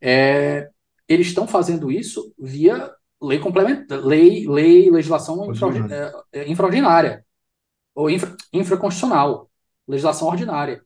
É, 0.00 0.68
eles 1.08 1.28
estão 1.28 1.46
fazendo 1.46 1.90
isso 1.90 2.32
via 2.38 2.90
lei 3.20 3.38
complementar, 3.38 4.04
lei, 4.04 4.48
lei 4.48 4.90
legislação 4.90 5.50
infraordinária, 5.50 6.12
é, 6.32 6.40
é, 6.40 6.50
infraordinária 6.50 7.24
ou 7.94 8.10
infra, 8.10 8.34
infraconstitucional, 8.52 9.50
legislação 9.86 10.28
ordinária. 10.28 10.82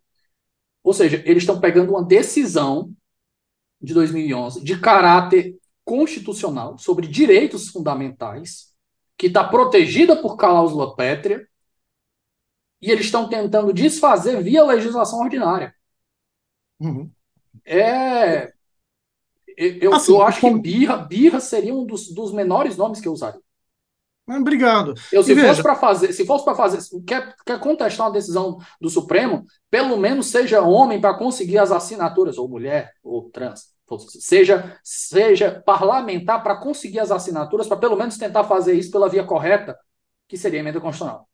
Ou 0.83 0.93
seja, 0.93 1.23
eles 1.25 1.43
estão 1.43 1.61
pegando 1.61 1.91
uma 1.91 2.05
decisão 2.05 2.93
de 3.81 3.95
2011 3.95 4.62
de 4.62 4.78
caráter 4.78 5.57
constitucional 5.86 6.76
sobre 6.76 7.06
direitos 7.06 7.68
fundamentais, 7.68 8.74
que 9.16 9.28
está 9.28 9.44
protegida 9.44 10.16
por 10.16 10.36
cláusula 10.36 10.97
pétrea, 10.97 11.47
e 12.82 12.90
eles 12.90 13.06
estão 13.06 13.28
tentando 13.28 13.73
desfazer 13.73 14.42
via 14.42 14.65
legislação 14.65 15.20
ordinária. 15.20 15.73
Uhum. 16.81 17.08
É. 17.65 18.52
Eu, 19.56 19.94
assim, 19.94 20.12
eu 20.12 20.23
acho 20.23 20.40
que 20.40 20.50
birra, 20.58 20.97
birra 20.98 21.40
seria 21.40 21.74
um 21.74 21.86
dos, 21.86 22.12
dos 22.12 22.32
menores 22.32 22.76
nomes 22.76 23.00
que 23.00 23.08
eu 23.08 23.12
usaria. 23.12 23.40
Obrigado. 24.28 24.92
Eu, 25.12 25.23
se 25.23 25.36
fosse 25.36 25.62
para 25.62 25.76
fazer, 25.76 26.12
se 26.12 26.26
fosse 26.26 26.44
para 26.44 26.55
fazer, 26.56 26.81
quer, 27.06 27.34
quer 27.47 27.60
contestar 27.60 28.08
uma 28.08 28.12
decisão 28.12 28.58
do 28.81 28.90
Supremo, 28.90 29.47
pelo 29.70 29.97
menos 29.97 30.26
seja 30.26 30.60
homem 30.60 31.00
para 31.00 31.16
conseguir 31.16 31.58
as 31.58 31.70
assinaturas, 31.70 32.36
ou 32.36 32.48
mulher, 32.48 32.92
ou 33.05 33.31
trans 33.31 33.76
seja, 33.98 34.78
seja 34.82 35.62
parlamentar 35.65 36.42
para 36.42 36.56
conseguir 36.56 37.00
as 37.00 37.10
assinaturas, 37.10 37.66
para 37.66 37.76
pelo 37.76 37.97
menos 37.97 38.18
tentar 38.18 38.44
fazer 38.44 38.74
isso 38.74 38.90
pela 38.90 39.08
via 39.08 39.24
correta, 39.24 39.76
que 40.28 40.36
seria 40.36 40.58
a 40.58 40.62
emenda 40.62 40.81
constitucional. 40.81 41.28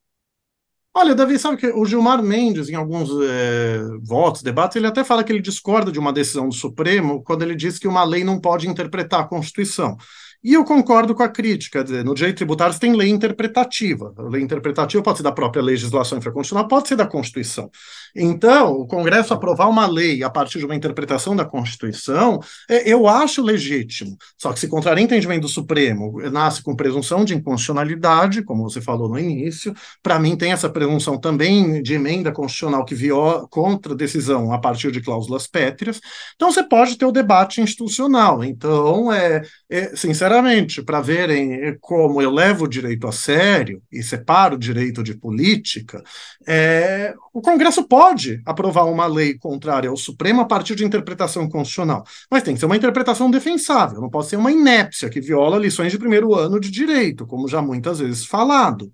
Olha, 0.94 1.14
Davi, 1.14 1.38
sabe 1.38 1.56
que 1.56 1.68
o 1.68 1.86
Gilmar 1.86 2.22
Mendes, 2.22 2.68
em 2.68 2.74
alguns 2.74 3.08
é, 3.22 3.78
votos, 4.02 4.42
debates, 4.42 4.76
ele 4.76 4.86
até 4.86 5.02
fala 5.02 5.24
que 5.24 5.32
ele 5.32 5.40
discorda 5.40 5.90
de 5.90 5.98
uma 5.98 6.12
decisão 6.12 6.46
do 6.46 6.54
Supremo 6.54 7.22
quando 7.22 7.42
ele 7.42 7.54
diz 7.54 7.78
que 7.78 7.88
uma 7.88 8.04
lei 8.04 8.22
não 8.22 8.38
pode 8.38 8.68
interpretar 8.68 9.20
a 9.20 9.24
Constituição. 9.24 9.96
E 10.44 10.52
eu 10.52 10.64
concordo 10.64 11.14
com 11.14 11.22
a 11.22 11.28
crítica, 11.28 11.82
no 12.04 12.14
direito 12.14 12.38
tributário 12.38 12.74
você 12.74 12.80
tem 12.80 12.94
lei 12.94 13.08
interpretativa. 13.08 14.12
A 14.18 14.22
lei 14.22 14.42
interpretativa 14.42 15.02
pode 15.02 15.18
ser 15.18 15.22
da 15.22 15.32
própria 15.32 15.62
legislação 15.62 16.18
infraconstitucional, 16.18 16.68
pode 16.68 16.88
ser 16.88 16.96
da 16.96 17.06
Constituição. 17.06 17.70
Então, 18.14 18.72
o 18.74 18.86
Congresso 18.86 19.32
aprovar 19.32 19.68
uma 19.68 19.86
lei 19.86 20.22
a 20.22 20.30
partir 20.30 20.58
de 20.58 20.66
uma 20.66 20.74
interpretação 20.74 21.34
da 21.34 21.44
Constituição, 21.44 22.40
é, 22.68 22.90
eu 22.90 23.08
acho 23.08 23.42
legítimo. 23.42 24.16
Só 24.36 24.52
que 24.52 24.60
se 24.60 24.68
contraria 24.68 25.02
entendimento 25.02 25.42
do 25.42 25.48
Supremo, 25.48 26.20
nasce 26.30 26.62
com 26.62 26.76
presunção 26.76 27.24
de 27.24 27.34
inconstitucionalidade, 27.34 28.42
como 28.42 28.62
você 28.62 28.80
falou 28.80 29.08
no 29.08 29.18
início, 29.18 29.74
para 30.02 30.18
mim 30.18 30.36
tem 30.36 30.52
essa 30.52 30.68
presunção 30.68 31.18
também 31.18 31.82
de 31.82 31.94
emenda 31.94 32.30
constitucional 32.30 32.84
que 32.84 32.94
viola 32.94 33.46
contra 33.48 33.94
decisão 33.94 34.52
a 34.52 34.58
partir 34.58 34.90
de 34.92 35.00
cláusulas 35.00 35.46
pétreas. 35.46 36.00
Então, 36.34 36.52
você 36.52 36.62
pode 36.62 36.96
ter 36.96 37.06
o 37.06 37.12
debate 37.12 37.60
institucional. 37.60 38.44
Então, 38.44 39.12
é, 39.12 39.42
é 39.70 39.96
sinceramente, 39.96 40.82
para 40.82 41.00
verem 41.00 41.76
como 41.80 42.20
eu 42.20 42.30
levo 42.30 42.64
o 42.64 42.68
direito 42.68 43.06
a 43.06 43.12
sério 43.12 43.82
e 43.90 44.02
separo 44.02 44.56
o 44.56 44.58
direito 44.58 45.02
de 45.02 45.14
política, 45.14 46.02
é, 46.46 47.14
o 47.32 47.40
Congresso 47.40 47.82
pode 47.84 48.01
aprovar 48.44 48.84
uma 48.84 49.06
lei 49.06 49.38
contrária 49.38 49.88
ao 49.88 49.96
Supremo 49.96 50.40
a 50.40 50.44
partir 50.44 50.74
de 50.74 50.84
interpretação 50.84 51.48
constitucional, 51.48 52.04
mas 52.30 52.42
tem 52.42 52.54
que 52.54 52.60
ser 52.60 52.66
uma 52.66 52.76
interpretação 52.76 53.30
defensável, 53.30 54.00
não 54.00 54.10
pode 54.10 54.28
ser 54.28 54.36
uma 54.36 54.52
inépcia 54.52 55.08
que 55.08 55.20
viola 55.20 55.58
lições 55.58 55.92
de 55.92 55.98
primeiro 55.98 56.34
ano 56.34 56.58
de 56.58 56.70
direito, 56.70 57.26
como 57.26 57.48
já 57.48 57.62
muitas 57.62 57.98
vezes 57.98 58.24
falado. 58.26 58.92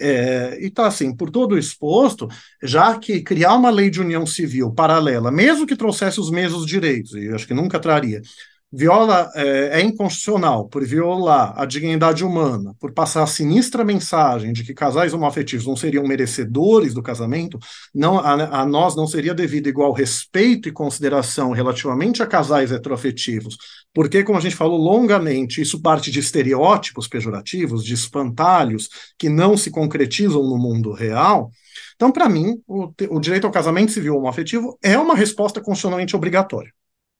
É, 0.00 0.56
e 0.64 0.70
tá 0.70 0.86
assim, 0.86 1.14
por 1.14 1.28
todo 1.28 1.58
exposto, 1.58 2.28
já 2.62 2.96
que 2.96 3.20
criar 3.20 3.54
uma 3.54 3.68
lei 3.68 3.90
de 3.90 4.00
união 4.00 4.24
civil 4.24 4.72
paralela, 4.72 5.30
mesmo 5.30 5.66
que 5.66 5.74
trouxesse 5.74 6.20
os 6.20 6.30
mesmos 6.30 6.64
direitos, 6.64 7.14
e 7.14 7.24
eu 7.24 7.34
acho 7.34 7.48
que 7.48 7.54
nunca 7.54 7.80
traria, 7.80 8.22
viola 8.70 9.30
é, 9.34 9.80
é, 9.80 9.80
inconstitucional 9.80 10.68
por 10.68 10.84
violar 10.84 11.54
a 11.56 11.64
dignidade 11.64 12.22
humana, 12.22 12.74
por 12.78 12.92
passar 12.92 13.22
a 13.22 13.26
sinistra 13.26 13.82
mensagem 13.82 14.52
de 14.52 14.62
que 14.62 14.74
casais 14.74 15.14
homoafetivos 15.14 15.66
não 15.66 15.74
seriam 15.74 16.04
merecedores 16.04 16.92
do 16.92 17.02
casamento, 17.02 17.58
não 17.94 18.18
a, 18.18 18.60
a, 18.60 18.66
nós 18.66 18.94
não 18.94 19.06
seria 19.06 19.32
devido 19.32 19.68
igual 19.68 19.92
respeito 19.92 20.68
e 20.68 20.72
consideração 20.72 21.52
relativamente 21.52 22.22
a 22.22 22.26
casais 22.26 22.70
heteroafetivos, 22.70 23.56
porque, 23.94 24.22
como 24.22 24.38
a 24.38 24.42
gente 24.42 24.54
falou 24.54 24.78
longamente, 24.78 25.62
isso 25.62 25.80
parte 25.80 26.10
de 26.10 26.20
estereótipos 26.20 27.08
pejorativos, 27.08 27.82
de 27.82 27.94
espantalhos 27.94 28.90
que 29.18 29.30
não 29.30 29.56
se 29.56 29.70
concretizam 29.70 30.42
no 30.42 30.58
mundo 30.58 30.92
real. 30.92 31.50
Então, 31.96 32.12
para 32.12 32.28
mim, 32.28 32.60
o, 32.66 32.92
o 33.10 33.18
direito 33.18 33.46
ao 33.46 33.52
casamento 33.52 33.92
civil 33.92 34.16
homoafetivo 34.16 34.78
é 34.82 34.98
uma 34.98 35.16
resposta 35.16 35.60
constitucionalmente 35.60 36.14
obrigatória 36.14 36.70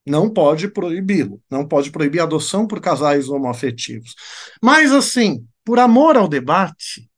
não 0.08 0.30
pode 0.30 0.68
proibi-lo, 0.68 1.40
não 1.50 1.66
pode 1.66 1.90
proibir 1.90 2.20
a 2.20 2.24
adoção 2.24 2.66
por 2.66 2.80
casais 2.80 3.28
homoafetivos. 3.28 4.14
Mas, 4.62 4.92
assim, 4.92 5.44
por 5.64 5.78
amor 5.78 6.16
ao 6.16 6.28
debate, 6.28 7.08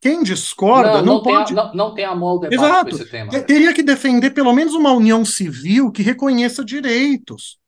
quem 0.00 0.22
discorda 0.22 0.98
não, 0.98 1.04
não, 1.04 1.14
não 1.14 1.22
pode. 1.22 1.54
Tem, 1.54 1.56
não, 1.56 1.74
não, 1.74 1.94
tem 1.94 2.04
amor 2.04 2.28
ao 2.28 2.40
debate 2.40 2.62
Exato. 2.62 2.88
esse 2.90 3.04
tema. 3.06 3.42
Teria 3.42 3.72
que 3.72 3.82
defender 3.82 4.30
pelo 4.32 4.52
menos 4.52 4.74
uma 4.74 4.92
união 4.92 5.24
civil 5.24 5.90
que 5.90 6.02
reconheça 6.02 6.64
direitos. 6.64 7.58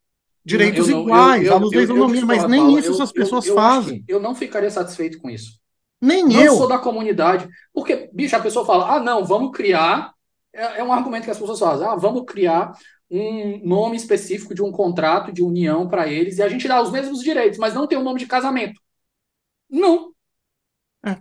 Direitos 0.45 0.89
eu, 0.89 1.01
iguais, 1.01 1.51
à 1.51 1.57
luz 1.57 1.73
da 1.73 1.83
isonomia, 1.83 2.27
mas 2.27 2.47
nem 2.47 2.61
Paulo, 2.61 2.79
isso 2.79 3.03
as 3.03 3.11
pessoas 3.11 3.49
fazem. 3.49 4.05
Eu 4.07 4.21
não 4.21 4.35
ficaria 4.35 4.71
satisfeito 4.71 5.19
com 5.19 5.31
isso. 5.31 5.59
Nem 6.01 6.25
não 6.25 6.41
eu. 6.41 6.57
sou 6.57 6.69
da 6.69 6.79
comunidade. 6.79 7.49
Porque, 7.73 8.11
bicho, 8.13 8.37
a 8.37 8.41
pessoa 8.41 8.67
fala: 8.67 8.97
ah, 8.97 9.01
não, 9.01 9.25
vamos 9.25 9.51
criar. 9.57 10.13
É, 10.53 10.81
é 10.81 10.85
um 10.85 10.93
argumento 10.93 11.25
que 11.25 11.31
as 11.31 11.39
pessoas 11.39 11.59
fazem: 11.59 11.87
ah, 11.87 11.97
vamos 11.97 12.25
criar 12.27 12.73
um 13.11 13.67
nome 13.67 13.97
específico 13.97 14.55
de 14.55 14.63
um 14.63 14.73
contrato 14.73 15.33
de 15.33 15.43
união 15.43 15.89
para 15.89 16.09
eles 16.09 16.39
e 16.39 16.43
a 16.43 16.49
gente 16.49 16.67
dá 16.67 16.83
os 16.83 16.91
mesmos 16.91 17.23
direitos, 17.23 17.59
mas 17.59 17.75
não 17.75 17.87
tem 17.87 17.97
o 17.97 18.01
um 18.01 18.05
nome 18.05 18.19
de 18.19 18.27
casamento. 18.27 18.81
Não. 19.71 20.13
É. 21.05 21.17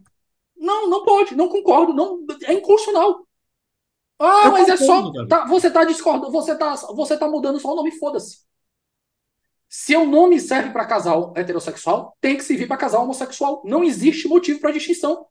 Não, 0.56 0.90
não 0.90 1.04
pode, 1.04 1.36
não 1.36 1.50
concordo, 1.50 1.94
não 1.94 2.26
é 2.44 2.54
inconstitucional. 2.54 3.26
Ah, 4.18 4.44
eu 4.46 4.52
mas 4.52 4.70
é 4.70 4.78
só. 4.78 5.12
Tá, 5.28 5.46
você 5.46 5.70
tá 5.70 5.84
discordando, 5.84 6.32
você 6.32 6.56
tá, 6.58 6.76
você 6.96 7.18
tá 7.18 7.28
mudando 7.28 7.60
só 7.60 7.74
o 7.74 7.76
nome, 7.76 7.92
foda-se. 7.92 8.46
Se 9.68 9.96
o 9.96 10.06
nome 10.06 10.40
serve 10.40 10.72
para 10.72 10.86
casal 10.86 11.34
heterossexual, 11.36 12.16
tem 12.22 12.38
que 12.38 12.44
servir 12.44 12.68
para 12.68 12.78
casal 12.78 13.04
homossexual. 13.04 13.62
Não 13.66 13.84
existe 13.84 14.28
motivo 14.28 14.60
para 14.60 14.72
distinção. 14.72 15.28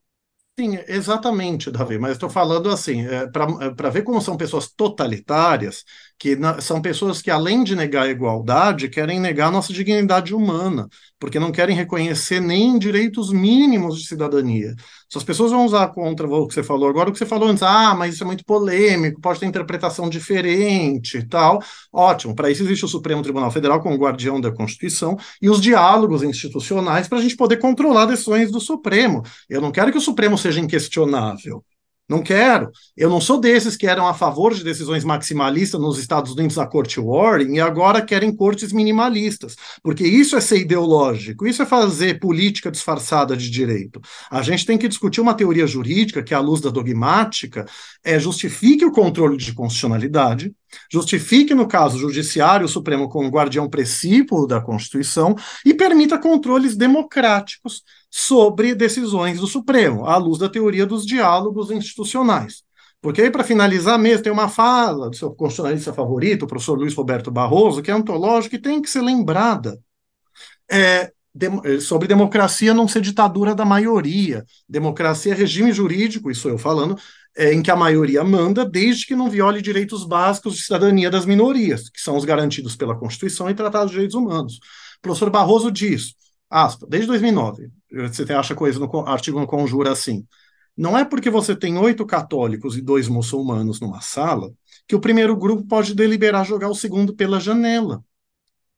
Sim, 0.58 0.78
exatamente, 0.86 1.68
Davi, 1.68 1.99
mas 1.99 2.12
estou 2.12 2.31
falando 2.31 2.70
assim, 2.70 3.05
é, 3.05 3.26
para 3.26 3.91
ver 3.91 4.02
como 4.02 4.20
são 4.20 4.36
pessoas 4.36 4.70
totalitárias, 4.70 5.84
que 6.18 6.36
são 6.60 6.81
pessoas 6.81 7.20
que, 7.20 7.31
além 7.31 7.65
de 7.65 7.75
negar 7.75 8.05
a 8.05 8.10
igualdade, 8.10 8.89
querem 8.89 9.20
negar 9.20 9.51
nossa 9.51 9.73
dignidade 9.73 10.34
humana, 10.34 10.89
porque 11.18 11.39
não 11.39 11.52
querem 11.52 11.76
reconhecer 11.76 12.41
nem 12.41 12.78
direitos 12.78 13.33
mínimos 13.33 13.99
de 13.99 14.07
cidadania. 14.07 14.75
Se 15.10 15.18
as 15.18 15.25
pessoas 15.25 15.51
vão 15.51 15.65
usar 15.65 15.89
contra 15.89 16.26
o 16.26 16.47
que 16.47 16.55
você 16.55 16.62
falou 16.62 16.89
agora, 16.89 17.10
o 17.10 17.12
que 17.12 17.18
você 17.18 17.26
falou 17.26 17.49
antes, 17.49 17.62
ah, 17.62 17.94
mas 17.94 18.15
isso 18.15 18.25
é 18.25 18.26
muito 18.26 18.44
polêmico, 18.44 19.20
pode 19.20 19.41
ter 19.41 19.47
interpretação 19.47 20.09
diferente 20.09 21.18
e 21.18 21.28
tal, 21.28 21.62
ótimo, 21.93 22.34
para 22.34 22.51
isso 22.51 22.62
existe 22.62 22.84
o 22.84 22.89
Supremo 22.89 23.23
Tribunal 23.23 23.51
Federal 23.51 23.81
como 23.81 23.97
guardião 23.97 24.41
da 24.41 24.52
Constituição 24.52 25.17
e 25.43 25.51
os 25.51 25.60
diálogos 25.60 26.23
institucionais 26.23 27.09
para 27.09 27.18
a 27.18 27.23
gente 27.23 27.36
poder 27.36 27.59
controlar 27.59 28.07
decisões 28.07 28.51
do 28.51 28.60
Supremo. 28.60 29.23
Eu 29.49 29.60
não 29.60 29.73
quero 29.73 29.93
que 29.93 29.99
o 29.99 30.01
Supremo 30.01 30.39
seja 30.39 30.60
inquestionável. 30.60 31.65
Não 32.07 32.23
quero. 32.23 32.70
Eu 32.94 33.08
não 33.08 33.18
sou 33.18 33.41
desses 33.41 33.78
que 33.78 33.86
eram 33.86 34.07
a 34.07 34.12
favor 34.12 34.52
de 34.52 34.62
decisões 34.62 35.05
maximalistas 35.05 35.81
nos 35.81 35.99
Estados 35.99 36.33
Unidos 36.33 36.58
a 36.58 36.66
corte 36.66 37.00
Warren 37.00 37.55
e 37.57 37.60
agora 37.60 38.02
querem 38.02 38.34
cortes 38.34 38.73
minimalistas, 38.73 39.57
porque 39.83 40.07
isso 40.07 40.36
é 40.36 40.41
ser 40.41 40.58
ideológico, 40.58 41.47
isso 41.47 41.62
é 41.62 41.66
fazer 41.66 42.20
política 42.20 42.70
disfarçada 42.70 43.34
de 43.34 43.49
direito. 43.49 44.02
A 44.31 44.42
gente 44.42 44.66
tem 44.66 44.76
que 44.76 44.86
discutir 44.86 45.23
uma 45.23 45.33
teoria 45.33 45.66
jurídica 45.66 46.23
que, 46.23 46.34
à 46.34 46.41
luz 46.41 46.60
da 46.60 46.68
dogmática, 46.68 47.65
é, 48.05 48.18
justifique 48.18 48.84
o 48.84 48.92
controle 48.92 49.39
de 49.39 49.55
constitucionalidade, 49.55 50.52
justifique, 50.92 51.55
no 51.55 51.66
caso 51.66 51.99
judiciário, 51.99 52.66
o 52.66 52.68
Supremo 52.68 53.08
como 53.08 53.31
guardião 53.31 53.68
precípuo 53.68 54.47
da 54.47 54.60
Constituição 54.60 55.34
e 55.65 55.73
permita 55.73 56.18
controles 56.18 56.76
democráticos 56.76 57.83
sobre 58.17 58.76
decisões 58.76 59.41
do 59.41 59.47
Supremo, 59.49 60.07
à 60.07 60.17
luz 60.17 60.39
da 60.39 60.49
teoria 60.49 60.86
dos 60.86 61.05
diálogos 61.05 61.73
institucionais. 61.73 62.62
Porque 63.01 63.20
aí, 63.20 63.28
para 63.28 63.43
finalizar 63.43 63.99
mesmo, 63.99 64.23
tem 64.23 64.33
uma 64.33 64.49
fala 64.49 65.10
do 65.10 65.17
seu 65.17 65.34
constitucionalista 65.34 65.93
favorito, 65.93 66.44
o 66.44 66.47
professor 66.47 66.78
Luiz 66.78 66.94
Roberto 66.94 67.28
Barroso, 67.28 67.83
que 67.83 67.91
é 67.91 67.94
antológica 67.94 68.55
e 68.55 68.60
tem 68.60 68.81
que 68.81 68.89
ser 68.89 69.02
lembrada. 69.02 69.81
É, 70.70 71.10
é, 71.65 71.81
sobre 71.81 72.07
democracia 72.07 72.73
não 72.73 72.86
ser 72.86 73.01
ditadura 73.01 73.52
da 73.52 73.65
maioria. 73.65 74.44
Democracia 74.68 75.33
é 75.33 75.36
regime 75.36 75.73
jurídico, 75.73 76.31
isso 76.31 76.49
eu 76.49 76.57
falando, 76.57 76.97
é, 77.36 77.52
em 77.52 77.62
que 77.65 77.70
a 77.73 77.76
maioria 77.76 78.23
manda, 78.23 78.65
desde 78.65 79.07
que 79.07 79.17
não 79.17 79.28
viole 79.28 79.60
direitos 79.60 80.05
básicos 80.05 80.55
de 80.55 80.62
cidadania 80.62 81.10
das 81.10 81.26
minorias, 81.26 81.91
que 81.91 82.01
são 82.01 82.17
os 82.17 82.25
garantidos 82.25 82.76
pela 82.76 82.97
Constituição 82.97 83.51
e 83.51 83.55
Tratados 83.55 83.89
de 83.89 83.94
Direitos 83.94 84.15
Humanos. 84.15 84.60
O 84.99 85.02
professor 85.02 85.31
Barroso 85.31 85.68
diz, 85.68 86.15
aspa, 86.49 86.86
desde 86.89 87.09
2009, 87.09 87.70
você 87.94 88.32
acha 88.32 88.55
coisa 88.55 88.78
no 88.78 89.06
artigo 89.06 89.40
no 89.40 89.47
Conjura 89.47 89.92
assim. 89.92 90.26
Não 90.76 90.98
é 90.98 91.05
porque 91.05 91.31
você 91.31 91.55
tem 91.55 91.78
oito 91.78 92.05
católicos 92.05 92.76
e 92.76 92.82
dois 92.82 93.08
muçulmanos 93.08 93.81
numa 93.81 94.00
sala 94.00 94.52
que 94.86 94.94
o 94.94 95.00
primeiro 95.00 95.36
grupo 95.36 95.66
pode 95.66 95.94
deliberar 95.94 96.44
jogar 96.44 96.68
o 96.68 96.74
segundo 96.74 97.14
pela 97.14 97.40
janela. 97.40 98.05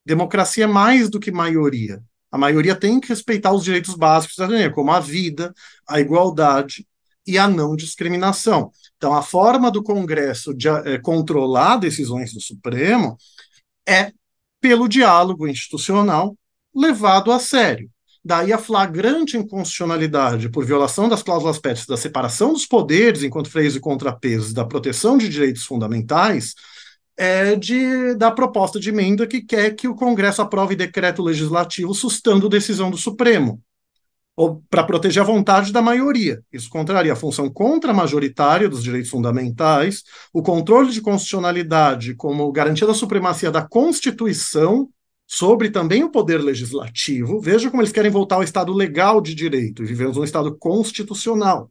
Democracia 0.05 0.65
é 0.65 0.69
mais 0.69 1.09
do 1.11 1.19
que 1.19 1.33
maioria. 1.33 2.03
A 2.31 2.39
maioria 2.39 2.77
tem 2.77 3.01
que 3.01 3.09
respeitar 3.09 3.53
os 3.53 3.65
direitos 3.65 3.95
básicos 3.95 4.37
da 4.37 4.45
cidadania, 4.45 4.73
como 4.73 4.93
a 4.93 5.01
vida, 5.01 5.55
a 5.89 6.01
igualdade 6.01 6.87
e 7.27 7.39
a 7.39 7.49
não 7.49 7.75
discriminação. 7.75 8.71
Então, 8.97 9.15
a 9.15 9.23
forma 9.23 9.71
do 9.71 9.83
Congresso 9.83 10.55
de 10.55 10.69
é, 10.69 10.99
controlar 10.99 11.79
decisões 11.79 12.33
do 12.33 12.41
Supremo 12.41 13.17
é 13.89 14.13
pelo 14.61 14.89
diálogo 14.89 15.49
institucional 15.49 16.37
levado 16.75 17.33
a 17.33 17.39
sério. 17.39 17.91
Daí 18.27 18.53
a 18.53 18.59
flagrante 18.59 19.37
inconstitucionalidade 19.37 20.49
por 20.49 20.65
violação 20.65 21.09
das 21.09 21.23
cláusulas 21.23 21.61
pétreas 21.61 21.87
da 21.87 21.97
separação 21.97 22.53
dos 22.53 22.67
poderes 22.67 23.23
enquanto 23.23 23.49
freios 23.49 23.77
e 23.77 23.81
contrapesos 23.81 24.53
da 24.53 24.65
proteção 24.65 25.17
de 25.17 25.29
direitos 25.29 25.65
fundamentais 25.65 26.57
é 27.17 27.55
de, 27.55 28.17
da 28.17 28.33
proposta 28.33 28.81
de 28.81 28.89
emenda 28.89 29.29
que 29.29 29.43
quer 29.43 29.77
que 29.77 29.87
o 29.87 29.95
Congresso 29.95 30.43
aprove 30.43 30.75
decreto 30.75 31.23
legislativo 31.23 31.95
sustando 31.95 32.49
decisão 32.49 32.91
do 32.91 32.97
Supremo, 32.97 33.63
ou 34.35 34.61
para 34.69 34.83
proteger 34.83 35.23
a 35.23 35.27
vontade 35.27 35.73
da 35.73 35.81
maioria. 35.81 36.43
Isso 36.53 36.69
contraria 36.69 37.13
a 37.13 37.17
função 37.17 37.49
contra-majoritária 37.49 38.69
dos 38.69 38.83
direitos 38.83 39.09
fundamentais, 39.09 40.03
o 40.33 40.43
controle 40.43 40.91
de 40.91 41.01
constitucionalidade 41.01 42.13
como 42.17 42.51
garantia 42.51 42.89
da 42.89 42.93
supremacia 42.93 43.53
da 43.53 43.63
Constituição 43.63 44.91
sobre 45.27 45.71
também 45.71 46.05
o 46.05 46.11
poder 46.11 46.39
legislativo. 46.39 47.41
Veja 47.41 47.71
como 47.71 47.83
eles 47.83 47.93
querem 47.93 48.11
voltar 48.11 48.37
ao 48.37 48.43
Estado 48.43 48.73
legal 48.73 49.21
de 49.21 49.35
direito, 49.35 49.83
e 49.83 49.87
vivemos 49.87 50.17
um 50.17 50.25
Estado 50.25 50.57
constitucional. 50.57 51.71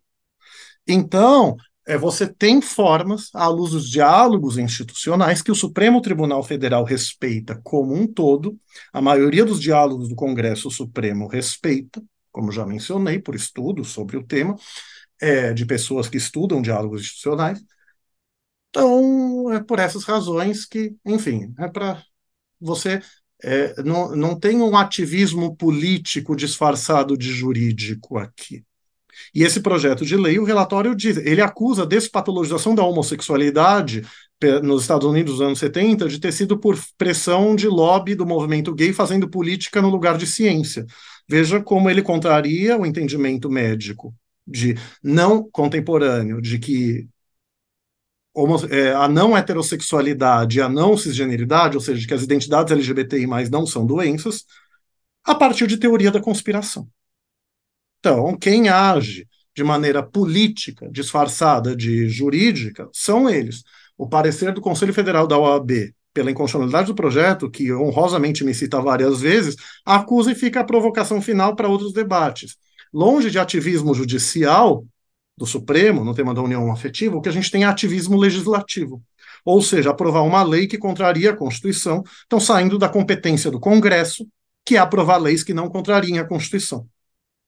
Então, 0.87 1.55
é, 1.87 1.97
você 1.97 2.27
tem 2.27 2.61
formas, 2.61 3.29
à 3.33 3.47
luz 3.47 3.71
dos 3.71 3.89
diálogos 3.89 4.57
institucionais, 4.57 5.41
que 5.41 5.51
o 5.51 5.55
Supremo 5.55 6.01
Tribunal 6.01 6.43
Federal 6.43 6.83
respeita 6.83 7.59
como 7.63 7.93
um 7.93 8.07
todo, 8.07 8.59
a 8.91 9.01
maioria 9.01 9.45
dos 9.45 9.61
diálogos 9.61 10.09
do 10.09 10.15
Congresso 10.15 10.69
Supremo 10.71 11.27
respeita, 11.27 12.03
como 12.31 12.51
já 12.51 12.65
mencionei, 12.65 13.19
por 13.19 13.35
estudos 13.35 13.89
sobre 13.89 14.17
o 14.17 14.23
tema, 14.25 14.55
é, 15.21 15.53
de 15.53 15.65
pessoas 15.65 16.09
que 16.09 16.17
estudam 16.17 16.61
diálogos 16.61 17.01
institucionais. 17.01 17.63
Então, 18.69 19.53
é 19.53 19.63
por 19.63 19.79
essas 19.79 20.03
razões 20.03 20.65
que, 20.65 20.95
enfim, 21.05 21.53
é 21.57 21.67
para 21.69 22.03
você 22.59 23.01
é, 23.43 23.81
não, 23.83 24.15
não 24.15 24.39
tem 24.39 24.61
um 24.61 24.75
ativismo 24.77 25.55
político 25.55 26.35
disfarçado 26.35 27.17
de 27.17 27.31
jurídico 27.31 28.17
aqui. 28.17 28.63
E 29.33 29.43
esse 29.43 29.61
projeto 29.61 30.05
de 30.05 30.15
lei, 30.15 30.39
o 30.39 30.43
relatório 30.43 30.95
diz, 30.95 31.17
ele 31.17 31.41
acusa 31.41 31.83
a 31.83 31.85
despatologização 31.85 32.75
da 32.75 32.83
homossexualidade 32.83 34.03
nos 34.61 34.81
Estados 34.81 35.07
Unidos 35.07 35.33
dos 35.33 35.41
anos 35.41 35.59
70 35.59 36.07
de 36.07 36.19
ter 36.19 36.31
sido 36.31 36.57
por 36.57 36.77
pressão 36.97 37.55
de 37.55 37.67
lobby 37.67 38.15
do 38.15 38.25
movimento 38.25 38.73
gay 38.73 38.93
fazendo 38.93 39.29
política 39.29 39.81
no 39.81 39.89
lugar 39.89 40.17
de 40.17 40.27
ciência. 40.27 40.85
Veja 41.27 41.61
como 41.61 41.89
ele 41.89 42.01
contraria 42.01 42.77
o 42.77 42.85
entendimento 42.85 43.49
médico 43.49 44.13
de 44.45 44.75
não 45.01 45.49
contemporâneo, 45.49 46.41
de 46.41 46.59
que 46.59 47.07
é, 48.69 48.93
a 48.93 49.07
não 49.07 49.35
heterossexualidade 49.35 50.61
a 50.61 50.67
não 50.67 50.97
cisgeneridade, 50.97 51.77
ou 51.77 51.81
seja, 51.81 52.05
que 52.05 52.13
as 52.13 52.23
identidades 52.23 52.71
LGBTI 52.71 53.27
não 53.49 53.65
são 53.65 53.85
doenças, 53.85 54.45
a 55.23 55.33
partir 55.33 55.67
de 55.67 55.77
teoria 55.77 56.11
da 56.11 56.21
conspiração. 56.21 56.87
Então, 57.99 58.37
quem 58.37 58.69
age 58.69 59.27
de 59.55 59.63
maneira 59.63 60.03
política, 60.03 60.89
disfarçada 60.91 61.75
de 61.75 62.09
jurídica, 62.09 62.89
são 62.91 63.29
eles. 63.29 63.63
O 63.97 64.07
parecer 64.07 64.53
do 64.53 64.61
Conselho 64.61 64.93
Federal 64.93 65.25
da 65.25 65.37
OAB 65.37 65.93
pela 66.13 66.31
inconstitucionalidade 66.31 66.87
do 66.87 66.95
projeto, 66.95 67.49
que 67.49 67.73
honrosamente 67.73 68.43
me 68.43 68.53
cita 68.53 68.81
várias 68.81 69.21
vezes, 69.21 69.55
acusa 69.85 70.31
e 70.31 70.35
fica 70.35 70.59
a 70.59 70.63
provocação 70.63 71.21
final 71.21 71.55
para 71.55 71.67
outros 71.67 71.91
debates. 71.93 72.55
Longe 72.93 73.29
de 73.29 73.39
ativismo 73.39 73.93
judicial, 73.93 74.85
do 75.37 75.45
Supremo, 75.45 76.03
no 76.03 76.13
tema 76.13 76.33
da 76.33 76.41
união 76.41 76.71
afetiva, 76.71 77.15
o 77.15 77.21
que 77.21 77.29
a 77.29 77.31
gente 77.31 77.51
tem 77.51 77.63
é 77.63 77.67
ativismo 77.67 78.17
legislativo. 78.17 79.01
Ou 79.43 79.61
seja, 79.61 79.91
aprovar 79.91 80.21
uma 80.23 80.43
lei 80.43 80.67
que 80.67 80.77
contraria 80.77 81.31
a 81.31 81.35
Constituição, 81.35 82.03
então 82.25 82.39
saindo 82.39 82.77
da 82.77 82.89
competência 82.89 83.51
do 83.51 83.59
Congresso, 83.59 84.27
que 84.65 84.75
é 84.75 84.79
aprovar 84.79 85.17
leis 85.17 85.43
que 85.43 85.53
não 85.53 85.69
contrariem 85.69 86.19
a 86.19 86.25
Constituição. 86.25 86.87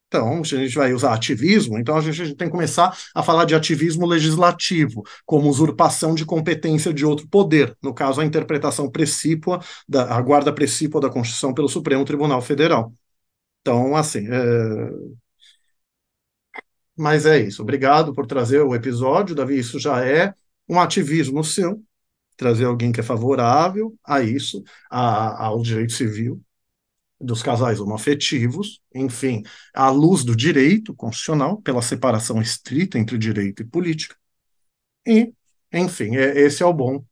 Então, 0.08 0.42
se 0.44 0.56
a 0.56 0.60
gente 0.60 0.74
vai 0.74 0.94
usar 0.94 1.14
ativismo, 1.14 1.78
então 1.78 1.98
a 1.98 2.02
gente, 2.02 2.22
a 2.22 2.26
gente, 2.26 2.38
tem 2.38 2.48
que 2.48 2.52
começar 2.52 2.98
a 3.14 3.22
falar 3.22 3.44
de 3.44 3.54
ativismo 3.54 4.06
legislativo, 4.06 5.04
como 5.26 5.50
usurpação 5.50 6.16
de 6.16 6.26
competência 6.26 6.94
de 6.94 7.06
outro 7.06 7.28
poder, 7.28 7.76
no 7.84 7.94
caso, 7.94 8.22
a 8.22 8.26
interpretação 8.26 8.90
precípua, 8.90 9.60
da, 9.88 10.16
a 10.16 10.22
guarda 10.22 10.54
precípua 10.54 11.02
da 11.02 11.10
Constituição 11.10 11.54
pelo 11.54 11.68
Supremo 11.68 12.06
Tribunal 12.06 12.42
Federal. 12.42 12.94
Então, 13.62 13.98
assim, 13.98 14.26
é, 14.30 14.90
mas 16.98 17.26
é 17.26 17.40
isso. 17.40 17.62
Obrigado 17.62 18.14
por 18.14 18.26
trazer 18.26 18.62
o 18.62 18.74
episódio, 18.74 19.36
Davi. 19.36 19.60
Isso 19.60 19.80
já 19.80 20.04
é 20.04 20.34
um 20.68 20.80
ativismo 20.80 21.44
seu, 21.44 21.82
trazer 22.36 22.66
alguém 22.66 22.92
que 22.92 23.00
é 23.00 23.04
favorável 23.04 23.96
a 24.04 24.22
isso, 24.22 24.64
a, 24.90 25.46
ao 25.46 25.62
direito 25.62 25.94
civil 25.94 26.42
dos 27.20 27.42
casais 27.42 27.80
homoafetivos, 27.80 28.80
enfim, 28.94 29.44
à 29.74 29.90
luz 29.90 30.24
do 30.24 30.36
direito 30.36 30.94
constitucional, 30.94 31.60
pela 31.62 31.82
separação 31.82 32.42
estrita 32.42 33.00
entre 33.00 33.18
direito 33.18 33.64
e 33.64 33.66
política. 33.66 34.16
E, 35.06 35.34
enfim, 35.74 36.16
é, 36.16 36.40
esse 36.40 36.62
é 36.62 36.66
o 36.66 36.74
bom 36.74 37.04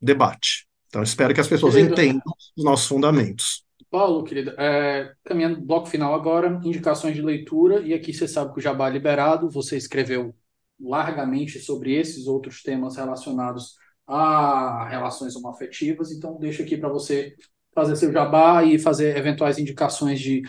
debate. 0.00 0.66
Então, 0.88 1.02
espero 1.02 1.32
que 1.32 1.40
as 1.40 1.48
pessoas 1.48 1.76
entendam 1.76 2.22
os 2.56 2.64
nossos 2.64 2.86
fundamentos. 2.86 3.61
Paulo, 3.92 4.24
querido, 4.24 4.52
é, 4.58 5.12
caminhando 5.22 5.60
bloco 5.60 5.86
final 5.86 6.14
agora, 6.14 6.58
indicações 6.64 7.14
de 7.14 7.20
leitura, 7.20 7.80
e 7.82 7.92
aqui 7.92 8.14
você 8.14 8.26
sabe 8.26 8.50
que 8.54 8.58
o 8.58 8.62
Jabá 8.62 8.88
é 8.88 8.92
liberado, 8.92 9.50
você 9.50 9.76
escreveu 9.76 10.34
largamente 10.80 11.58
sobre 11.60 11.94
esses 11.94 12.26
outros 12.26 12.62
temas 12.62 12.96
relacionados 12.96 13.76
a 14.06 14.88
relações 14.88 15.36
homoafetivas, 15.36 16.10
então 16.10 16.38
deixo 16.38 16.62
aqui 16.62 16.78
para 16.78 16.88
você 16.88 17.36
fazer 17.74 17.96
seu 17.96 18.10
jabá 18.10 18.64
e 18.64 18.78
fazer 18.78 19.14
eventuais 19.16 19.58
indicações 19.58 20.18
de 20.20 20.42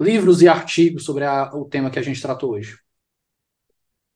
livros 0.00 0.40
e 0.40 0.48
artigos 0.48 1.04
sobre 1.04 1.24
a, 1.24 1.50
o 1.54 1.66
tema 1.66 1.90
que 1.90 1.98
a 1.98 2.02
gente 2.02 2.20
tratou 2.20 2.52
hoje. 2.52 2.85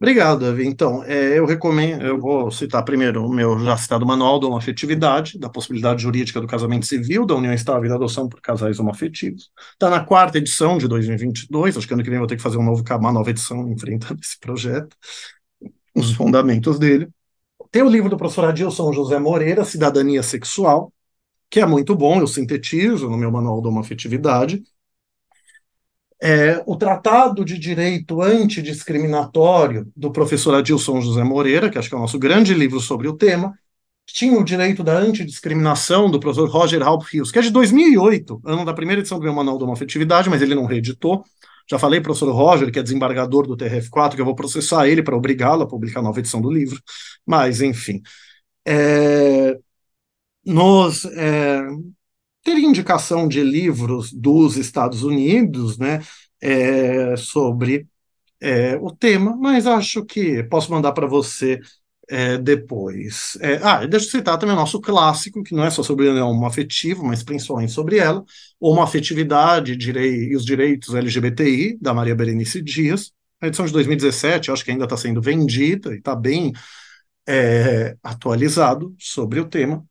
Obrigado, 0.00 0.40
Davi. 0.40 0.66
Então, 0.66 1.04
é, 1.04 1.38
eu 1.38 1.44
recomendo, 1.44 2.06
eu 2.06 2.18
vou 2.18 2.50
citar 2.50 2.82
primeiro 2.82 3.22
o 3.26 3.28
meu 3.30 3.58
já 3.58 3.76
citado 3.76 4.06
Manual 4.06 4.40
da 4.40 4.46
Homoafetividade, 4.46 5.38
da 5.38 5.50
possibilidade 5.50 6.02
jurídica 6.02 6.40
do 6.40 6.46
casamento 6.46 6.86
civil, 6.86 7.26
da 7.26 7.34
união 7.34 7.52
estável 7.52 7.84
e 7.84 7.88
da 7.90 7.96
adoção 7.96 8.26
por 8.26 8.40
casais 8.40 8.80
homoafetivos. 8.80 9.50
Está 9.74 9.90
na 9.90 10.02
quarta 10.02 10.38
edição 10.38 10.78
de 10.78 10.88
2022, 10.88 11.76
acho 11.76 11.86
que 11.86 11.92
ano 11.92 12.02
que 12.02 12.08
vem 12.08 12.18
vou 12.18 12.26
ter 12.26 12.36
que 12.36 12.42
fazer 12.42 12.56
um 12.56 12.62
novo, 12.62 12.82
uma 12.98 13.12
nova 13.12 13.28
edição 13.28 13.68
enfrentando 13.70 14.18
esse 14.22 14.40
projeto, 14.40 14.96
os 15.94 16.12
fundamentos 16.12 16.78
dele. 16.78 17.08
Tem 17.70 17.82
o 17.82 17.90
livro 17.90 18.08
do 18.08 18.16
professor 18.16 18.46
Adilson 18.46 18.94
José 18.94 19.18
Moreira, 19.18 19.66
Cidadania 19.66 20.22
Sexual, 20.22 20.92
que 21.50 21.60
é 21.60 21.66
muito 21.66 21.94
bom, 21.94 22.20
eu 22.20 22.26
sintetizo 22.26 23.10
no 23.10 23.18
meu 23.18 23.30
Manual 23.30 23.60
da 23.60 23.68
Homoafetividade, 23.68 24.62
é, 26.22 26.62
o 26.66 26.76
Tratado 26.76 27.44
de 27.44 27.58
Direito 27.58 28.20
Antidiscriminatório 28.20 29.90
do 29.96 30.12
professor 30.12 30.54
Adilson 30.54 31.00
José 31.00 31.24
Moreira, 31.24 31.70
que 31.70 31.78
acho 31.78 31.88
que 31.88 31.94
é 31.94 31.98
o 31.98 32.00
nosso 32.00 32.18
grande 32.18 32.52
livro 32.52 32.78
sobre 32.78 33.08
o 33.08 33.16
tema, 33.16 33.54
tinha 34.06 34.38
o 34.38 34.44
direito 34.44 34.82
da 34.82 34.98
antidiscriminação 34.98 36.10
do 36.10 36.18
professor 36.18 36.48
Roger 36.48 36.82
Halp 36.82 37.04
Rios, 37.04 37.30
que 37.30 37.38
é 37.38 37.42
de 37.42 37.50
2008, 37.50 38.40
ano 38.44 38.64
da 38.64 38.74
primeira 38.74 39.00
edição 39.00 39.18
do 39.18 39.24
meu 39.24 39.32
Manual 39.32 39.56
da 39.56 39.64
Homoafetividade, 39.64 40.28
mas 40.28 40.42
ele 40.42 40.54
não 40.54 40.66
reeditou. 40.66 41.24
Já 41.68 41.78
falei 41.78 42.00
professor 42.00 42.32
Roger, 42.32 42.72
que 42.72 42.78
é 42.80 42.82
desembargador 42.82 43.46
do 43.46 43.56
TRF4, 43.56 44.16
que 44.16 44.20
eu 44.20 44.24
vou 44.24 44.34
processar 44.34 44.88
ele 44.88 45.02
para 45.02 45.16
obrigá-lo 45.16 45.62
a 45.62 45.68
publicar 45.68 46.00
a 46.00 46.02
nova 46.02 46.18
edição 46.18 46.40
do 46.40 46.50
livro. 46.50 46.80
Mas, 47.24 47.60
enfim. 47.60 48.02
É, 48.66 49.56
nos, 50.44 51.04
é, 51.04 51.62
teria 52.42 52.66
indicação 52.66 53.28
de 53.28 53.42
livros 53.42 54.12
dos 54.12 54.56
Estados 54.56 55.02
Unidos, 55.02 55.78
né, 55.78 56.00
é, 56.40 57.16
sobre 57.16 57.86
é, 58.40 58.76
o 58.76 58.90
tema, 58.90 59.36
mas 59.36 59.66
acho 59.66 60.04
que 60.04 60.42
posso 60.44 60.70
mandar 60.70 60.92
para 60.92 61.06
você 61.06 61.60
é, 62.08 62.38
depois. 62.38 63.38
É, 63.40 63.56
ah, 63.62 63.86
deixa 63.86 64.06
eu 64.06 64.10
citar 64.10 64.36
também 64.38 64.54
o 64.54 64.58
nosso 64.58 64.80
clássico, 64.80 65.42
que 65.42 65.54
não 65.54 65.64
é 65.64 65.70
só 65.70 65.82
sobre 65.82 66.08
a 66.08 66.12
união 66.12 66.44
afetiva, 66.44 67.02
mas 67.04 67.22
principalmente 67.22 67.72
sobre 67.72 67.98
ela, 67.98 68.24
uma 68.60 68.84
afetividade 68.84 69.76
direi, 69.76 70.30
e 70.30 70.36
os 70.36 70.44
direitos 70.44 70.94
LGBTI, 70.94 71.78
da 71.80 71.94
Maria 71.94 72.14
Berenice 72.14 72.60
Dias, 72.60 73.12
a 73.40 73.46
edição 73.46 73.64
de 73.64 73.72
2017, 73.72 74.50
acho 74.50 74.64
que 74.64 74.70
ainda 74.70 74.84
está 74.84 74.96
sendo 74.96 75.22
vendida 75.22 75.94
e 75.94 75.98
está 75.98 76.14
bem 76.16 76.52
é, 77.26 77.96
atualizado 78.02 78.94
sobre 78.98 79.40
o 79.40 79.48
tema. 79.48 79.84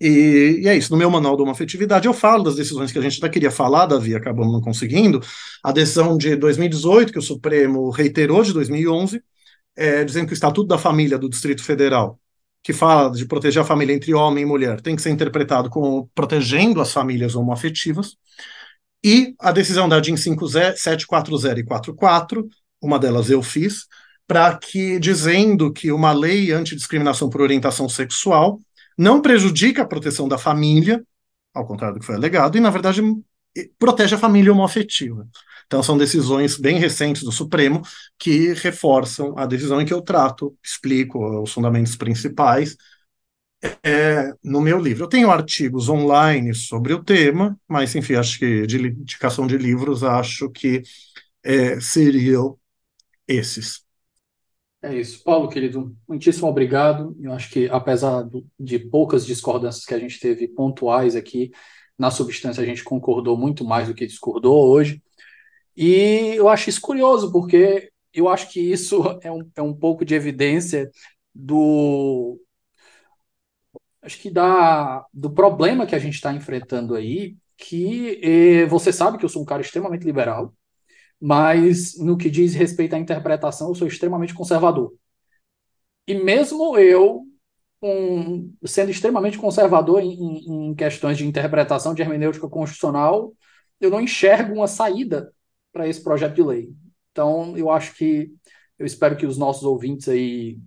E, 0.00 0.60
e, 0.62 0.68
é 0.68 0.76
isso, 0.76 0.90
no 0.90 0.98
meu 0.98 1.10
manual 1.10 1.36
de 1.36 1.42
uma 1.42 1.52
afetividade 1.52 2.06
eu 2.06 2.12
falo 2.12 2.44
das 2.44 2.56
decisões 2.56 2.90
que 2.90 2.98
a 2.98 3.02
gente 3.02 3.18
até 3.18 3.28
queria 3.28 3.50
falar, 3.50 3.86
Davi, 3.86 4.14
acabamos 4.14 4.52
não 4.52 4.60
conseguindo. 4.60 5.20
A 5.62 5.72
decisão 5.72 6.16
de 6.18 6.36
2018, 6.36 7.12
que 7.12 7.18
o 7.18 7.22
Supremo 7.22 7.90
reiterou 7.90 8.42
de 8.42 8.52
2011, 8.52 9.22
é, 9.76 10.04
dizendo 10.04 10.26
que 10.26 10.32
o 10.32 10.34
Estatuto 10.34 10.66
da 10.66 10.78
Família 10.78 11.18
do 11.18 11.28
Distrito 11.28 11.62
Federal, 11.62 12.18
que 12.62 12.72
fala 12.72 13.10
de 13.10 13.26
proteger 13.26 13.62
a 13.62 13.64
família 13.64 13.94
entre 13.94 14.14
homem 14.14 14.42
e 14.42 14.46
mulher, 14.46 14.80
tem 14.80 14.96
que 14.96 15.02
ser 15.02 15.10
interpretado 15.10 15.70
como 15.70 16.10
protegendo 16.14 16.80
as 16.80 16.92
famílias 16.92 17.34
homoafetivas. 17.36 18.16
E 19.04 19.34
a 19.38 19.52
decisão 19.52 19.88
da 19.88 20.00
DIN 20.00 20.16
5740 20.16 21.60
e 21.60 21.64
44, 21.64 22.48
uma 22.80 22.98
delas 22.98 23.28
eu 23.30 23.42
fiz, 23.42 23.86
para 24.26 24.56
que, 24.56 24.98
dizendo 24.98 25.72
que 25.72 25.92
uma 25.92 26.12
lei 26.12 26.52
antidiscriminação 26.52 27.28
por 27.28 27.42
orientação 27.42 27.88
sexual 27.88 28.58
não 28.96 29.20
prejudica 29.20 29.82
a 29.82 29.86
proteção 29.86 30.28
da 30.28 30.38
família, 30.38 31.02
ao 31.52 31.66
contrário 31.66 31.96
do 31.96 32.00
que 32.00 32.06
foi 32.06 32.14
alegado, 32.14 32.56
e, 32.56 32.60
na 32.60 32.70
verdade, 32.70 33.02
protege 33.78 34.14
a 34.14 34.18
família 34.18 34.52
homoafetiva. 34.52 35.26
Então, 35.66 35.82
são 35.82 35.96
decisões 35.96 36.58
bem 36.58 36.78
recentes 36.78 37.22
do 37.22 37.32
Supremo 37.32 37.82
que 38.18 38.52
reforçam 38.54 39.36
a 39.38 39.46
decisão 39.46 39.80
em 39.80 39.86
que 39.86 39.92
eu 39.94 40.02
trato, 40.02 40.56
explico 40.62 41.42
os 41.42 41.52
fundamentos 41.52 41.96
principais 41.96 42.76
é, 43.82 44.32
no 44.42 44.60
meu 44.60 44.78
livro. 44.78 45.04
Eu 45.04 45.08
tenho 45.08 45.30
artigos 45.30 45.88
online 45.88 46.54
sobre 46.54 46.92
o 46.92 47.02
tema, 47.02 47.58
mas, 47.68 47.94
enfim, 47.94 48.14
acho 48.14 48.38
que 48.38 48.66
de 48.66 48.78
indicação 48.78 49.46
de 49.46 49.56
livros, 49.56 50.02
acho 50.04 50.50
que 50.50 50.82
é, 51.42 51.80
seriam 51.80 52.58
esses. 53.28 53.83
É 54.84 54.94
isso. 54.94 55.24
Paulo, 55.24 55.48
querido, 55.48 55.96
muitíssimo 56.06 56.46
obrigado. 56.46 57.16
Eu 57.18 57.32
acho 57.32 57.50
que, 57.50 57.66
apesar 57.70 58.28
de 58.60 58.78
poucas 58.78 59.24
discordâncias 59.24 59.86
que 59.86 59.94
a 59.94 59.98
gente 59.98 60.20
teve 60.20 60.46
pontuais 60.46 61.16
aqui, 61.16 61.50
na 61.98 62.10
substância 62.10 62.62
a 62.62 62.66
gente 62.66 62.84
concordou 62.84 63.34
muito 63.34 63.64
mais 63.64 63.88
do 63.88 63.94
que 63.94 64.06
discordou 64.06 64.68
hoje. 64.68 65.02
E 65.76 66.34
eu 66.36 66.48
acho 66.50 66.68
isso 66.70 66.82
curioso, 66.82 67.32
porque 67.32 67.90
eu 68.12 68.28
acho 68.28 68.50
que 68.50 68.60
isso 68.60 69.02
é 69.22 69.32
um, 69.32 69.50
é 69.56 69.62
um 69.62 69.74
pouco 69.74 70.04
de 70.04 70.14
evidência 70.14 70.90
do. 71.34 72.38
Acho 74.02 74.18
que 74.20 74.30
da, 74.30 75.06
do 75.14 75.30
problema 75.30 75.86
que 75.86 75.94
a 75.94 75.98
gente 75.98 76.14
está 76.14 76.30
enfrentando 76.34 76.94
aí, 76.94 77.36
que 77.56 78.20
eh, 78.22 78.66
você 78.66 78.92
sabe 78.92 79.16
que 79.16 79.24
eu 79.24 79.30
sou 79.30 79.40
um 79.42 79.46
cara 79.46 79.62
extremamente 79.62 80.04
liberal, 80.04 80.54
mas 81.26 81.96
no 81.96 82.18
que 82.18 82.28
diz 82.28 82.52
respeito 82.52 82.94
à 82.94 82.98
interpretação, 82.98 83.68
eu 83.68 83.74
sou 83.74 83.88
extremamente 83.88 84.34
conservador. 84.34 84.92
E 86.06 86.12
mesmo 86.12 86.76
eu, 86.76 87.22
um, 87.82 88.54
sendo 88.66 88.90
extremamente 88.90 89.38
conservador 89.38 90.02
em, 90.02 90.68
em, 90.68 90.74
questões 90.74 91.16
de 91.16 91.26
interpretação 91.26 91.94
de 91.94 92.02
hermenêutica 92.02 92.46
constitucional, 92.46 93.32
eu 93.80 93.88
não 93.88 94.02
enxergo 94.02 94.52
uma 94.52 94.66
saída 94.66 95.32
para 95.72 95.88
esse 95.88 96.04
projeto 96.04 96.34
de 96.34 96.42
lei. 96.42 96.74
Então, 97.10 97.56
eu 97.56 97.70
acho 97.70 97.94
que, 97.94 98.30
eu 98.78 98.84
espero 98.84 99.16
que 99.16 99.24
os 99.24 99.38
nossos 99.38 99.62
ouvintes 99.62 100.06
aí 100.10 100.58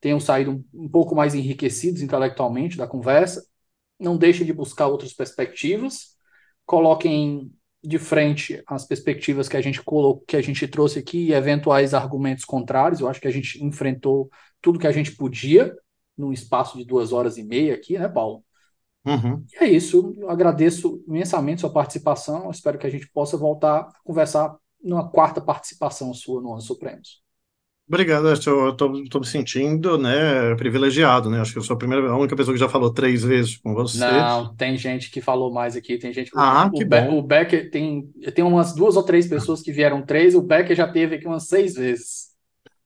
tenham 0.00 0.20
saído 0.20 0.52
um, 0.52 0.84
um 0.84 0.88
pouco 0.88 1.16
mais 1.16 1.34
enriquecidos 1.34 2.00
intelectualmente 2.00 2.76
da 2.76 2.86
conversa. 2.86 3.44
Não 3.98 4.16
deixem 4.16 4.46
de 4.46 4.52
buscar 4.52 4.86
outras 4.86 5.12
perspectivas, 5.12 6.16
coloquem 6.64 7.52
de 7.82 7.98
frente 7.98 8.62
às 8.66 8.84
perspectivas 8.84 9.48
que 9.48 9.56
a 9.56 9.60
gente 9.60 9.82
colocou, 9.82 10.24
que 10.26 10.36
a 10.36 10.42
gente 10.42 10.66
trouxe 10.66 10.98
aqui 10.98 11.26
e 11.26 11.32
eventuais 11.32 11.94
argumentos 11.94 12.44
contrários. 12.44 13.00
Eu 13.00 13.08
acho 13.08 13.20
que 13.20 13.28
a 13.28 13.32
gente 13.32 13.62
enfrentou 13.64 14.30
tudo 14.60 14.78
que 14.78 14.86
a 14.86 14.92
gente 14.92 15.14
podia 15.14 15.74
num 16.16 16.32
espaço 16.32 16.78
de 16.78 16.84
duas 16.84 17.12
horas 17.12 17.36
e 17.36 17.44
meia 17.44 17.74
aqui, 17.74 17.98
né, 17.98 18.08
Paulo? 18.08 18.42
Uhum. 19.06 19.44
E 19.52 19.64
é 19.64 19.68
isso. 19.68 20.12
Eu 20.16 20.30
agradeço 20.30 21.02
imensamente 21.06 21.60
sua 21.60 21.72
participação. 21.72 22.50
espero 22.50 22.78
que 22.78 22.86
a 22.86 22.90
gente 22.90 23.08
possa 23.10 23.36
voltar 23.36 23.80
a 23.80 23.92
conversar 24.04 24.56
numa 24.82 25.08
quarta 25.08 25.40
participação 25.40 26.12
sua 26.12 26.42
no 26.42 26.52
Ano 26.52 26.62
Supremos. 26.62 27.25
Obrigado, 27.88 28.26
eu 28.26 28.34
estou 28.34 29.20
me 29.20 29.26
sentindo 29.26 29.96
né, 29.96 30.56
privilegiado, 30.56 31.30
né? 31.30 31.40
Acho 31.40 31.52
que 31.52 31.58
eu 31.58 31.62
sou 31.62 31.74
a 31.74 31.78
primeira, 31.78 32.08
a 32.10 32.18
única 32.18 32.34
pessoa 32.34 32.52
que 32.52 32.58
já 32.58 32.68
falou 32.68 32.92
três 32.92 33.22
vezes 33.22 33.58
com 33.58 33.74
você. 33.74 34.00
Não, 34.00 34.52
tem 34.56 34.76
gente 34.76 35.08
que 35.08 35.20
falou 35.20 35.52
mais 35.52 35.76
aqui, 35.76 35.96
tem 35.96 36.12
gente 36.12 36.32
que. 36.32 36.36
Ah, 36.36 36.66
o, 36.66 36.72
que 36.72 36.82
o, 36.82 36.88
bom. 36.88 37.18
o 37.18 37.22
Becker 37.22 37.70
tem, 37.70 38.10
tem 38.34 38.44
umas 38.44 38.74
duas 38.74 38.96
ou 38.96 39.04
três 39.04 39.28
pessoas 39.28 39.62
que 39.62 39.70
vieram 39.70 40.02
três, 40.02 40.34
o 40.34 40.42
Becker 40.42 40.74
já 40.74 40.88
teve 40.88 41.14
aqui 41.14 41.28
umas 41.28 41.46
seis 41.46 41.74
vezes. 41.74 42.26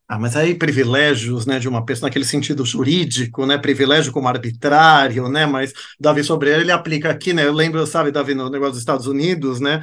Ah, 0.07 0.19
mas 0.19 0.37
aí 0.37 0.57
privilégios, 0.57 1.47
né, 1.47 1.61
de 1.61 1.69
uma 1.69 1.85
pessoa 1.85 2.09
naquele 2.09 2.25
sentido 2.25 2.65
jurídico, 2.65 3.47
né, 3.47 3.57
privilégio 3.57 4.13
como 4.13 4.27
arbitrário, 4.27 5.29
né, 5.29 5.47
mas 5.47 5.73
Davi 6.01 6.25
sobre 6.25 6.51
ele 6.51 6.73
aplica 6.73 7.11
aqui, 7.11 7.33
né, 7.33 7.47
eu 7.47 7.53
lembro, 7.53 7.87
sabe, 7.87 8.11
Davi, 8.11 8.35
no 8.35 8.51
negócio 8.51 8.73
dos 8.73 8.81
Estados 8.81 9.07
Unidos, 9.07 9.61
né, 9.61 9.81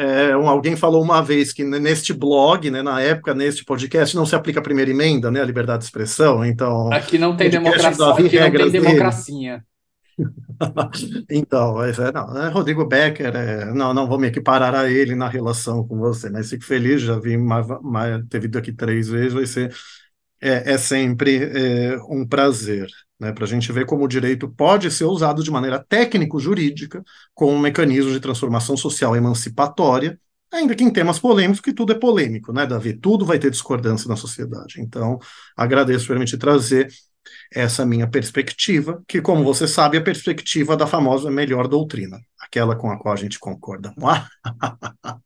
é, 0.00 0.36
um, 0.36 0.48
alguém 0.48 0.76
falou 0.76 1.02
uma 1.02 1.20
vez 1.20 1.52
que 1.52 1.62
neste 1.62 2.14
blog, 2.14 2.70
né, 2.70 2.80
na 2.80 3.02
época, 3.02 3.34
neste 3.34 3.64
podcast, 3.64 4.16
não 4.16 4.24
se 4.24 4.34
aplica 4.34 4.58
a 4.58 4.62
primeira 4.62 4.90
emenda, 4.90 5.30
né, 5.30 5.42
a 5.42 5.44
liberdade 5.44 5.80
de 5.80 5.84
expressão. 5.84 6.42
Então, 6.44 6.90
aqui 6.90 7.18
não 7.18 7.36
tem 7.36 7.50
democracia, 7.50 8.06
aqui 8.06 8.40
não 8.40 8.50
tem 8.50 8.70
democracia. 8.70 9.62
então, 11.30 11.82
é, 11.82 11.92
não, 12.12 12.42
é 12.42 12.48
Rodrigo 12.48 12.86
Becker, 12.86 13.36
é, 13.36 13.72
não, 13.74 13.92
não 13.92 14.06
vou 14.06 14.18
me 14.18 14.28
equiparar 14.28 14.74
a 14.74 14.90
ele 14.90 15.14
na 15.14 15.28
relação 15.28 15.86
com 15.86 15.98
você, 15.98 16.30
mas 16.30 16.48
fico 16.48 16.64
feliz, 16.64 17.02
já 17.02 17.18
vim 17.18 17.38
ter 18.30 18.40
vindo 18.40 18.58
aqui 18.58 18.72
três 18.72 19.08
vezes, 19.08 19.34
vai 19.34 19.46
ser 19.46 19.74
é, 20.40 20.72
é 20.72 20.78
sempre 20.78 21.44
é, 21.44 21.98
um 22.08 22.26
prazer 22.26 22.88
né, 23.20 23.32
para 23.32 23.44
a 23.44 23.46
gente 23.46 23.70
ver 23.70 23.84
como 23.84 24.04
o 24.04 24.08
direito 24.08 24.48
pode 24.48 24.90
ser 24.90 25.04
usado 25.04 25.42
de 25.44 25.50
maneira 25.50 25.84
técnico-jurídica 25.86 27.04
como 27.34 27.52
um 27.52 27.58
mecanismo 27.58 28.10
de 28.10 28.20
transformação 28.20 28.76
social 28.76 29.14
emancipatória, 29.14 30.18
ainda 30.50 30.74
que 30.74 30.82
em 30.82 30.90
temas 30.90 31.18
polêmicos, 31.18 31.60
que 31.60 31.72
tudo 31.72 31.92
é 31.92 31.94
polêmico, 31.94 32.52
né, 32.52 32.66
Davi? 32.66 32.94
Tudo 32.94 33.24
vai 33.24 33.38
ter 33.38 33.50
discordância 33.50 34.08
na 34.08 34.16
sociedade. 34.16 34.80
Então, 34.80 35.18
agradeço 35.56 36.06
por 36.06 36.14
permitir 36.14 36.38
trazer 36.38 36.88
essa 37.52 37.84
minha 37.84 38.08
perspectiva, 38.08 39.02
que, 39.06 39.20
como 39.20 39.44
você 39.44 39.68
sabe, 39.68 39.96
é 39.96 40.00
a 40.00 40.04
perspectiva 40.04 40.76
da 40.76 40.86
famosa 40.86 41.30
melhor 41.30 41.68
doutrina, 41.68 42.18
aquela 42.40 42.74
com 42.74 42.90
a 42.90 42.98
qual 42.98 43.12
a 43.12 43.16
gente 43.16 43.38
concorda. 43.38 43.92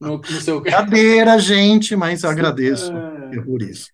No, 0.01 0.19
no 0.19 0.41
seu... 0.41 0.63
Cadeira, 0.63 1.39
gente, 1.39 1.97
mas 1.97 2.25
agradeço 2.25 2.93
é... 2.93 3.41
por 3.41 3.63
isso. 3.63 3.89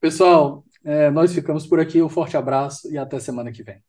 Pessoal, 0.00 0.64
é, 0.84 1.10
nós 1.10 1.32
ficamos 1.32 1.66
por 1.66 1.80
aqui. 1.80 2.02
Um 2.02 2.08
forte 2.08 2.36
abraço 2.36 2.90
e 2.92 2.98
até 2.98 3.18
semana 3.20 3.52
que 3.52 3.62
vem. 3.62 3.82